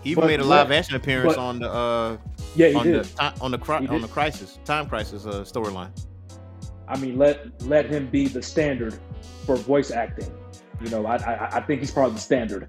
he 0.04 0.12
even 0.12 0.22
But 0.24 0.28
made 0.28 0.40
a 0.42 0.44
live 0.44 0.70
action 0.72 0.96
appearance 0.96 1.36
but- 1.36 1.42
on 1.42 1.60
the 1.60 1.70
uh 1.72 2.18
yeah 2.56 2.68
he 2.70 2.76
on 2.76 2.86
did 2.86 3.06
the 3.06 3.34
on 3.42 3.52
the 3.52 3.58
cri- 3.58 3.88
on 3.88 4.02
the 4.02 4.08
crisis 4.10 4.60
time 4.66 4.88
crisis 4.90 5.26
uh, 5.26 5.44
storyline. 5.44 5.92
I 6.90 6.98
mean, 7.00 7.18
let 7.18 7.38
let 7.64 7.86
him 7.86 8.08
be 8.08 8.28
the 8.28 8.42
standard 8.42 9.00
for 9.46 9.56
voice 9.56 9.90
acting. 9.90 10.30
You 10.82 10.90
know, 10.90 11.06
I 11.06 11.16
I, 11.16 11.58
I 11.58 11.62
think 11.62 11.80
he's 11.80 11.92
probably 11.92 12.16
the 12.16 12.20
standard. 12.20 12.68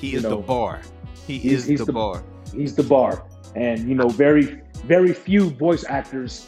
He 0.00 0.16
is 0.16 0.24
know, 0.24 0.30
the 0.30 0.36
bar. 0.38 0.82
He 1.26 1.38
he's- 1.38 1.60
is 1.62 1.66
he's 1.66 1.78
the, 1.78 1.84
the- 1.86 1.92
bar. 1.92 2.24
He's 2.52 2.74
the 2.74 2.82
bar, 2.82 3.24
and 3.54 3.88
you 3.88 3.94
know, 3.94 4.08
very 4.08 4.60
very 4.86 5.12
few 5.12 5.50
voice 5.50 5.84
actors, 5.88 6.46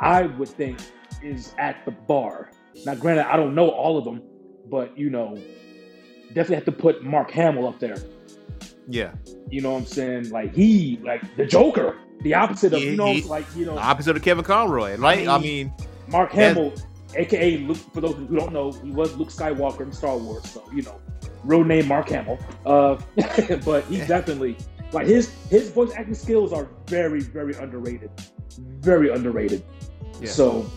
I 0.00 0.22
would 0.22 0.48
think, 0.48 0.78
is 1.22 1.54
at 1.58 1.84
the 1.84 1.90
bar. 1.92 2.50
Now, 2.86 2.94
granted, 2.94 3.26
I 3.32 3.36
don't 3.36 3.54
know 3.54 3.68
all 3.70 3.98
of 3.98 4.04
them, 4.04 4.22
but 4.70 4.96
you 4.98 5.10
know, 5.10 5.36
definitely 6.28 6.56
have 6.56 6.64
to 6.64 6.72
put 6.72 7.04
Mark 7.04 7.30
Hamill 7.30 7.68
up 7.68 7.78
there. 7.78 7.96
Yeah, 8.88 9.12
You 9.48 9.60
know 9.60 9.72
what 9.72 9.78
I'm 9.80 9.86
saying? 9.86 10.30
Like 10.30 10.52
he, 10.54 10.98
like 11.04 11.22
the 11.36 11.46
Joker, 11.46 11.98
the 12.22 12.34
opposite 12.34 12.72
of 12.72 12.80
He- 12.80 12.90
you 12.90 12.96
know, 12.96 13.12
he- 13.12 13.22
like 13.22 13.46
you 13.54 13.64
know, 13.64 13.78
opposite 13.78 14.16
of 14.16 14.22
Kevin 14.22 14.44
Conroy, 14.44 14.96
right? 14.96 15.26
I 15.28 15.34
I 15.34 15.38
mean, 15.38 15.66
mean- 15.68 15.74
Mark 16.08 16.32
Hamill, 16.32 16.72
aka 17.14 17.58
Luke. 17.58 17.76
For 17.94 18.00
those 18.00 18.16
who 18.16 18.34
don't 18.36 18.52
know, 18.52 18.72
he 18.72 18.90
was 18.90 19.16
Luke 19.16 19.28
Skywalker 19.28 19.82
in 19.82 19.92
Star 19.92 20.16
Wars, 20.18 20.50
so 20.50 20.64
you 20.74 20.82
know, 20.82 21.00
real 21.44 21.62
name 21.62 21.86
Mark 21.86 22.08
Hamill. 22.08 22.38
Uh, 22.66 22.96
but 23.64 23.84
he 23.84 23.98
definitely 23.98 24.56
like 24.92 25.06
his 25.06 25.30
his 25.50 25.70
voice 25.70 25.92
acting 25.96 26.14
skills 26.14 26.52
are 26.52 26.68
very 26.86 27.20
very 27.20 27.54
underrated, 27.54 28.10
very 28.58 29.10
underrated. 29.10 29.62
Yeah. 30.20 30.28
So 30.28 30.70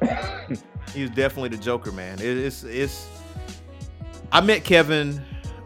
he's 0.94 1.10
definitely 1.10 1.50
the 1.50 1.56
Joker, 1.56 1.92
man. 1.92 2.18
It, 2.18 2.38
it's 2.38 2.64
it's. 2.64 3.08
I 4.32 4.40
met 4.40 4.64
Kevin 4.64 5.22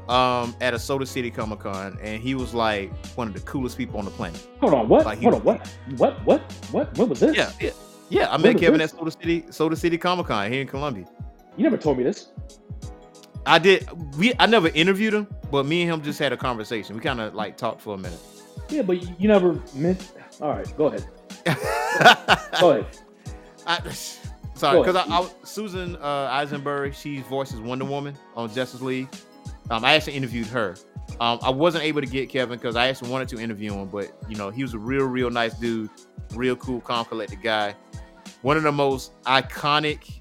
um 0.09 0.55
at 0.61 0.75
a 0.75 0.79
Soda 0.79 1.07
City 1.07 1.31
Comic 1.31 1.61
Con, 1.61 1.99
and 2.03 2.23
he 2.23 2.35
was 2.35 2.53
like 2.53 2.95
one 3.17 3.27
of 3.29 3.35
the 3.35 3.41
coolest 3.41 3.79
people 3.79 3.99
on 3.99 4.05
the 4.05 4.11
planet. 4.11 4.47
hold 4.61 4.75
on, 4.75 4.89
what? 4.89 5.07
Like 5.07 5.23
hold 5.23 5.35
on, 5.35 5.43
what? 5.43 5.67
What? 5.97 6.25
What? 6.27 6.53
What? 6.71 6.99
What 6.99 7.09
was 7.09 7.21
this? 7.21 7.37
Yeah, 7.37 7.51
yeah, 7.61 7.71
yeah. 8.11 8.31
I 8.31 8.37
met 8.37 8.59
Kevin 8.59 8.81
this? 8.81 8.93
at 8.93 8.99
Soda 8.99 9.11
City 9.11 9.45
Soda 9.51 9.77
City 9.77 9.97
Comic 9.97 10.27
Con 10.27 10.51
here 10.53 10.61
in 10.61 10.67
Columbia. 10.67 11.07
You 11.57 11.63
never 11.63 11.77
told 11.79 11.99
me 11.99 12.05
this. 12.05 12.29
I 13.47 13.59
did. 13.59 13.89
We 14.17 14.33
I 14.39 14.47
never 14.47 14.69
interviewed 14.69 15.15
him, 15.15 15.29
but 15.51 15.67
me 15.67 15.83
and 15.83 15.93
him 15.93 16.03
just 16.03 16.19
had 16.19 16.33
a 16.33 16.37
conversation. 16.37 16.97
We 16.97 17.03
kind 17.03 17.21
of 17.21 17.35
like 17.35 17.57
talked 17.57 17.81
for 17.81 17.95
a 17.95 17.99
minute. 17.99 18.21
Yeah, 18.69 18.83
but 18.83 19.21
you 19.21 19.29
never 19.29 19.61
meant. 19.75 20.13
All 20.41 20.51
right, 20.51 20.77
go 20.77 20.87
ahead. 20.87 21.07
Go 22.61 22.71
ahead. 22.71 22.87
I, 23.67 23.91
sorry, 24.55 24.81
because 24.81 24.97
I. 24.97 25.05
I 25.05 25.29
Susan 25.43 25.97
uh, 25.97 26.29
Eisenberg, 26.31 26.95
she 26.95 27.21
voices 27.21 27.61
Wonder 27.61 27.85
Woman 27.85 28.17
on 28.35 28.53
Justice 28.53 28.81
League. 28.81 29.09
Um, 29.71 29.85
I 29.85 29.95
actually 29.95 30.15
interviewed 30.15 30.47
her. 30.47 30.77
Um, 31.21 31.39
I 31.43 31.51
wasn't 31.51 31.85
able 31.85 32.01
to 32.01 32.07
get 32.07 32.31
Kevin 32.31 32.59
because 32.59 32.77
I 32.77 32.89
actually 32.89 33.11
wanted 33.11 33.29
to 33.29 33.39
interview 33.39 33.73
him, 33.75 33.89
but 33.89 34.17
you 34.29 34.37
know 34.37 34.51
he 34.51 34.63
was 34.63 34.75
a 34.75 34.79
real, 34.79 35.05
real 35.05 35.31
nice 35.31 35.55
dude, 35.55 35.91
real 36.35 36.57
cool, 36.57 36.81
calm, 36.81 37.05
collected 37.05 37.43
guy. 37.43 37.75
One 38.43 38.57
of 38.57 38.63
the 38.63 38.73
most 38.73 39.21
iconic 39.25 40.21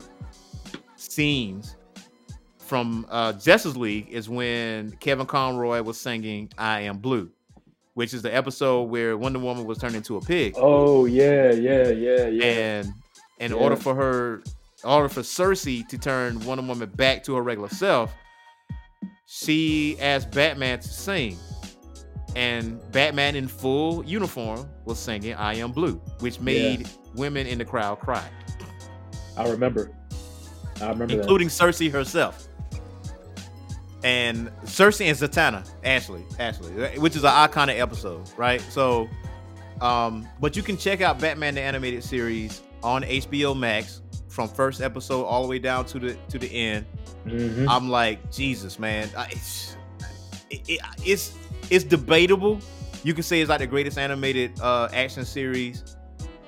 scenes 0.98 1.78
from 2.64 3.06
uh, 3.10 3.34
Justice 3.34 3.76
League 3.76 4.10
is 4.10 4.30
when 4.30 4.92
Kevin 5.00 5.26
Conroy 5.26 5.82
was 5.82 6.00
singing 6.00 6.50
"I 6.58 6.82
Am 6.82 6.98
Blue," 6.98 7.30
which 7.94 8.14
is 8.14 8.22
the 8.22 8.34
episode 8.34 8.84
where 8.84 9.18
Wonder 9.18 9.40
Woman 9.40 9.66
was 9.66 9.78
turned 9.78 9.96
into 9.96 10.18
a 10.18 10.22
pig 10.22 10.54
Oh 10.58 11.06
yeah, 11.06 11.52
yeah, 11.52 11.90
yeah, 11.90 12.28
yeah. 12.28 12.44
and 12.46 12.94
in 13.40 13.52
Yeah. 13.52 13.58
order 13.58 13.76
for 13.76 13.94
her 13.96 14.44
in 14.84 14.90
order 14.90 15.10
for 15.10 15.24
Circe 15.24 15.64
to 15.64 15.98
turn 15.98 16.40
Wonder 16.46 16.64
Woman 16.66 16.90
back 16.96 17.24
to 17.26 17.36
her 17.36 17.42
regular 17.42 17.70
self, 17.70 18.14
she 19.28 19.98
asked 20.00 20.32
Batman 20.32 20.80
to 20.80 20.88
sing. 20.88 21.38
And 22.36 22.82
Batman 22.92 23.36
in 23.36 23.48
full 23.48 24.04
uniform 24.06 24.68
was 24.86 24.98
singing 24.98 25.36
I 25.36 25.54
Am 25.56 25.72
Blue, 25.72 26.02
which 26.20 26.40
made 26.40 26.90
women 27.14 27.46
in 27.46 27.60
the 27.60 27.66
crowd 27.66 28.00
cry, 28.00 28.28
I 29.38 29.48
remember. 29.50 29.92
I 30.82 30.90
remember 30.90 31.14
that. 31.16 31.22
including 31.22 31.50
Circe 31.50 31.80
herself. 31.92 32.48
And 34.04 34.52
Circe 34.66 35.00
and 35.02 35.18
Zatanna, 35.18 35.70
Ashley, 35.84 36.24
Ashley, 36.40 36.72
which 37.00 37.16
is 37.16 37.24
an 37.24 37.30
iconic 37.32 37.80
episode, 37.80 38.30
right? 38.38 38.60
So, 38.62 39.08
um, 39.82 40.28
but 40.42 40.56
you 40.58 40.64
can 40.64 40.78
check 40.78 41.02
out 41.02 41.20
Batman 41.20 41.56
the 41.56 41.62
Animated 41.62 42.04
Series 42.04 42.62
on 42.84 43.04
HBO 43.04 43.58
Max 43.58 44.02
from 44.28 44.50
first 44.50 44.82
episode 44.82 45.24
all 45.24 45.42
the 45.44 45.48
way 45.48 45.60
down 45.60 45.86
to 45.86 46.00
the 46.00 46.16
to 46.30 46.38
the 46.38 46.52
end. 46.54 46.86
Mhm. 47.26 47.68
I'm 47.70 47.90
like, 47.90 48.30
Jesus, 48.32 48.78
man, 48.78 49.10
I- 49.18 49.28
it's 49.32 49.78
it, 50.50 50.62
it- 50.68 50.82
it's 51.06 51.34
it's 51.70 51.84
debatable. 51.86 52.60
You 53.04 53.14
can 53.14 53.24
say 53.24 53.40
it's 53.42 53.50
like 53.50 53.60
the 53.60 53.68
greatest 53.68 53.98
animated 53.98 54.60
uh, 54.62 54.90
action 54.94 55.24
series, 55.26 55.96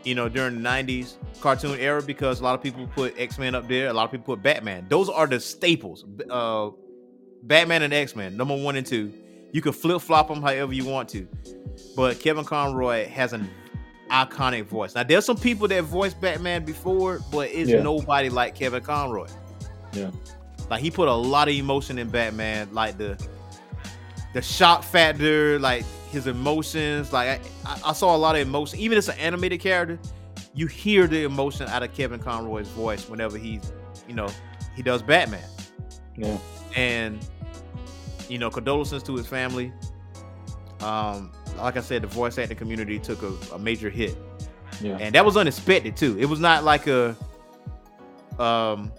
you 0.03 0.13
know, 0.15 0.27
during 0.27 0.55
the 0.61 0.69
'90s 0.69 1.15
cartoon 1.41 1.79
era 1.79 2.01
because 2.01 2.39
a 2.41 2.43
lot 2.43 2.55
of 2.55 2.61
people 2.61 2.85
put 2.87 3.17
X 3.17 3.37
Men 3.39 3.55
up 3.55 3.67
there. 3.69 3.87
A 3.87 3.93
lot 3.93 4.03
of 4.05 4.11
people 4.11 4.35
put 4.35 4.43
Batman. 4.43 4.85
Those 4.89 5.07
are 5.09 5.25
the 5.27 5.39
staples. 5.39 6.03
Uh, 6.29 6.71
Batman 7.47 7.83
and 7.83 7.93
X 7.93 8.15
Men, 8.15 8.35
number 8.37 8.55
one 8.55 8.75
and 8.75 8.85
two. 8.85 9.13
You 9.51 9.61
can 9.61 9.71
flip 9.71 10.01
flop 10.01 10.27
them 10.27 10.41
however 10.41 10.73
you 10.73 10.85
want 10.85 11.07
to, 11.09 11.27
but 11.95 12.19
Kevin 12.19 12.43
Conroy 12.43 13.07
has 13.07 13.31
an 13.33 13.49
iconic 14.11 14.65
voice. 14.65 14.95
Now, 14.95 15.03
there's 15.03 15.25
some 15.25 15.37
people 15.37 15.67
that 15.69 15.83
voiced 15.83 16.19
Batman 16.19 16.65
before, 16.65 17.21
but 17.31 17.49
it's 17.51 17.69
Yeah. 17.69 17.81
nobody 17.81 18.29
like 18.29 18.55
Kevin 18.55 18.83
Conroy. 18.83 19.27
Yeah. 19.93 20.11
Like 20.69 20.81
he 20.81 20.91
put 20.91 21.07
a 21.07 21.13
lot 21.13 21.47
of 21.47 21.53
emotion 21.55 21.97
in 21.99 22.09
Batman, 22.09 22.69
like 22.73 22.97
the 22.97 23.17
the 24.33 24.41
shock 24.41 24.83
factor, 24.83 25.57
like 25.59 25.85
his 26.11 26.27
emotions. 26.27 27.13
Like 27.13 27.41
I, 27.65 27.79
I 27.85 27.93
saw 27.93 28.15
a 28.15 28.17
lot 28.17 28.35
of 28.35 28.41
emotion. 28.41 28.79
Even 28.79 28.97
as 28.97 29.07
an 29.07 29.17
animated 29.17 29.61
character, 29.61 29.97
you 30.53 30.67
hear 30.67 31.07
the 31.07 31.23
emotion 31.23 31.67
out 31.69 31.83
of 31.83 31.93
Kevin 31.93 32.19
Conroy's 32.19 32.67
voice 32.69 33.07
whenever 33.07 33.37
he's, 33.37 33.71
you 34.09 34.15
know, 34.15 34.27
he 34.75 34.81
does 34.83 35.01
Batman. 35.01 35.47
Yeah. 36.17 36.37
And 36.75 37.19
you 38.29 38.37
know, 38.37 38.49
condolences 38.49 39.03
to 39.03 39.15
his 39.15 39.27
family. 39.27 39.71
Um, 40.81 41.31
like 41.57 41.77
I 41.77 41.81
said, 41.81 42.01
the 42.03 42.07
voice 42.07 42.37
acting 42.37 42.57
community 42.57 42.99
took 42.99 43.21
a, 43.23 43.33
a 43.55 43.59
major 43.59 43.89
hit, 43.89 44.17
Yeah. 44.81 44.97
and 44.99 45.15
that 45.15 45.23
was 45.25 45.37
unexpected 45.37 45.95
too. 45.95 46.17
It 46.19 46.25
was 46.25 46.39
not 46.39 46.63
like 46.63 46.85
a, 46.87 47.15
um, 48.39 48.91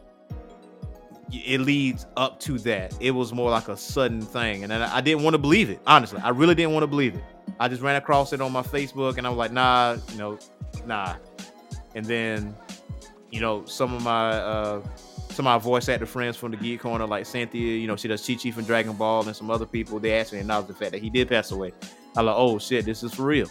it 1.31 1.61
leads 1.61 2.07
up 2.17 2.41
to 2.41 2.59
that. 2.61 2.95
It 3.01 3.11
was 3.11 3.33
more 3.33 3.51
like 3.51 3.69
a 3.69 3.77
sudden 3.77 4.23
thing, 4.23 4.65
and 4.65 4.73
I, 4.73 4.97
I 4.97 5.01
didn't 5.01 5.23
want 5.23 5.35
to 5.35 5.39
believe 5.39 5.69
it. 5.71 5.81
Honestly, 5.87 6.21
I 6.23 6.31
really 6.31 6.55
didn't 6.55 6.73
want 6.73 6.85
to 6.85 6.89
believe 6.89 7.15
it. 7.15 7.25
I 7.61 7.69
just 7.69 7.83
ran 7.83 7.97
across 7.97 8.33
it 8.33 8.41
on 8.41 8.53
my 8.53 8.63
Facebook, 8.63 9.19
and 9.19 9.27
I 9.27 9.31
was 9.31 9.37
like, 9.39 9.53
nah, 9.53 9.97
you 10.13 10.19
know, 10.19 10.39
nah. 10.87 11.17
And 11.95 12.05
then, 12.07 12.55
you 13.31 13.41
know, 13.41 13.65
some 13.67 13.93
of 13.95 14.03
my 14.03 14.31
uh, 14.33 14.83
some 15.37 15.47
of 15.47 15.53
my 15.53 15.63
voice 15.63 15.89
actor 15.91 16.07
friends 16.07 16.35
from 16.35 16.51
the 16.51 16.57
Geek 16.57 16.81
Corner, 16.81 17.07
like 17.07 17.27
Cynthia, 17.27 17.77
you 17.77 17.87
know, 17.87 17.95
she 17.95 18.09
does 18.09 18.27
Chi 18.27 18.35
Chi 18.35 18.51
from 18.51 18.65
Dragon 18.65 18.95
Ball, 18.95 19.27
and 19.27 19.37
some 19.37 19.51
other 19.51 19.67
people, 19.67 20.01
they 20.01 20.19
actually 20.19 20.39
acknowledged 20.39 20.69
the 20.69 20.75
fact 20.75 20.93
that 20.93 21.03
he 21.03 21.11
did 21.11 21.29
pass 21.29 21.51
away. 21.51 21.73
I 22.17 22.23
like, 22.23 22.35
oh 22.37 22.59
shit, 22.59 22.87
this 22.87 23.03
is 23.03 23.13
for 23.15 23.25
real. 23.25 23.49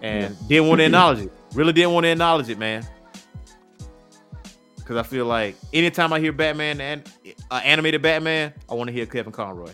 And 0.00 0.34
didn't 0.48 0.68
want 0.68 0.80
to 0.80 0.84
acknowledge 0.86 1.26
it. 1.26 1.32
Really 1.52 1.74
didn't 1.74 1.92
want 1.92 2.04
to 2.04 2.08
acknowledge 2.10 2.48
it, 2.48 2.58
man. 2.58 2.86
Because 4.76 4.96
I 4.96 5.02
feel 5.02 5.26
like 5.26 5.54
anytime 5.74 6.14
I 6.14 6.20
hear 6.20 6.32
Batman 6.32 6.80
and 6.80 7.10
uh, 7.50 7.60
animated 7.62 8.00
Batman, 8.00 8.54
I 8.70 8.74
want 8.74 8.88
to 8.88 8.94
hear 8.94 9.04
Kevin 9.04 9.32
Conroy. 9.32 9.72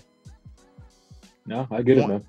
No, 1.47 1.69
I 1.71 1.83
get 1.83 1.99
it, 1.99 2.09
man. 2.09 2.25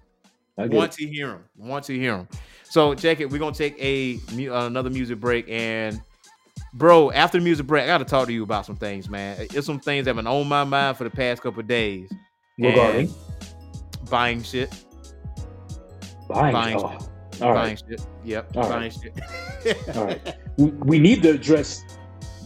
I 0.58 0.68
get 0.68 0.78
Want 0.78 0.94
it. 0.94 0.98
to 0.98 1.08
hear 1.08 1.30
him. 1.30 1.44
Want 1.58 1.86
to 1.86 1.98
hear 1.98 2.18
him. 2.18 2.28
So, 2.64 2.94
check 2.94 3.22
it. 3.22 3.30
We're 3.30 3.40
gonna 3.40 3.56
take 3.56 3.76
a 3.80 4.20
uh, 4.50 4.68
another 4.68 4.90
music 4.90 5.20
break, 5.20 5.48
and 5.50 6.02
bro, 6.74 7.12
after 7.12 7.38
the 7.38 7.44
music 7.44 7.68
break, 7.68 7.84
I 7.84 7.88
gotta 7.88 8.06
talk 8.06 8.28
to 8.28 8.34
you 8.34 8.44
about 8.44 8.66
some 8.66 8.76
things, 8.76 9.10
man. 9.10 9.38
It's 9.40 9.66
some 9.66 9.80
things 9.80 10.06
that 10.06 10.10
have 10.10 10.16
been 10.18 10.28
on 10.28 10.48
my 10.48 10.64
mind 10.64 10.98
for 10.98 11.04
the 11.04 11.10
past 11.10 11.42
couple 11.42 11.60
of 11.60 11.68
days. 11.68 12.12
Regarding 12.60 13.12
buying 14.10 14.44
shit, 14.44 14.72
buying. 16.28 16.54
buying 16.54 16.78
oh, 16.78 17.00
shit. 17.32 17.42
all 17.42 17.54
buying 17.54 17.70
right. 17.70 17.84
shit. 17.90 18.02
Yep, 18.24 18.58
All 18.58 18.70
buying 18.70 18.92
right. 18.92 19.14
shit. 19.64 19.98
All 19.98 20.06
right. 20.06 20.36
We, 20.56 20.66
we 20.66 21.00
need 21.00 21.24
to 21.24 21.32
address 21.32 21.84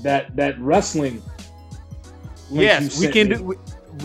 that 0.01 0.33
that 0.37 0.57
wrestling. 0.61 1.21
yes, 2.49 2.97
we 2.97 3.09
can 3.09 3.27
me. 3.27 3.35
do. 3.35 3.43
We, 3.43 3.55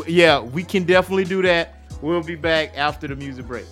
yeah, 0.09 0.41
we 0.41 0.65
can 0.65 0.83
definitely 0.83 1.25
do 1.25 1.41
that. 1.43 1.77
We'll 2.03 2.21
be 2.21 2.35
back 2.35 2.77
after 2.77 3.07
the 3.07 3.15
music 3.15 3.47
break. 3.47 3.65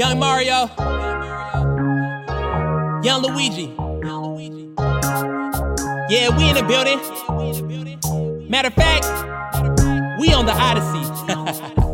Young 0.00 0.18
Mario. 0.18 0.70
Young 3.02 3.20
Luigi. 3.20 3.66
Yeah, 6.08 6.34
we 6.38 6.48
in 6.48 6.54
the 6.54 6.64
building. 6.66 6.98
Matter 8.48 8.68
of 8.68 8.74
fact, 8.74 9.04
we 10.18 10.32
on 10.32 10.46
the 10.46 10.54
Odyssey. 10.54 11.86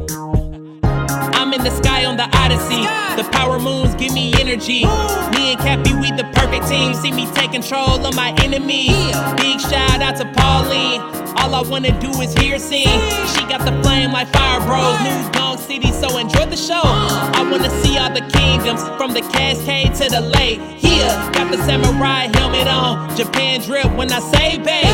On 2.04 2.16
the 2.16 2.28
Odyssey. 2.36 2.82
The 3.16 3.26
power 3.32 3.58
moons 3.58 3.94
give 3.94 4.12
me 4.12 4.32
energy. 4.38 4.84
Me 5.32 5.52
and 5.52 5.58
Cappy, 5.58 5.94
we 5.94 6.12
the 6.12 6.28
perfect 6.34 6.68
team. 6.68 6.92
See 6.94 7.10
me 7.10 7.26
take 7.32 7.52
control 7.52 8.04
of 8.04 8.14
my 8.14 8.34
enemies. 8.44 9.16
Big 9.40 9.58
shout 9.60 10.02
out 10.02 10.16
to 10.16 10.26
Pauline. 10.36 11.00
All 11.38 11.54
I 11.54 11.62
wanna 11.62 11.98
do 11.98 12.10
is 12.20 12.34
hear 12.34 12.58
sing. 12.58 13.00
She 13.32 13.42
got 13.48 13.64
the 13.64 13.72
flame 13.82 14.12
like 14.12 14.28
Fire 14.28 14.60
Bros. 14.60 15.00
New 15.00 15.32
Donk 15.32 15.58
City, 15.58 15.90
so 15.90 16.18
enjoy 16.18 16.46
the 16.46 16.56
show. 16.56 16.82
I 16.84 17.48
wanna 17.50 17.70
see 17.82 17.96
all 17.98 18.12
the 18.12 18.24
kingdoms 18.30 18.82
from 18.98 19.12
the 19.12 19.22
Cascade 19.32 19.94
to 19.94 20.08
the 20.10 20.20
lake. 20.20 20.60
Yeah, 20.80 21.32
got 21.32 21.50
the 21.50 21.58
samurai 21.64 22.28
helmet 22.36 22.68
on. 22.68 23.16
Japan 23.16 23.60
drip 23.60 23.90
when 23.96 24.12
I 24.12 24.20
say 24.20 24.58
babe. 24.58 24.84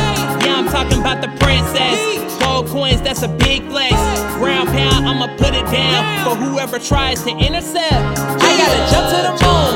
Yeah, 0.43 0.55
I'm 0.57 0.69
talking 0.69 0.99
about 0.99 1.21
the 1.21 1.29
princess. 1.43 1.99
Gold 2.39 2.67
coins, 2.67 3.01
that's 3.01 3.23
a 3.23 3.27
big 3.27 3.61
flex. 3.69 3.93
Ground 4.37 4.69
pound, 4.69 5.07
I'ma 5.07 5.27
put 5.37 5.53
it 5.53 5.65
down 5.71 6.03
for 6.25 6.35
whoever 6.35 6.77
tries 6.77 6.92
to 6.93 7.29
intercept. 7.29 8.19
I 8.43 8.51
gotta 8.59 8.81
jump 8.91 9.07
to 9.09 9.19
the 9.25 9.33
moon. 9.41 9.71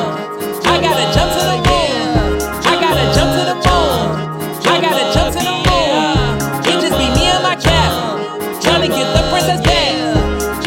I 0.68 0.82
gotta 0.82 1.06
jump 1.16 1.32
to 1.34 1.42
the 1.50 1.58
moon. 1.66 1.96
I 2.62 2.74
gotta 2.78 3.06
jump 3.16 3.32
to 3.38 3.44
the 3.48 3.58
moon. 3.66 4.06
I 4.68 4.82
gotta 4.82 5.06
jump 5.16 5.30
to 5.34 5.42
the 5.42 5.56
moon. 5.66 6.68
It 6.68 6.78
just 6.82 6.98
be 6.98 7.08
me 7.18 7.26
and 7.32 7.42
my 7.42 7.56
cap. 7.56 7.90
Trying 8.62 8.84
to 8.86 8.90
get 8.90 9.08
the 9.16 9.24
princess 9.32 9.62
back. 9.66 9.96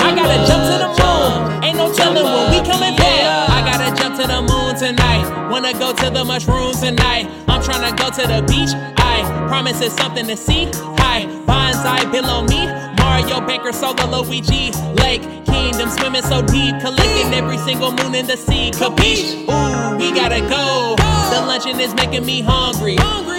I 0.01 0.15
gotta 0.17 0.39
jump 0.49 0.63
to 0.71 0.77
the 0.81 0.91
moon. 0.99 1.63
Ain't 1.63 1.77
no 1.77 1.93
telling 1.93 2.25
when 2.25 2.47
we 2.51 2.59
coming 2.67 2.97
back. 2.97 3.51
I 3.51 3.61
gotta 3.61 3.95
jump 4.01 4.17
to 4.19 4.27
the 4.27 4.41
moon 4.41 4.75
tonight. 4.75 5.51
Wanna 5.51 5.73
go 5.75 5.93
to 5.93 6.11
the 6.11 6.25
mushrooms 6.25 6.81
tonight. 6.81 7.29
I'm 7.47 7.63
trying 7.63 7.85
to 7.85 7.95
go 8.03 8.11
to 8.11 8.25
the 8.27 8.43
beach. 8.49 8.73
I 8.97 9.23
promise 9.49 9.81
it's 9.83 9.95
something 9.97 10.27
to 10.27 10.37
see. 10.37 10.71
Hi, 10.99 11.27
bonsai 11.47 12.11
below 12.11 12.43
me. 12.43 13.00
Mario 13.21 13.47
Baker, 13.47 13.73
Solo, 13.73 14.23
Luigi, 14.23 14.73
Lake, 14.97 15.21
Kingdom, 15.45 15.91
swimming 15.91 16.23
so 16.23 16.41
deep, 16.41 16.75
collecting 16.81 17.35
every 17.35 17.59
single 17.59 17.93
moon 17.93 18.15
in 18.15 18.27
the 18.27 18.37
sea. 18.37 18.71
Capiche? 18.71 19.45
Ooh, 19.45 19.99
we 19.99 20.11
gotta 20.11 20.41
go. 20.41 20.97
The 21.29 21.45
luncheon 21.47 21.79
is 21.81 21.95
making 21.95 22.25
me 22.25 22.41
hungry. 22.41 22.97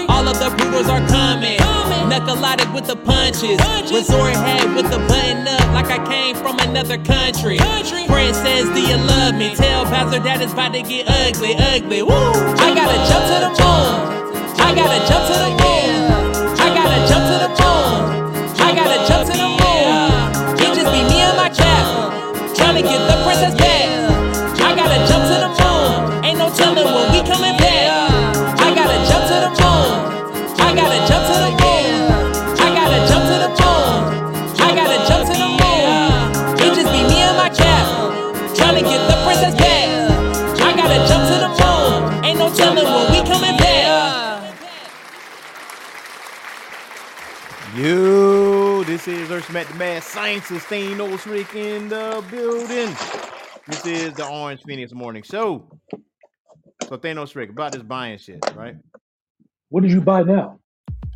All 0.07 0.27
of 0.27 0.37
the 0.37 0.49
poodles 0.51 0.87
are 0.87 1.01
coming. 1.07 1.57
Knuckleotic 1.57 2.71
with 2.75 2.85
the 2.85 2.95
punches. 2.95 3.57
Resort 3.91 4.35
head 4.35 4.71
with 4.75 4.85
the 4.91 4.99
button 5.09 5.47
up 5.47 5.73
like 5.73 5.87
I 5.87 6.05
came 6.05 6.35
from 6.35 6.59
another 6.59 6.97
country. 6.99 7.57
Princess, 7.57 8.69
do 8.75 8.81
you 8.81 8.97
love 8.97 9.33
me? 9.33 9.55
Tell 9.55 9.85
Bowser 9.85 10.19
that 10.19 10.41
it's 10.41 10.53
about 10.53 10.73
to 10.73 10.83
get 10.83 11.09
ugly, 11.09 11.55
ugly. 11.57 12.03
Woo! 12.03 12.13
I 12.13 12.75
gotta 12.75 12.97
jump 13.09 13.25
to 13.33 13.37
the 13.41 13.51
moon. 13.57 14.61
I 14.61 14.75
gotta 14.75 15.07
jump 15.09 15.25
to 15.25 15.39
the 15.39 15.49
moon. 15.49 16.20
This 49.41 49.49
is 49.49 49.55
Earthsmack 49.55 49.67
the 49.69 49.75
Mad 49.75 50.03
Scientist, 50.03 50.67
Thanos 50.67 51.25
Rick 51.25 51.55
in 51.55 51.89
the 51.89 52.23
building. 52.29 52.95
This 53.67 53.85
is 53.85 54.13
the 54.13 54.27
Orange 54.27 54.61
Phoenix 54.63 54.93
Morning 54.93 55.23
Show. 55.23 55.67
So 56.87 56.97
Thanos 56.97 57.35
Rick, 57.35 57.49
about 57.49 57.71
this 57.71 57.81
buying 57.81 58.17
shit, 58.17 58.39
right? 58.55 58.75
What 59.69 59.81
did 59.83 59.91
you 59.91 60.01
buy 60.01 60.23
now? 60.23 60.59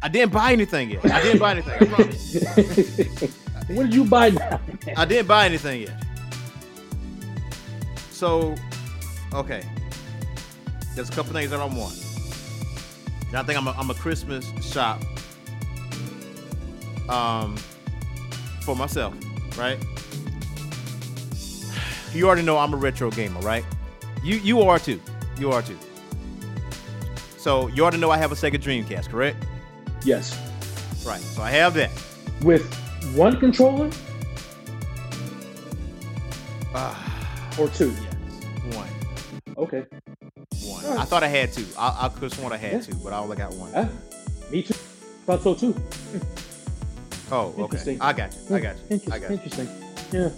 I 0.01 0.07
didn't 0.07 0.31
buy 0.31 0.53
anything 0.53 0.91
yet. 0.91 1.05
I 1.05 1.21
didn't 1.21 1.39
buy 1.39 1.51
anything. 1.51 1.73
I 1.73 1.85
promise. 1.85 3.31
what 3.67 3.83
did 3.83 3.93
you 3.93 4.05
buy 4.05 4.29
now? 4.29 4.59
I 4.95 5.05
didn't 5.05 5.27
buy 5.27 5.45
anything 5.45 5.81
yet. 5.81 6.03
So, 8.11 8.55
okay. 9.33 9.63
There's 10.95 11.09
a 11.09 11.13
couple 11.13 11.33
things 11.33 11.51
that 11.51 11.59
I 11.59 11.65
want. 11.65 12.01
And 13.27 13.37
I 13.37 13.43
think 13.43 13.59
I'm 13.59 13.67
a, 13.67 13.71
I'm 13.71 13.89
a 13.89 13.95
Christmas 13.95 14.49
shop 14.63 15.01
um 17.07 17.55
for 18.65 18.75
myself, 18.75 19.13
right? 19.57 19.77
You 22.13 22.25
already 22.27 22.41
know 22.43 22.57
I'm 22.57 22.73
a 22.73 22.77
retro 22.77 23.11
gamer, 23.11 23.39
right? 23.41 23.63
You 24.23 24.37
you 24.37 24.61
are 24.61 24.79
too. 24.79 24.99
You 25.37 25.51
are 25.51 25.61
too. 25.61 25.77
So 27.37 27.67
you 27.67 27.83
already 27.83 27.97
know 27.97 28.09
I 28.09 28.17
have 28.17 28.31
a 28.31 28.35
Sega 28.35 28.55
Dreamcast, 28.59 29.09
correct? 29.09 29.37
Yes. 30.03 30.33
Right. 31.05 31.21
So 31.21 31.41
I 31.43 31.51
have 31.51 31.73
that. 31.75 31.91
With 32.41 32.65
one 33.15 33.39
controller 33.39 33.89
Ah, 36.73 37.55
or 37.59 37.69
two? 37.69 37.91
yes. 37.91 38.75
One. 38.75 38.87
Okay. 39.57 39.85
One. 40.65 40.83
Alright. 40.85 40.99
I 40.99 41.05
thought 41.05 41.23
I 41.23 41.27
had 41.27 41.53
two. 41.53 41.65
I, 41.77 42.05
I 42.05 42.09
could 42.09 42.23
have 42.23 42.33
sworn 42.33 42.51
I 42.51 42.57
had 42.57 42.73
Yeah. 42.73 42.81
two, 42.81 42.95
but 42.95 43.13
I 43.13 43.19
only 43.19 43.37
got 43.37 43.53
one. 43.53 43.71
Ah, 43.75 43.87
me 44.51 44.63
too. 44.63 44.73
Thought 45.25 45.43
so 45.43 45.53
too. 45.55 45.75
Oh, 47.31 47.53
okay. 47.57 47.97
I 47.99 48.13
got 48.13 48.35
you. 48.49 48.55
I 48.55 48.59
got 48.59 48.75
you. 48.77 48.83
Interesting. 48.89 49.13
I 49.13 49.19
got 49.19 49.29
you. 49.29 49.35
Interesting. 49.35 49.69
Yeah. 50.11 50.29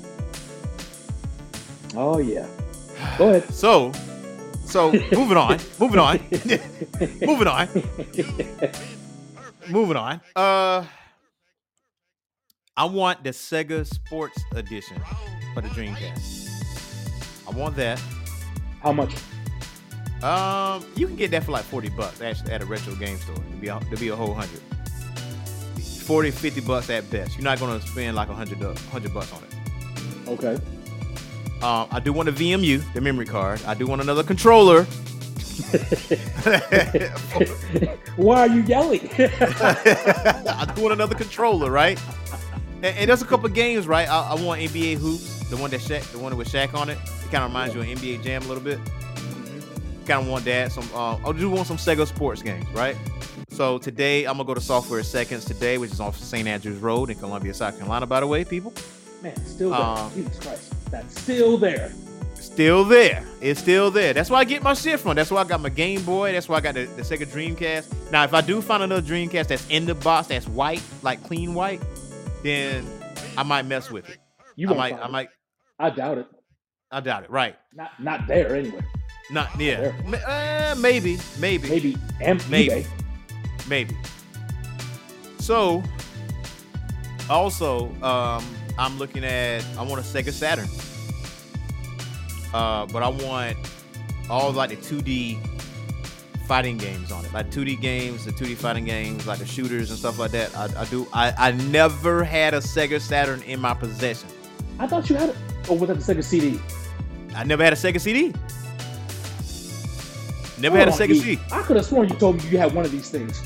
Oh 1.95 2.17
yeah. 2.19 2.45
Go 3.17 3.29
ahead. 3.29 3.43
So, 3.53 3.91
so 4.65 4.91
moving 4.91 5.37
on. 5.37 5.59
moving 5.79 5.99
on. 5.99 6.19
moving 7.21 7.47
on. 7.47 7.69
Moving 9.69 9.97
on. 9.97 10.21
Uh, 10.35 10.85
I 12.75 12.85
want 12.85 13.23
the 13.23 13.29
Sega 13.31 13.85
Sports 13.85 14.39
Edition 14.53 15.01
for 15.53 15.61
the 15.61 15.69
Dreamcast. 15.69 17.47
I 17.47 17.51
want 17.51 17.75
that. 17.77 18.01
How 18.81 18.91
much? 18.91 19.13
Um, 20.21 20.85
you 20.95 21.07
can 21.07 21.15
get 21.15 21.31
that 21.31 21.43
for 21.43 21.51
like 21.51 21.63
40 21.65 21.89
bucks 21.89 22.21
actually 22.21 22.51
at 22.51 22.61
a 22.61 22.65
retro 22.65 22.93
game 22.95 23.17
store. 23.17 23.35
To 23.35 23.41
be 23.59 23.67
a, 23.67 23.79
to 23.79 23.97
be 23.97 24.09
a 24.09 24.15
whole 24.15 24.33
hundred. 24.33 24.61
40, 26.07 26.31
50 26.31 26.61
bucks 26.61 26.89
at 26.89 27.09
best. 27.11 27.35
You're 27.35 27.43
not 27.43 27.59
gonna 27.59 27.81
spend 27.81 28.15
like 28.15 28.29
a 28.29 28.33
hundred 28.33 28.59
hundred 28.87 29.13
bucks 29.13 29.33
on 29.33 29.43
it. 29.43 29.53
Okay. 30.29 30.53
Um, 31.61 31.87
I 31.91 31.99
do 31.99 32.13
want 32.13 32.29
a 32.29 32.31
VMU, 32.31 32.81
the 32.93 33.01
memory 33.01 33.25
card. 33.25 33.61
I 33.65 33.73
do 33.73 33.85
want 33.85 34.01
another 34.01 34.23
controller. 34.23 34.83
Why 38.15 38.39
are 38.39 38.47
you 38.47 38.61
yelling? 38.61 39.09
I 39.19 40.71
do 40.73 40.81
want 40.81 40.93
another 40.93 41.15
controller, 41.15 41.69
right? 41.69 42.01
And, 42.77 42.85
and 42.85 43.09
there's 43.09 43.21
a 43.21 43.25
couple 43.25 43.49
games, 43.49 43.85
right? 43.85 44.07
I, 44.07 44.29
I 44.29 44.35
want 44.35 44.61
NBA 44.61 44.99
Hoopz, 44.99 45.49
the 45.49 45.57
one 45.57 45.71
that 45.71 45.81
Shaq, 45.81 46.09
the 46.13 46.19
one 46.19 46.37
with 46.37 46.49
Shaq 46.49 46.73
on 46.73 46.89
it. 46.89 46.97
It 46.97 47.31
kind 47.31 47.43
of 47.43 47.49
reminds 47.49 47.75
you 47.75 47.81
of 47.81 47.87
NBA 47.87 48.23
Jam 48.23 48.43
a 48.43 48.47
little 48.47 48.63
bit. 48.63 48.79
Kind 50.05 50.21
of 50.21 50.29
want 50.29 50.45
that. 50.45 50.71
Some, 50.71 50.87
uh, 50.93 51.17
I 51.17 51.33
do 51.33 51.49
want 51.49 51.67
some 51.67 51.75
Sega 51.75 52.07
sports 52.07 52.41
games, 52.41 52.65
right? 52.69 52.95
So 53.49 53.77
today 53.77 54.25
I'm 54.25 54.33
gonna 54.37 54.43
go 54.45 54.53
to 54.53 54.61
Software 54.61 55.03
Seconds 55.03 55.45
today, 55.45 55.77
which 55.77 55.91
is 55.91 55.99
off 55.99 56.17
St. 56.17 56.47
Andrews 56.47 56.77
Road 56.79 57.09
in 57.09 57.17
Columbia, 57.17 57.53
South 57.53 57.77
Carolina. 57.77 58.05
By 58.05 58.19
the 58.19 58.27
way, 58.27 58.43
people, 58.43 58.73
Man, 59.23 59.35
still 59.45 59.71
there. 59.71 59.79
Um, 59.81 60.11
Jesus 60.13 60.39
Christ. 60.39 60.91
That's 60.91 61.19
still 61.21 61.57
there. 61.57 61.91
still 62.35 62.83
there. 62.83 63.25
It's 63.41 63.59
still 63.59 63.89
there. 63.89 64.13
That's 64.13 64.29
where 64.29 64.39
I 64.39 64.43
get 64.43 64.61
my 64.61 64.73
shit 64.73 64.99
from. 64.99 65.15
That's 65.15 65.31
why 65.31 65.41
I 65.41 65.43
got 65.45 65.59
my 65.61 65.69
Game 65.69 66.03
Boy. 66.03 66.33
That's 66.33 66.47
why 66.47 66.57
I 66.57 66.61
got 66.61 66.75
the, 66.75 66.85
the 66.85 67.01
Sega 67.01 67.25
Dreamcast. 67.25 68.11
Now, 68.11 68.23
if 68.25 68.33
I 68.33 68.41
do 68.41 68.61
find 68.61 68.83
another 68.83 69.01
Dreamcast 69.01 69.47
that's 69.47 69.67
in 69.69 69.85
the 69.85 69.95
box, 69.95 70.27
that's 70.27 70.47
white, 70.47 70.83
like 71.01 71.23
clean 71.23 71.53
white, 71.55 71.81
then 72.43 72.85
I 73.37 73.43
might 73.43 73.65
mess 73.65 73.89
with 73.89 74.07
it. 74.09 74.19
You 74.55 74.69
I 74.69 74.73
might, 74.75 74.93
I 74.93 75.05
it. 75.05 75.11
might, 75.11 75.29
I 75.79 75.89
doubt 75.89 76.17
it. 76.19 76.27
I 76.91 76.99
doubt 76.99 77.23
it. 77.23 77.29
Right? 77.31 77.55
Not 77.73 77.91
not 77.99 78.27
there 78.27 78.55
anyway. 78.55 78.81
Not 79.31 79.59
yeah. 79.59 79.91
There. 80.05 80.25
Uh, 80.71 80.75
maybe, 80.79 81.17
maybe, 81.39 81.67
Maybe 81.69 81.97
M- 82.21 82.39
Maybe. 82.49 82.69
eBay. 82.83 82.87
Maybe. 83.67 83.95
So, 85.39 85.83
also, 87.29 87.91
um, 88.03 88.43
I'm 88.77 88.97
looking 88.97 89.23
at. 89.23 89.63
I 89.77 89.83
want 89.83 89.99
a 89.99 90.03
Sega 90.03 90.31
Saturn. 90.31 90.67
Uh, 92.53 92.85
but 92.87 93.03
I 93.03 93.09
want 93.09 93.57
all 94.29 94.51
like 94.51 94.69
the 94.69 94.77
2D 94.77 95.37
fighting 96.47 96.77
games 96.77 97.11
on 97.11 97.25
it, 97.25 97.33
like 97.33 97.51
2D 97.51 97.79
games, 97.81 98.23
the 98.25 98.31
2D 98.31 98.55
fighting 98.55 98.85
games, 98.85 99.27
like 99.27 99.39
the 99.39 99.45
shooters 99.45 99.89
and 99.89 99.99
stuff 99.99 100.17
like 100.17 100.31
that. 100.31 100.55
I, 100.55 100.81
I 100.81 100.85
do. 100.85 101.07
I, 101.13 101.33
I 101.37 101.51
never 101.51 102.23
had 102.23 102.53
a 102.53 102.59
Sega 102.59 103.01
Saturn 103.01 103.41
in 103.43 103.59
my 103.59 103.73
possession. 103.73 104.29
I 104.79 104.87
thought 104.87 105.09
you 105.09 105.15
had 105.17 105.29
it. 105.29 105.35
Oh, 105.69 105.73
was 105.73 105.89
that 105.89 105.99
the 105.99 106.13
Sega 106.13 106.23
CD? 106.23 106.59
I 107.35 107.43
never 107.43 107.63
had 107.63 107.73
a 107.73 107.75
Sega 107.75 107.99
CD. 107.99 108.33
Never 110.59 110.77
had 110.77 110.87
a 110.87 110.91
Hold 110.91 111.01
on, 111.01 111.07
Sega. 111.09 111.19
CD. 111.21 111.41
I 111.51 111.61
could 111.61 111.75
have 111.75 111.85
sworn 111.85 112.09
you 112.09 112.15
told 112.15 112.37
me 112.37 112.49
you 112.49 112.57
had 112.57 112.73
one 112.73 112.85
of 112.85 112.91
these 112.91 113.09
things. 113.09 113.43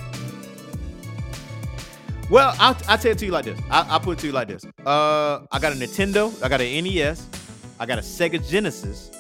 Well, 2.32 2.56
I'll, 2.60 2.78
I'll 2.88 2.98
tell 2.98 3.12
it 3.12 3.18
to 3.18 3.26
you 3.26 3.32
like 3.34 3.44
this. 3.44 3.60
I, 3.70 3.86
I'll 3.90 4.00
put 4.00 4.18
it 4.18 4.22
to 4.22 4.28
you 4.28 4.32
like 4.32 4.48
this. 4.48 4.64
Uh, 4.86 5.42
I 5.52 5.60
got 5.60 5.74
a 5.74 5.76
Nintendo. 5.76 6.34
I 6.42 6.48
got 6.48 6.62
an 6.62 6.84
NES. 6.86 7.28
I 7.78 7.86
got 7.86 7.98
a 8.00 8.02
Sega 8.02 8.48
Genesis. 8.50 9.12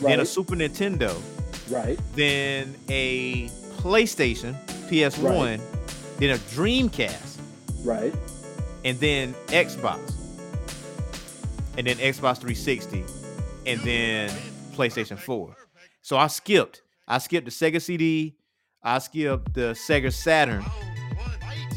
Right. 0.00 0.10
Then 0.10 0.20
a 0.20 0.24
Super 0.24 0.54
Nintendo. 0.54 1.20
right. 1.68 1.98
Then 2.14 2.76
a 2.88 3.48
PlayStation, 3.78 4.54
PS1. 4.88 5.24
Right. 5.24 5.60
Then 6.18 6.30
a 6.30 6.38
Dreamcast. 6.54 7.40
Right. 7.82 8.14
And 8.84 8.96
then 9.00 9.34
Xbox. 9.48 10.14
And 11.76 11.84
then 11.88 11.96
Xbox 11.96 12.38
360. 12.38 13.04
And 13.66 13.80
then 13.80 14.30
PlayStation 14.72 15.18
4. 15.18 15.56
So 16.02 16.16
I 16.16 16.28
skipped. 16.28 16.82
I 17.08 17.18
skipped 17.18 17.46
the 17.46 17.50
Sega 17.50 17.82
CD. 17.82 18.36
I 18.84 19.00
skipped 19.00 19.52
the 19.52 19.72
Sega 19.72 20.12
Saturn. 20.12 20.64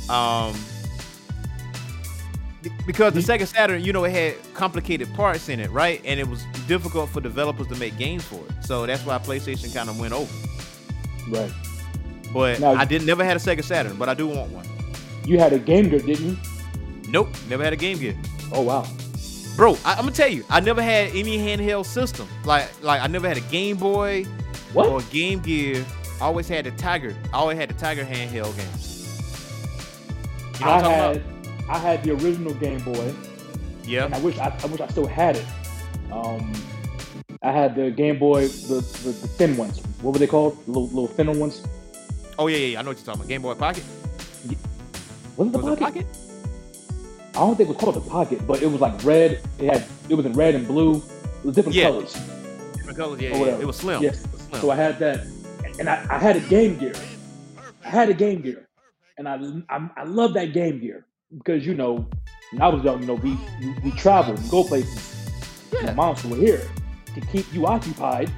Um, 0.10 0.56
because 2.86 3.14
the 3.14 3.22
Sega 3.22 3.48
Saturn, 3.48 3.84
you 3.84 3.94
know, 3.94 4.04
it 4.04 4.12
had 4.12 4.54
complicated 4.54 5.14
parts 5.14 5.48
in 5.50 5.60
it, 5.60 5.70
right? 5.72 6.02
And 6.04 6.20
it 6.20 6.28
was 6.28 6.44
difficult 6.68 7.10
for 7.10 7.22
developers 7.22 7.68
to 7.68 7.76
make 7.76 7.98
games 7.98 8.24
for 8.24 8.36
it. 8.46 8.66
So 8.66 8.86
that's 8.86 9.06
why 9.06 9.18
PlayStation 9.20 9.74
kind 9.74 9.90
of 9.90 10.00
went 10.00 10.14
over. 10.14 10.32
Right. 11.30 11.52
But 12.34 12.60
Now- 12.60 12.74
I 12.74 12.86
didn't 12.86 13.08
never 13.08 13.24
had 13.24 13.38
a 13.38 13.40
Sega 13.40 13.64
Saturn, 13.64 13.96
but 13.98 14.10
I 14.10 14.14
do 14.14 14.28
want 14.28 14.52
one. 14.52 14.66
You 15.26 15.40
had 15.40 15.54
a 15.54 15.60
Game 15.60 15.90
Gear, 15.90 16.00
didn't 16.00 16.26
you? 16.26 16.38
Nope, 17.10 17.30
never 17.48 17.64
had 17.64 17.74
a 17.74 17.78
Game 17.78 17.98
Gear. 18.00 18.16
Oh 18.52 18.62
wow. 18.62 18.86
Bro, 19.56 19.78
I, 19.86 19.94
I'm 19.94 20.00
gonna 20.00 20.12
tell 20.12 20.28
you, 20.30 20.44
I 20.50 20.60
never 20.60 20.82
had 20.82 21.10
any 21.16 21.38
handheld 21.38 21.86
system. 21.86 22.28
Like, 22.46 22.68
like 22.84 23.02
I 23.02 23.08
never 23.08 23.28
had 23.28 23.38
a 23.38 23.42
Game 23.42 23.78
Boy 23.78 24.24
What? 24.74 24.88
or 24.90 25.02
Game 25.12 25.40
Gear. 25.40 25.86
I 26.22 26.26
always 26.26 26.48
had 26.48 26.66
the 26.66 26.72
Tiger. 26.72 27.16
I 27.34 27.38
always 27.38 27.58
had 27.58 27.70
the 27.70 27.74
Tiger 27.76 28.04
handheld 28.04 28.56
games. 28.58 28.89
You 30.60 30.66
know 30.66 30.72
I 30.72 30.80
had 30.80 31.16
about? 31.18 31.22
I 31.70 31.78
had 31.78 32.04
the 32.04 32.12
original 32.12 32.54
Game 32.56 32.80
Boy, 32.84 32.94
and 32.94 33.18
Yeah. 33.86 34.10
I 34.12 34.20
wish 34.20 34.38
I, 34.38 34.56
I 34.62 34.66
wish 34.68 34.82
I 34.82 34.88
still 34.88 35.06
had 35.08 35.36
it. 35.38 35.46
Um, 36.12 36.52
I 37.42 37.52
had 37.52 37.76
the 37.76 37.92
Game 37.92 38.20
Boy, 38.20 38.48
the, 38.48 38.76
the, 39.04 39.10
the 39.12 39.28
thin 39.28 39.56
ones. 39.58 39.80
What 40.02 40.14
were 40.14 40.20
they 40.20 40.28
called? 40.28 40.58
The 40.66 40.72
little, 40.72 40.88
little 40.88 41.08
thinner 41.08 41.34
ones. 41.38 41.64
Oh 42.38 42.48
yeah, 42.48 42.58
yeah, 42.58 42.66
yeah. 42.68 42.80
I 42.80 42.82
know 42.82 42.90
what 42.90 42.98
you're 42.98 43.06
talking 43.06 43.22
about. 43.22 43.28
Game 43.30 43.42
Boy 43.42 43.54
Pocket. 43.56 43.84
Wasn't 45.38 45.54
the 45.54 45.60
Was 45.60 45.78
it 45.78 45.80
pocket? 45.80 46.06
Pocket? 46.08 46.08
I 47.36 47.40
don't 47.40 47.56
think 47.56 47.70
it 47.70 47.74
was 47.74 47.78
called 47.82 47.96
the 47.96 48.02
pocket, 48.10 48.46
but 48.48 48.62
it 48.62 48.68
was 48.68 48.82
like 48.82 49.02
red. 49.04 49.42
It 49.60 49.72
had 49.74 49.86
it 50.10 50.16
was 50.16 50.26
in 50.26 50.34
red 50.34 50.56
and 50.56 50.68
blue. 50.68 50.98
It 50.98 51.46
was 51.46 51.56
different 51.56 51.76
Yeah. 51.76 51.86
colors. 51.86 52.14
Different 52.76 52.98
colors. 52.98 53.22
Yeah, 53.22 53.38
yeah. 53.38 53.46
It 53.60 53.66
was 53.68 53.78
slim. 53.78 54.02
Yes. 54.04 54.26
It 54.26 54.32
was 54.34 54.42
slim. 54.42 54.62
So 54.62 54.72
I 54.72 54.76
had 54.76 55.00
that, 55.00 55.26
and 55.80 55.90
I, 55.90 56.06
I 56.10 56.18
had 56.18 56.36
a 56.36 56.42
Game 56.42 56.78
Gear. 56.78 56.94
I 57.86 57.90
had 57.90 58.10
a 58.10 58.14
Game 58.14 58.42
Gear, 58.42 58.68
and 59.20 59.28
I 59.30 59.36
I, 59.70 59.90
I 59.98 60.04
love 60.06 60.34
that 60.34 60.54
Game 60.54 60.80
Gear 60.80 61.06
because 61.38 61.66
you 61.66 61.76
know 61.76 62.08
when 62.52 62.62
I 62.62 62.68
was 62.70 62.84
young, 62.84 63.02
you 63.02 63.08
know 63.08 63.16
we 63.16 63.38
we, 63.60 63.74
we 63.84 63.92
traveled, 63.92 64.42
we 64.42 64.50
go 64.50 64.64
places. 64.64 65.30
Yeah. 65.72 65.88
My 65.88 65.94
moms 65.94 66.24
were 66.26 66.36
here 66.36 66.68
to 67.14 67.22
keep 67.22 67.46
you 67.54 67.68
occupied. 67.68 68.32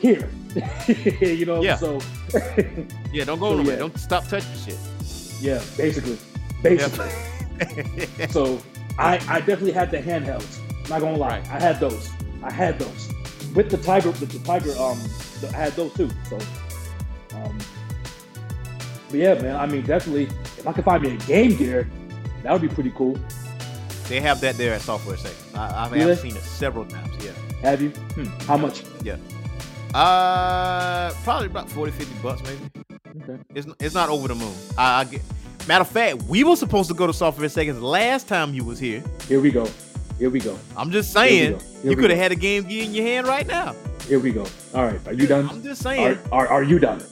Here, 0.00 0.28
you 1.20 1.44
know. 1.46 1.62
Yeah. 1.62 1.76
So 1.76 2.00
yeah, 3.12 3.24
don't 3.24 3.38
go 3.38 3.50
So, 3.50 3.56
nowhere. 3.58 3.72
yeah. 3.74 3.78
Don't 3.78 3.98
stop 3.98 4.26
touching 4.26 4.56
shit. 4.64 4.78
yeah, 5.40 5.60
basically, 5.76 6.18
basically. 6.62 7.10
Yeah. 8.18 8.26
So 8.28 8.60
I, 8.98 9.14
I 9.28 9.38
definitely 9.40 9.72
had 9.72 9.90
the 9.90 9.98
handhelds. 9.98 10.58
Not 10.88 11.00
gonna 11.00 11.16
lie, 11.16 11.38
Right. 11.38 11.50
I 11.50 11.60
had 11.60 11.78
those. 11.78 12.10
I 12.42 12.50
had 12.50 12.78
those 12.78 13.12
with 13.54 13.70
the 13.70 13.76
tiger. 13.76 14.08
With 14.10 14.32
the 14.32 14.40
tiger, 14.40 14.72
um, 14.78 14.98
I 15.54 15.56
had 15.56 15.72
those 15.74 15.92
too. 15.94 16.10
So, 16.28 16.38
um, 17.36 17.58
but 19.12 19.20
yeah, 19.20 19.34
man. 19.40 19.54
I 19.56 19.66
mean, 19.66 19.82
definitely, 19.82 20.24
if 20.24 20.66
I 20.66 20.72
could 20.72 20.84
find 20.84 21.02
me 21.02 21.14
a 21.14 21.16
Game 21.18 21.56
Gear, 21.56 21.88
that 22.42 22.52
would 22.52 22.62
be 22.62 22.68
pretty 22.68 22.90
cool. 22.96 23.16
they 24.08 24.20
have 24.20 24.40
that 24.40 24.56
there 24.56 24.74
at 24.74 24.80
Software 24.80 25.16
Seconds. 25.16 25.54
I, 25.54 25.84
I 25.84 25.88
Do 25.88 25.94
have 26.00 26.08
they? 26.08 26.16
seen 26.16 26.36
it 26.36 26.42
several 26.42 26.84
times. 26.86 27.24
Yeah. 27.24 27.30
Have 27.62 27.80
you? 27.80 27.90
Hmm. 27.90 28.24
How 28.48 28.56
much? 28.56 28.82
Yeah. 29.04 29.16
Uh, 29.94 31.12
probably 31.22 31.46
about 31.46 31.70
40, 31.70 31.92
50 31.92 32.22
bucks 32.22 32.42
maybe. 32.42 32.70
Okay. 33.22 33.42
It's 33.54 33.66
it's 33.78 33.94
not 33.94 34.08
over 34.08 34.26
the 34.28 34.34
moon. 34.34 34.54
I, 34.78 35.00
I 35.00 35.04
get. 35.04 35.20
Matter 35.68 35.82
of 35.82 35.88
fact, 35.88 36.22
we 36.24 36.42
were 36.44 36.56
supposed 36.56 36.88
to 36.88 36.94
go 36.94 37.06
to 37.06 37.12
Software 37.12 37.48
Seconds 37.48 37.80
last 37.80 38.26
time 38.26 38.52
you 38.54 38.64
was 38.64 38.78
here. 38.80 39.02
Here 39.28 39.40
we 39.40 39.50
go. 39.50 39.68
Here 40.18 40.30
we 40.30 40.40
go. 40.40 40.58
I'm 40.76 40.90
just 40.90 41.12
Here 41.16 41.22
we 41.22 41.28
saying, 41.28 41.52
go. 41.52 41.58
Here 41.82 41.90
you 41.90 41.96
could 41.96 42.10
have 42.10 42.18
had 42.18 42.32
a 42.32 42.36
game 42.36 42.64
gear 42.64 42.84
in 42.84 42.94
your 42.94 43.04
hand 43.04 43.26
right 43.26 43.46
now. 43.46 43.74
Here 44.08 44.18
we 44.18 44.32
go. 44.32 44.46
All 44.74 44.84
right. 44.86 45.00
Are 45.06 45.12
you 45.12 45.26
done? 45.26 45.48
I'm 45.48 45.62
just 45.62 45.82
Are, 45.82 45.84
saying. 45.84 46.18
are, 46.32 46.48
are 46.48 46.62
you 46.62 46.78
done? 46.78 47.02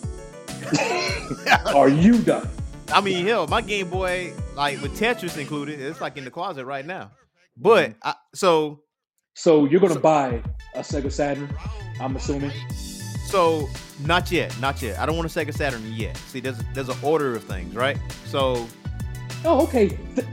Are 1.75 1.89
you 1.89 2.19
done? 2.23 2.49
I 2.93 3.01
mean, 3.01 3.25
hell, 3.27 3.47
my 3.47 3.61
Game 3.63 3.89
Boy, 3.89 4.33
like 4.57 4.81
with 4.83 4.99
Tetris 4.99 5.39
included, 5.39 5.81
it's 5.81 6.01
like 6.01 6.17
in 6.17 6.25
the 6.25 6.31
closet 6.31 6.65
right 6.65 6.85
now. 6.85 7.13
But 7.57 7.91
mm-hmm. 7.91 8.09
I, 8.09 8.15
so 8.35 8.83
So 9.35 9.65
you're 9.67 9.81
gonna 9.81 9.95
So- 9.95 10.01
buy 10.01 10.43
a 10.75 10.81
Sega 10.81 11.11
Saturn? 11.13 11.49
I'm 12.01 12.17
assuming. 12.17 12.53
so 13.27 13.69
not 14.05 14.31
yet, 14.33 14.59
not 14.61 14.81
yet. 14.83 14.99
I 14.99 15.07
don't 15.07 15.17
want 15.17 15.35
a 15.35 15.39
Sega 15.39 15.55
Saturn 15.55 15.83
yet. 15.93 16.17
See, 16.17 16.41
there's 16.41 16.59
there's 16.75 16.89
an 16.89 16.97
order 17.03 17.35
of 17.37 17.45
things, 17.45 17.75
right? 17.75 17.99
So 18.27 18.67
Oh, 19.45 19.63
okay. 19.65 19.89
Th- 19.89 20.27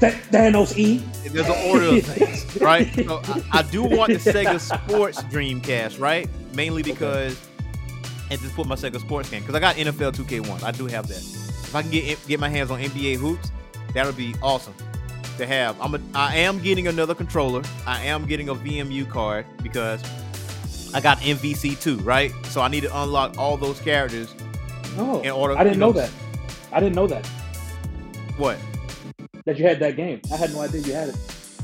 Th- 0.00 0.14
Thanos 0.30 0.76
E. 0.76 0.98
there's 1.30 1.46
an 1.48 1.70
order 1.70 1.96
of 1.96 2.04
things, 2.04 2.60
right? 2.60 2.92
So 2.94 3.20
I, 3.24 3.42
I 3.60 3.62
do 3.62 3.82
want 3.82 4.12
the 4.12 4.18
Sega 4.18 4.60
Sports 4.60 5.22
Dreamcast, 5.24 5.98
right? 6.00 6.28
Mainly 6.54 6.82
because 6.82 7.38
and 8.30 8.40
just 8.40 8.54
put 8.54 8.66
my 8.66 8.74
Sega 8.74 9.00
Sports 9.00 9.30
game 9.30 9.42
because 9.42 9.54
I 9.54 9.60
got 9.60 9.76
NFL 9.76 10.12
2K1. 10.14 10.62
I 10.62 10.70
do 10.72 10.86
have 10.86 11.06
that. 11.08 11.18
If 11.18 11.74
I 11.74 11.82
can 11.82 11.90
get 11.90 12.26
get 12.26 12.40
my 12.40 12.48
hands 12.48 12.70
on 12.70 12.80
NBA 12.80 13.18
Hoopz, 13.18 13.50
that 13.94 14.06
would 14.06 14.16
be 14.16 14.34
awesome 14.42 14.74
to 15.38 15.46
have. 15.46 15.80
I'm 15.80 15.94
a, 15.94 16.00
I 16.14 16.36
am 16.36 16.60
getting 16.62 16.86
another 16.88 17.14
controller. 17.14 17.62
I 17.86 18.02
am 18.04 18.26
getting 18.26 18.48
a 18.48 18.54
VMU 18.54 19.08
card 19.08 19.46
because 19.62 20.02
I 20.94 21.00
got 21.00 21.18
MVC2, 21.18 22.04
right? 22.04 22.32
So 22.46 22.60
I 22.60 22.68
need 22.68 22.82
to 22.82 23.02
unlock 23.02 23.36
all 23.38 23.56
those 23.56 23.80
characters. 23.80 24.32
Oh, 24.96 25.20
In 25.22 25.30
order- 25.30 25.56
I 25.58 25.64
didn't 25.64 25.74
you 25.74 25.80
know 25.80 25.86
know, 25.86 25.92
that. 25.92 26.10
I 26.70 26.78
didn't 26.80 26.94
know 26.94 27.06
that. 27.08 27.26
What? 28.36 28.58
that 29.44 29.58
you 29.58 29.66
had 29.66 29.78
that 29.80 29.96
game. 29.96 30.20
I 30.32 30.36
had 30.36 30.52
no 30.52 30.60
idea 30.60 30.80
you 30.82 30.92
had 30.94 31.08
it. 31.10 31.16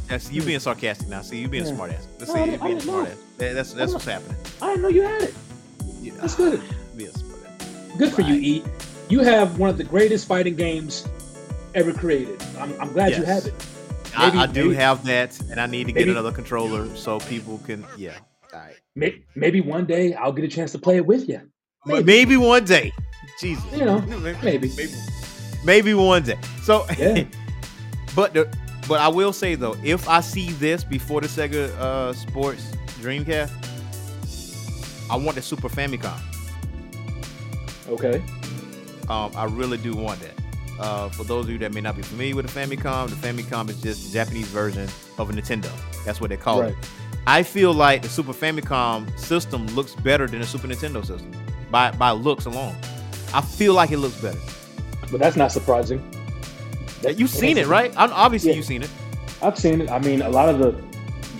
That's 0.09 0.31
you 0.32 0.43
being 0.43 0.59
sarcastic 0.61 1.09
now. 1.09 1.23
See, 1.23 1.39
you 1.39 1.49
being 1.49 1.65
Yeah. 1.65 1.70
a 1.70 1.74
smart 1.74 1.93
ass. 1.93 2.09
Let's 2.19 2.32
see, 2.32 2.45
you 2.53 2.59
being 2.59 2.77
a 2.77 2.81
smart 2.81 3.09
ass. 3.09 3.16
That's 3.39 3.73
that's 3.73 3.93
what's 3.93 4.05
happening. 4.05 4.37
I 4.61 4.70
didn't 4.70 4.82
know 4.82 4.89
you 4.89 5.03
had 5.03 5.23
it. 5.23 5.35
That's 6.21 6.35
good. 6.35 6.63
Be 6.97 7.07
a 7.07 7.13
smart 7.13 7.41
ass. 7.47 7.67
Good 7.99 8.13
for 8.13 8.23
you. 8.23 8.35
E. 8.35 8.65
You 9.09 9.21
have 9.21 9.59
one 9.59 9.71
of 9.71 9.77
the 9.79 9.85
greatest 9.85 10.27
fighting 10.29 10.55
games 10.55 11.07
ever 11.75 11.93
created. 11.93 12.41
I'm, 12.59 12.79
I'm 12.81 12.93
glad 12.93 13.17
you 13.17 13.25
have 13.25 13.47
it. 13.47 13.55
I, 14.17 14.27
Maybe- 14.29 14.39
I 14.39 14.47
do 14.47 14.65
maybe- 14.65 14.75
have 14.77 15.05
that, 15.07 15.41
and 15.51 15.61
I 15.61 15.67
need 15.67 15.87
to 15.87 15.93
get 15.93 16.09
another 16.09 16.33
controller 16.33 16.95
so 16.97 17.21
people 17.21 17.59
can. 17.59 17.85
Yeah. 17.97 18.19
All 18.53 18.61
right. 18.61 18.75
May- 18.97 19.25
Maybe 19.37 19.61
one 19.61 19.87
day 19.87 20.15
I'll 20.15 20.33
get 20.33 20.45
a 20.45 20.49
chance 20.49 20.73
to 20.73 20.79
play 20.79 20.97
it 20.97 21.07
with 21.07 21.29
you. 21.29 21.41
Maybe, 21.87 22.05
maybe 22.05 22.37
one 22.37 22.65
day. 22.65 22.93
Jesus. 23.41 23.65
You 23.73 23.85
know, 23.87 24.01
maybe. 24.01 24.39
maybe. 24.43 24.69
Maybe, 24.77 24.93
maybe 25.65 25.95
one 25.95 26.23
day. 26.25 26.39
So, 26.63 26.85
Yeah. 26.99 27.25
but 28.15 28.35
the, 28.35 28.53
but 28.89 29.01
I 29.01 29.09
will 29.09 29.33
say 29.33 29.55
though, 29.55 29.77
if 29.85 30.09
I 30.09 30.21
see 30.21 30.51
this 30.53 30.83
before 30.85 31.21
the 31.21 31.29
Sega 31.29 31.69
uh, 31.79 32.13
Sports 32.13 32.73
Dreamcast, 33.01 33.51
I 35.11 35.16
want 35.16 35.35
the 35.37 35.43
Super 35.43 35.69
Famicom. 35.69 36.19
Okay. 37.89 38.23
Um, 39.09 39.32
I 39.35 39.45
really 39.45 39.77
do 39.78 39.95
want 39.95 40.20
that. 40.20 40.35
Uh, 40.78 41.09
for 41.11 41.24
those 41.24 41.45
of 41.47 41.51
you 41.51 41.59
that 41.59 41.74
may 41.74 41.81
not 41.81 41.97
be 41.97 42.03
familiar 42.03 42.37
with 42.37 42.49
the 42.53 42.59
Famicom, 42.61 43.09
the 43.11 43.16
Famicom 43.16 43.69
is 43.69 43.81
just 43.82 44.07
the 44.07 44.12
Japanese 44.12 44.47
version 44.49 44.89
of 45.19 45.28
a 45.28 45.32
Nintendo. 45.32 45.70
That's 46.05 46.20
what 46.20 46.31
they 46.31 46.37
call 46.37 46.62
Right. 46.62 46.70
it. 46.73 46.77
I 47.27 47.43
feel 47.43 47.74
like 47.74 48.03
the 48.03 48.09
Super 48.09 48.32
Famicom 48.32 49.19
system 49.19 49.66
looks 49.69 49.95
better 49.95 50.27
than 50.27 50.41
the 50.41 50.47
Super 50.47 50.69
Nintendo 50.69 51.05
system 51.05 51.32
by 51.70 51.91
by 51.93 52.12
looks 52.12 52.47
alone. 52.47 52.74
I 53.35 53.41
feel 53.43 53.74
like 53.74 53.91
it 53.91 53.99
looks 53.99 54.16
better. 54.20 54.39
But 55.11 55.20
that's 55.20 55.37
not 55.37 55.53
surprising. 55.53 56.01
That- 57.03 57.19
You've 57.19 57.31
seen 57.31 57.59
it, 57.59 57.66
right? 57.66 57.93
I'm, 57.97 58.12
obviously, 58.12 58.51
Yeah. 58.51 58.57
you've 58.57 58.65
seen 58.65 58.82
it. 58.82 58.91
I've 59.43 59.59
seen 59.59 59.81
it. 59.82 59.91
I 59.91 59.99
mean, 59.99 60.23
a 60.23 60.28
lot 60.31 60.49
of 60.49 60.59
the 60.59 60.73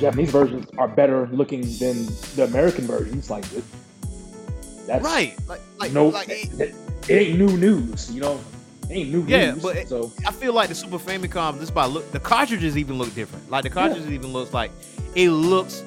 Japanese 0.01 0.31
versions 0.31 0.67
are 0.79 0.89
better 0.89 1.29
looking 1.33 1.61
than 1.79 2.07
the 2.37 2.45
American 2.49 2.87
versions. 2.87 3.31
Like, 3.31 3.45
it, 3.53 3.63
that's 4.87 5.05
Right. 5.05 5.37
Like, 5.47 5.61
like, 5.79 5.93
no, 5.93 6.09
like 6.09 6.29
it- 6.29 6.53
it, 6.61 6.75
it 7.09 7.13
ain't 7.15 7.39
new 7.39 7.57
news. 7.57 8.11
You 8.11 8.21
know, 8.23 8.41
it 8.89 8.93
ain't 8.95 9.11
new 9.11 9.25
Yeah, 9.27 9.53
news. 9.53 9.63
but 9.63 9.89
so 9.89 10.11
I 10.27 10.33
feel 10.33 10.53
like 10.53 10.69
the 10.69 10.75
Super 10.75 10.99
Famicom, 10.99 11.61
just 11.61 11.75
by 11.75 11.87
look, 11.87 12.11
the 12.13 12.21
cartridges 12.21 12.77
even 12.77 12.99
look 12.99 13.15
different. 13.15 13.51
Like 13.51 13.63
the 13.65 13.71
cartridges 13.71 14.11
even 14.11 14.33
looks 14.33 14.53
like 14.53 14.71
it 15.15 15.31
looks 15.31 15.85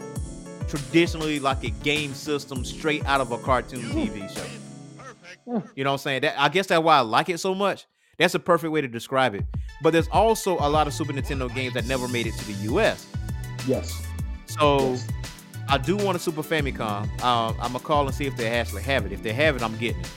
traditionally 0.67 1.39
like 1.39 1.63
a 1.63 1.69
game 1.69 2.13
system 2.13 2.63
straight 2.65 3.05
out 3.05 3.19
of 3.21 3.31
a 3.31 3.37
cartoon 3.37 3.81
TV 3.91 4.33
show. 4.33 4.43
Yeah. 5.45 5.61
You 5.75 5.83
know 5.83 5.89
what 5.91 5.93
I'm 5.95 5.97
saying? 5.99 6.21
That 6.21 6.39
I 6.39 6.47
guess 6.49 6.67
that's 6.67 6.81
why 6.81 6.97
I 6.97 7.01
like 7.01 7.29
it 7.29 7.39
so 7.39 7.53
much. 7.53 7.85
That's 8.17 8.35
a 8.35 8.39
perfect 8.39 8.71
way 8.71 8.79
to 8.81 8.87
describe 8.87 9.33
it. 9.35 9.43
But 9.81 9.91
there's 9.91 10.07
also 10.09 10.53
a 10.59 10.69
lot 10.69 10.87
of 10.87 10.93
Super 10.93 11.11
Nintendo 11.13 11.53
games 11.53 11.73
that 11.73 11.85
never 11.85 12.07
made 12.07 12.27
it 12.27 12.33
to 12.37 12.45
the 12.45 12.53
US. 12.73 13.05
Yes, 13.67 14.05
So 14.45 14.91
Yes. 14.91 15.07
I 15.69 15.77
do 15.77 15.95
want 15.97 16.17
a 16.17 16.19
Super 16.19 16.43
Famicom. 16.43 17.03
Um, 17.23 17.55
I'm 17.59 17.71
gonna 17.71 17.79
call 17.79 18.05
and 18.05 18.13
see 18.13 18.25
if 18.25 18.35
they 18.35 18.49
actually 18.49 18.83
have 18.83 19.05
it. 19.05 19.11
If 19.11 19.23
they 19.23 19.33
have 19.33 19.55
it, 19.55 19.63
I'm 19.63 19.77
getting 19.77 20.01
it, 20.01 20.09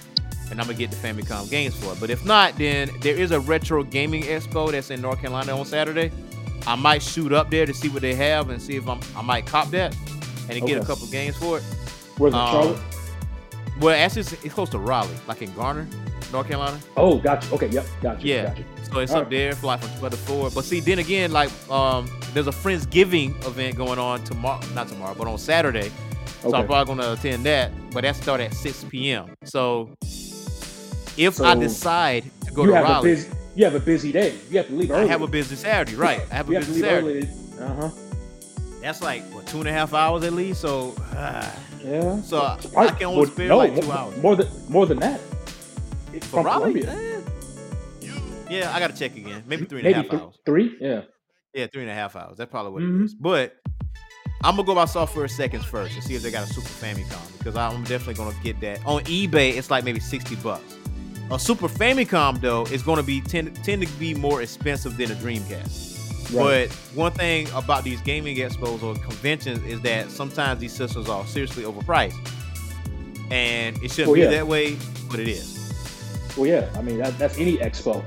and 0.51 0.60
I'm 0.60 0.66
gonna 0.66 0.77
get 0.78 0.90
the 0.90 0.97
Famicom 0.97 1.48
games 1.51 1.74
for 1.77 1.93
it. 1.93 2.01
But 2.01 2.10
if 2.10 2.24
not, 2.24 2.59
then 2.59 2.90
there 3.01 3.14
is 3.14 3.31
a 3.31 3.40
retro 3.40 3.82
gaming 3.85 4.24
expo 4.24 4.70
that's 4.73 4.90
in 4.90 5.01
North 5.01 5.20
Carolina 5.20 5.56
on 5.59 5.64
Saturday. 5.64 6.10
I 6.66 6.74
might 6.74 7.01
shoot 7.02 7.32
up 7.32 7.48
there 7.51 7.64
to 7.64 7.73
see 7.73 7.89
what 7.89 8.02
they 8.02 8.14
have 8.14 8.51
and 8.51 8.60
see 8.60 8.74
if 8.77 8.89
I'm 8.89 9.01
I 9.16 9.23
might 9.23 9.47
cop 9.47 9.70
that 9.70 9.97
and 10.51 10.66
get 10.66 10.82
a 10.82 10.85
couple 10.85 11.06
games 11.06 11.36
for 11.36 11.59
it. 11.59 11.64
where's 12.18 12.32
the 12.32 12.39
Um, 12.39 12.51
Charlotte? 12.51 12.81
Well, 13.81 13.94
actually, 13.94 14.23
it's, 14.23 14.32
it's 14.44 14.55
close 14.55 14.70
to 14.70 14.78
Raleigh, 14.78 15.10
like 15.28 15.43
in 15.43 15.52
Garner, 15.55 15.86
North 16.36 16.48
Carolina. 16.48 16.78
Oh, 16.98 17.18
gotcha. 17.18 17.54
Okay, 17.54 17.68
yep, 17.68 17.86
gotcha. 18.02 18.26
Yeah. 18.26 18.48
gotcha. 18.48 18.64
So 18.92 18.98
it's 19.00 19.12
All 19.12 19.18
up 19.18 19.22
right. 19.24 19.30
there, 19.30 19.52
fly 19.54 19.78
from 19.78 19.88
12 19.98 20.12
to 20.12 20.18
4. 20.18 20.50
But 20.50 20.64
see, 20.64 20.80
then 20.80 20.98
again, 20.98 21.32
like 21.32 21.50
um, 21.70 22.10
there's 22.34 22.46
a 22.46 22.52
Friendsgiving 22.52 23.30
event 23.46 23.76
going 23.76 23.98
on 23.98 24.22
tomorrow, 24.24 24.60
not 24.74 24.88
tomorrow, 24.88 25.14
but 25.16 25.26
on 25.26 25.38
Saturday. 25.38 25.90
So 26.42 26.54
I'm 26.54 26.66
probably 26.66 26.94
gonna 26.94 27.12
attend 27.14 27.44
that, 27.46 27.72
but 27.90 28.02
that 28.02 28.16
start 28.16 28.40
at 28.40 28.52
6 28.52 28.84
p.m. 28.90 29.34
So 29.44 29.96
if 31.16 31.40
I 31.40 31.54
decide 31.54 32.24
to 32.44 32.52
go 32.52 32.66
to 32.66 32.74
have 32.74 32.84
a 32.84 32.88
Raleigh, 32.88 33.14
busy, 33.14 33.30
you 33.56 33.64
have 33.64 33.74
a 33.74 33.80
busy 33.80 34.12
day. 34.12 34.34
You 34.50 34.58
have 34.58 34.66
to 34.68 34.74
leave 34.74 34.90
I 34.92 35.06
have 35.06 35.22
a 35.22 35.26
busy 35.26 35.56
Saturday, 35.56 35.96
right? 35.96 36.20
I 36.30 36.34
have 36.34 36.48
a 36.48 36.52
you 36.52 36.58
have 36.58 36.66
to 36.66 36.70
busy 36.70 36.82
Saturday. 36.82 37.28
Uh 37.58 37.74
huh. 37.74 37.90
That's 38.82 39.02
like 39.02 39.22
what 39.34 39.46
two 39.46 39.60
and 39.60 39.68
a 39.68 39.72
half 39.72 39.94
hours 39.94 40.22
at 40.22 40.34
least. 40.34 40.60
So 40.60 40.94
Yeah. 41.86 42.20
So, 42.22 42.40
I- 42.40 42.58
I 42.76 42.90
can 42.90 43.06
only 43.06 43.20
well, 43.20 43.30
spare, 43.30 43.48
no, 43.48 43.58
like, 43.58 43.80
two 43.80 43.92
hours. 43.92 44.16
More 44.18 44.34
than 44.34 44.48
more 44.68 44.86
than 44.86 44.98
that. 44.98 45.20
From 46.24 46.47
Raleigh, 46.47 46.80
Columbia. 46.82 47.20
eh, 48.02 48.10
yeah, 48.48 48.72
I 48.74 48.78
gotta 48.80 48.97
check 48.97 49.16
again. 49.16 49.43
Maybe 49.47 49.64
three 49.66 49.80
and 49.80 49.88
a 49.88 49.93
half 49.93 50.05
Maybe 50.05 50.10
th- 50.10 50.22
hours. 50.22 50.34
three. 50.47 50.76
Yeah. 50.80 51.01
Yeah, 51.55 51.66
three 51.72 51.82
and 51.82 51.90
a 51.90 51.94
half 51.94 52.16
hours. 52.16 52.36
That's 52.36 52.51
probably 52.51 52.72
what 52.72 52.82
Mhm. 52.82 53.01
it 53.01 53.05
is. 53.06 53.14
But 53.14 53.56
I'm 54.44 54.56
gonna 54.56 54.66
go 54.66 54.74
by 54.74 54.84
software 54.84 55.26
seconds 55.28 55.64
first 55.64 55.94
and 55.94 56.05
see 56.05 56.14
if 56.14 56.22
they 56.22 56.30
got 56.30 56.48
a 56.48 56.52
Super 56.52 56.68
Famicom 56.68 57.38
because 57.38 57.56
I'm 57.56 57.82
definitely 57.84 58.14
gonna 58.14 58.36
get 58.43 58.60
that 58.60 58.80
on 58.86 59.02
eBay. 59.05 59.56
It's 59.56 59.70
like 59.70 59.82
maybe 59.84 60.01
sixty 60.01 60.36
bucks. 60.36 60.76
A 61.30 61.38
Super 61.38 61.66
Famicom 61.68 62.40
though 62.40 62.64
is 62.66 62.82
gonna 62.82 63.02
be 63.02 63.20
tend, 63.20 63.56
tend 63.64 63.82
to 63.82 63.88
be 63.98 64.14
more 64.14 64.43
expensive 64.43 64.97
than 64.97 65.10
a 65.10 65.14
Dreamcast. 65.14 65.94
Right. 66.34 66.68
But 66.68 66.72
one 66.94 67.12
thing 67.12 67.48
about 67.55 67.84
these 67.84 68.01
gaming 68.02 68.36
expos 68.36 68.82
or 68.82 68.94
conventions 68.97 69.64
is 69.64 69.80
that 69.82 70.10
sometimes 70.10 70.60
these 70.60 70.72
systems 70.72 71.09
are 71.09 71.24
seriously 71.26 71.62
overpriced, 71.64 72.14
and 73.30 73.76
it 73.82 73.90
shouldn't 73.90 74.09
Well, 74.09 74.14
be 74.14 74.20
yeah. 74.22 74.30
that 74.30 74.47
way, 74.47 74.76
but 75.10 75.20
it 75.20 75.28
is. 75.28 75.55
Well, 76.36 76.46
yeah. 76.46 76.68
I 76.76 76.82
mean, 76.82 76.98
that, 76.98 77.16
that's 77.18 77.38
any 77.38 77.56
expo. 77.58 78.04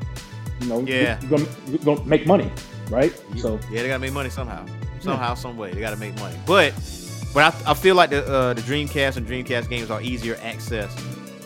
You 0.62 0.68
know, 0.68 0.80
Yeah. 0.82 1.20
you're 1.22 1.30
gonna, 1.30 1.50
you're 1.68 1.80
gonna 1.80 2.04
make 2.06 2.28
money, 2.28 2.52
right? 2.90 3.14
You- 3.34 3.42
So 3.42 3.60
yeah, 3.72 3.82
they 3.82 3.88
gotta 3.88 4.00
make 4.00 4.14
money 4.14 4.30
somehow, 4.30 4.66
somehow, 5.00 5.34
some 5.36 5.58
way. 5.58 5.72
They 5.72 5.80
gotta 5.80 5.96
make 5.98 6.16
money. 6.20 6.36
But 6.46 6.74
but 7.34 7.54
I, 7.66 7.72
I 7.72 7.74
feel 7.74 7.96
like 7.96 8.10
the 8.10 8.26
uh, 8.26 8.54
the 8.54 8.62
Dreamcast 8.62 9.18
and 9.18 9.26
Dreamcast 9.28 9.70
games 9.70 9.90
are 9.90 10.02
easier 10.02 10.38
access 10.44 10.92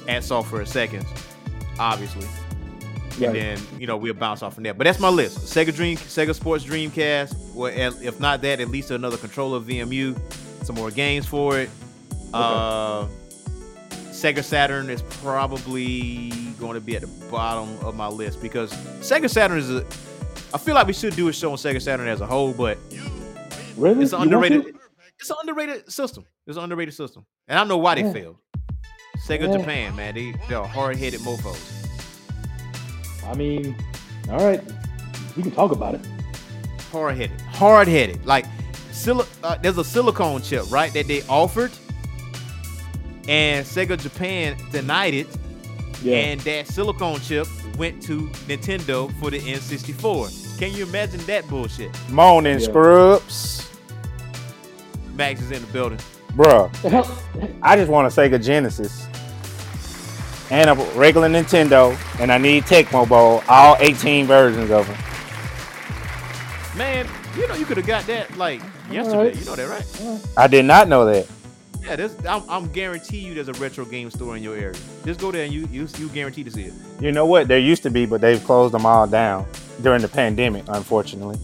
at 0.08 0.24
software 0.24 0.66
seconds, 0.66 1.06
obviously. 1.80 2.26
Right. 3.20 3.28
And 3.28 3.36
then 3.36 3.60
you 3.80 3.86
know 3.86 3.96
we'll 3.96 4.16
bounce 4.16 4.42
off 4.42 4.56
from 4.56 4.64
there. 4.64 4.74
But 4.74 4.86
that's 4.86 5.00
my 5.00 5.10
list: 5.10 5.38
Sega 5.40 5.74
Dream, 5.76 5.98
Sega 5.98 6.34
Sports 6.34 6.64
Dreamcast. 6.66 7.54
Well, 7.54 7.72
if 7.76 8.20
not 8.20 8.42
that, 8.42 8.60
at 8.60 8.70
least 8.70 8.90
another 8.90 9.18
controller 9.18 9.60
VMU, 9.60 10.18
some 10.66 10.76
more 10.76 10.90
games 10.90 11.28
for 11.28 11.60
it. 11.60 11.70
Uh, 12.34 13.06
Sega 14.24 14.42
Saturn 14.42 14.90
is 14.90 15.02
probably 15.22 16.30
going 16.58 16.76
to 16.76 16.80
be 16.80 16.96
at 16.96 17.02
the 17.02 17.08
bottom 17.30 17.78
of 17.86 17.94
my 17.98 18.08
list 18.08 18.42
because 18.42 18.72
Sega 19.02 19.30
Saturn 19.30 19.58
is 19.58 19.70
a. 19.70 19.86
I 20.54 20.58
feel 20.58 20.76
like 20.76 20.88
we 20.88 20.94
should 20.94 21.14
do 21.18 21.28
a 21.28 21.34
show 21.34 21.52
on 21.52 21.58
Sega 21.58 21.82
Saturn 21.82 22.08
as 22.08 22.22
a 22.22 22.26
whole, 22.26 22.54
but 22.54 22.78
really, 23.76 24.02
it's 24.02 24.14
an 24.14 24.30
You 24.30 24.38
want 24.38 24.48
to? 24.48 24.54
underrated. 24.56 24.76
It's 25.20 25.30
an 25.30 25.36
underrated 25.42 25.92
system. 25.92 26.26
It's 26.48 26.56
an 26.58 26.64
underrated 26.64 26.94
system, 26.94 27.26
and 27.50 27.60
I 27.60 27.66
know 27.66 27.76
why 27.78 27.96
they 27.96 28.04
Yeah. 28.04 28.14
failed. 28.14 28.38
Sega 29.28 29.48
Yeah. 29.52 29.58
Japan, 29.58 29.94
man, 29.98 30.16
they 30.16 30.34
they're 30.48 30.64
hard-headed 30.64 31.20
mofo's. 31.20 31.60
I 33.28 33.36
mean, 33.36 33.76
all 34.30 34.38
right. 34.38 34.62
We 35.36 35.44
can 35.44 35.52
talk 35.52 35.74
about 35.74 35.96
it. 35.96 36.02
hard-headed, 36.94 37.42
hard-headed. 37.42 38.26
Like, 38.26 38.46
sil- 38.94 39.28
uh, 39.44 39.56
there's 39.62 39.78
a 39.80 39.84
silicone 39.84 40.42
chip, 40.44 40.72
right, 40.72 40.94
that 40.94 41.08
they 41.08 41.24
offered, 41.24 41.72
and 43.28 43.66
Sega 43.66 44.00
Japan 44.00 44.56
denied 44.72 45.14
it, 45.14 45.28
Yeah. 46.02 46.18
and 46.18 46.42
that 46.42 46.68
silicone 46.68 47.20
chip 47.22 47.48
went 47.78 48.02
to 48.04 48.28
Nintendo 48.48 49.12
for 49.20 49.32
the 49.32 49.40
N64. 49.40 50.58
Can 50.60 50.74
you 50.74 50.84
imagine 50.86 51.20
that 51.26 51.48
bullshit? 51.48 51.92
Morning, 52.10 52.60
Yeah. 52.60 52.66
Scrubs. 52.66 53.70
Max 55.16 55.42
is 55.42 55.52
in 55.52 55.62
the 55.62 55.72
building. 55.72 56.00
Bruh. 56.36 56.70
I 57.62 57.76
just 57.76 57.90
want 57.92 58.08
a 58.08 58.10
Sega 58.22 58.44
Genesis 58.44 59.08
and 60.50 60.70
a 60.70 60.74
regular 60.96 61.30
Nintendo, 61.30 61.96
and 62.20 62.32
I 62.32 62.38
need 62.38 62.64
Tecmo 62.64 63.08
Bowl, 63.08 63.44
all 63.48 63.78
18 63.80 64.26
versions 64.28 64.70
of 64.72 64.88
them. 64.88 64.98
Man, 66.78 67.08
you 67.38 67.48
know 67.48 67.54
you 67.56 67.66
could 67.66 67.78
have 67.78 67.86
got 67.86 68.06
that 68.08 68.36
like 68.38 68.62
yesterday. 68.92 69.18
Alright. 69.18 69.36
You 69.38 69.46
know 69.46 69.56
that, 69.56 69.70
right? 69.70 70.22
I 70.38 70.48
did 70.48 70.66
not 70.66 70.88
know 70.88 71.06
that. 71.06 71.28
Yeah, 71.84 71.98
this 71.98 72.16
I'm, 72.26 72.44
I'm 72.50 72.72
guarantee 72.72 73.18
you 73.18 73.34
there's 73.34 73.50
a 73.50 73.54
retro 73.54 73.84
game 73.84 74.10
store 74.10 74.38
in 74.38 74.44
your 74.44 74.56
area. 74.56 74.80
Just 75.06 75.20
go 75.20 75.32
there 75.32 75.44
and 75.44 75.54
you 75.54 75.68
you 75.70 75.88
you 75.98 76.08
guarantee 76.10 76.44
to 76.46 76.52
see 76.52 76.64
it. 76.64 76.74
You 77.02 77.12
know 77.12 77.26
what? 77.26 77.48
There 77.50 77.60
used 77.60 77.84
to 77.84 77.90
be, 77.90 78.06
but 78.06 78.22
they've 78.22 78.44
closed 78.44 78.74
them 78.74 78.86
all 78.86 79.06
down 79.06 79.46
during 79.82 80.02
the 80.02 80.08
pandemic, 80.08 80.64
unfortunately. 80.70 81.38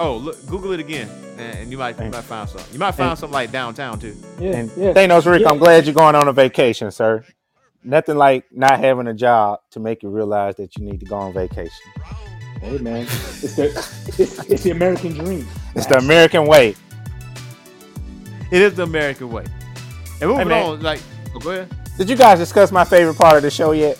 Oh, 0.00 0.16
look, 0.16 0.44
Google 0.46 0.72
it 0.72 0.80
again, 0.80 1.08
and, 1.38 1.58
and 1.58 1.70
you 1.70 1.78
might 1.78 1.96
you 1.98 2.10
might 2.10 2.24
find 2.24 2.48
something. 2.48 2.72
You 2.72 2.80
might 2.80 2.92
find 2.92 3.16
something 3.16 3.32
like 3.32 3.52
downtown 3.52 4.00
too. 4.00 4.16
Yeah. 4.40 4.56
And 4.56 4.70
yeah. 4.76 4.92
Thanos 4.92 5.30
Rick, 5.30 5.42
Yeah. 5.42 5.50
I'm 5.50 5.58
glad 5.58 5.86
you're 5.86 5.94
going 5.94 6.16
on 6.16 6.26
a 6.26 6.32
vacation, 6.32 6.90
sir. 6.90 7.24
Nothing 7.84 8.16
like 8.16 8.44
not 8.52 8.80
having 8.80 9.06
a 9.06 9.14
job 9.14 9.60
to 9.72 9.80
make 9.80 10.02
you 10.02 10.08
realize 10.08 10.56
that 10.56 10.76
you 10.76 10.84
need 10.84 10.98
to 11.00 11.06
go 11.06 11.16
on 11.16 11.32
vacation. 11.32 11.70
Hey 12.60 12.78
man, 12.78 13.02
it's 13.02 13.56
the 13.56 13.64
it's, 13.66 14.38
it's 14.50 14.62
the 14.64 14.70
American 14.70 15.12
dream. 15.14 15.46
It's 15.76 15.86
the 15.86 15.98
American 15.98 16.46
way. 16.46 16.74
It 18.52 18.60
is 18.60 18.74
the 18.74 18.82
American 18.82 19.30
way. 19.30 19.46
And 20.20 20.30
moving 20.30 20.48
man. 20.48 20.62
on, 20.64 20.82
like, 20.82 21.00
oh, 21.34 21.38
go 21.38 21.50
ahead. 21.52 21.74
Did 21.96 22.10
you 22.10 22.16
guys 22.16 22.38
discuss 22.38 22.70
my 22.70 22.84
favorite 22.84 23.16
part 23.16 23.36
of 23.38 23.42
the 23.42 23.50
show 23.50 23.72
yet? 23.72 23.96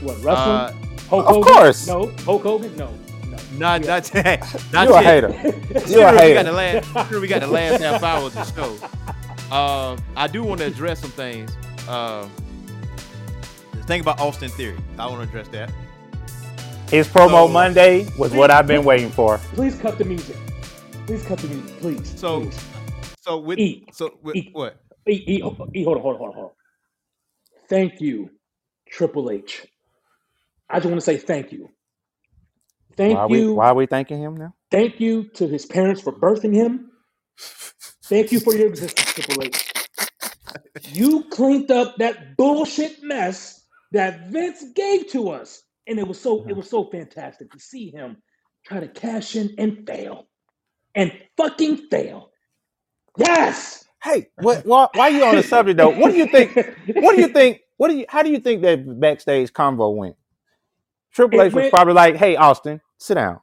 What 0.00 0.16
wrestling? 0.22 0.30
Uh, 0.36 0.72
Hulk 1.10 1.26
of 1.26 1.44
course. 1.44 1.86
No. 1.88 2.06
Hulk 2.24 2.42
Hogan? 2.44 2.76
No. 2.76 2.90
No. 3.28 3.36
Not, 3.58 3.84
not, 3.84 4.14
not 4.72 4.88
You 4.88 4.94
a 4.94 5.02
hater. 5.02 5.28
You 5.88 6.02
a 6.02 6.12
Considering 6.12 6.14
we 6.14 6.34
got 6.34 6.44
the 6.44 6.52
last, 6.52 6.92
considering 6.92 7.20
we 7.22 7.28
got 7.28 7.40
the 7.40 7.46
last 7.48 7.82
half 7.82 8.02
hour 8.04 8.26
of 8.26 8.34
the 8.34 8.44
show. 8.44 8.78
Uh, 9.50 9.96
I 10.16 10.28
do 10.28 10.44
want 10.44 10.60
to 10.60 10.66
address 10.66 11.00
some 11.00 11.10
things. 11.10 11.50
Uh, 11.88 12.28
the 13.72 13.82
thing 13.82 14.00
about 14.02 14.20
Austin 14.20 14.50
Theory, 14.50 14.78
I 15.00 15.08
want 15.08 15.22
to 15.22 15.28
address 15.28 15.48
that. 15.48 15.72
His 16.90 17.08
promo 17.08 17.46
So- 17.46 17.48
Monday 17.48 18.06
was 18.16 18.32
what 18.32 18.52
I've 18.52 18.68
been 18.68 18.84
waiting 18.84 19.10
for. 19.10 19.38
Please 19.38 19.76
cut 19.76 19.98
the 19.98 20.04
music. 20.04 20.36
Please 21.06 21.24
cut 21.24 21.38
the 21.40 21.48
music, 21.48 21.80
please. 21.80 22.20
So, 22.20 22.42
please. 22.42 22.64
So 23.24 23.38
with, 23.38 23.60
E. 23.60 23.86
so 23.92 24.10
with 24.22 24.36
E. 24.36 24.50
what? 24.52 24.80
E, 25.08 25.24
e, 25.26 25.40
hold 25.40 25.60
on, 25.60 25.68
e, 25.74 25.84
hold 25.84 25.96
on, 25.98 26.02
hold 26.02 26.14
on, 26.16 26.20
hold 26.20 26.30
on, 26.30 26.34
hold 26.36 26.46
on. 26.46 26.52
Thank 27.68 28.00
you, 28.00 28.30
Triple 28.90 29.30
H. 29.30 29.66
I 30.70 30.76
just 30.78 30.86
want 30.86 30.98
to 30.98 31.02
say 31.04 31.16
thank 31.18 31.52
you. 31.52 31.70
Thank 32.96 33.14
Why 33.14 33.20
are 33.20 33.28
we 33.28 33.42
you. 33.42 33.54
why 33.54 33.68
are 33.68 33.74
we 33.74 33.86
thanking 33.86 34.20
him 34.22 34.36
now? 34.36 34.54
Thank 34.70 35.00
you 35.00 35.24
to 35.34 35.48
his 35.48 35.66
parents 35.66 36.02
for 36.02 36.12
birthing 36.12 36.54
him. 36.54 36.90
Thank 38.08 38.32
you 38.32 38.40
for 38.40 38.54
your 38.54 38.68
existence, 38.68 39.12
Triple 39.12 39.42
H. 39.42 39.74
You 40.84 41.24
cleaned 41.30 41.70
up 41.70 41.96
that 41.98 42.36
bullshit 42.36 43.02
mess 43.02 43.62
that 43.92 44.28
Vince 44.30 44.64
gave 44.74 45.08
to 45.12 45.30
us, 45.30 45.62
and 45.86 45.98
it 45.98 46.08
was 46.08 46.20
so 46.20 46.46
it 46.48 46.56
was 46.56 46.70
so 46.70 46.84
fantastic 46.90 47.52
to 47.52 47.60
see 47.60 47.90
him 47.90 48.18
try 48.66 48.80
to 48.80 48.88
cash 48.88 49.36
in 49.36 49.54
and 49.58 49.86
fail, 49.86 50.28
and 50.94 51.12
fucking 51.36 51.88
fail. 51.90 52.30
Yes. 53.18 53.84
Hey, 54.02 54.28
what 54.38 54.66
why, 54.66 54.88
why 54.94 55.08
you 55.08 55.24
on 55.24 55.36
the 55.36 55.42
subject 55.42 55.78
though? 55.78 55.90
What 55.90 56.10
do 56.12 56.18
you 56.18 56.26
think? 56.26 56.54
What 56.98 57.14
do 57.16 57.20
you 57.20 57.28
think? 57.28 57.60
What 57.78 57.88
do 57.88 57.96
you 57.96 58.06
how 58.08 58.22
do 58.22 58.30
you 58.30 58.40
think 58.40 58.62
that 58.62 59.00
backstage 59.00 59.52
convo 59.52 59.96
went? 59.96 60.16
Triple 61.12 61.42
H 61.42 61.54
was 61.54 61.66
probably 61.70 61.94
like, 61.94 62.16
"Hey, 62.16 62.36
Austin, 62.36 62.80
sit 62.98 63.14
down." 63.16 63.40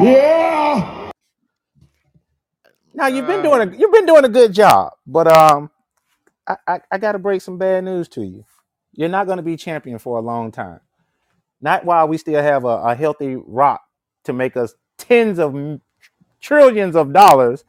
Yeah. 0.00 1.10
Now 2.94 3.08
you've 3.08 3.26
been 3.26 3.42
doing 3.42 3.68
a 3.68 3.76
you've 3.76 3.92
been 3.92 4.06
doing 4.06 4.24
a 4.24 4.28
good 4.30 4.52
job, 4.54 4.92
but 5.06 5.28
um, 5.28 5.70
I 6.48 6.56
I, 6.66 6.80
I 6.92 6.98
got 6.98 7.12
to 7.12 7.18
break 7.20 7.42
some 7.42 7.58
bad 7.58 7.84
news 7.84 8.08
to 8.10 8.22
you. 8.24 8.44
You're 8.94 9.08
not 9.10 9.26
going 9.26 9.38
to 9.38 9.42
be 9.44 9.56
champion 9.56 9.98
for 9.98 10.18
a 10.18 10.22
long 10.22 10.52
time. 10.52 10.80
Not 11.60 11.84
while 11.84 12.08
we 12.08 12.18
still 12.18 12.42
have 12.42 12.64
a, 12.64 12.68
a 12.68 12.94
healthy 12.96 13.36
rock 13.36 13.82
to 14.24 14.32
make 14.32 14.56
us 14.56 14.74
tens 14.98 15.38
of 15.38 15.54
m- 15.56 15.82
trillions 16.40 16.96
of 16.96 17.12
dollars 17.12 17.64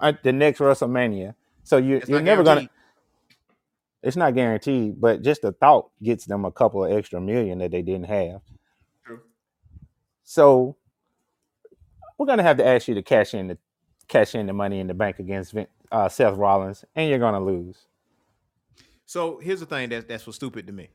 at 0.00 0.22
the 0.22 0.32
next 0.32 0.60
WrestleMania. 0.60 1.34
So 1.64 1.76
you 1.76 1.96
It's 1.96 2.08
you're 2.08 2.20
never 2.20 2.42
gonna. 2.42 2.68
It's 4.02 4.16
not 4.16 4.34
guaranteed, 4.34 5.00
but 5.00 5.22
just 5.22 5.42
the 5.42 5.52
thought 5.52 5.90
gets 6.02 6.24
them 6.24 6.44
a 6.44 6.50
couple 6.50 6.84
of 6.84 6.92
extra 6.92 7.20
million 7.20 7.58
that 7.58 7.70
they 7.70 7.82
didn't 7.82 8.06
have. 8.06 8.40
True. 9.04 9.20
So 10.24 10.76
we're 12.16 12.26
gonna 12.26 12.42
have 12.42 12.56
to 12.56 12.66
ask 12.66 12.88
you 12.88 12.94
to 12.94 13.02
cash 13.02 13.34
in 13.34 13.48
the 13.48 13.58
cash 14.08 14.34
in 14.34 14.46
the 14.46 14.52
money 14.52 14.80
in 14.80 14.86
the 14.86 14.94
bank 14.94 15.18
against 15.18 15.54
uh, 15.92 16.08
Seth 16.08 16.36
Rollins, 16.36 16.84
and 16.94 17.08
you're 17.08 17.18
gonna 17.18 17.44
lose. 17.44 17.86
So 19.06 19.38
here's 19.38 19.60
the 19.60 19.66
thing 19.66 19.90
that's 19.90 20.06
that's 20.06 20.26
what's 20.26 20.36
stupid 20.36 20.66
to 20.66 20.72
me. 20.72 20.90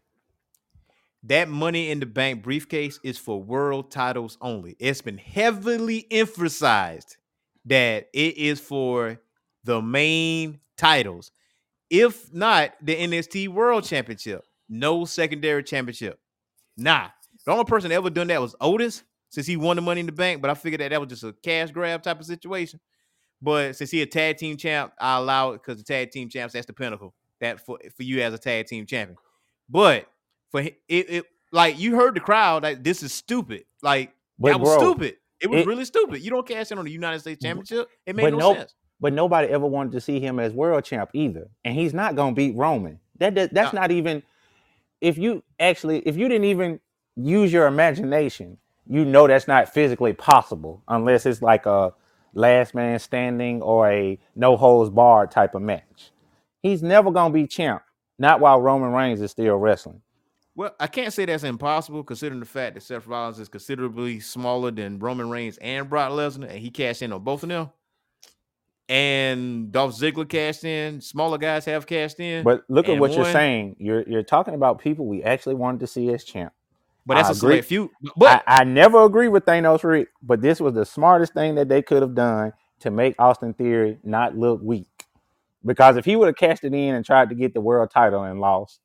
That 1.24 1.50
money 1.50 1.90
in 1.90 2.00
the 2.00 2.06
bank 2.06 2.44
briefcase 2.44 3.00
is 3.04 3.18
for 3.18 3.42
world 3.42 3.90
titles 3.90 4.38
only. 4.42 4.76
It's 4.78 5.02
been 5.02 5.18
heavily 5.18 6.06
emphasized 6.12 7.18
that 7.66 8.08
it 8.14 8.38
is 8.38 8.60
for 8.60 9.20
the 9.64 9.82
main 9.82 10.60
titles. 10.78 11.32
If 11.90 12.34
not 12.34 12.74
the 12.82 12.96
NXT 12.96 13.50
World 13.50 13.84
Championship, 13.84 14.44
no 14.70 15.06
secondary 15.06 15.64
championship. 15.64 16.20
Nah, 16.78 17.10
the 17.46 17.52
only 17.52 17.66
person 17.66 17.92
ever 17.92 18.10
done 18.10 18.28
that 18.28 18.42
was 18.42 18.56
Otis 18.60 19.04
since 19.30 19.48
he 19.48 19.58
won 19.58 19.76
the 19.76 19.82
money 19.82 20.00
in 20.00 20.06
the 20.06 20.12
bank. 20.12 20.42
But 20.42 20.50
I 20.50 20.56
figured 20.56 20.82
that 20.82 20.90
that 20.90 21.00
was 21.00 21.10
just 21.10 21.24
a 21.24 21.34
cash 21.44 21.72
grab 21.72 22.04
type 22.04 22.20
of 22.20 22.26
situation. 22.26 22.80
But 23.42 23.76
since 23.76 23.92
he 23.92 24.02
a 24.02 24.06
tag 24.06 24.38
team 24.38 24.58
champ, 24.58 24.94
I 25.00 25.18
allow 25.18 25.52
it 25.52 25.62
because 25.62 25.78
the 25.78 25.84
tag 25.84 26.12
team 26.12 26.30
champs 26.30 26.54
that's 26.54 26.66
the 26.66 26.74
pinnacle 26.74 27.14
that 27.42 27.66
for 27.66 27.80
for 27.96 28.04
you 28.04 28.22
as 28.22 28.34
a 28.34 28.38
tag 28.38 28.68
team 28.68 28.86
champion. 28.86 29.18
But 29.70 30.08
for 30.50 30.62
it, 30.62 30.80
it 30.88 31.26
like 31.52 31.78
you 31.78 31.96
heard 31.96 32.16
the 32.16 32.22
crowd 32.22 32.64
like 32.64 32.84
this 32.84 33.04
is 33.04 33.14
stupid. 33.14 33.66
Like 33.82 34.14
that 34.40 34.60
was 34.60 34.78
bro, 34.78 34.80
stupid. 34.80 35.18
It 35.42 35.50
was 35.50 35.62
it- 35.62 35.68
really 35.68 35.86
stupid. 35.86 36.22
You 36.22 36.32
don't 36.32 36.48
cash 36.48 36.72
in 36.72 36.78
on 36.78 36.86
the 36.86 36.92
United 36.92 37.20
States 37.20 37.42
Championship. 37.44 37.90
It 38.06 38.16
made 38.16 38.34
no, 38.34 38.54
sense. 38.56 38.74
But 39.00 39.14
nobody 39.14 39.50
ever 39.50 39.66
wanted 39.68 39.92
to 39.94 40.02
see 40.02 40.20
him 40.20 40.40
as 40.40 40.54
world 40.54 40.84
champ 40.86 41.10
either, 41.14 41.50
and 41.66 41.76
he's 41.76 41.94
not 41.94 42.16
gonna 42.16 42.34
beat 42.34 42.56
Roman. 42.56 43.00
That, 43.20 43.36
that 43.36 43.54
that's 43.54 43.74
No. 43.74 43.82
not 43.82 43.92
even. 43.92 44.24
If 45.02 45.18
you 45.18 45.44
actually, 45.60 46.00
if 46.00 46.16
you 46.18 46.28
didn't 46.30 46.46
even 46.46 46.80
use 47.16 47.52
your 47.54 47.68
imagination, 47.68 48.58
you 48.88 49.04
know 49.06 49.28
that's 49.28 49.48
not 49.48 49.70
physically 49.74 50.14
possible 50.14 50.82
unless 50.88 51.26
it's 51.26 51.42
like 51.42 51.66
a 51.66 51.94
last 52.34 52.74
man 52.74 53.00
standing 53.00 53.62
or 53.62 53.92
a 53.92 54.18
no 54.36 54.58
holds 54.58 54.90
barred 54.90 55.32
type 55.32 55.56
of 55.56 55.62
match. 55.62 56.12
He's 56.64 56.82
never 56.82 57.12
gonna 57.12 57.34
be 57.34 57.48
champ. 57.48 57.84
Not 58.18 58.40
while 58.40 58.62
Roman 58.62 58.94
Reigns 58.94 59.22
is 59.22 59.32
still 59.32 59.58
wrestling. 59.58 60.02
Well, 60.56 60.74
I 60.80 60.88
can't 60.88 61.12
say 61.12 61.26
that's 61.26 61.44
impossible 61.44 62.04
considering 62.04 62.40
the 62.40 62.46
fact 62.46 62.76
that 62.76 62.82
Seth 62.82 63.08
Rollins 63.08 63.40
is 63.40 63.50
considerably 63.50 64.22
smaller 64.22 64.72
than 64.72 65.00
Roman 65.00 65.30
Reigns 65.30 65.58
and 65.58 65.90
Brock 65.90 66.12
Lesnar, 66.12 66.50
and 66.50 66.60
he 66.60 66.70
cashed 66.70 67.02
in 67.02 67.12
on 67.12 67.24
both 67.24 67.44
of 67.44 67.50
them. 67.50 67.72
And 68.88 69.72
Dolph 69.72 69.98
Ziggler 69.98 70.30
cashed 70.30 70.64
in. 70.64 71.02
Smaller 71.02 71.38
guys 71.38 71.66
have 71.66 71.86
cashed 71.88 72.20
in. 72.20 72.44
But 72.44 72.64
look 72.70 72.88
at 72.88 73.00
what 73.00 73.14
you're 73.14 73.32
saying. 73.32 73.76
You're 73.80 74.04
you're 74.08 74.24
talking 74.24 74.54
about 74.54 74.80
people 74.80 75.08
we 75.08 75.24
actually 75.24 75.56
wanted 75.56 75.80
to 75.82 75.88
see 75.88 76.14
as 76.14 76.24
champ. 76.24 76.54
But 77.06 77.16
that's 77.16 77.28
I 77.28 77.32
a 77.32 77.36
agree. 77.36 77.50
select 77.50 77.68
few. 77.68 77.92
But 78.16 78.44
I, 78.48 78.62
I 78.62 78.64
never 78.64 79.04
agree 79.04 79.28
with 79.28 79.46
Thanos 79.46 79.84
Rick, 79.84 80.10
but 80.24 80.42
this 80.42 80.60
was 80.60 80.74
the 80.74 80.86
smartest 80.86 81.34
thing 81.34 81.56
that 81.56 81.68
they 81.68 81.82
could 81.82 82.02
have 82.02 82.16
done 82.16 82.54
to 82.80 82.92
make 82.92 83.16
Austin 83.20 83.54
Theory 83.54 83.98
not 84.04 84.38
look 84.38 84.62
weak. 84.62 84.88
Because 85.66 85.98
if 85.98 86.06
he 86.06 86.16
would 86.16 86.28
have 86.28 86.36
cashed 86.36 86.64
it 86.64 86.74
in 86.74 86.96
and 86.96 87.04
tried 87.04 87.30
to 87.30 87.36
get 87.36 87.54
the 87.54 87.62
world 87.62 87.90
title 87.92 88.24
and 88.24 88.40
lost, 88.40 88.80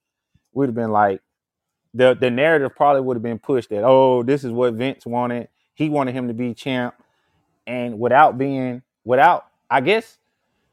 we'd 0.52 0.66
have 0.66 0.74
been 0.74 0.92
like, 0.92 1.20
the 1.94 2.14
the 2.14 2.30
narrative 2.30 2.74
probably 2.76 3.02
would 3.02 3.16
have 3.16 3.22
been 3.22 3.38
pushed 3.38 3.70
that 3.70 3.84
oh, 3.84 4.22
this 4.22 4.44
is 4.44 4.52
what 4.52 4.74
Vince 4.74 5.06
wanted. 5.06 5.48
He 5.74 5.88
wanted 5.88 6.14
him 6.14 6.28
to 6.28 6.34
be 6.34 6.54
champ, 6.54 6.94
and 7.66 7.98
without 7.98 8.38
being 8.38 8.82
without, 9.04 9.46
I 9.70 9.80
guess 9.80 10.18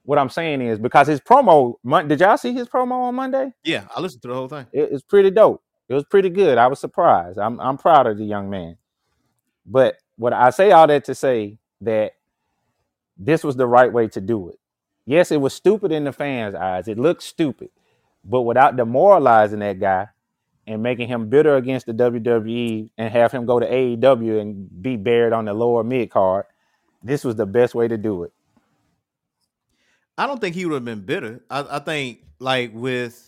what 0.04 0.18
I'm 0.20 0.30
saying 0.30 0.62
is 0.62 0.80
because 0.80 1.08
his 1.08 1.20
promo. 1.20 1.76
Did 2.08 2.20
y'all 2.20 2.38
see 2.38 2.54
his 2.54 2.68
promo 2.68 2.92
on 2.94 3.16
Monday? 3.16 3.54
yeah, 3.64 3.88
I 3.96 4.00
listened 4.02 4.22
to 4.24 4.28
the 4.30 4.34
whole 4.36 4.48
thing. 4.48 4.66
it, 4.72 4.90
it's 4.92 5.04
pretty 5.04 5.32
dope. 5.32 5.64
It 5.90 5.94
was 5.94 6.04
pretty 6.04 6.30
good. 6.30 6.58
I 6.58 6.68
was 6.68 6.80
surprised. 6.80 7.40
I'm 7.40 7.60
I'm 7.60 7.78
proud 7.78 8.08
of 8.08 8.18
the 8.18 8.26
young 8.26 8.50
man. 8.50 8.78
But 9.66 9.98
what 10.18 10.34
I 10.34 10.50
say 10.52 10.72
all 10.72 10.88
that 10.88 11.06
to 11.06 11.16
say 11.16 11.58
that 11.82 12.14
this 13.18 13.44
was 13.44 13.56
the 13.56 13.68
right 13.68 13.92
way 13.92 14.08
to 14.10 14.22
do 14.22 14.50
it. 14.50 14.60
Yes, 15.06 15.32
it 15.32 15.42
was 15.42 15.54
stupid 15.54 15.92
in 15.92 16.04
the 16.04 16.12
fans' 16.12 16.54
eyes. 16.56 16.88
It 16.88 17.00
looked 17.00 17.24
stupid, 17.24 17.70
but 18.24 18.42
without 18.42 18.76
demoralizing 18.76 19.60
that 19.60 19.80
guy 19.80 20.08
and 20.68 20.84
making 20.84 21.08
him 21.08 21.30
bitter 21.30 21.56
against 21.56 21.86
the 21.86 21.94
WWE 21.94 22.90
and 22.98 23.12
have 23.12 23.32
him 23.32 23.46
go 23.46 23.60
to 23.60 23.66
AEW 23.66 24.42
and 24.42 24.70
be 24.82 24.98
buried 24.98 25.34
on 25.34 25.46
the 25.46 25.54
lower 25.54 25.84
mid 25.84 26.12
card, 26.12 26.46
this 27.02 27.24
was 27.24 27.36
the 27.38 27.46
best 27.46 27.74
way 27.74 27.88
to 27.88 27.98
do 27.98 28.24
it. 28.24 28.34
I 30.18 30.28
don't 30.28 30.42
think 30.42 30.56
he 30.56 30.66
would 30.66 30.74
have 30.74 30.86
been 30.86 31.06
bitter. 31.06 31.42
I, 31.50 31.78
I 31.78 31.80
think 31.80 32.20
like 32.40 32.72
with 32.74 33.24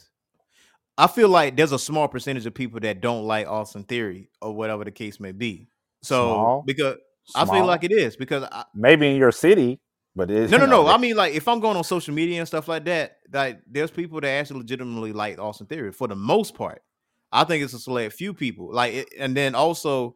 I 0.98 1.08
feel 1.08 1.30
like 1.30 1.56
there's 1.56 1.72
a 1.72 1.80
small 1.80 2.10
percentage 2.10 2.46
of 2.46 2.54
people 2.54 2.82
that 2.82 3.00
don't 3.00 3.24
like 3.24 3.48
Austin 3.48 3.84
Theory 3.86 4.30
or 4.42 4.54
whatever 4.54 4.84
the 4.84 4.92
case 4.92 5.20
may 5.20 5.32
be. 5.32 5.70
So 6.02 6.28
Small? 6.28 6.64
because 6.66 6.98
I 7.36 7.46
feel 7.46 7.66
like 7.66 7.86
it 7.86 7.92
is 7.92 8.18
because 8.18 8.44
I, 8.52 8.66
Maybe 8.76 9.08
in 9.08 9.16
your 9.16 9.32
city, 9.32 9.80
but 10.14 10.30
it's 10.30 10.52
no 10.52 10.58
no 10.58 10.66
no. 10.66 10.88
I 10.88 10.98
mean 10.98 11.16
like 11.16 11.36
if 11.36 11.48
I'm 11.48 11.62
going 11.62 11.78
on 11.78 11.86
social 11.86 12.14
media 12.14 12.40
and 12.40 12.48
stuff 12.48 12.68
like 12.68 12.84
that, 12.86 13.18
like 13.32 13.62
there's 13.66 13.92
people 13.92 14.20
that 14.20 14.28
actually 14.28 14.60
legitimately 14.60 15.14
like 15.14 15.40
Austin 15.40 15.68
Theory 15.68 15.94
for 15.94 16.08
the 16.10 16.16
most 16.16 16.54
part. 16.56 16.82
I 17.32 17.44
think 17.44 17.64
it's 17.64 17.74
a 17.74 17.80
select 17.80 18.14
few 18.14 18.34
people. 18.34 18.74
Like 18.74 18.94
it, 18.94 19.10
and 19.20 19.36
then 19.36 19.56
also 19.56 20.16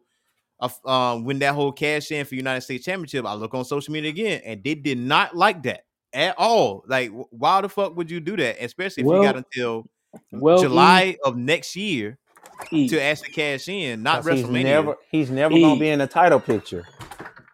uh, 0.60 0.68
um, 0.84 1.24
when 1.24 1.38
that 1.40 1.54
whole 1.54 1.72
cash 1.72 2.10
in 2.10 2.24
for 2.26 2.34
United 2.34 2.60
States 2.62 2.84
Championship, 2.84 3.24
I 3.26 3.34
look 3.34 3.54
on 3.54 3.64
social 3.64 3.92
media 3.92 4.10
again, 4.10 4.40
and 4.44 4.62
they 4.64 4.74
did 4.74 4.98
not 4.98 5.36
like 5.36 5.62
that 5.64 5.84
at 6.12 6.34
all. 6.38 6.84
Like, 6.86 7.10
why 7.30 7.60
the 7.60 7.68
fuck 7.68 7.96
would 7.96 8.10
you 8.10 8.20
do 8.20 8.36
that? 8.36 8.62
Especially 8.62 9.02
if 9.02 9.06
Well- 9.06 9.18
you 9.18 9.24
got 9.24 9.36
until 9.36 9.86
Well, 10.30 10.58
July 10.60 11.16
of 11.24 11.36
next 11.36 11.74
year 11.76 12.18
E, 12.70 12.88
to 12.88 13.02
actually 13.02 13.30
cash 13.32 13.68
in, 13.68 14.02
not 14.04 14.22
'Cause 14.22 14.34
he's 14.38 14.44
WrestleMania. 14.46 14.62
never 14.64 14.96
he's 15.10 15.30
never 15.30 15.54
E. 15.56 15.60
gonna 15.60 15.80
be 15.80 15.88
in 15.88 15.98
the 15.98 16.06
title 16.06 16.38
picture. 16.38 16.86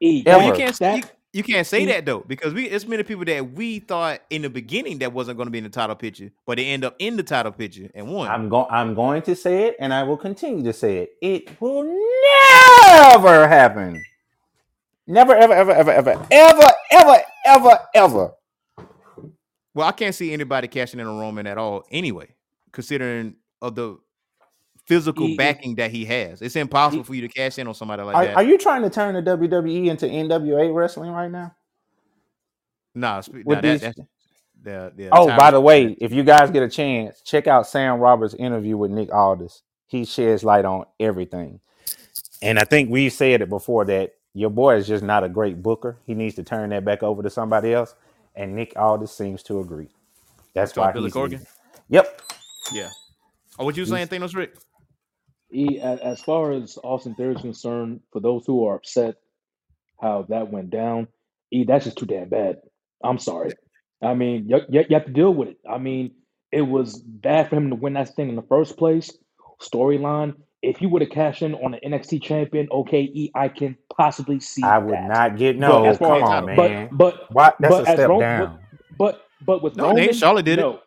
E, 0.02 0.22
Well, 0.26 0.40
you 0.42 0.48
ever. 0.48 0.56
can't 0.56 0.78
That- 0.78 0.96
you, 0.98 1.02
you 1.32 1.44
can't 1.44 1.66
say 1.66 1.84
that 1.86 2.06
though 2.06 2.24
because 2.26 2.52
we 2.52 2.68
it's 2.68 2.86
many 2.86 3.04
people 3.04 3.24
that 3.24 3.52
we 3.52 3.78
thought 3.78 4.20
in 4.30 4.42
the 4.42 4.50
beginning 4.50 4.98
that 4.98 5.12
wasn't 5.12 5.36
going 5.36 5.46
to 5.46 5.50
be 5.50 5.58
in 5.58 5.64
the 5.64 5.70
title 5.70 5.94
picture, 5.94 6.30
but 6.44 6.58
they 6.58 6.66
end 6.66 6.84
up 6.84 6.96
in 6.98 7.16
the 7.16 7.22
title 7.22 7.52
picture 7.52 7.88
and 7.94 8.08
won. 8.12 8.28
I'm 8.28 8.48
going. 8.48 8.66
I'm 8.70 8.94
going 8.94 9.22
to 9.22 9.36
say 9.36 9.68
it, 9.68 9.76
and 9.78 9.94
I 9.94 10.02
will 10.02 10.16
continue 10.16 10.64
to 10.64 10.72
say 10.72 10.98
it. 10.98 11.10
It 11.22 11.60
will 11.60 11.84
never 11.84 13.46
happen. 13.46 14.02
Never, 15.06 15.34
ever, 15.34 15.52
ever, 15.52 15.72
ever, 15.72 15.90
ever, 15.90 16.26
ever, 16.30 16.66
ever, 16.92 17.22
ever, 17.46 17.78
ever. 17.94 18.32
Well, 19.74 19.86
I 19.86 19.92
can't 19.92 20.14
see 20.14 20.32
anybody 20.32 20.68
cashing 20.68 21.00
in 21.00 21.06
on 21.06 21.18
Roman 21.18 21.46
at 21.46 21.58
all 21.58 21.84
anyway, 21.90 22.34
considering 22.72 23.36
of 23.62 23.76
the 23.76 23.98
physical 24.90 25.28
He 25.28 25.36
backing 25.36 25.76
that 25.76 25.92
he 25.92 26.04
has. 26.06 26.42
It's 26.42 26.56
impossible 26.56 27.04
for 27.04 27.14
you 27.14 27.20
to 27.22 27.28
cash 27.28 27.58
in 27.58 27.68
on 27.68 27.74
somebody 27.74 28.02
like 28.02 28.16
Are, 28.16 28.24
that. 28.24 28.36
are 28.36 28.42
you 28.42 28.58
trying 28.58 28.82
to 28.82 28.90
turn 28.90 29.14
the 29.14 29.22
WWE 29.22 29.86
into 29.86 30.06
NWA 30.06 30.74
wrestling 30.74 31.12
right 31.12 31.30
now? 31.30 31.54
nah, 32.92 33.20
sp- 33.22 33.46
With 33.46 33.58
nah, 33.58 33.60
that, 33.60 33.80
that's 33.80 34.00
the, 34.60 34.92
the 34.96 35.08
Oh, 35.12 35.28
by 35.28 35.52
the 35.52 35.60
way, 35.60 35.96
if 36.00 36.12
you 36.12 36.24
guys 36.24 36.50
get 36.50 36.64
a 36.64 36.68
chance, 36.68 37.20
check 37.20 37.46
out 37.46 37.68
Sam 37.68 38.00
Roberts' 38.00 38.34
interview 38.34 38.76
with 38.76 38.90
Nick 38.90 39.14
Aldis. 39.14 39.62
He 39.86 40.04
sheds 40.04 40.42
light 40.42 40.64
on 40.64 40.86
everything. 40.98 41.60
And 42.42 42.58
I 42.58 42.64
think 42.64 42.90
we 42.90 43.10
said 43.10 43.42
it 43.42 43.48
before 43.48 43.84
that 43.84 44.14
your 44.34 44.50
boy 44.50 44.74
is 44.74 44.88
just 44.88 45.04
not 45.04 45.22
a 45.22 45.28
great 45.28 45.62
booker. 45.62 45.98
He 46.04 46.14
needs 46.14 46.34
to 46.34 46.42
turn 46.42 46.70
that 46.70 46.84
back 46.84 47.04
over 47.04 47.22
to 47.22 47.30
somebody 47.30 47.72
else. 47.72 47.94
And 48.34 48.56
Nick 48.56 48.72
Aldis 48.76 49.12
seems 49.12 49.44
to 49.44 49.60
agree. 49.60 49.88
That's 50.52 50.74
why 50.74 50.90
Billy 50.90 51.12
Corgan? 51.12 51.46
Yep. 51.90 52.22
yeah. 52.72 52.90
Oh, 53.56 53.64
what 53.64 53.76
you 53.76 53.86
saying, 53.86 54.08
Thanos 54.08 54.34
Rick? 54.34 54.56
E, 55.52 55.78
a- 55.78 55.98
as 56.04 56.20
far 56.20 56.52
as 56.52 56.78
Austin 56.84 57.14
Theory 57.14 57.34
is 57.34 57.40
concerned, 57.40 58.00
for 58.12 58.20
those 58.20 58.44
who 58.46 58.64
are 58.66 58.76
upset 58.76 59.16
how 60.00 60.26
that 60.28 60.50
went 60.50 60.70
down, 60.70 61.08
E, 61.50 61.64
that's 61.64 61.84
just 61.84 61.98
too 61.98 62.06
damn 62.06 62.28
bad. 62.28 62.60
I'm 63.02 63.18
sorry. 63.18 63.52
I 64.02 64.14
mean, 64.14 64.48
you, 64.48 64.60
you, 64.68 64.84
you 64.88 64.94
have 64.96 65.06
to 65.06 65.12
deal 65.12 65.32
with 65.34 65.48
it. 65.48 65.58
I 65.68 65.78
mean, 65.78 66.12
it 66.52 66.62
was 66.62 66.98
bad 66.98 67.48
for 67.50 67.56
him 67.56 67.70
to 67.70 67.76
win 67.76 67.94
that 67.94 68.08
thing 68.14 68.28
in 68.28 68.36
the 68.36 68.42
first 68.42 68.76
place. 68.76 69.10
Storyline. 69.60 70.34
If 70.62 70.82
you 70.82 70.88
would 70.90 71.00
have 71.02 71.10
cashed 71.10 71.42
in 71.42 71.54
on 71.54 71.70
the 71.72 71.78
NXT 71.80 72.22
champion, 72.22 72.68
okay, 72.70 73.02
E, 73.02 73.30
I 73.34 73.48
can 73.48 73.76
possibly 73.96 74.40
see 74.40 74.62
I 74.62 74.78
would 74.78 74.92
that. 74.92 75.08
not 75.08 75.36
get 75.38 75.56
no. 75.58 75.84
as 75.84 75.96
far 75.98 76.20
Come 76.20 76.22
as- 76.22 76.28
on, 76.48 76.56
but 76.56 76.70
man. 76.70 76.88
but 76.92 77.32
Why? 77.32 77.52
That's 77.60 77.74
but 77.74 77.88
a 77.88 77.92
step 77.92 78.08
Ro- 78.08 78.20
down. 78.20 78.58
but 78.98 79.22
but 79.44 79.62
with 79.62 79.76
No, 79.76 79.86
it 79.90 80.00
Roman. 80.00 80.12
Charlotte 80.12 80.44
did 80.44 80.58
it. 80.58 80.80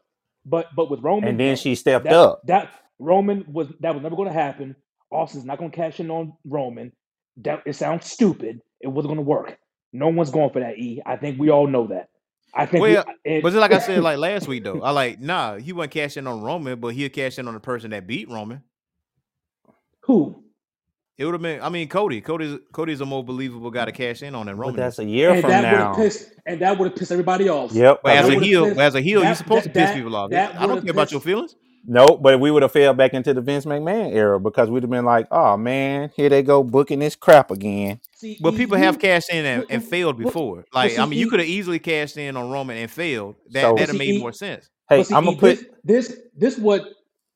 But 0.46 0.68
but 0.76 0.92
with 0.92 1.00
Roman, 1.02 1.30
And 1.30 1.40
then 1.40 1.56
she 1.56 1.74
stepped 1.76 2.06
that, 2.06 2.14
up. 2.14 2.42
That 2.46 2.70
Roman 3.04 3.46
was 3.52 3.68
that 3.82 3.94
was 3.94 4.02
never 4.04 4.16
going 4.16 4.28
to 4.30 4.34
happen. 4.34 4.76
Austin's 5.12 5.46
not 5.46 5.58
going 5.60 5.72
to 5.72 5.76
cash 5.78 6.00
in 6.00 6.10
on 6.10 6.34
Roman. 6.46 6.92
That 7.38 7.62
it 7.66 7.76
sounds 7.76 8.10
stupid. 8.10 8.62
It 8.82 8.88
wasn't 8.88 9.10
going 9.10 9.18
to 9.26 9.30
work. 9.30 9.58
No 9.92 10.08
one's 10.08 10.32
going 10.32 10.50
for 10.52 10.60
that. 10.60 10.78
E. 10.78 11.02
I 11.06 11.18
think 11.18 11.40
we 11.40 11.50
all 11.50 11.68
know 11.68 11.88
that. 11.88 12.10
I 12.56 12.66
think. 12.66 12.82
Well, 12.82 13.06
we, 13.26 13.32
and- 13.34 13.44
But 13.44 13.50
just 13.50 13.60
like 13.62 13.72
I 13.74 13.80
said, 13.80 14.02
like 14.04 14.18
last 14.18 14.48
week 14.48 14.64
though, 14.64 14.82
I 14.82 14.92
like 14.92 15.20
nah, 15.20 15.58
he 15.58 15.74
wasn't 15.74 15.92
cashing 15.94 16.28
on 16.28 16.42
Roman, 16.42 16.80
but 16.80 16.90
he'll 16.90 17.10
cash 17.10 17.38
in 17.40 17.48
on 17.48 17.54
the 17.54 17.60
person 17.60 17.92
that 17.92 18.08
beat 18.08 18.30
Roman. 18.30 18.62
who? 20.02 20.40
It 21.18 21.26
would 21.26 21.36
have 21.36 21.42
been. 21.44 21.62
I 21.62 21.70
mean, 21.70 21.88
Cody. 21.90 22.22
Cody's 22.22 22.58
Cody's 22.72 23.00
a 23.02 23.06
more 23.06 23.24
believable 23.24 23.70
guy 23.70 23.86
to 23.86 23.92
cash 23.92 24.24
in 24.24 24.34
on 24.34 24.48
than 24.48 24.56
But 24.56 24.62
Roman. 24.62 24.76
that's 24.78 24.98
a 24.98 25.06
year 25.06 25.30
And 25.32 25.42
from 25.42 25.52
that 25.52 25.72
would 25.72 25.80
now. 25.80 25.88
have 25.90 25.96
pissed. 25.96 26.32
And 26.48 26.60
that 26.62 26.78
would 26.80 26.90
have 26.90 26.98
pissed 26.98 27.12
everybody 27.12 27.50
off. 27.50 27.72
Yep. 27.72 28.02
But 28.04 28.18
as 28.18 28.30
a 28.30 28.40
heel, 28.40 28.66
pissed- 28.66 28.80
as 28.80 28.96
a 28.96 29.02
heel, 29.02 29.24
you're 29.24 29.36
supposed 29.36 29.66
that- 29.66 29.74
to 29.74 29.80
piss 29.80 29.90
that- 29.90 29.96
people 29.96 30.16
off. 30.16 30.32
that 30.32 30.56
I 30.56 30.60
don't 30.62 30.70
would've 30.70 30.84
care 30.86 30.92
about 30.92 31.12
your 31.12 31.22
feelings. 31.22 31.56
No, 31.86 32.16
but 32.16 32.40
we 32.40 32.50
would 32.50 32.62
have 32.62 32.72
fell 32.72 32.94
back 32.94 33.14
into 33.14 33.34
the 33.34 33.42
Vince 33.42 33.66
McMahon 33.66 34.14
era 34.14 34.40
because 34.40 34.70
we'd 34.70 34.84
have 34.84 34.90
been 34.90 35.04
like, 35.06 35.28
"Oh 35.32 35.58
man, 35.58 36.12
here 36.16 36.30
they 36.30 36.42
go 36.42 36.64
booking 36.64 37.00
this 37.00 37.16
crap 37.16 37.52
again." 37.52 38.00
See, 38.16 38.38
But 38.42 38.56
people 38.56 38.78
you- 38.78 38.84
have 38.86 39.00
cashed 39.00 39.30
in 39.30 39.46
and, 39.46 39.60
Well, 39.62 39.68
and 39.70 39.84
failed 39.84 40.18
well, 40.18 40.26
before. 40.26 40.66
Like, 40.74 40.94
I 40.94 40.96
see, 40.96 41.06
mean, 41.10 41.20
you 41.20 41.30
could 41.30 41.40
have 41.42 41.50
easily 41.50 41.80
cashed 41.80 42.16
in 42.18 42.38
on 42.38 42.50
Roman 42.52 42.78
and 42.78 42.90
failed. 42.90 43.36
That 43.52 43.62
So- 43.64 43.74
that'd 43.74 43.90
have 43.90 43.98
made 43.98 44.22
more 44.22 44.32
sense. 44.32 44.70
Hey, 44.88 44.98
But 45.00 45.08
see, 45.08 45.14
I'm 45.16 45.26
gonna 45.26 45.38
put. 45.38 45.58
this, 45.84 46.08
this 46.08 46.20
this 46.38 46.58
what 46.58 46.84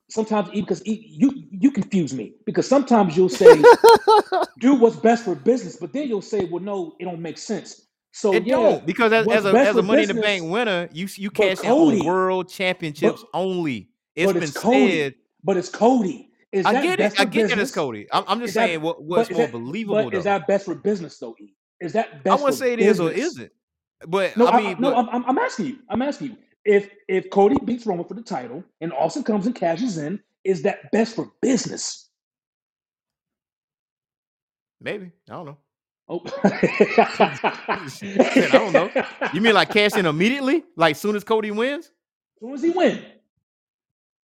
sometimes 0.10 0.48
E, 0.54 0.62
because 0.62 0.86
E, 0.88 1.06
you 1.18 1.44
you 1.52 1.70
confuse 1.72 2.14
me 2.14 2.34
because 2.46 2.66
sometimes 2.68 3.18
you'll 3.18 3.28
say 3.28 3.48
do 4.60 4.76
what's 4.76 4.96
best 4.96 5.26
for 5.26 5.36
business, 5.36 5.76
but 5.76 5.92
then 5.94 6.08
you'll 6.08 6.22
say, 6.22 6.46
well, 6.46 6.64
no, 6.64 6.96
it 7.00 7.06
don't 7.06 7.22
make 7.22 7.38
sense. 7.38 7.82
So 8.14 8.34
It 8.34 8.46
yeah, 8.48 8.56
don't 8.56 8.86
because 8.86 9.12
as, 9.14 9.26
what's 9.26 9.40
as 9.40 9.46
a 9.46 9.52
best 9.54 9.70
as 9.72 9.76
a 9.76 9.80
for 9.80 9.86
Money 9.86 10.02
in 10.04 10.08
the 10.08 10.14
business- 10.16 10.26
Bank 10.42 10.52
winner, 10.52 10.90
you 10.94 11.08
you 11.18 11.30
But 11.30 11.36
cash 11.36 11.60
in 11.60 11.70
Cody- 11.70 12.00
on 12.00 12.06
world 12.06 12.50
championships 12.50 13.24
only. 13.34 13.90
It's 14.18 14.26
but 14.26 14.34
been 14.34 14.44
it's 14.44 14.58
Cody. 14.58 14.92
said. 14.92 15.16
But 15.44 15.58
it's 15.58 15.70
Cody. 15.70 16.30
Is 16.52 16.66
I 16.66 16.82
get 16.82 17.00
it. 17.00 17.20
I 17.20 17.26
get 17.26 17.50
that 17.50 17.60
it's? 17.60 17.72
Cody. 17.72 18.08
I'm, 18.12 18.24
I'm 18.28 18.40
just 18.40 18.54
that- 18.56 18.68
saying 18.68 18.82
what 18.82 19.02
what's 19.04 19.30
more 19.30 19.42
that- 19.42 19.52
believable 19.52 20.04
But 20.04 20.12
though. 20.12 20.18
is 20.18 20.24
that 20.26 20.48
best 20.48 20.66
for 20.66 20.76
business 20.76 21.18
though? 21.20 21.36
E? 21.40 21.54
Is 21.80 21.94
that 21.94 22.10
I 22.12 22.18
best? 22.18 22.42
wouldn't 22.44 22.58
for 22.58 22.66
say 22.66 22.74
it 22.74 22.80
is 22.80 23.00
or 23.00 23.10
business? 23.10 23.32
isn't. 23.34 23.52
But 24.08 24.36
No, 24.38 24.48
I 24.48 24.58
I, 24.58 24.62
mean, 24.62 24.78
no, 24.80 24.92
but- 24.94 25.10
I'm, 25.14 25.26
I'm- 25.26 25.38
asking 25.38 25.68
you. 25.68 25.78
I'm 25.90 26.02
asking 26.02 26.28
you. 26.32 26.38
If 26.66 26.90
if 27.08 27.30
Cody 27.30 27.56
beats 27.64 27.86
Roman 27.86 28.06
for 28.06 28.16
the 28.16 28.22
title 28.24 28.64
and 28.82 28.92
Austin 28.94 29.24
comes 29.24 29.46
and 29.46 29.56
cashes 29.56 29.98
in, 29.98 30.20
is 30.44 30.64
that 30.64 30.92
best 30.92 31.16
for 31.16 31.32
business? 31.42 32.10
maybe 34.82 35.12
I 35.30 35.34
don't 35.34 35.46
know. 35.46 35.58
Oh, 36.10 36.22
I 36.44 38.50
don't 38.52 38.72
know. 38.74 38.90
You 39.34 39.42
mean 39.42 39.54
like 39.54 39.70
cash 39.70 39.96
in 39.98 40.06
immediately, 40.06 40.64
like 40.78 40.96
soon 40.96 41.16
as 41.18 41.24
Cody 41.24 41.52
wins? 41.52 41.86
As 41.88 41.92
soon 42.40 42.54
as 42.54 42.62
he 42.64 42.70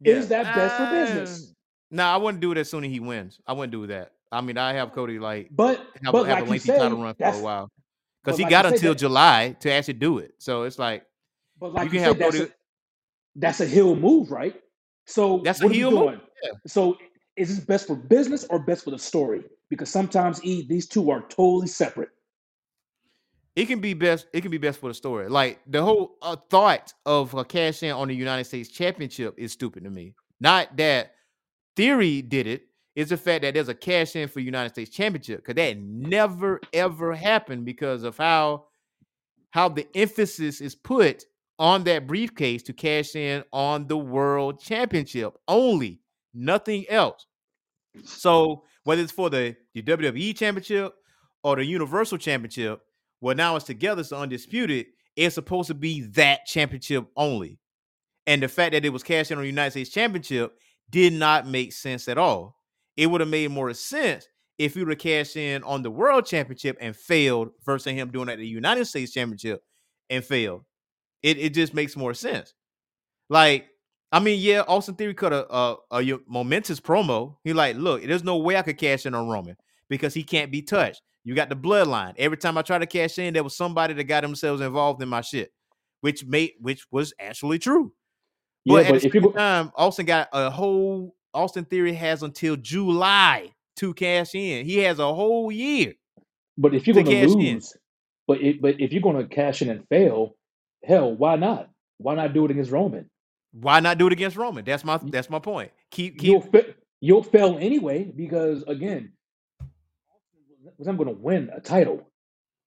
win, 0.05 0.17
is 0.17 0.27
that 0.29 0.55
best 0.55 0.75
for 0.77 0.83
Uh, 0.83 0.91
business? 0.91 1.53
Nah, 1.91 2.13
I 2.13 2.17
wouldn't 2.17 2.41
do 2.41 2.51
it 2.51 2.57
as 2.57 2.69
soon 2.69 2.83
as 2.85 2.91
he 2.91 2.99
wins. 2.99 3.39
I 3.45 3.53
wouldn't 3.53 3.71
do 3.71 3.87
that. 3.87 4.13
I 4.31 4.41
mean, 4.41 4.57
I 4.57 4.73
have 4.73 4.93
Cody 4.93 5.19
like 5.19 5.49
But 5.51 5.77
have, 6.03 6.13
but 6.13 6.23
have 6.23 6.39
like 6.39 6.47
a 6.47 6.49
lengthy 6.49 6.67
say, 6.67 6.77
title 6.77 7.01
run 7.03 7.13
for 7.15 7.25
a 7.25 7.39
while 7.39 7.69
because 8.23 8.37
he 8.37 8.43
like 8.43 8.49
got 8.51 8.65
until 8.65 8.93
that- 8.93 8.99
July 8.99 9.55
to 9.59 9.71
actually 9.71 9.95
do 9.95 10.19
it. 10.19 10.33
So 10.37 10.63
it's 10.63 10.79
like 10.79 11.05
but 11.59 11.73
like 11.73 11.85
you 11.85 11.85
you, 11.85 11.91
can 11.91 11.99
said, 11.99 12.07
have 12.07 12.19
that's 12.19 12.37
Cody- 12.37 12.51
a, 12.51 12.55
that's 13.35 13.59
a 13.61 13.65
heel 13.65 13.95
move, 13.95 14.31
right? 14.31 14.59
So 15.05 15.39
That's 15.43 15.59
a 15.61 15.65
what 15.65 15.71
we 15.71 15.77
heel 15.77 15.91
move, 15.91 15.99
doing? 16.01 16.21
So 16.67 16.97
is 17.35 17.55
this 17.55 17.65
best 17.65 17.87
for 17.87 17.95
business 17.95 18.45
or 18.49 18.59
best 18.59 18.83
for 18.85 18.91
the 18.91 18.99
story? 18.99 19.43
Because 19.69 19.89
sometimes 19.89 20.43
e, 20.45 20.65
these 20.67 20.87
two 20.87 21.09
are 21.11 21.21
totally 21.27 21.67
separate. 21.67 22.09
It 23.55 23.65
can 23.65 23.79
be 23.79 23.93
best. 23.93 24.27
It 24.33 24.41
can 24.41 24.51
be 24.51 24.57
best 24.57 24.79
for 24.79 24.87
the 24.87 24.93
story. 24.93 25.29
Like 25.29 25.59
the 25.67 25.81
whole 25.81 26.17
uh, 26.21 26.37
thought 26.49 26.93
of 27.05 27.33
a 27.33 27.43
cash 27.43 27.83
in 27.83 27.91
on 27.91 28.07
the 28.07 28.15
United 28.15 28.45
States 28.45 28.69
Championship 28.69 29.35
is 29.37 29.51
stupid 29.51 29.83
to 29.83 29.89
me. 29.89 30.13
Not 30.39 30.75
that 30.77 31.13
Theory 31.75 32.21
did 32.21 32.47
it. 32.47 32.63
It's 32.95 33.09
the 33.09 33.17
fact 33.17 33.43
that 33.43 33.53
there's 33.53 33.69
a 33.69 33.73
cash 33.73 34.15
in 34.15 34.27
for 34.27 34.41
United 34.41 34.69
States 34.69 34.89
Championship 34.91 35.37
because 35.37 35.55
that 35.55 35.77
never 35.77 36.59
ever 36.73 37.13
happened 37.13 37.65
because 37.65 38.03
of 38.03 38.17
how 38.17 38.65
how 39.51 39.69
the 39.69 39.87
emphasis 39.95 40.61
is 40.61 40.75
put 40.75 41.25
on 41.59 41.83
that 41.83 42.07
briefcase 42.07 42.63
to 42.63 42.73
cash 42.73 43.15
in 43.15 43.43
on 43.53 43.87
the 43.87 43.97
World 43.97 44.59
Championship 44.59 45.37
only, 45.47 46.01
nothing 46.33 46.85
else. 46.89 47.27
So 48.03 48.63
whether 48.83 49.01
it's 49.01 49.11
for 49.11 49.29
the, 49.29 49.55
the 49.73 49.83
WWE 49.83 50.35
Championship 50.35 50.93
or 51.43 51.57
the 51.57 51.65
Universal 51.65 52.17
Championship, 52.17 52.81
well, 53.21 53.35
now 53.35 53.55
it's 53.55 53.65
together, 53.65 54.03
so 54.03 54.17
undisputed. 54.17 54.87
It's 55.15 55.35
supposed 55.35 55.67
to 55.67 55.73
be 55.73 56.01
that 56.13 56.45
championship 56.45 57.05
only, 57.15 57.59
and 58.27 58.41
the 58.41 58.47
fact 58.47 58.73
that 58.73 58.85
it 58.85 58.89
was 58.89 59.03
cashed 59.03 59.31
in 59.31 59.37
on 59.37 59.43
the 59.43 59.49
United 59.49 59.71
States 59.71 59.89
Championship 59.91 60.53
did 60.89 61.13
not 61.13 61.47
make 61.47 61.73
sense 61.73 62.07
at 62.07 62.17
all. 62.17 62.57
It 62.97 63.07
would 63.07 63.21
have 63.21 63.29
made 63.29 63.51
more 63.51 63.73
sense 63.73 64.27
if 64.57 64.73
he 64.73 64.79
would 64.81 64.89
have 64.89 64.99
cashed 64.99 65.37
in 65.37 65.63
on 65.63 65.81
the 65.81 65.91
World 65.91 66.25
Championship 66.25 66.77
and 66.81 66.95
failed 66.95 67.49
versus 67.65 67.93
him 67.93 68.11
doing 68.11 68.29
at 68.29 68.37
the 68.37 68.47
United 68.47 68.85
States 68.85 69.13
Championship 69.13 69.63
and 70.09 70.23
failed. 70.23 70.63
It 71.23 71.37
it 71.37 71.53
just 71.53 71.73
makes 71.73 71.95
more 71.95 72.13
sense. 72.13 72.53
Like, 73.29 73.67
I 74.11 74.19
mean, 74.19 74.39
yeah, 74.41 74.61
Austin 74.67 74.95
Theory 74.95 75.13
cut 75.13 75.31
a, 75.31 75.55
a, 75.55 75.77
a 75.91 76.19
momentous 76.27 76.79
promo. 76.79 77.37
He 77.43 77.53
like, 77.53 77.77
look, 77.77 78.03
there's 78.03 78.23
no 78.23 78.37
way 78.37 78.57
I 78.57 78.61
could 78.61 78.77
cash 78.77 79.05
in 79.05 79.15
on 79.15 79.29
Roman 79.29 79.55
because 79.89 80.13
he 80.13 80.23
can't 80.23 80.51
be 80.51 80.61
touched. 80.61 81.01
You 81.23 81.35
got 81.35 81.49
the 81.49 81.55
bloodline. 81.55 82.13
Every 82.17 82.37
time 82.37 82.57
I 82.57 82.61
try 82.63 82.77
to 82.79 82.85
cash 82.87 83.19
in, 83.19 83.33
there 83.33 83.43
was 83.43 83.55
somebody 83.55 83.93
that 83.93 84.03
got 84.05 84.21
themselves 84.21 84.61
involved 84.61 85.01
in 85.03 85.09
my 85.09 85.21
shit, 85.21 85.51
which 86.01 86.25
made 86.25 86.53
which 86.59 86.85
was 86.91 87.13
actually 87.19 87.59
true. 87.59 87.93
But 88.65 88.83
Yeah, 88.83 88.89
at 88.89 88.93
the 89.01 89.07
if 89.07 89.13
you 89.15 89.21
same 89.21 89.31
go, 89.31 89.31
time, 89.31 89.71
Austin 89.75 90.05
got 90.05 90.29
a 90.33 90.49
whole 90.49 91.15
Austin 91.33 91.65
Theory 91.65 91.93
has 91.93 92.23
until 92.23 92.55
July 92.55 93.51
to 93.77 93.93
cash 93.93 94.35
in. 94.35 94.65
He 94.65 94.77
has 94.79 94.99
a 94.99 95.13
whole 95.13 95.51
year. 95.51 95.93
but 96.57 96.73
if 96.73 96.87
you're 96.87 96.95
to 96.95 97.03
going 97.03 97.21
to 97.21 97.27
cash 97.27 97.35
in. 97.35 97.55
lose, 97.55 97.77
but 98.27 98.41
it, 98.41 98.61
but 98.61 98.79
if 98.79 98.91
you're 98.91 99.01
going 99.01 99.17
to 99.17 99.25
cash 99.33 99.61
in 99.61 99.69
and 99.69 99.87
fail, 99.89 100.35
hell, 100.83 101.13
why 101.15 101.35
not? 101.35 101.69
Why 101.97 102.15
not 102.15 102.33
do 102.33 102.45
it 102.45 102.51
against 102.51 102.71
Roman? 102.71 103.09
Why 103.51 103.79
not 103.79 103.97
do 103.97 104.07
it 104.07 104.13
against 104.13 104.37
Roman? 104.37 104.65
That's 104.65 104.83
my 104.83 104.97
that's 105.03 105.29
my 105.29 105.39
point. 105.39 105.71
Keep 105.91 106.17
keep 106.19 106.29
You'll 106.31 106.41
fa- 106.41 106.73
you'll 106.99 107.23
fail 107.23 107.57
anyway 107.59 108.03
because 108.05 108.63
again, 108.63 109.11
was 110.81 110.87
I'm 110.87 110.97
going 110.97 111.09
to 111.09 111.15
win 111.21 111.49
a 111.55 111.61
title 111.61 112.07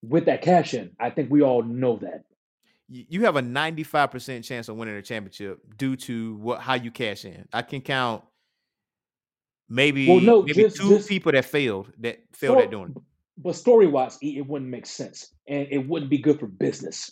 with 0.02 0.26
that 0.26 0.40
cash 0.40 0.72
in. 0.72 0.92
I 1.00 1.10
think 1.10 1.30
we 1.30 1.42
all 1.42 1.62
know 1.64 1.96
that. 1.96 2.24
you 2.88 3.24
have 3.24 3.34
a 3.36 3.42
95% 3.42 4.44
chance 4.44 4.68
of 4.68 4.76
winning 4.76 4.94
a 4.94 5.02
championship 5.02 5.58
due 5.76 5.96
to 5.96 6.36
what 6.36 6.60
how 6.60 6.74
you 6.74 6.90
cash 6.92 7.24
in. 7.24 7.48
I 7.52 7.62
can 7.62 7.80
count 7.80 8.22
maybe 9.68 10.06
Well, 10.08 10.20
no, 10.20 10.42
maybe 10.42 10.54
just- 10.62 10.76
two 10.76 10.90
just- 10.90 11.08
people 11.08 11.32
that 11.32 11.44
failed 11.44 11.92
that 11.98 12.20
failed 12.32 12.58
at 12.58 12.70
doing 12.70 12.92
it. 12.96 13.02
But 13.36 13.56
story 13.56 13.88
wise, 13.88 14.16
it 14.22 14.46
wouldn't 14.46 14.70
make 14.70 14.86
sense, 14.86 15.34
and 15.48 15.66
it 15.68 15.88
wouldn't 15.88 16.08
be 16.10 16.18
good 16.18 16.38
for 16.38 16.46
business. 16.46 17.10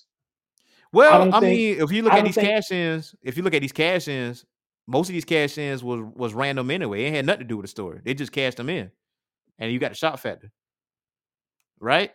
Well, 0.93 1.25
don't 1.25 1.35
I, 1.35 1.41
think- 1.41 1.57
mean, 1.57 1.81
if 1.83 1.91
you 1.91 2.03
look 2.03 2.13
I 2.13 2.19
at 2.19 2.25
these 2.27 2.37
think- 2.37 2.47
cash 2.47 2.71
ins, 2.71 3.15
if 3.23 3.37
you 3.37 3.43
look 3.43 3.55
at 3.55 3.61
these 3.63 3.73
cash 3.73 4.07
ins, 4.07 4.45
most 4.87 5.09
of 5.09 5.15
these 5.15 5.25
cash 5.25 5.59
ins 5.59 5.83
was 5.83 6.01
was 6.15 6.33
random 6.35 6.71
anyway. 6.71 7.07
It 7.07 7.15
had 7.15 7.27
nothing 7.27 7.41
to 7.41 7.49
do 7.49 7.57
with 7.57 7.65
the 7.65 7.69
story. 7.69 8.01
They 8.05 8.15
just 8.15 8.31
cashed 8.31 8.59
them 8.59 8.69
in, 8.69 8.93
and 9.59 9.73
you 9.73 9.79
got 9.81 9.91
the 9.93 9.97
shot 9.97 10.21
factor, 10.21 10.53
right? 11.83 12.13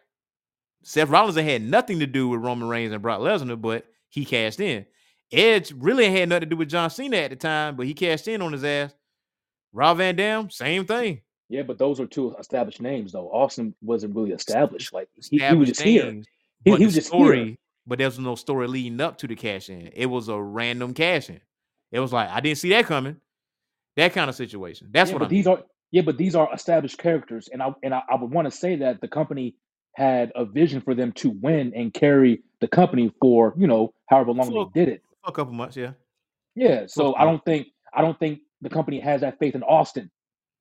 Seth 0.84 1.10
Rollins 1.10 1.38
had 1.38 1.62
nothing 1.64 2.00
to 2.00 2.08
do 2.08 2.30
with 2.30 2.42
Roman 2.42 2.70
Reigns 2.70 2.94
and 2.94 3.02
Brock 3.02 3.22
Lesnar, 3.22 3.62
but 3.62 3.86
he 4.10 4.26
cashed 4.26 4.62
in. 4.62 4.86
Edge 5.32 5.74
really 5.74 6.10
had 6.12 6.30
nothing 6.30 6.42
to 6.42 6.48
do 6.48 6.58
with 6.58 6.70
John 6.70 6.90
Cena 6.90 7.18
at 7.18 7.32
the 7.32 7.36
time, 7.36 7.76
but 7.76 7.86
he 7.88 7.94
cashed 7.94 8.28
in 8.30 8.42
on 8.42 8.54
his 8.54 8.64
ass. 8.64 8.96
Rob 9.74 9.98
Van 9.98 10.16
Dam, 10.16 10.50
same 10.50 10.86
thing. 10.86 11.22
Yeah, 11.50 11.64
but 11.64 11.78
those 11.78 12.00
are 12.00 12.08
two 12.08 12.36
established 12.40 12.82
names, 12.82 13.14
though. 13.14 13.30
Austin 13.32 13.76
wasn't 13.82 14.16
really 14.16 14.32
established. 14.32 14.94
Like 14.94 15.10
he, 15.30 15.44
he 15.48 15.56
was 15.56 15.70
Established 15.70 15.70
just 15.70 15.82
here. 15.82 16.06
names, 16.06 16.28
He, 16.66 16.72
but 16.72 16.80
he 16.80 16.86
was 16.86 16.96
just 16.96 17.08
story, 17.08 17.46
here. 17.46 17.56
but 17.86 18.00
there 18.00 18.08
was 18.08 18.20
no 18.20 18.36
story 18.36 18.68
leading 18.68 19.02
up 19.02 19.18
to 19.20 19.28
the 19.28 19.36
cash 19.36 19.70
in. 19.70 19.90
It 19.94 20.08
was 20.08 20.30
a 20.30 20.42
random 20.42 20.94
cash 20.94 21.30
in. 21.30 21.42
It 21.92 22.00
was 22.00 22.14
like 22.14 22.30
I 22.30 22.40
didn't 22.42 22.60
see 22.60 22.70
that 22.72 22.86
coming. 22.86 23.18
That 23.98 24.14
kind 24.14 24.30
of 24.30 24.36
situation. 24.36 24.90
That's 24.92 25.12
yeah, 25.12 25.16
what 25.16 25.20
but 25.20 25.26
I 25.26 25.30
these 25.30 25.48
are 25.48 25.64
yeah, 25.92 26.02
but 26.02 26.18
these 26.18 26.36
are 26.36 26.54
established 26.54 26.98
characters, 26.98 27.50
and 27.52 27.62
I 27.62 27.74
and 27.84 27.94
I, 27.94 28.02
I 28.10 28.16
would 28.16 28.32
want 28.32 28.46
to 28.46 28.52
say 28.52 28.76
that 28.78 29.02
the 29.02 29.08
company 29.08 29.56
had 29.96 30.32
a 30.36 30.46
vision 30.46 30.82
for 30.82 30.94
them 30.94 31.12
to 31.12 31.30
win 31.30 31.74
and 31.76 31.94
carry 31.94 32.44
the 32.62 32.68
company 32.68 33.12
for 33.20 33.54
you 33.58 33.68
know 33.68 33.94
however 34.08 34.32
long 34.32 34.70
they 34.74 34.86
did 34.86 34.94
it. 34.94 35.04
a 35.26 35.32
couple 35.32 35.54
months. 35.54 35.78
Yeah, 35.78 35.92
Yeah, 36.56 36.86
so 36.88 37.16
I 37.16 37.26
don't 37.26 37.44
think 37.44 37.68
I 37.94 38.02
don't 38.02 38.20
think 38.20 38.40
the 38.62 38.70
company 38.70 39.00
has 39.00 39.22
that 39.22 39.40
faith 39.40 39.56
in 39.56 39.64
Austin. 39.64 40.12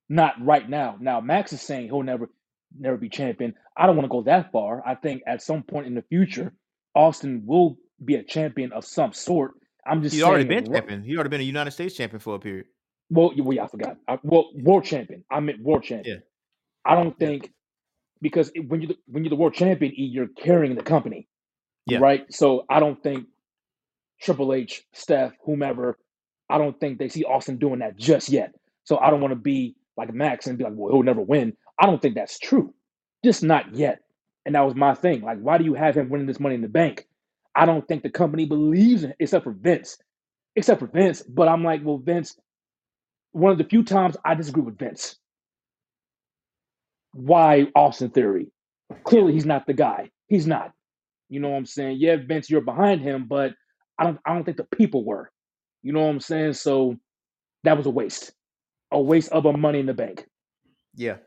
Not 0.09 0.33
right 0.43 0.67
now. 0.67 0.95
Now 0.99 1.19
Max 1.19 1.51
is 1.51 1.61
saying 1.61 1.87
he'll 1.87 2.03
never 2.03 2.29
never 2.77 2.97
be 2.97 3.09
champion. 3.09 3.53
I 3.75 3.85
don't 3.85 3.95
want 3.95 4.05
to 4.05 4.11
go 4.11 4.23
that 4.23 4.51
far. 4.51 4.81
I 4.85 4.95
think 4.95 5.23
at 5.27 5.41
some 5.41 5.63
point 5.63 5.87
in 5.87 5.95
the 5.95 6.03
future, 6.03 6.53
Austin 6.95 7.43
will 7.45 7.77
be 8.03 8.15
a 8.15 8.23
champion 8.23 8.71
of 8.71 8.85
some 8.85 9.13
sort. 9.13 9.51
I'm 9.85 10.01
just 10.01 10.15
he's 10.15 10.23
already 10.23 10.45
been 10.45 10.71
champion. 10.71 11.03
He 11.03 11.15
already 11.15 11.29
been 11.29 11.41
a 11.41 11.45
United 11.45 11.71
States 11.71 11.95
champion 11.95 12.19
for 12.19 12.35
a 12.35 12.39
period. 12.39 12.65
Well, 13.09 13.31
yeah, 13.35 13.43
well, 13.43 13.55
yeah, 13.55 13.63
I 13.63 13.67
forgot. 13.67 13.97
I, 14.07 14.19
well, 14.23 14.51
world 14.55 14.85
champion. 14.85 15.23
I 15.31 15.39
meant 15.39 15.61
world 15.61 15.83
champion. 15.83 16.23
I 16.85 16.95
don't 16.95 17.15
Yeah. 17.19 17.27
think 17.27 17.53
because 18.21 18.51
it- 18.55 18.67
when 18.69 18.81
you 18.81 18.95
when 19.07 19.23
you're 19.23 19.29
the 19.29 19.35
world 19.37 19.53
champion, 19.53 19.93
E, 19.93 20.03
you're 20.05 20.27
carrying 20.29 20.75
the 20.75 20.83
company, 20.83 21.27
Yeah. 21.85 21.99
right? 21.99 22.31
So 22.33 22.65
I 22.69 22.79
don't 22.79 23.01
think 23.03 23.27
Triple 24.21 24.53
H, 24.53 24.85
Steph, 24.93 25.33
whomever, 25.43 25.99
I 26.49 26.57
don't 26.57 26.79
think 26.79 26.99
they 26.99 27.09
see 27.09 27.23
Austin 27.23 27.57
doing 27.57 27.79
that 27.79 27.97
just 27.97 28.29
yet. 28.29 28.53
So 28.85 28.97
I 28.99 29.09
don't 29.11 29.21
want 29.21 29.31
to 29.33 29.35
be 29.39 29.75
like 29.97 30.13
Max 30.13 30.47
and 30.47 30.57
be 30.57 30.63
like, 30.63 30.73
well, 30.75 30.93
he'll 30.93 31.03
never 31.03 31.21
win. 31.21 31.55
I 31.79 31.85
don't 31.85 32.01
think 32.01 32.15
that's 32.15 32.39
true, 32.39 32.73
just 33.23 33.43
not 33.43 33.75
yet. 33.75 34.01
And 34.45 34.55
that 34.55 34.61
was 34.61 34.75
my 34.75 34.93
thing. 34.95 35.21
Like, 35.21 35.39
why 35.39 35.57
do 35.57 35.65
you 35.65 35.73
have 35.75 35.95
him 35.97 36.09
winning 36.09 36.27
this 36.27 36.39
Money 36.39 36.55
in 36.55 36.61
the 36.61 36.69
Bank? 36.69 37.07
I 37.55 37.65
don't 37.65 37.87
think 37.87 38.03
the 38.03 38.09
company 38.09 38.45
believes 38.45 39.03
in, 39.03 39.13
except 39.19 39.43
for 39.43 39.51
Vince, 39.51 39.97
except 40.55 40.79
for 40.79 40.87
Vince. 40.87 41.21
But 41.23 41.47
I'm 41.49 41.63
like, 41.63 41.81
well, 41.83 41.97
Vince. 41.97 42.39
One 43.33 43.51
of 43.51 43.57
the 43.59 43.65
few 43.65 43.83
times 43.83 44.17
I 44.25 44.35
disagree 44.35 44.63
with 44.63 44.79
Vince. 44.79 45.17
Why 47.13 47.67
Austin 47.75 48.11
Theory? 48.11 48.49
Clearly, 49.05 49.33
he's 49.33 49.45
not 49.45 49.67
the 49.67 49.73
guy. 49.73 50.11
He's 50.27 50.47
not. 50.47 50.73
You 51.29 51.39
know 51.39 51.49
what 51.49 51.57
I'm 51.57 51.65
saying? 51.65 51.97
Yeah, 51.99 52.17
Vince, 52.25 52.49
you're 52.49 52.61
behind 52.61 53.01
him, 53.01 53.27
but 53.27 53.53
I 53.99 54.05
don't. 54.05 54.19
I 54.25 54.33
don't 54.33 54.43
think 54.43 54.57
the 54.57 54.65
people 54.77 55.05
were. 55.05 55.31
You 55.83 55.93
know 55.93 56.01
what 56.01 56.09
I'm 56.11 56.19
saying? 56.19 56.53
So 56.53 56.97
that 57.63 57.77
was 57.77 57.85
a 57.87 57.91
waste. 57.91 58.33
A 58.91 59.01
waste 59.01 59.31
of 59.31 59.45
a 59.45 59.53
Money 59.53 59.79
in 59.79 59.87
the 59.87 59.93
Bank. 59.93 60.25
Yeah, 60.95 61.17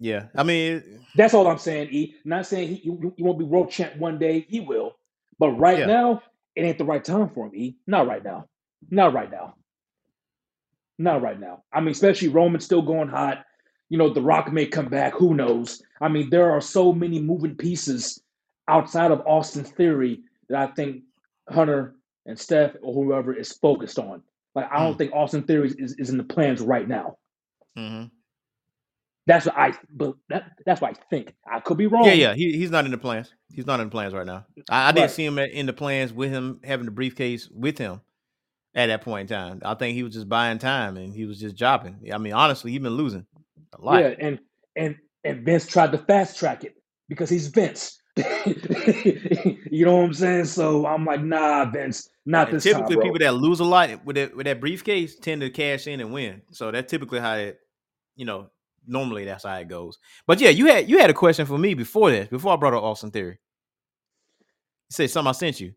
yeah. 0.00 0.26
I 0.36 0.44
mean, 0.44 0.82
That's 1.14 1.34
all 1.34 1.48
I'm 1.48 1.58
saying. 1.58 1.90
E. 1.92 2.16
Not 2.24 2.46
saying 2.46 2.68
he, 2.68 2.76
he 2.76 2.90
won't 3.24 3.38
be 3.38 3.44
world 3.46 3.70
champ 3.70 3.96
one 3.98 4.18
day. 4.18 4.46
He 4.48 4.60
will. 4.60 4.94
But 5.38 5.52
right 5.52 5.80
Yeah. 5.80 5.86
now, 5.86 6.22
it 6.56 6.62
ain't 6.62 6.78
the 6.78 6.86
right 6.86 7.04
time 7.04 7.30
for 7.30 7.46
him. 7.46 7.56
E. 7.56 7.76
Not 7.86 8.08
right 8.08 8.24
now. 8.24 8.46
Not 8.90 9.14
right 9.14 9.30
now. 9.30 9.56
Not 11.00 11.22
right 11.22 11.40
now. 11.40 11.62
I 11.72 11.80
mean, 11.80 11.92
especially 11.92 12.28
Roman's 12.28 12.66
still 12.66 12.82
going 12.82 13.08
hot. 13.08 13.46
You 13.88 13.96
know, 13.96 14.12
The 14.12 14.20
Rock 14.20 14.52
may 14.52 14.66
come 14.66 14.88
back. 14.88 15.14
Who 15.14 15.32
knows? 15.34 15.82
I 15.98 16.08
mean, 16.08 16.28
there 16.28 16.50
are 16.52 16.60
so 16.60 16.92
many 16.92 17.18
moving 17.20 17.56
pieces 17.56 18.22
outside 18.68 19.10
of 19.10 19.22
Austin 19.26 19.64
Theory 19.64 20.20
that 20.50 20.58
I 20.58 20.72
think 20.74 21.04
Hunter 21.48 21.94
and 22.26 22.38
Steph 22.38 22.72
or 22.82 22.92
whoever 22.92 23.32
is 23.34 23.50
focused 23.50 23.98
on. 23.98 24.22
Like, 24.54 24.70
I 24.70 24.78
don't 24.84 24.98
think 24.98 25.12
Austin 25.14 25.42
Theory 25.44 25.72
is, 25.78 25.94
is 25.98 26.10
in 26.10 26.18
the 26.18 26.22
plans 26.24 26.60
right 26.60 26.86
now. 26.86 27.16
Mm-hmm. 27.78 28.08
That's 29.26 29.46
what 29.46 29.56
I, 29.56 29.72
but 29.90 30.14
that, 30.28 30.52
that's 30.66 30.80
what 30.82 30.90
I 30.98 31.00
think. 31.08 31.34
I 31.50 31.60
could 31.60 31.78
be 31.78 31.86
wrong. 31.86 32.04
yeah, 32.04 32.12
yeah. 32.12 32.34
He, 32.34 32.52
he's 32.58 32.70
not 32.70 32.84
in 32.84 32.90
the 32.90 32.98
plans. 32.98 33.32
He's 33.54 33.66
not 33.66 33.80
in 33.80 33.86
the 33.86 33.90
plans 33.90 34.12
right 34.12 34.26
now. 34.26 34.44
I, 34.68 34.88
I 34.88 34.92
didn't 34.92 35.04
Right. 35.04 35.10
see 35.10 35.24
him 35.24 35.38
in 35.38 35.64
the 35.66 35.72
plans 35.72 36.12
with 36.12 36.30
him 36.30 36.60
having 36.64 36.84
the 36.84 36.92
briefcase 36.92 37.48
with 37.50 37.78
him 37.78 38.00
at 38.74 38.86
that 38.86 39.02
point 39.02 39.30
in 39.30 39.36
time. 39.36 39.62
I 39.64 39.74
think 39.74 39.94
he 39.94 40.02
was 40.02 40.14
just 40.14 40.28
buying 40.28 40.58
time 40.58 40.96
and 40.96 41.14
he 41.14 41.26
was 41.26 41.40
just 41.40 41.56
dropping. 41.56 42.10
I 42.12 42.18
mean, 42.18 42.32
honestly, 42.32 42.72
he's 42.72 42.80
been 42.80 42.96
losing 42.96 43.26
a 43.78 43.82
lot. 43.82 44.02
Yeah, 44.02 44.14
and 44.18 44.38
and 44.76 44.96
and 45.24 45.44
Vince 45.44 45.66
tried 45.66 45.92
to 45.92 45.98
fast 45.98 46.38
track 46.38 46.64
it 46.64 46.74
because 47.08 47.28
he's 47.30 47.48
Vince. 47.48 48.00
you 48.16 49.84
know 49.84 49.96
what 49.96 50.04
I'm 50.04 50.12
saying? 50.12 50.44
So 50.46 50.86
I'm 50.86 51.04
like, 51.04 51.22
nah, 51.22 51.64
Vince, 51.70 52.08
not 52.26 52.48
And 52.48 52.56
this 52.56 52.64
time, 52.64 52.74
typically, 52.74 52.96
bro. 52.96 53.04
people 53.04 53.18
that 53.20 53.34
lose 53.34 53.60
a 53.60 53.64
lot 53.64 54.04
with 54.04 54.16
that 54.16 54.36
with 54.36 54.46
that 54.46 54.60
briefcase 54.60 55.16
tend 55.16 55.40
to 55.42 55.50
cash 55.50 55.86
in 55.86 56.00
and 56.00 56.12
win. 56.12 56.42
So 56.52 56.70
that's 56.70 56.90
typically 56.90 57.20
how 57.20 57.34
it, 57.34 57.58
you 58.16 58.24
know, 58.24 58.50
normally 58.86 59.24
that's 59.24 59.44
how 59.44 59.54
it 59.56 59.68
goes. 59.68 59.98
But 60.26 60.40
yeah, 60.40 60.50
you 60.50 60.66
had 60.66 60.88
you 60.88 60.98
had 60.98 61.10
a 61.10 61.14
question 61.14 61.46
for 61.46 61.58
me 61.58 61.74
before 61.74 62.10
this, 62.10 62.28
before 62.28 62.52
I 62.52 62.56
brought 62.56 62.74
up 62.74 62.82
Austin 62.82 63.10
Theory. 63.10 63.38
You 64.40 64.92
said 64.92 65.10
something 65.10 65.28
I 65.28 65.32
sent 65.32 65.60
you. 65.60 65.72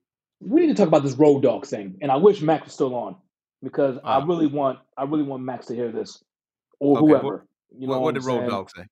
We 0.46 0.62
need 0.62 0.68
to 0.68 0.74
talk 0.76 0.88
about 0.88 1.04
this 1.04 1.16
road 1.16 1.42
dog 1.44 1.66
thing, 1.66 1.98
and 2.02 2.12
I 2.12 2.16
wish 2.18 2.42
Max 2.42 2.66
was 2.66 2.74
still 2.74 2.96
on 2.96 3.16
because 3.62 3.98
I 4.04 4.18
Ah. 4.18 4.26
really 4.26 4.48
want 4.48 4.80
I 4.98 5.04
really 5.04 5.24
want 5.24 5.44
Max 5.44 5.66
to 5.68 5.76
hear 5.76 5.92
this 5.92 6.24
or 6.80 6.98
Okay, 6.98 7.06
what- 7.06 7.22
whoever. 7.22 7.48
you 7.78 7.88
know 7.88 7.94
what, 7.94 8.02
what, 8.02 8.04
what 8.06 8.14
did 8.16 8.24
Road 8.26 8.38
saying? 8.40 8.50
Dog 8.50 8.70
say? 8.76 8.86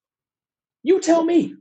You 0.83 0.99
tell 1.01 1.23
me. 1.23 1.55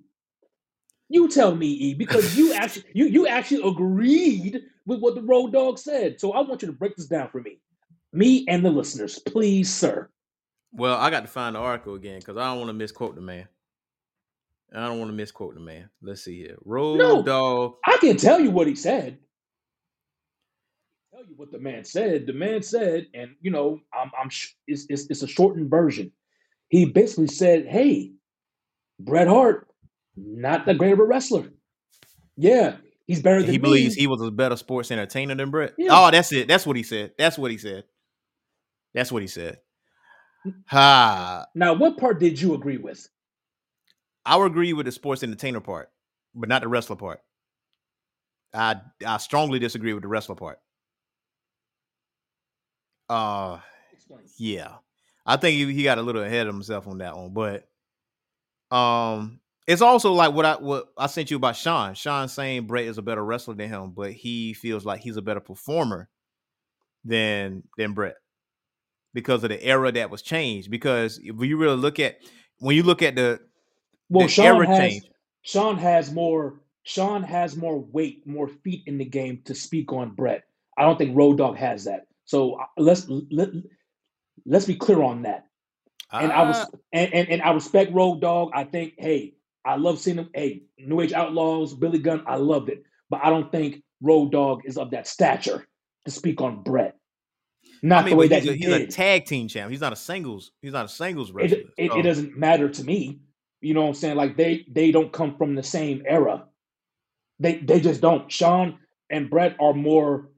You 1.08 1.28
tell 1.28 1.54
me, 1.56 1.66
E, 1.66 1.94
because 1.98 2.36
you 2.38 2.52
actually 2.52 2.84
you 2.94 3.06
you 3.06 3.26
actually 3.26 3.68
agreed 3.68 4.60
with 4.86 5.00
what 5.00 5.14
the 5.14 5.22
road 5.22 5.52
dog 5.52 5.78
said. 5.78 6.20
So 6.20 6.32
I 6.32 6.40
want 6.40 6.62
you 6.62 6.66
to 6.66 6.72
break 6.72 6.96
this 6.96 7.06
down 7.06 7.28
for 7.30 7.40
me, 7.40 7.58
me 8.12 8.44
and 8.48 8.64
the 8.64 8.70
listeners, 8.70 9.18
please, 9.18 9.72
sir. 9.72 10.08
Well, 10.72 10.96
I 10.96 11.10
got 11.10 11.20
to 11.22 11.26
find 11.26 11.56
the 11.56 11.60
article 11.60 11.94
again 11.94 12.20
because 12.20 12.36
I 12.36 12.44
don't 12.48 12.58
want 12.58 12.68
to 12.68 12.74
misquote 12.74 13.16
the 13.16 13.20
man. 13.20 13.48
I 14.72 14.86
don't 14.86 15.00
want 15.00 15.10
to 15.10 15.16
misquote 15.16 15.54
the 15.54 15.60
man. 15.60 15.90
Let's 16.00 16.22
see 16.22 16.38
here. 16.42 16.56
Road 16.64 16.98
No. 16.98 17.22
Dog. 17.24 17.74
I 17.84 17.96
can 17.96 18.16
tell 18.16 18.38
you 18.38 18.52
what 18.52 18.68
he 18.68 18.76
said. 18.76 19.18
Tell 21.20 21.28
you 21.28 21.34
what 21.36 21.52
the 21.52 21.58
man 21.58 21.84
said. 21.84 22.26
The 22.26 22.32
man 22.32 22.62
said, 22.62 23.06
and 23.12 23.32
you 23.42 23.50
know, 23.50 23.78
I'm, 23.92 24.10
I'm, 24.18 24.30
sh- 24.30 24.54
it's, 24.66 24.86
it's, 24.88 25.04
it's 25.10 25.20
a 25.22 25.26
shortened 25.26 25.68
version. 25.68 26.10
He 26.70 26.86
basically 26.86 27.26
said, 27.26 27.66
"Hey, 27.66 28.12
Bret 28.98 29.28
Hart, 29.28 29.68
not 30.16 30.64
that 30.64 30.78
great 30.78 30.92
of 30.94 30.98
a 30.98 31.04
wrestler. 31.04 31.50
Yeah, 32.38 32.76
he's 33.06 33.20
better 33.20 33.42
than 33.42 33.50
He 33.50 33.58
me. 33.58 33.62
believes 33.62 33.94
he 33.94 34.06
was 34.06 34.22
a 34.22 34.30
better 34.30 34.56
sports 34.56 34.90
entertainer 34.90 35.34
than 35.34 35.50
Bret. 35.50 35.74
Yeah. 35.76 35.90
Oh, 35.90 36.10
that's 36.10 36.32
it. 36.32 36.48
That's 36.48 36.66
what 36.66 36.76
he 36.76 36.82
said. 36.82 37.12
That's 37.18 37.36
what 37.36 37.50
he 37.50 37.58
said. 37.58 37.84
That's 38.94 39.12
what 39.12 39.20
he 39.20 39.28
said. 39.28 39.58
Ha. 40.68 41.44
Now, 41.54 41.74
what 41.74 41.98
part 41.98 42.18
did 42.18 42.40
you 42.40 42.54
agree 42.54 42.78
with? 42.78 43.06
I 44.24 44.36
would 44.36 44.46
agree 44.46 44.72
with 44.72 44.86
the 44.86 44.92
sports 44.92 45.22
entertainer 45.22 45.60
part, 45.60 45.90
but 46.34 46.48
not 46.48 46.62
the 46.62 46.68
wrestler 46.68 46.96
part. 46.96 47.20
I 48.54 48.76
I 49.06 49.18
strongly 49.18 49.58
disagree 49.58 49.92
with 49.92 50.02
the 50.02 50.08
wrestler 50.08 50.34
part. 50.34 50.60
Uh 53.10 53.58
Explain. 53.92 54.20
yeah. 54.38 54.74
I 55.26 55.36
think 55.36 55.56
he, 55.56 55.74
he 55.74 55.82
got 55.82 55.98
a 55.98 56.02
little 56.02 56.22
ahead 56.22 56.46
of 56.46 56.54
himself 56.54 56.86
on 56.86 56.98
that 56.98 57.16
one, 57.16 57.32
but 57.32 57.68
um 58.74 59.40
it's 59.66 59.82
also 59.82 60.12
like 60.12 60.32
what 60.32 60.46
I 60.46 60.54
what 60.56 60.88
I 60.96 61.06
sent 61.06 61.30
you 61.30 61.36
about 61.36 61.56
Shawn. 61.56 61.94
Shawn 61.94 62.28
saying 62.28 62.66
Bret 62.66 62.84
is 62.84 62.98
a 62.98 63.02
better 63.02 63.24
wrestler 63.24 63.54
than 63.54 63.68
him, 63.68 63.90
but 63.90 64.12
he 64.12 64.54
feels 64.54 64.84
like 64.84 65.00
he's 65.00 65.16
a 65.16 65.22
better 65.22 65.40
performer 65.40 66.08
than 67.04 67.62
than 67.76 67.92
Bret 67.92 68.16
because 69.12 69.42
of 69.44 69.50
the 69.50 69.62
era 69.62 69.92
that 69.92 70.10
was 70.10 70.22
changed. 70.22 70.70
Because 70.70 71.18
if 71.18 71.40
you 71.40 71.56
really 71.56 71.76
look 71.76 71.98
at 71.98 72.18
when 72.58 72.76
you 72.76 72.82
look 72.82 73.02
at 73.02 73.16
the 73.16 73.40
Well, 74.08 74.26
the 74.26 74.32
Shawn 74.32 74.46
era 74.46 74.66
has 74.66 74.78
change. 74.78 75.10
Shawn 75.42 75.78
has 75.78 76.12
more 76.12 76.60
Shawn 76.82 77.22
has 77.22 77.56
more 77.56 77.78
weight, 77.78 78.26
more 78.26 78.48
feet 78.48 78.82
in 78.86 78.98
the 78.98 79.04
game 79.04 79.42
to 79.44 79.54
speak 79.54 79.92
on 79.92 80.10
Bret. 80.10 80.44
I 80.76 80.82
don't 80.82 80.96
think 80.96 81.16
Road 81.16 81.38
Dogg 81.38 81.56
has 81.56 81.84
that. 81.84 82.06
So 82.30 82.54
uh, 82.60 82.66
let's 82.78 83.08
let, 83.08 83.48
let's 84.46 84.66
be 84.66 84.76
clear 84.76 85.02
on 85.02 85.22
that. 85.22 85.46
And 86.12 86.32
I 86.32 86.44
was 86.44 86.56
Ah, 86.58 86.68
and, 86.92 87.12
and, 87.12 87.28
and 87.28 87.42
I 87.42 87.52
respect 87.52 87.92
Road 87.92 88.20
Dogg. 88.20 88.52
I 88.54 88.62
think, 88.64 88.94
hey, 88.98 89.34
I 89.64 89.76
love 89.76 89.98
seeing 89.98 90.18
him. 90.18 90.30
Hey, 90.32 90.62
New 90.78 91.00
Age 91.00 91.12
Outlaws, 91.12 91.74
Billy 91.74 91.98
Gunn, 91.98 92.22
I 92.28 92.36
loved 92.36 92.68
it. 92.68 92.84
But 93.10 93.22
I 93.24 93.30
don't 93.30 93.50
think 93.50 93.82
Road 94.00 94.30
Dogg 94.30 94.62
is 94.64 94.78
of 94.78 94.92
that 94.92 95.08
stature 95.08 95.66
to 96.04 96.10
speak 96.12 96.40
on 96.40 96.62
Bret. 96.62 96.96
Not 97.82 98.02
I 98.02 98.06
mean, 98.06 98.10
the 98.12 98.16
way 98.18 98.28
that 98.28 98.42
he's, 98.42 98.50
a, 98.50 98.54
he 98.54 98.58
he's 98.58 98.68
a 98.72 98.86
tag 98.86 99.24
team 99.26 99.48
champ. 99.48 99.72
He's 99.72 99.80
not 99.80 99.92
a 99.92 99.96
singles. 99.96 100.52
He's 100.62 100.72
not 100.72 100.84
a 100.84 100.88
singles 100.88 101.32
wrestler. 101.32 101.58
it, 101.58 101.66
it, 101.78 101.90
so- 101.90 101.98
it 101.98 102.02
doesn't 102.02 102.38
matter 102.38 102.68
to 102.68 102.84
me. 102.84 103.20
You 103.60 103.74
know 103.74 103.82
what 103.82 103.88
I'm 103.88 103.94
saying? 103.94 104.16
Like 104.16 104.36
they 104.36 104.66
they 104.70 104.92
don't 104.92 105.12
come 105.12 105.36
from 105.36 105.56
the 105.56 105.62
same 105.64 106.02
era. 106.06 106.44
They 107.40 107.56
they 107.58 107.80
just 107.80 108.00
don't. 108.00 108.30
Shawn 108.32 108.78
and 109.10 109.28
Bret 109.30 109.56
are 109.60 109.74
more 109.74 110.29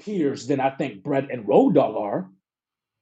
peers 0.00 0.46
than 0.46 0.60
I 0.60 0.70
think 0.70 1.02
Bret 1.02 1.30
and 1.30 1.46
Road 1.46 1.74
Dogg 1.74 1.96
are. 1.96 2.28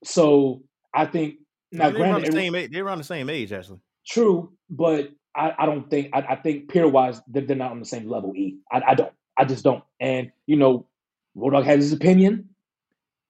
So 0.05 0.63
I 0.95 1.07
think 1.07 1.37
now 1.73 1.91
they 1.91 1.99
around 1.99 2.11
granted 2.11 2.23
the 2.23 2.29
every- 2.29 2.41
same 2.41 2.55
age. 2.55 2.71
They're 2.71 2.85
around 2.85 2.99
the 2.99 3.05
same 3.05 3.31
age, 3.31 3.53
actually. 3.53 3.81
true, 4.07 4.53
but 4.71 5.11
I, 5.35 5.53
I 5.59 5.67
don't 5.67 5.89
think 5.91 6.11
I, 6.13 6.21
I 6.21 6.37
think 6.37 6.69
peer 6.69 6.89
wise 6.89 7.21
they're, 7.29 7.43
they're 7.43 7.57
not 7.57 7.71
on 7.73 7.79
the 7.79 7.85
same 7.85 8.09
level. 8.09 8.33
E 8.37 8.59
I, 8.73 8.83
I 8.89 8.95
don't. 8.95 9.13
I 9.37 9.45
just 9.45 9.65
don't. 9.65 9.85
And 10.01 10.31
you 10.47 10.57
know, 10.57 10.87
Road 11.35 11.51
Dogg 11.53 11.65
has 11.65 11.83
his 11.85 11.93
opinion, 11.93 12.49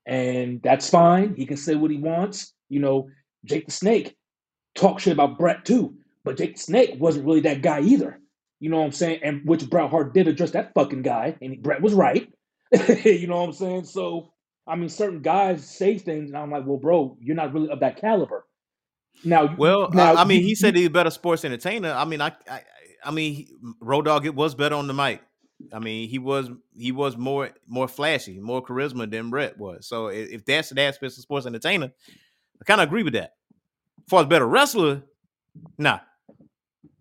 and 0.07 0.61
that's 0.63 0.89
fine. 0.89 1.35
He 1.37 1.47
can 1.47 1.57
say 1.57 1.75
what 1.75 1.91
he 1.91 1.99
wants. 1.99 2.53
You 2.69 2.81
know, 2.81 3.11
Jake 3.45 3.67
the 3.67 3.73
Snake 3.73 4.17
talk 4.75 5.01
shit 5.01 5.13
about 5.13 5.39
Bret 5.39 5.65
too, 5.65 5.95
but 6.25 6.37
Jake 6.37 6.57
the 6.57 6.61
Snake 6.63 6.95
wasn't 6.99 7.27
really 7.27 7.41
that 7.41 7.63
guy 7.63 7.81
either. 7.81 8.21
You 8.61 8.71
know 8.71 8.79
what 8.79 8.87
I'm 8.87 8.93
saying? 8.93 9.21
And 9.23 9.47
which 9.47 9.69
Bret 9.71 9.91
Hart 9.91 10.15
did 10.15 10.29
address 10.29 10.51
that 10.53 10.75
fucking 10.75 11.03
guy, 11.03 11.37
and 11.41 11.63
Bret 11.63 11.81
was 11.83 11.95
right. 11.95 12.33
you 13.05 13.27
know 13.27 13.37
what 13.37 13.49
I'm 13.49 13.53
saying? 13.53 13.85
So 13.85 14.33
I 14.69 14.77
mean, 14.77 14.91
certain 14.91 15.23
guys 15.23 15.67
say 15.67 15.97
things, 15.97 16.31
and 16.31 16.37
I'm 16.37 16.51
like, 16.51 16.67
well, 16.67 16.77
bro, 16.77 17.17
you're 17.21 17.35
not 17.35 17.55
really 17.55 17.71
of 17.71 17.81
that 17.81 17.97
caliber. 17.97 18.45
Now, 19.25 19.55
Well, 19.57 19.91
now 19.93 20.15
I, 20.15 20.23
I 20.23 20.25
mean, 20.25 20.43
he 20.43 20.55
said 20.55 20.77
he's 20.77 20.87
a 20.87 20.91
better 20.91 21.11
sports 21.11 21.45
entertainer. 21.45 21.91
I 21.91 22.05
mean, 22.05 22.21
I, 22.21 22.33
I, 22.49 22.61
I 23.03 23.11
mean, 23.11 23.49
Road 23.81 24.05
Dogg 24.05 24.27
it 24.27 24.35
was 24.35 24.55
better 24.55 24.77
on 24.77 24.87
the 24.87 24.95
mic. 24.95 25.23
I 25.73 25.79
mean, 25.81 26.09
he 26.09 26.19
was 26.19 26.51
he 26.77 26.93
was 26.93 27.17
more 27.17 27.51
more 27.67 27.89
flashy, 27.89 28.39
more 28.39 28.63
charisma 28.63 29.11
than 29.11 29.31
Bret 29.31 29.59
was. 29.59 29.87
So 29.89 30.09
if 30.09 30.45
that's 30.45 30.69
the 30.69 30.83
aspect 30.83 31.15
of 31.17 31.23
sports 31.23 31.47
entertainer, 31.47 31.91
I 32.61 32.65
kind 32.65 32.81
of 32.81 32.87
agree 32.87 33.03
with 33.03 33.15
that. 33.15 33.35
As 33.99 34.11
far 34.11 34.21
as 34.21 34.27
better 34.27 34.47
wrestler, 34.47 35.03
nah, 35.79 36.01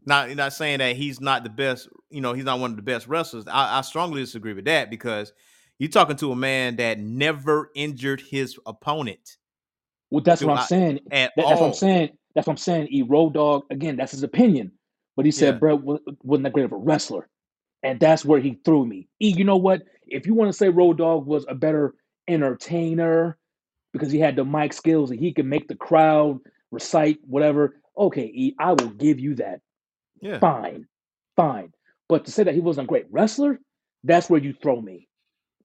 not 0.06 0.34
not 0.36 0.54
saying 0.54 0.80
that 0.80 0.96
he's 0.96 1.22
not 1.22 1.44
the 1.44 1.50
best. 1.50 1.88
You 2.10 2.22
know, 2.22 2.34
he's 2.34 2.46
not 2.46 2.60
one 2.60 2.72
of 2.72 2.78
the 2.78 2.84
best 2.84 3.08
wrestlers. 3.08 3.46
I, 3.48 3.78
I 3.78 3.82
strongly 3.82 4.22
disagree 4.22 4.54
with 4.54 4.66
that 4.66 4.90
because 4.90 5.34
you're 5.80 5.90
talking 5.90 6.16
to 6.18 6.32
a 6.32 6.36
man 6.36 6.78
that 6.78 7.00
never 7.00 7.70
injured 7.76 8.22
his 8.22 8.58
opponent 8.66 9.38
Well, 10.10 10.24
that's 10.24 10.44
what 10.44 10.58
I'm 10.60 10.66
saying. 10.68 11.00
at 11.12 11.32
That- 11.36 11.44
all. 11.44 11.50
that's 11.50 11.62
what 11.62 11.68
I'm 11.68 11.74
saying. 11.74 12.10
That's 12.36 12.48
what 12.48 12.54
I'm 12.54 12.58
saying. 12.58 12.88
E 12.92 13.02
Road 13.02 13.34
Dogg 13.34 13.64
again. 13.72 13.96
That's 13.98 14.12
his 14.12 14.24
opinion, 14.24 14.72
but 15.16 15.26
he 15.26 15.32
said 15.32 15.56
Yeah. 15.56 15.60
Bret 15.60 15.82
wasn't 15.84 16.44
that 16.44 16.54
great 16.54 16.66
of 16.66 16.72
a 16.72 16.78
wrestler, 16.78 17.28
and 17.84 18.00
that's 18.00 18.24
where 18.24 18.40
he 18.40 18.60
threw 18.64 18.86
me. 18.86 19.08
E, 19.20 19.30
you 19.36 19.44
know 19.44 19.58
what? 19.58 19.84
If 20.06 20.26
you 20.28 20.34
want 20.36 20.50
to 20.50 20.54
say 20.58 20.70
Road 20.70 21.00
Dogg 21.00 21.26
was 21.26 21.46
a 21.50 21.56
better 21.56 21.96
entertainer 22.28 23.38
because 23.94 24.12
he 24.12 24.20
had 24.20 24.36
the 24.36 24.46
mic 24.46 24.74
skills 24.74 25.12
and 25.12 25.20
he 25.20 25.34
could 25.34 25.46
make 25.46 25.68
the 25.68 25.76
crowd 25.76 26.40
recite 26.72 27.20
whatever, 27.26 27.82
okay, 27.98 28.26
E, 28.34 28.56
I 28.60 28.72
will 28.74 28.90
give 28.90 29.20
you 29.20 29.36
that. 29.36 29.62
Yeah. 30.22 30.40
Fine, 30.40 30.88
fine. 31.36 31.74
But 32.08 32.26
to 32.26 32.32
say 32.32 32.44
that 32.44 32.54
he 32.54 32.62
wasn't 32.62 32.86
a 32.86 32.88
great 32.90 33.08
wrestler, 33.12 33.60
that's 34.04 34.30
where 34.30 34.40
you 34.42 34.54
throw 34.54 34.80
me, 34.80 35.08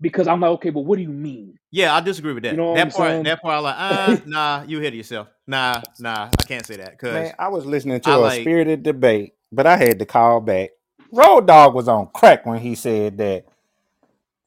because 0.00 0.26
I'm 0.26 0.40
like, 0.40 0.50
okay, 0.52 0.70
but 0.70 0.80
what 0.80 0.96
do 0.96 1.02
you 1.02 1.08
mean? 1.08 1.58
Yeah, 1.70 1.94
I 1.94 2.00
disagree 2.00 2.32
with 2.32 2.42
that. 2.42 2.52
You 2.52 2.56
know 2.58 2.70
what 2.70 2.74
that 2.76 2.86
I'm 2.86 2.90
part, 2.90 3.10
saying? 3.10 3.22
that 3.24 3.42
part, 3.42 3.56
I'm 3.58 3.62
like, 3.62 3.74
ah, 3.78 4.20
nah, 4.26 4.62
you 4.66 4.80
hit 4.80 4.94
yourself. 4.94 5.28
Nah, 5.46 5.80
nah, 5.98 6.28
I 6.38 6.42
can't 6.44 6.66
say 6.66 6.76
that 6.76 6.92
because 6.92 7.12
Man, 7.14 7.34
I 7.38 7.48
was 7.48 7.64
listening 7.66 8.00
to 8.00 8.10
I 8.10 8.14
a 8.14 8.18
like- 8.18 8.40
spirited 8.42 8.82
debate, 8.82 9.34
but 9.50 9.66
I 9.66 9.76
had 9.76 9.98
to 10.00 10.06
call 10.06 10.40
back. 10.40 10.70
Road 11.12 11.46
Dogg 11.46 11.74
was 11.74 11.88
on 11.88 12.08
crack 12.14 12.46
when 12.46 12.58
he 12.58 12.74
said 12.74 13.18
that 13.18 13.44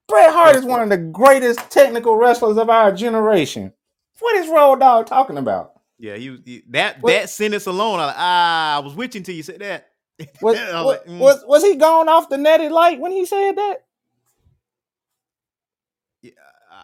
Bret 0.08 0.32
Hart 0.34 0.56
is 0.56 0.66
one 0.66 0.82
of 0.82 0.90
the 0.90 0.98
greatest 0.98 1.60
technical 1.70 2.16
wrestlers 2.16 2.58
of 2.58 2.70
our 2.70 2.92
generation. 2.92 3.72
What 4.20 4.36
is 4.38 4.48
Road 4.50 4.80
Dogg 4.80 5.06
talking 5.08 5.38
about? 5.38 5.74
yeah, 5.98 6.16
he, 6.16 6.30
was- 6.32 6.40
that 6.70 7.02
What- 7.02 7.12
that 7.12 7.30
sentence 7.30 7.66
alone, 7.68 8.00
I 8.00 8.06
like, 8.08 8.16
ah, 8.18 8.76
I 8.78 8.80
was 8.80 8.94
witching 8.96 9.24
till 9.24 9.36
you 9.36 9.44
said 9.44 9.60
that. 9.60 9.90
Was, 10.42 10.58
I 10.58 10.82
was 10.82 10.86
was, 10.86 10.86
like, 10.86 11.06
mm. 11.08 11.20
was, 11.20 11.44
was 11.46 11.64
he 11.64 11.76
going 11.76 12.08
off 12.08 12.30
the 12.30 12.38
Natty 12.38 12.70
Light 12.70 13.02
when 13.02 13.12
he 13.12 13.26
said 13.26 13.58
that? 13.58 13.85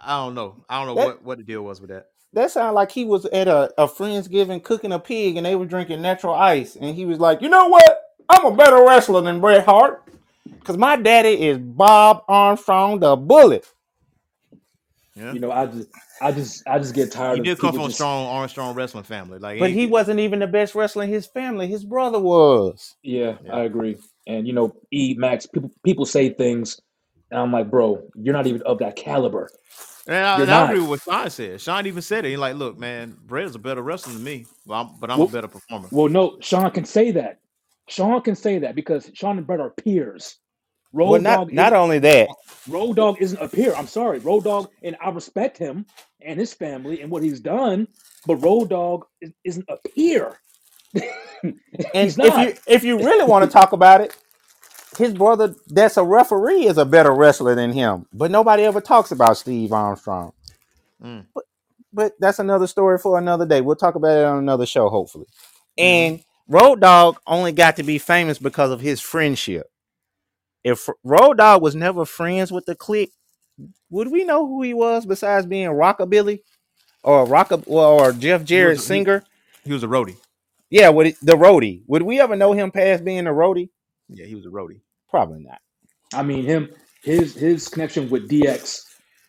I 0.01 0.17
don't 0.17 0.33
know. 0.35 0.55
I 0.69 0.83
don't 0.83 0.87
know 0.95 1.01
That- 1.01 1.07
what 1.07 1.23
what 1.23 1.37
the 1.37 1.43
deal 1.43 1.61
was 1.63 1.79
with 1.81 1.89
that. 1.91 2.07
That 2.33 2.49
sounded 2.49 2.73
like 2.73 2.91
he 2.91 3.03
was 3.03 3.25
at 3.25 3.49
a, 3.49 3.69
a 3.77 3.87
Friendsgiving 3.87 4.63
cooking 4.63 4.93
a 4.93 4.99
pig 4.99 5.35
and 5.35 5.45
they 5.45 5.55
were 5.57 5.65
drinking 5.65 6.01
natural 6.01 6.33
ice. 6.33 6.77
And 6.77 6.95
he 6.95 7.05
was 7.05 7.19
like, 7.19 7.41
you 7.41 7.49
know 7.49 7.67
what? 7.67 8.03
I'm 8.29 8.45
a 8.45 8.55
better 8.55 8.85
wrestler 8.85 9.19
than 9.21 9.41
Bret 9.41 9.65
Hart. 9.65 10.01
Because 10.49 10.77
my 10.77 10.95
daddy 10.95 11.47
is 11.49 11.57
Bob 11.57 12.23
Armstrong 12.29 13.01
the 13.01 13.17
Bullet. 13.17 13.67
Yeah, 15.13 15.33
You 15.33 15.41
know, 15.41 15.51
I 15.51 15.65
just, 15.65 15.89
I 16.21 16.31
just, 16.31 16.65
I 16.67 16.79
just 16.79 16.95
get 16.95 17.11
tired 17.11 17.33
he 17.33 17.39
of 17.41 17.45
did 17.45 17.59
come 17.59 17.73
from 17.73 17.81
a 17.81 17.85
just- 17.87 17.95
strong 17.95 18.27
Armstrong 18.27 18.75
wrestling 18.75 19.03
family. 19.03 19.37
Like, 19.39 19.59
But 19.59 19.71
he 19.71 19.85
wasn't 19.85 20.21
even 20.21 20.39
the 20.39 20.47
best 20.47 20.73
wrestler 20.73 21.03
in 21.03 21.09
his 21.09 21.27
family. 21.27 21.67
His 21.67 21.83
brother 21.83 22.19
was. 22.19 22.95
Yeah, 23.03 23.35
Yeah. 23.43 23.55
I 23.55 23.63
agree. 23.63 23.97
And 24.25 24.47
you 24.47 24.53
know, 24.53 24.73
E 24.93 25.15
Max, 25.17 25.45
people 25.47 25.69
people 25.83 26.05
say 26.05 26.29
things, 26.29 26.79
and 27.29 27.39
I'm 27.41 27.51
like, 27.51 27.69
bro, 27.69 28.07
you're 28.15 28.33
not 28.33 28.47
even 28.47 28.61
of 28.61 28.79
that 28.79 28.95
caliber. 28.95 29.49
And 30.07 30.17
I, 30.17 30.37
You're 30.37 30.43
and 30.43 30.51
I 30.51 30.61
not. 30.61 30.65
agree 30.65 30.79
with 30.81 30.89
what 30.89 31.01
Shawn 31.01 31.29
said. 31.31 31.61
Shawn 31.61 31.87
even 31.87 32.01
said 32.01 32.25
it. 32.25 32.29
He's 32.31 32.39
like, 32.39 32.55
look, 32.55 32.77
man, 32.79 33.17
Bret 33.25 33.45
is 33.45 33.55
a 33.55 33.59
better 33.59 33.81
wrestler 33.83 34.13
than 34.13 34.23
me, 34.23 34.47
but 34.65 34.75
I'm, 34.75 34.89
but 34.99 35.11
I'm 35.11 35.17
Well- 35.19 35.25
a 35.25 35.27
better 35.27 35.47
performer. 35.49 35.89
Well, 35.91 36.09
no, 36.09 36.37
Shawn 36.41 36.71
can 36.71 36.85
say 36.85 37.11
that. 37.11 37.39
Shawn 37.89 38.21
can 38.21 38.35
say 38.35 38.59
that 38.59 38.75
because 38.75 39.11
Shawn 39.13 39.37
and 39.37 39.47
Bret 39.47 39.59
are 39.61 39.71
peers. 39.71 40.37
Road 40.93 41.09
well, 41.09 41.21
not, 41.21 41.41
Dogg, 41.47 41.53
not 41.53 41.73
only 41.73 41.99
that, 41.99 42.35
Road 42.67 42.95
Dogg 42.97 43.21
isn't 43.21 43.39
a 43.41 43.49
peer. 43.49 43.75
I'm 43.75 43.87
sorry, 43.87 44.19
Road 44.19 44.45
Dogg, 44.45 44.69
and 44.83 44.97
I 45.03 45.09
respect 45.09 45.57
him 45.57 45.85
and 46.21 46.39
his 46.39 46.53
family 46.53 47.01
and 47.01 47.11
what 47.11 47.23
he's 47.23 47.39
done, 47.41 47.87
but 48.25 48.37
Road 48.37 48.69
Dogg 48.69 49.05
is, 49.21 49.31
isn't 49.45 49.65
a 49.69 49.77
peer. 49.89 50.39
and 51.43 51.55
he's 51.93 52.17
if 52.19 52.37
you 52.37 52.55
if 52.67 52.83
you 52.83 52.97
really 52.99 53.25
want 53.25 53.45
to 53.45 53.51
talk 53.51 53.73
about 53.73 54.01
it, 54.01 54.17
his 55.01 55.13
brother 55.13 55.55
that's 55.67 55.97
a 55.97 56.03
referee 56.03 56.65
is 56.67 56.77
a 56.77 56.85
better 56.85 57.13
wrestler 57.13 57.55
than 57.55 57.73
him. 57.73 58.05
But 58.13 58.31
nobody 58.31 58.63
ever 58.63 58.81
talks 58.81 59.11
about 59.11 59.37
Steve 59.37 59.73
Armstrong. 59.73 60.33
Mm. 61.03 61.25
But, 61.33 61.43
but 61.93 62.13
that's 62.19 62.39
another 62.39 62.67
story 62.67 62.99
for 62.99 63.17
another 63.17 63.45
day. 63.45 63.61
We'll 63.61 63.75
talk 63.75 63.95
about 63.95 64.17
it 64.17 64.25
on 64.25 64.37
another 64.37 64.65
show, 64.65 64.89
hopefully. 64.89 65.25
And 65.77 66.23
Road 66.47 66.81
Dogg 66.81 67.17
only 67.27 67.51
got 67.51 67.77
to 67.77 67.83
be 67.83 67.97
famous 67.97 68.37
because 68.39 68.71
of 68.71 68.81
his 68.81 69.01
friendship. 69.01 69.67
If 70.63 70.87
Road 71.03 71.37
Dogg 71.37 71.61
was 71.61 71.75
never 71.75 72.05
friends 72.05 72.51
with 72.51 72.65
the 72.65 72.75
clique, 72.75 73.11
would 73.89 74.11
we 74.11 74.23
know 74.23 74.47
who 74.47 74.61
he 74.61 74.73
was 74.73 75.05
besides 75.05 75.45
being 75.45 75.69
Rockabilly 75.69 76.41
or 77.03 77.25
Rock 77.25 77.51
or 77.65 78.13
Jeff 78.13 78.43
Jarrett 78.43 78.77
he- 78.77 78.83
singer? 78.83 79.23
He 79.63 79.73
was 79.73 79.83
a 79.83 79.87
roadie. 79.87 80.17
Yeah, 80.69 80.89
would 80.89 81.07
it, 81.07 81.15
the 81.21 81.33
roadie? 81.33 81.83
Would 81.87 82.03
we 82.03 82.19
ever 82.19 82.35
know 82.35 82.53
him 82.53 82.71
past 82.71 83.03
being 83.03 83.27
a 83.27 83.31
roadie? 83.31 83.69
Yeah, 84.09 84.25
he 84.25 84.35
was 84.35 84.45
a 84.45 84.49
roadie. 84.49 84.81
Probably 85.11 85.39
not. 85.43 85.59
I 86.13 86.23
mean, 86.23 86.43
him, 86.45 86.69
his 87.03 87.35
his 87.35 87.67
connection 87.67 88.09
with 88.09 88.29
DX 88.29 88.81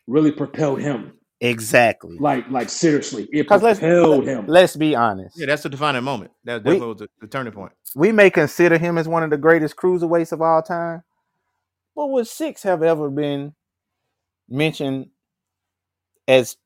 really 0.06 0.32
propelled 0.32 0.80
him. 0.80 1.12
Exactly. 1.40 2.16
Like, 2.20 2.48
like 2.50 2.70
seriously, 2.70 3.24
it 3.32 3.42
Because 3.42 3.62
let's 3.62 3.80
propelled 3.80 4.26
him. 4.26 4.46
let's 4.46 4.76
be 4.76 4.94
honest. 4.94 5.36
Yeah, 5.38 5.46
that's 5.46 5.64
the 5.64 5.68
defining 5.68 6.04
moment. 6.04 6.30
That 6.44 6.64
We- 6.64 6.78
was 6.78 6.98
the, 6.98 7.08
the 7.20 7.26
turning 7.26 7.52
point. 7.52 7.72
We 7.96 8.12
may 8.12 8.30
consider 8.30 8.78
him 8.78 8.96
as 8.96 9.08
one 9.08 9.22
of 9.24 9.30
the 9.30 9.36
greatest 9.36 9.76
cruiserweights 9.76 10.30
of 10.32 10.40
all 10.40 10.62
time, 10.62 11.02
but 11.96 12.06
would 12.06 12.26
Syxx 12.26 12.62
have 12.62 12.82
ever 12.82 13.10
been 13.10 13.54
mentioned 14.48 15.08
as 16.28 16.56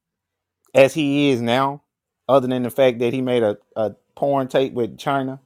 as 0.75 0.93
he 0.93 1.31
is 1.31 1.41
now, 1.41 1.83
other 2.29 2.47
than 2.47 2.63
the 2.63 2.71
fact 2.71 2.99
that 2.99 3.15
he 3.15 3.23
made 3.23 3.43
a, 3.43 3.57
a 3.77 3.95
porn 4.15 4.47
tape 4.49 4.75
with 4.75 4.99
Chyna? 4.99 5.41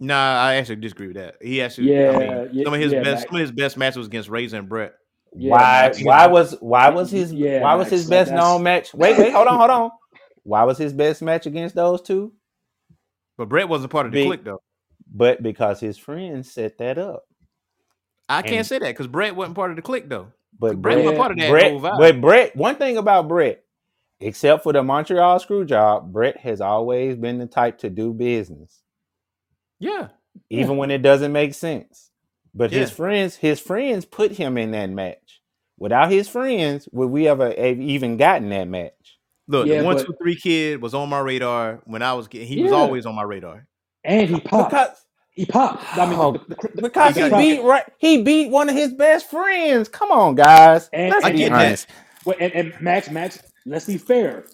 Nah, 0.00 0.40
I 0.42 0.54
actually 0.54 0.76
disagree 0.76 1.08
with 1.08 1.16
that. 1.16 1.36
He 1.42 1.60
actually, 1.60 1.92
Yeah, 1.92 2.10
I 2.12 2.18
mean, 2.18 2.48
yeah, 2.52 2.64
some 2.64 2.72
of 2.74 2.80
his 2.80 2.92
yeah, 2.92 3.02
best, 3.02 3.20
Mac. 3.20 3.26
some 3.28 3.36
of 3.36 3.40
his 3.42 3.52
best 3.52 3.76
matches 3.76 3.96
was 3.98 4.06
against 4.06 4.28
Razor 4.30 4.56
and 4.56 4.68
Bret. 4.68 4.94
Yeah, 5.36 5.50
why 5.52 5.58
Max, 5.60 6.02
why 6.02 6.18
yeah. 6.22 6.26
was 6.26 6.56
why 6.60 6.88
was 6.88 7.10
his 7.10 7.32
Yeah, 7.32 7.60
why 7.62 7.74
was 7.74 7.84
Max, 7.86 7.90
his 7.90 8.10
like, 8.10 8.18
best 8.26 8.32
known 8.32 8.62
match? 8.62 8.94
Wait, 8.94 9.16
wait, 9.18 9.32
hold 9.32 9.46
on, 9.46 9.58
hold 9.58 9.70
on. 9.70 9.90
Why 10.42 10.64
was 10.64 10.78
his 10.78 10.92
best 10.92 11.20
match 11.22 11.46
against 11.46 11.74
those 11.74 12.00
two? 12.02 12.32
But 13.36 13.48
Bret 13.48 13.68
wasn't 13.68 13.92
part 13.92 14.06
of 14.06 14.12
the 14.12 14.20
Big- 14.22 14.26
clique 14.28 14.44
though. 14.44 14.62
But 15.12 15.42
because 15.42 15.80
his 15.80 15.98
friends 15.98 16.50
set 16.52 16.78
that 16.78 16.96
up. 16.98 17.24
I 18.28 18.42
can't 18.42 18.56
And- 18.58 18.66
say 18.66 18.78
that 18.78 18.88
because 18.88 19.06
Bret 19.08 19.36
wasn't 19.36 19.56
part 19.56 19.70
of 19.70 19.76
the 19.76 19.82
clique 19.82 20.08
though. 20.08 20.28
But 20.58 20.80
Bret 20.80 20.94
Bret, 20.96 21.04
wasn't 21.04 21.18
part 21.18 21.32
of 21.32 21.38
that 21.38 21.50
Bret, 21.50 21.70
whole 21.72 21.80
vibe. 21.80 21.98
but 21.98 22.20
Bret, 22.20 22.56
one 22.56 22.76
thing 22.76 22.96
about 22.96 23.28
Bret, 23.28 23.62
except 24.20 24.62
for 24.62 24.72
the 24.72 24.82
Montreal 24.82 25.38
screw 25.38 25.64
job, 25.64 26.12
Bret 26.12 26.36
has 26.38 26.60
always 26.60 27.16
been 27.16 27.38
the 27.38 27.46
type 27.46 27.78
to 27.78 27.90
do 27.90 28.12
business, 28.12 28.82
yeah, 29.80 30.08
even 30.48 30.76
when 30.76 30.90
it 30.92 31.02
doesn't 31.02 31.32
make 31.32 31.54
sense. 31.54 32.10
But 32.54 32.70
his 32.72 32.90
friends, 32.90 33.36
his 33.36 33.58
friends 33.60 34.04
put 34.04 34.32
him 34.32 34.56
in 34.58 34.70
that 34.72 34.90
match. 34.90 35.40
Without 35.78 36.10
his 36.10 36.28
friends, 36.28 36.88
would 36.92 37.06
we 37.08 37.26
ever 37.28 37.46
have 37.48 37.80
even 37.80 38.16
gotten 38.16 38.48
that 38.50 38.68
match? 38.68 38.92
look, 39.48 39.66
Yeah, 39.66 39.78
the 39.80 39.84
one 39.84 39.96
but- 39.96 40.06
two 40.06 40.14
three 40.22 40.36
kid 40.36 40.80
was 40.80 40.94
on 40.94 41.08
my 41.08 41.18
radar 41.18 41.80
when 41.84 42.02
I 42.02 42.12
was. 42.14 42.28
getting- 42.28 42.46
He 42.46 42.62
was 42.62 42.70
always 42.72 43.04
on 43.06 43.14
my 43.16 43.22
radar. 43.22 43.66
and 44.04 44.30
he 44.30 44.40
popped. 44.40 44.70
Because, 44.70 45.04
he 45.32 45.44
popped. 45.46 45.82
I 45.98 46.06
mean, 46.08 46.18
Oh, 46.20 46.32
the, 46.32 46.38
the, 46.40 46.68
the, 46.76 46.82
because 46.82 47.16
He 47.16 47.22
he 47.22 47.28
got- 47.30 47.38
beat 47.38 47.62
right, 47.62 47.84
he 47.98 48.22
beat 48.22 48.50
one 48.50 48.68
of 48.68 48.76
his 48.76 48.92
best 48.94 49.28
friends. 49.30 49.88
Come 49.88 50.10
on, 50.12 50.34
guys, 50.36 50.88
And- 50.92 51.10
let's 51.10 51.24
I 51.24 51.32
be 51.32 51.38
get 51.38 51.50
that. 51.52 51.66
honest. 51.66 51.86
Well, 52.24 52.36
and, 52.38 52.52
and 52.52 52.80
Max, 52.80 53.10
Max, 53.10 53.40
let's 53.66 53.86
be 53.86 53.96
fair. 53.98 54.44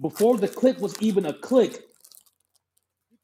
Before 0.00 0.36
the 0.36 0.48
clique 0.48 0.80
was 0.80 1.00
even 1.00 1.24
a 1.26 1.32
clique, 1.32 1.78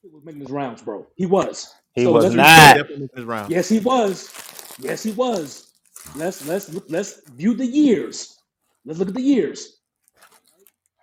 he 0.03 0.09
was 0.09 0.25
making 0.25 0.41
his 0.41 0.51
rounds, 0.51 0.83
bro. 0.83 1.07
He 1.17 1.27
was. 1.27 1.75
He 1.95 2.05
So 2.05 2.13
was 2.13 2.31
not. 2.37 2.47
fair. 2.47 2.75
Definitely 2.75 3.03
missed 3.03 3.17
his 3.17 3.25
round. 3.25 3.51
Yes, 3.51 3.69
he 3.69 3.81
was. 3.81 4.31
Yes, 4.79 5.03
he 5.03 5.13
was. 5.13 5.73
Let's 6.15 6.45
let's 6.47 6.71
let's 6.89 7.23
view 7.31 7.55
the 7.55 7.67
years. 7.67 8.37
Let's 8.85 8.99
look 8.99 9.09
at 9.09 9.15
the 9.15 9.23
years. 9.23 9.79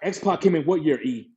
X 0.02 0.20
Pac 0.20 0.42
came 0.42 0.56
in 0.56 0.64
what 0.66 0.84
year? 0.84 1.02
E 1.02 1.32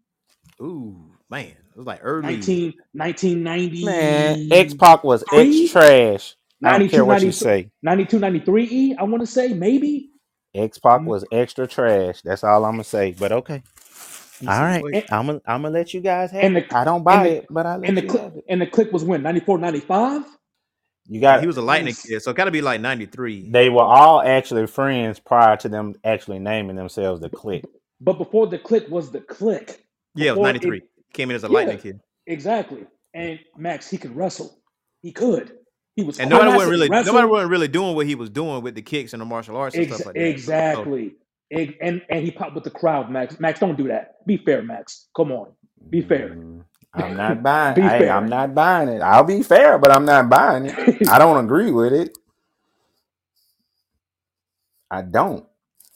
Ooh, 0.63 0.97
man, 1.31 1.47
it 1.49 1.77
was 1.77 1.87
like 1.87 2.01
early. 2.03 2.25
19, 2.25 2.75
1990. 2.95 3.85
Man, 3.85 4.39
X 4.51 4.75
Pac 4.75 5.05
was 5.05 5.25
Three? 5.31 5.41
X 5.41 5.71
trash. 5.73 6.37
I 6.65 6.71
don't 6.71 6.89
care 6.89 7.05
what 7.05 7.23
you 7.25 7.33
say. 7.33 7.71
92, 7.83 8.19
93 8.19 8.65
E, 8.71 8.97
I 8.99 9.05
want 9.05 9.23
to 9.23 9.27
say, 9.27 9.53
maybe. 9.55 10.11
X 10.55 10.79
Pac 10.79 11.03
Mhm. 11.03 11.07
was 11.07 11.25
extra 11.33 11.67
trash. 11.67 12.23
That's 12.23 12.45
all 12.45 12.65
I'm 12.65 12.73
gonna 12.75 12.85
say. 12.85 13.13
But 13.13 13.33
okay. 13.33 13.63
All 14.43 14.61
right. 14.61 14.83
And- 14.85 14.95
eh, 14.95 15.03
I'm 15.11 15.27
gonna 15.27 15.41
I'm 15.47 15.63
gonna 15.63 15.75
let 15.75 15.93
you 15.95 16.01
guys 16.01 16.31
have 16.33 16.43
and 16.45 16.57
it. 16.57 16.69
the- 16.69 16.77
I 16.77 16.85
don't 16.85 17.03
buy 17.03 17.15
and 17.15 17.27
the- 17.27 17.37
it, 17.39 17.47
but 17.51 17.67
I 17.67 17.77
let 17.77 17.89
And 17.89 17.97
the 17.99 18.03
you 18.03 18.09
clique 18.09 18.23
have 18.23 18.37
it. 18.37 18.45
and 18.49 18.61
the 18.61 18.67
clique 18.67 18.93
was 18.93 19.05
when 19.05 19.23
94, 19.23 19.59
95? 19.59 20.23
You 21.11 21.21
got 21.21 21.41
he 21.41 21.47
was 21.47 21.57
a 21.57 21.63
lightning 21.63 21.95
Yes. 21.95 22.07
kid, 22.07 22.21
so 22.23 22.31
it 22.31 22.37
gotta 22.37 22.51
be 22.51 22.61
like 22.61 22.81
ninety 22.83 23.07
three. 23.07 23.49
they 23.51 23.71
were 23.71 23.83
all 23.83 24.21
actually 24.21 24.67
friends 24.67 25.19
prior 25.19 25.57
to 25.57 25.69
them 25.69 25.95
actually 26.05 26.39
naming 26.39 26.77
themselves 26.77 27.21
the 27.21 27.31
clique. 27.31 27.65
But 28.01 28.19
before 28.19 28.47
the 28.47 28.59
clique 28.59 28.89
was 28.91 29.11
the 29.11 29.21
clique. 29.21 29.85
Yeah, 30.15 30.29
it 30.29 30.31
was 30.33 30.37
Before 30.37 30.45
ninety 30.45 30.59
three. 30.61 30.83
Came 31.15 31.31
in 31.31 31.37
as 31.37 31.45
a 31.45 31.47
Yeah. 31.49 31.53
lightning 31.55 31.79
kid. 31.79 32.01
Exactly. 32.27 32.87
And 33.15 33.39
Max, 33.57 33.89
he 33.91 33.97
could 33.97 34.15
wrestle. 34.15 34.59
He 35.01 35.11
could. 35.13 35.53
He 35.97 36.05
was 36.05 36.21
And 36.21 36.27
I'm 36.33 36.39
nobody 36.41 36.53
wasn't 36.57 36.71
really 36.73 36.89
wrestle. 36.91 37.15
nobody 37.15 37.31
wasn't 37.33 37.51
really 37.51 37.69
doing 37.69 37.97
what 37.97 38.07
he 38.07 38.15
was 38.15 38.29
doing 38.31 38.63
with 38.63 38.75
the 38.75 38.83
kicks 38.83 39.15
and 39.15 39.23
the 39.23 39.25
martial 39.27 39.57
arts 39.57 39.75
and 39.75 39.87
Ex- 39.87 39.95
stuff 39.95 40.07
like 40.07 40.15
that. 40.15 40.21
So- 40.21 40.27
exactly. 40.27 41.15
Ex- 41.53 41.75
And 41.81 42.03
and 42.11 42.25
he 42.25 42.31
popped 42.33 42.55
with 42.55 42.65
the 42.65 42.71
crowd, 42.71 43.11
Max. 43.11 43.41
Max, 43.41 43.61
don't 43.61 43.77
do 43.79 43.89
that. 43.89 44.25
Be 44.27 44.39
fair, 44.39 44.63
Max. 44.63 45.09
Come 45.17 45.33
on. 45.33 45.53
Be 45.91 46.03
fair. 46.03 46.39
Mm, 46.39 46.65
I'm 46.95 47.17
not 47.17 47.43
buying. 47.45 47.77
Be 47.77 47.83
hey, 47.83 47.99
fair. 47.99 48.11
I'm 48.11 48.29
not 48.29 48.55
buying 48.55 48.89
it. 48.91 49.03
I'll 49.03 49.25
be 49.25 49.43
fair, 49.43 49.79
but 49.79 49.93
I'm 49.93 50.05
not 50.07 50.31
buying 50.31 50.67
it. 50.67 50.77
I 51.07 51.19
don't 51.19 51.45
agree 51.45 51.71
with 51.73 51.93
it. 51.95 52.19
I 54.91 55.03
don't. 55.03 55.47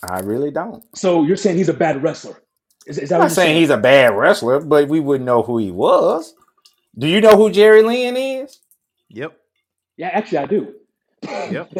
I 0.02 0.20
really 0.20 0.50
don't. 0.52 0.84
so 0.94 1.24
you're 1.24 1.36
saying 1.36 1.58
he's 1.58 1.68
a 1.70 1.74
bad 1.74 2.02
wrestler? 2.02 2.36
Is, 2.86 2.98
is 2.98 3.10
that 3.10 3.20
I'm 3.20 3.22
what 3.22 3.30
not 3.30 3.36
you're 3.36 3.36
saying 3.36 3.56
he's 3.60 3.70
a 3.70 3.78
bad 3.78 4.16
wrestler, 4.16 4.60
but 4.60 4.88
we 4.88 5.00
wouldn't 5.00 5.26
know 5.26 5.42
who 5.42 5.58
he 5.58 5.70
was. 5.72 6.34
Do 6.98 7.08
you 7.08 7.20
know 7.20 7.36
who 7.36 7.50
Jerry 7.50 7.82
Lynn 7.82 8.16
is? 8.16 8.60
Yep. 9.10 9.38
Yeah, 9.96 10.08
actually, 10.12 10.38
I 10.38 10.46
do. 10.46 10.74
Yep. 11.22 11.72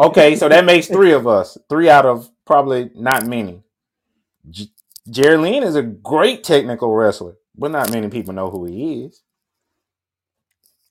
Okay, 0.00 0.36
so 0.36 0.48
that 0.48 0.64
makes 0.64 0.86
three 0.88 1.12
of 1.12 1.26
us. 1.26 1.58
Three 1.68 1.88
out 1.90 2.06
of 2.06 2.28
probably 2.44 2.90
not 2.94 3.26
many. 3.26 3.62
J- 4.50 4.70
Jerry 5.10 5.36
Lynn 5.38 5.62
is 5.62 5.76
a 5.76 5.82
great 5.82 6.44
technical 6.44 6.94
wrestler, 6.94 7.36
but 7.56 7.70
not 7.70 7.90
many 7.92 8.08
people 8.08 8.34
know 8.34 8.50
who 8.50 8.64
he 8.66 9.04
is. 9.04 9.22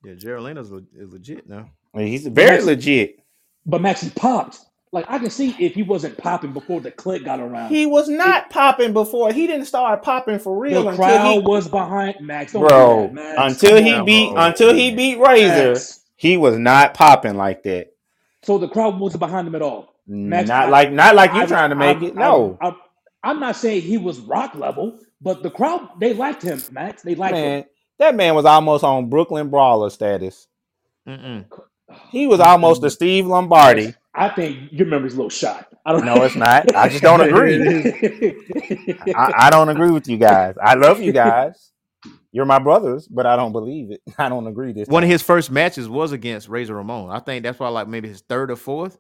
Yeah, 0.04 0.14
Jerry 0.16 0.42
Lynn 0.42 0.58
is, 0.58 0.72
le- 0.72 0.84
is 0.98 1.12
legit 1.12 1.50
now. 1.50 1.70
I 1.94 1.98
mean, 2.00 2.08
he's 2.08 2.28
very 2.28 2.58
Yes. 2.58 2.66
legit. 2.66 3.20
But 3.66 3.82
Max, 3.82 4.02
he 4.02 4.10
popped. 4.12 4.60
Like 4.92 5.06
I 5.10 5.20
can 5.20 5.30
see 5.30 5.56
if 5.60 5.74
he 5.74 5.84
wasn't 5.84 6.18
popping 6.18 6.54
before 6.54 6.80
the 6.80 6.92
clique 6.92 7.26
got 7.26 7.40
around. 7.42 7.70
He 7.70 7.86
was 7.86 8.08
not 8.08 8.50
popping 8.50 8.94
before. 8.94 9.34
He 9.34 9.46
didn't 9.48 9.66
start 9.66 10.04
popping 10.04 10.40
for 10.40 10.58
real 10.58 10.84
the 10.84 10.90
until 10.90 11.06
crowd 11.06 11.34
he, 11.34 11.40
was 11.40 11.68
behind 11.68 12.16
Max. 12.22 12.54
Don't 12.54 12.62
do 12.64 12.68
bro. 12.70 13.02
that, 13.08 13.14
Max. 13.14 13.54
Until 13.64 13.84
he 13.84 13.94
on, 13.94 14.06
beat, 14.06 14.34
bro. 14.34 14.44
until 14.46 14.74
he 14.74 14.96
beat 14.96 15.20
Razor, 15.20 15.74
Max. 15.74 16.02
he 16.16 16.38
was 16.38 16.58
not 16.58 16.94
popping 16.94 17.36
like 17.36 17.64
that. 17.64 17.92
So 18.46 18.58
the 18.60 18.68
crowd 18.68 19.00
wasn't 19.00 19.20
behind 19.22 19.48
him 19.48 19.56
at 19.56 19.62
all. 19.64 19.94
Max, 20.08 20.48
not 20.48 20.68
I- 20.68 20.70
like, 20.70 20.92
not 20.92 21.16
like 21.16 21.34
you 21.34 21.42
I- 21.42 21.46
trying 21.48 21.72
to 21.72 21.76
make 21.76 21.98
I- 21.98 22.06
it. 22.06 22.16
No, 22.16 22.58
I, 22.62 22.76
am 23.32 23.40
not 23.40 23.56
saying 23.56 23.82
he 23.82 23.98
was 23.98 24.20
rock 24.20 24.54
level, 24.56 25.00
but 25.20 25.42
the 25.44 25.50
crowd 25.50 25.90
they 26.00 26.14
liked 26.14 26.44
him, 26.44 26.62
Max. 26.72 27.02
They 27.02 27.16
liked 27.16 27.36
him. 27.36 27.64
that 28.00 28.16
man 28.16 28.36
was 28.36 28.46
almost 28.46 28.84
on 28.84 29.10
Brooklyn 29.10 29.50
Brawler 29.50 29.90
status. 29.90 30.48
Mm-mm. 31.08 31.46
He 32.12 32.28
was 32.28 32.40
almost 32.40 32.84
a 32.84 32.88
oh, 32.88 32.90
Steve 32.90 33.26
Lombardi. 33.28 33.94
I 34.14 34.30
think 34.30 34.72
your 34.72 34.88
memory's 34.88 35.14
a 35.14 35.18
little 35.18 35.30
shot. 35.30 35.68
I 35.86 35.92
don't 35.92 36.06
No, 36.06 36.24
it's 36.24 36.36
not. 36.36 36.74
I 36.76 36.88
just 36.90 37.04
don't 37.04 37.22
agree. 37.28 37.58
I, 39.16 39.34
I 39.48 39.50
don't 39.50 39.70
agree 39.70 39.92
with 39.92 40.08
you 40.08 40.18
guys. 40.18 40.56
I 40.62 40.76
love 40.76 41.00
you 41.02 41.12
guys. 41.12 41.72
You're 42.36 42.44
my 42.46 42.60
brothers, 42.60 43.08
but 43.08 43.26
I 43.26 43.38
don't 43.38 43.54
believe 43.54 43.92
it. 43.92 44.02
I 44.18 44.28
don't 44.28 44.46
agree 44.46 44.74
this. 44.74 44.90
One 44.90 45.04
of 45.04 45.10
his 45.10 45.22
first 45.22 45.50
matches 45.50 45.88
was 45.88 46.12
against 46.12 46.50
Razor 46.50 46.76
Ramon. 46.76 47.10
I 47.10 47.20
think 47.20 47.44
that's 47.44 47.58
why, 47.58 47.70
like 47.70 47.88
maybe 47.88 48.10
his 48.10 48.20
third 48.28 48.52
or 48.52 48.58
fourth, 48.58 48.98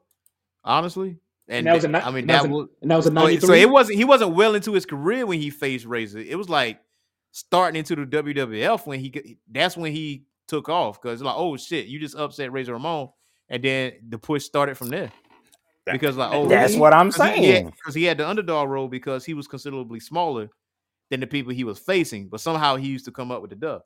honestly. 0.63 1.17
And, 1.49 1.59
And 1.59 1.67
that 1.67 1.75
was 1.75 1.83
a 1.83 1.87
ni- 1.89 1.99
I 1.99 2.11
mean 2.11 2.27
that 2.27 2.43
that 2.43 2.49
was 2.49 2.49
a- 2.49 2.53
was 2.55 2.67
and 2.81 2.91
that 2.91 2.95
was 2.95 3.05
a 3.07 3.09
it- 3.09 3.13
93. 3.13 3.47
so 3.47 3.53
it 3.53 3.69
wasn't 3.69 3.97
he 3.97 4.05
wasn't 4.05 4.35
well 4.35 4.55
into 4.55 4.71
his 4.73 4.85
career 4.85 5.25
when 5.25 5.39
he 5.41 5.49
faced 5.49 5.85
Razor. 5.85 6.19
It 6.19 6.37
was 6.37 6.49
like 6.49 6.79
starting 7.33 7.77
into 7.77 7.95
the 7.95 8.05
WWF 8.05 8.87
when 8.87 8.99
he 9.01 9.09
got- 9.09 9.23
that's 9.51 9.75
when 9.77 9.91
he 9.91 10.23
took 10.47 10.69
off 10.69 11.01
because 11.01 11.21
like 11.21 11.35
oh 11.37 11.57
shit 11.57 11.87
you 11.87 11.99
just 11.99 12.15
upset 12.15 12.51
Razor 12.51 12.73
Ramon 12.73 13.09
and 13.49 13.61
then 13.63 13.93
the 14.09 14.17
push 14.17 14.43
started 14.45 14.75
from 14.77 14.87
there 14.89 15.11
because 15.91 16.15
like 16.17 16.31
oh 16.33 16.47
That's 16.47 16.75
what 16.75 16.93
I'm 16.93 17.09
because 17.09 17.35
he, 17.35 17.43
saying. 17.43 17.65
because 17.75 17.93
he 17.93 18.05
had 18.05 18.17
the 18.17 18.27
underdog 18.27 18.69
role 18.69 18.87
because 18.87 19.23
he 19.25 19.33
was 19.35 19.47
considerably 19.47 19.99
smaller 19.99 20.49
than 21.09 21.19
the 21.19 21.27
people 21.27 21.53
he 21.53 21.63
was 21.63 21.77
facing, 21.79 22.27
but 22.29 22.39
somehow 22.41 22.75
he 22.75 22.87
used 22.87 23.05
to 23.05 23.11
come 23.11 23.31
up 23.31 23.41
with 23.41 23.49
the 23.51 23.55
dub. 23.55 23.81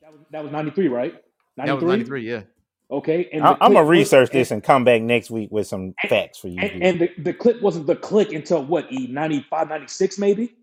that, 0.00 0.12
was, 0.12 0.20
that 0.30 0.42
was 0.42 0.52
93, 0.52 0.88
right? 0.88 1.14
That 1.56 1.74
was 1.74 1.84
ninety 1.84 2.04
three, 2.04 2.28
yeah. 2.28 2.42
Okay. 2.90 3.28
And 3.32 3.42
I, 3.44 3.52
the 3.54 3.64
I'm 3.64 3.72
gonna 3.72 3.84
clique 3.84 3.88
was- 3.88 3.88
research 3.90 4.30
this 4.30 4.50
and 4.50 4.62
come 4.62 4.84
back 4.84 5.02
next 5.02 5.30
week 5.30 5.50
with 5.50 5.66
some 5.66 5.94
facts 6.08 6.38
for 6.38 6.48
you. 6.48 6.60
And, 6.60 6.82
and 6.82 7.00
the, 7.00 7.10
the 7.22 7.34
clique 7.34 7.60
wasn't 7.62 7.86
the 7.86 7.96
clique 7.96 8.32
until 8.32 8.64
what, 8.64 8.90
E 8.92 9.06
95, 9.08 9.68
96 9.68 10.18
maybe? 10.18 10.54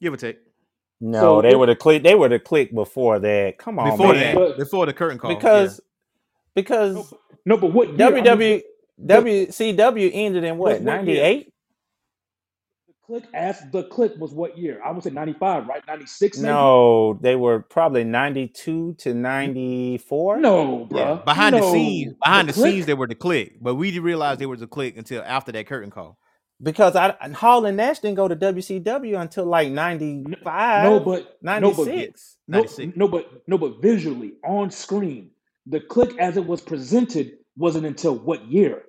Give 0.00 0.12
or 0.14 0.16
take. 0.16 0.38
no, 1.00 1.20
so 1.20 1.42
they 1.42 1.50
it- 1.52 1.58
were 1.58 1.66
the 1.66 1.76
clique. 1.76 2.02
They 2.02 2.14
were 2.14 2.28
the 2.30 2.38
clique 2.38 2.74
before 2.74 3.18
that. 3.18 3.58
Come 3.58 3.78
on, 3.78 3.90
Before 3.90 4.14
man. 4.14 4.34
that, 4.34 4.56
before 4.58 4.86
the 4.86 4.92
curtain 4.94 5.18
call, 5.18 5.34
because 5.34 5.80
because 6.54 7.12
No, 7.44 7.56
but 7.58 7.72
what 7.74 7.98
year? 7.98 8.16
I 8.16 8.34
mean, 8.34 8.62
WCW 9.02 10.10
ended 10.12 10.44
in 10.44 10.56
what 10.58 10.72
What- 10.72 10.80
what 10.80 10.82
year? 10.82 10.96
ninety 10.96 11.18
eight. 11.18 11.53
The 13.08 13.20
clique 13.20 13.30
asked 13.34 13.72
the 13.72 13.84
clique 13.84 14.14
was 14.18 14.32
what 14.32 14.58
year? 14.58 14.80
I 14.84 14.92
would 14.92 15.04
say 15.04 15.10
95, 15.10 15.66
right? 15.68 15.82
96 15.86 16.38
maybe? 16.40 16.52
No, 16.52 17.18
they 17.22 17.36
were 17.36 17.60
probably 17.60 18.04
ninety 18.04 18.48
two 18.48 18.94
to 19.00 19.14
ninety 19.14 19.98
four. 19.98 20.38
No, 20.38 20.86
bro. 20.86 21.00
yeah, 21.00 21.22
behind 21.24 21.56
the 21.56 21.62
scenes, 21.62 22.14
behind 22.24 22.48
the, 22.48 22.54
Clique? 22.54 22.72
scenes, 22.74 22.86
they 22.86 22.94
were 22.94 23.06
the 23.08 23.14
clique, 23.16 23.58
but 23.60 23.74
we 23.76 23.90
didn't 23.90 24.04
realize 24.04 24.38
they 24.38 24.46
were 24.46 24.56
the 24.56 24.66
clique 24.66 24.96
until 24.96 25.22
after 25.24 25.52
that 25.52 25.66
curtain 25.66 25.90
call. 25.90 26.18
because 26.62 26.96
I 26.96 27.14
Hall 27.34 27.66
and 27.66 27.76
Nash 27.76 28.00
didn't 28.00 28.16
go 28.16 28.28
to 28.28 28.36
WCW 28.36 29.20
until 29.20 29.46
like 29.46 29.70
ninety 29.70 30.24
five. 30.44 30.84
No, 30.84 31.00
but 31.00 31.38
no, 31.58 31.60
ninety 31.60 31.72
but 31.72 31.84
six. 31.84 32.36
no, 32.48 32.58
96. 32.60 32.96
no, 32.96 33.08
but 33.08 33.42
no, 33.48 33.58
but 33.58 33.82
visually 33.82 34.34
on 34.46 34.70
screen, 34.70 35.30
the 35.66 35.80
clique 35.80 36.16
as 36.18 36.36
it 36.36 36.46
was 36.46 36.60
presented 36.62 37.32
wasn't 37.56 37.86
until 37.86 38.16
what 38.16 38.46
year? 38.50 38.84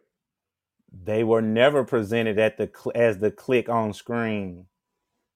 They 1.04 1.24
were 1.24 1.42
never 1.42 1.84
presented 1.84 2.40
at 2.40 2.58
the 2.58 2.70
cl- 2.74 2.94
as 2.96 3.20
the 3.20 3.32
clique 3.32 3.70
on 3.70 3.94
screen. 3.94 4.66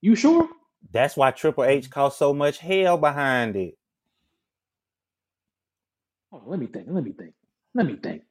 You 0.01 0.15
sure? 0.15 0.47
That's 0.91 1.17
why 1.17 1.31
Triple 1.31 1.65
H 1.65 1.85
mm-hmm. 1.85 1.91
caused 1.91 2.17
so 2.17 2.33
much 2.33 2.59
hell 2.59 2.97
behind 2.97 3.55
it. 3.55 3.77
Oh, 6.31 6.41
let 6.45 6.59
me 6.59 6.67
think. 6.67 6.87
Let 6.89 7.03
me 7.03 7.11
think. 7.11 7.33
Let 7.73 7.85
me 7.85 7.95
think. 7.95 8.23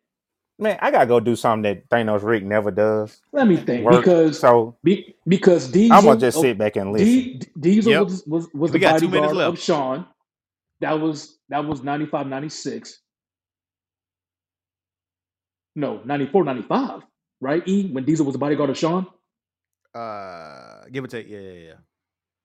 Man, 0.61 0.79
I 0.81 0.91
gotta 0.91 1.07
go 1.07 1.21
do 1.21 1.37
something 1.37 1.63
that 1.63 1.89
Thanos 1.89 2.23
Rick 2.25 2.45
never 2.45 2.71
does. 2.71 3.21
Let 3.33 3.47
me 3.47 3.57
think. 3.57 3.85
Work. 3.85 3.97
Because 3.97 4.39
so 4.41 4.77
be, 4.83 5.15
because 5.27 5.69
Diesel, 5.71 5.97
I'm 5.97 6.05
gonna 6.05 6.19
just 6.19 6.39
oh, 6.39 6.43
sit 6.43 6.59
back 6.59 6.77
and 6.77 6.89
oh, 6.89 6.93
listen. 6.93 7.07
D, 7.07 7.41
Diesel 7.61 7.93
Yep. 7.93 8.05
was 8.05 8.27
was, 8.27 8.49
was 8.55 8.73
the 8.73 8.79
two 8.79 8.85
minutes 8.85 9.03
bodyguard 9.03 9.31
of 9.31 9.37
left. 9.37 9.63
Shawn. 9.63 10.07
That 10.81 11.01
was 11.01 11.39
that 11.49 11.65
was 11.65 11.83
95, 11.83 12.27
96. 12.27 13.01
No, 15.77 16.01
94, 16.05 16.45
95, 16.45 17.03
right? 17.41 17.63
E 17.67 17.91
when 17.93 18.05
Diesel 18.05 18.27
was 18.27 18.33
the 18.35 18.39
bodyguard 18.39 18.71
of 18.71 18.77
Shawn, 18.79 19.07
Uh, 19.95 20.85
give 20.93 21.05
or 21.05 21.09
take, 21.09 21.29
yeah, 21.29 21.39
yeah, 21.39 21.53
yeah. 21.69 21.75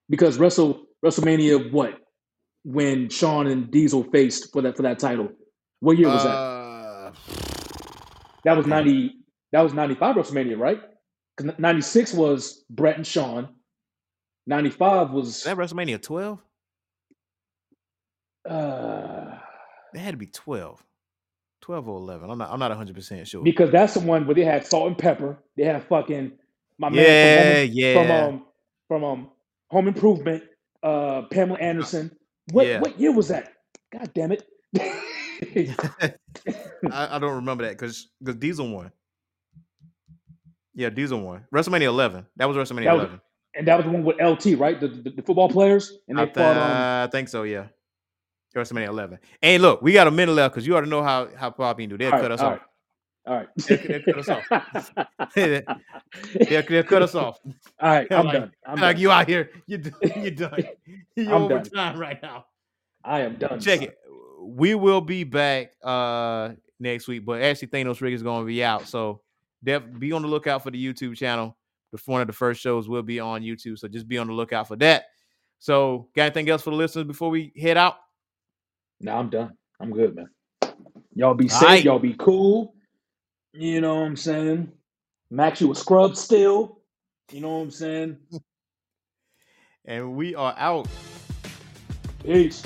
because 0.08 0.38
Wrestle 0.38 0.86
WrestleMania 1.04 1.70
what 1.72 2.00
when 2.64 3.08
Shawn 3.10 3.46
and 3.46 3.70
Diesel 3.70 4.02
faced 4.04 4.52
for 4.52 4.62
that 4.62 4.76
for 4.76 4.82
that 4.82 4.98
title. 4.98 5.28
What 5.80 5.98
year 5.98 6.08
was 6.08 6.24
that? 6.24 6.30
Uh, 6.30 7.12
That 8.44 8.56
was 8.56 8.66
ninety. 8.66 9.12
That 9.52 9.62
was 9.62 9.72
ninety 9.74 9.94
five 9.94 10.16
WrestleMania, 10.16 10.58
right? 10.58 10.80
Because 11.36 11.58
ninety 11.58 11.82
six 11.82 12.12
was 12.14 12.64
Bret 12.70 12.96
and 12.96 13.06
Shawn. 13.06 13.48
Ninety 14.46 14.70
five 14.70 15.10
was 15.10 15.28
is 15.38 15.42
that 15.44 15.56
WrestleMania 15.56 16.00
12? 16.02 16.38
uh, 18.48 19.38
That 19.92 19.98
had 20.00 20.12
to 20.12 20.16
be 20.18 20.26
12. 20.26 20.84
12 21.64 21.88
or 21.88 21.96
11. 21.96 22.28
I'm 22.30 22.36
not 22.36 22.50
I'm 22.52 22.58
not 22.58 22.70
100% 22.72 23.26
sure. 23.26 23.42
because 23.42 23.70
that's 23.72 23.94
the 23.94 24.00
one 24.00 24.26
where 24.26 24.34
they 24.34 24.44
had 24.44 24.66
Salt-N-Pepa. 24.66 25.38
They 25.56 25.64
had 25.64 25.82
fucking 25.84 26.32
my 26.78 26.90
Yeah, 26.90 27.02
man 27.02 27.64
from 27.64 27.66
Home, 27.66 27.72
yeah. 27.72 27.94
from 27.94 28.10
um 28.10 28.46
from 28.88 29.04
um 29.04 29.30
Home 29.70 29.88
Improvement. 29.88 30.42
Uh, 30.82 31.22
Pamela 31.30 31.58
Anderson. 31.60 32.10
What 32.52 32.66
Yeah. 32.66 32.80
what 32.80 33.00
year 33.00 33.12
was 33.12 33.28
that? 33.28 33.54
God 33.90 34.12
damn 34.14 34.32
it! 34.32 34.44
I, 36.92 37.16
I 37.16 37.18
don't 37.18 37.36
remember 37.36 37.64
that 37.64 37.78
because 37.78 38.10
because 38.20 38.36
Diesel 38.38 38.68
won. 38.68 38.92
Yeah, 40.74 40.90
Diesel 40.90 41.20
won. 41.20 41.46
WrestleMania 41.54 41.84
11. 41.86 42.26
That 42.36 42.46
was 42.46 42.56
WrestleMania 42.58 42.84
That 42.84 42.92
was- 42.94 43.02
11. 43.04 43.20
and 43.54 43.68
that 43.68 43.76
was 43.76 43.86
the 43.86 43.92
one 43.92 44.04
with 44.04 44.16
LT, 44.20 44.58
right? 44.58 44.78
The 44.78 44.88
the, 44.88 45.10
the 45.10 45.22
football 45.22 45.48
players, 45.48 45.96
and 46.08 46.18
they 46.18 46.22
I, 46.24 46.26
fought. 46.32 46.56
Um, 46.56 46.72
I 46.72 47.08
think 47.10 47.28
so, 47.28 47.44
yeah. 47.44 47.68
WrestleMania 48.54 48.88
11. 48.88 49.18
Hey, 49.40 49.58
look, 49.58 49.82
we 49.82 49.92
got 49.92 50.06
a 50.06 50.10
minute 50.10 50.32
left 50.32 50.54
because 50.54 50.66
you 50.66 50.74
already 50.74 50.90
know 50.90 51.02
how 51.02 51.28
how 51.36 51.50
Poppy 51.50 51.86
do. 51.86 51.96
They'll 51.98 52.12
all 52.12 52.20
cut 52.20 52.30
right, 52.30 52.30
us 52.32 52.40
all 52.40 52.52
off. 52.52 52.60
right, 53.26 53.26
all 53.26 53.36
right. 53.36 53.48
They'll, 53.56 53.78
they'll 53.88 54.02
cut 54.02 54.18
us 54.18 54.28
off. 54.28 55.34
they'll, 55.34 56.62
they'll 56.62 56.82
cut 56.84 57.02
us 57.02 57.14
off. 57.14 57.38
All 57.80 57.90
right, 57.90 58.06
I'm 58.12 58.26
Like- 58.26 58.32
done. 58.34 58.52
I'm 58.66 58.80
like 58.80 58.96
done. 58.96 59.02
you 59.02 59.10
out 59.10 59.28
here, 59.28 59.50
you 59.66 59.78
done. 59.78 59.94
You 60.22 60.30
done. 60.30 60.64
You 61.16 61.26
I'm 61.26 61.42
over 61.42 61.54
done. 61.60 61.64
time 61.64 61.98
right 61.98 62.20
now. 62.22 62.46
I 63.04 63.20
am 63.20 63.36
done. 63.36 63.60
Check 63.60 63.82
it. 63.82 63.96
We 64.40 64.74
will 64.74 65.00
be 65.00 65.24
back 65.24 65.72
uh 65.82 66.50
next 66.80 67.08
week, 67.08 67.24
but 67.24 67.40
actually 67.42 67.68
Thanos 67.68 68.00
Rick 68.00 68.14
is 68.14 68.22
gonna 68.22 68.44
be 68.44 68.62
out. 68.64 68.86
So 68.88 69.20
def- 69.62 69.82
be 69.98 70.12
on 70.12 70.22
the 70.22 70.28
lookout 70.28 70.62
for 70.62 70.70
the 70.70 70.82
YouTube 70.92 71.16
channel. 71.16 71.56
The 71.92 72.00
one 72.06 72.20
of 72.20 72.26
the 72.26 72.32
first 72.32 72.60
shows 72.60 72.88
will 72.88 73.02
be 73.02 73.20
on 73.20 73.42
YouTube, 73.42 73.78
so 73.78 73.86
just 73.88 74.08
be 74.08 74.18
on 74.18 74.26
the 74.26 74.32
lookout 74.32 74.66
for 74.68 74.76
that. 74.76 75.04
So, 75.60 76.08
got 76.14 76.24
anything 76.24 76.48
else 76.50 76.60
for 76.62 76.70
the 76.70 76.76
listeners 76.76 77.06
before 77.06 77.30
we 77.30 77.52
head 77.58 77.76
out? 77.76 77.94
Now 79.00 79.18
I'm 79.18 79.30
done. 79.30 79.52
I'm 79.80 79.92
good, 79.92 80.16
man. 80.16 80.28
Y'all 81.14 81.34
be 81.34 81.48
All 81.50 81.58
safe. 81.58 81.68
right. 81.68 81.84
Y'all 81.84 81.98
be 81.98 82.14
cool. 82.18 82.74
You 83.52 83.80
know 83.80 83.96
what 83.96 84.06
I'm 84.06 84.16
saying? 84.16 84.72
Max, 85.30 85.60
you 85.60 85.72
a 85.72 85.74
scrub 85.74 86.16
still. 86.16 86.80
You 87.32 87.40
know 87.40 87.56
what 87.58 87.62
I'm 87.64 87.70
saying? 87.70 88.18
And 89.86 90.16
we 90.16 90.34
are 90.34 90.54
out. 90.56 90.88
Peace. 92.24 92.62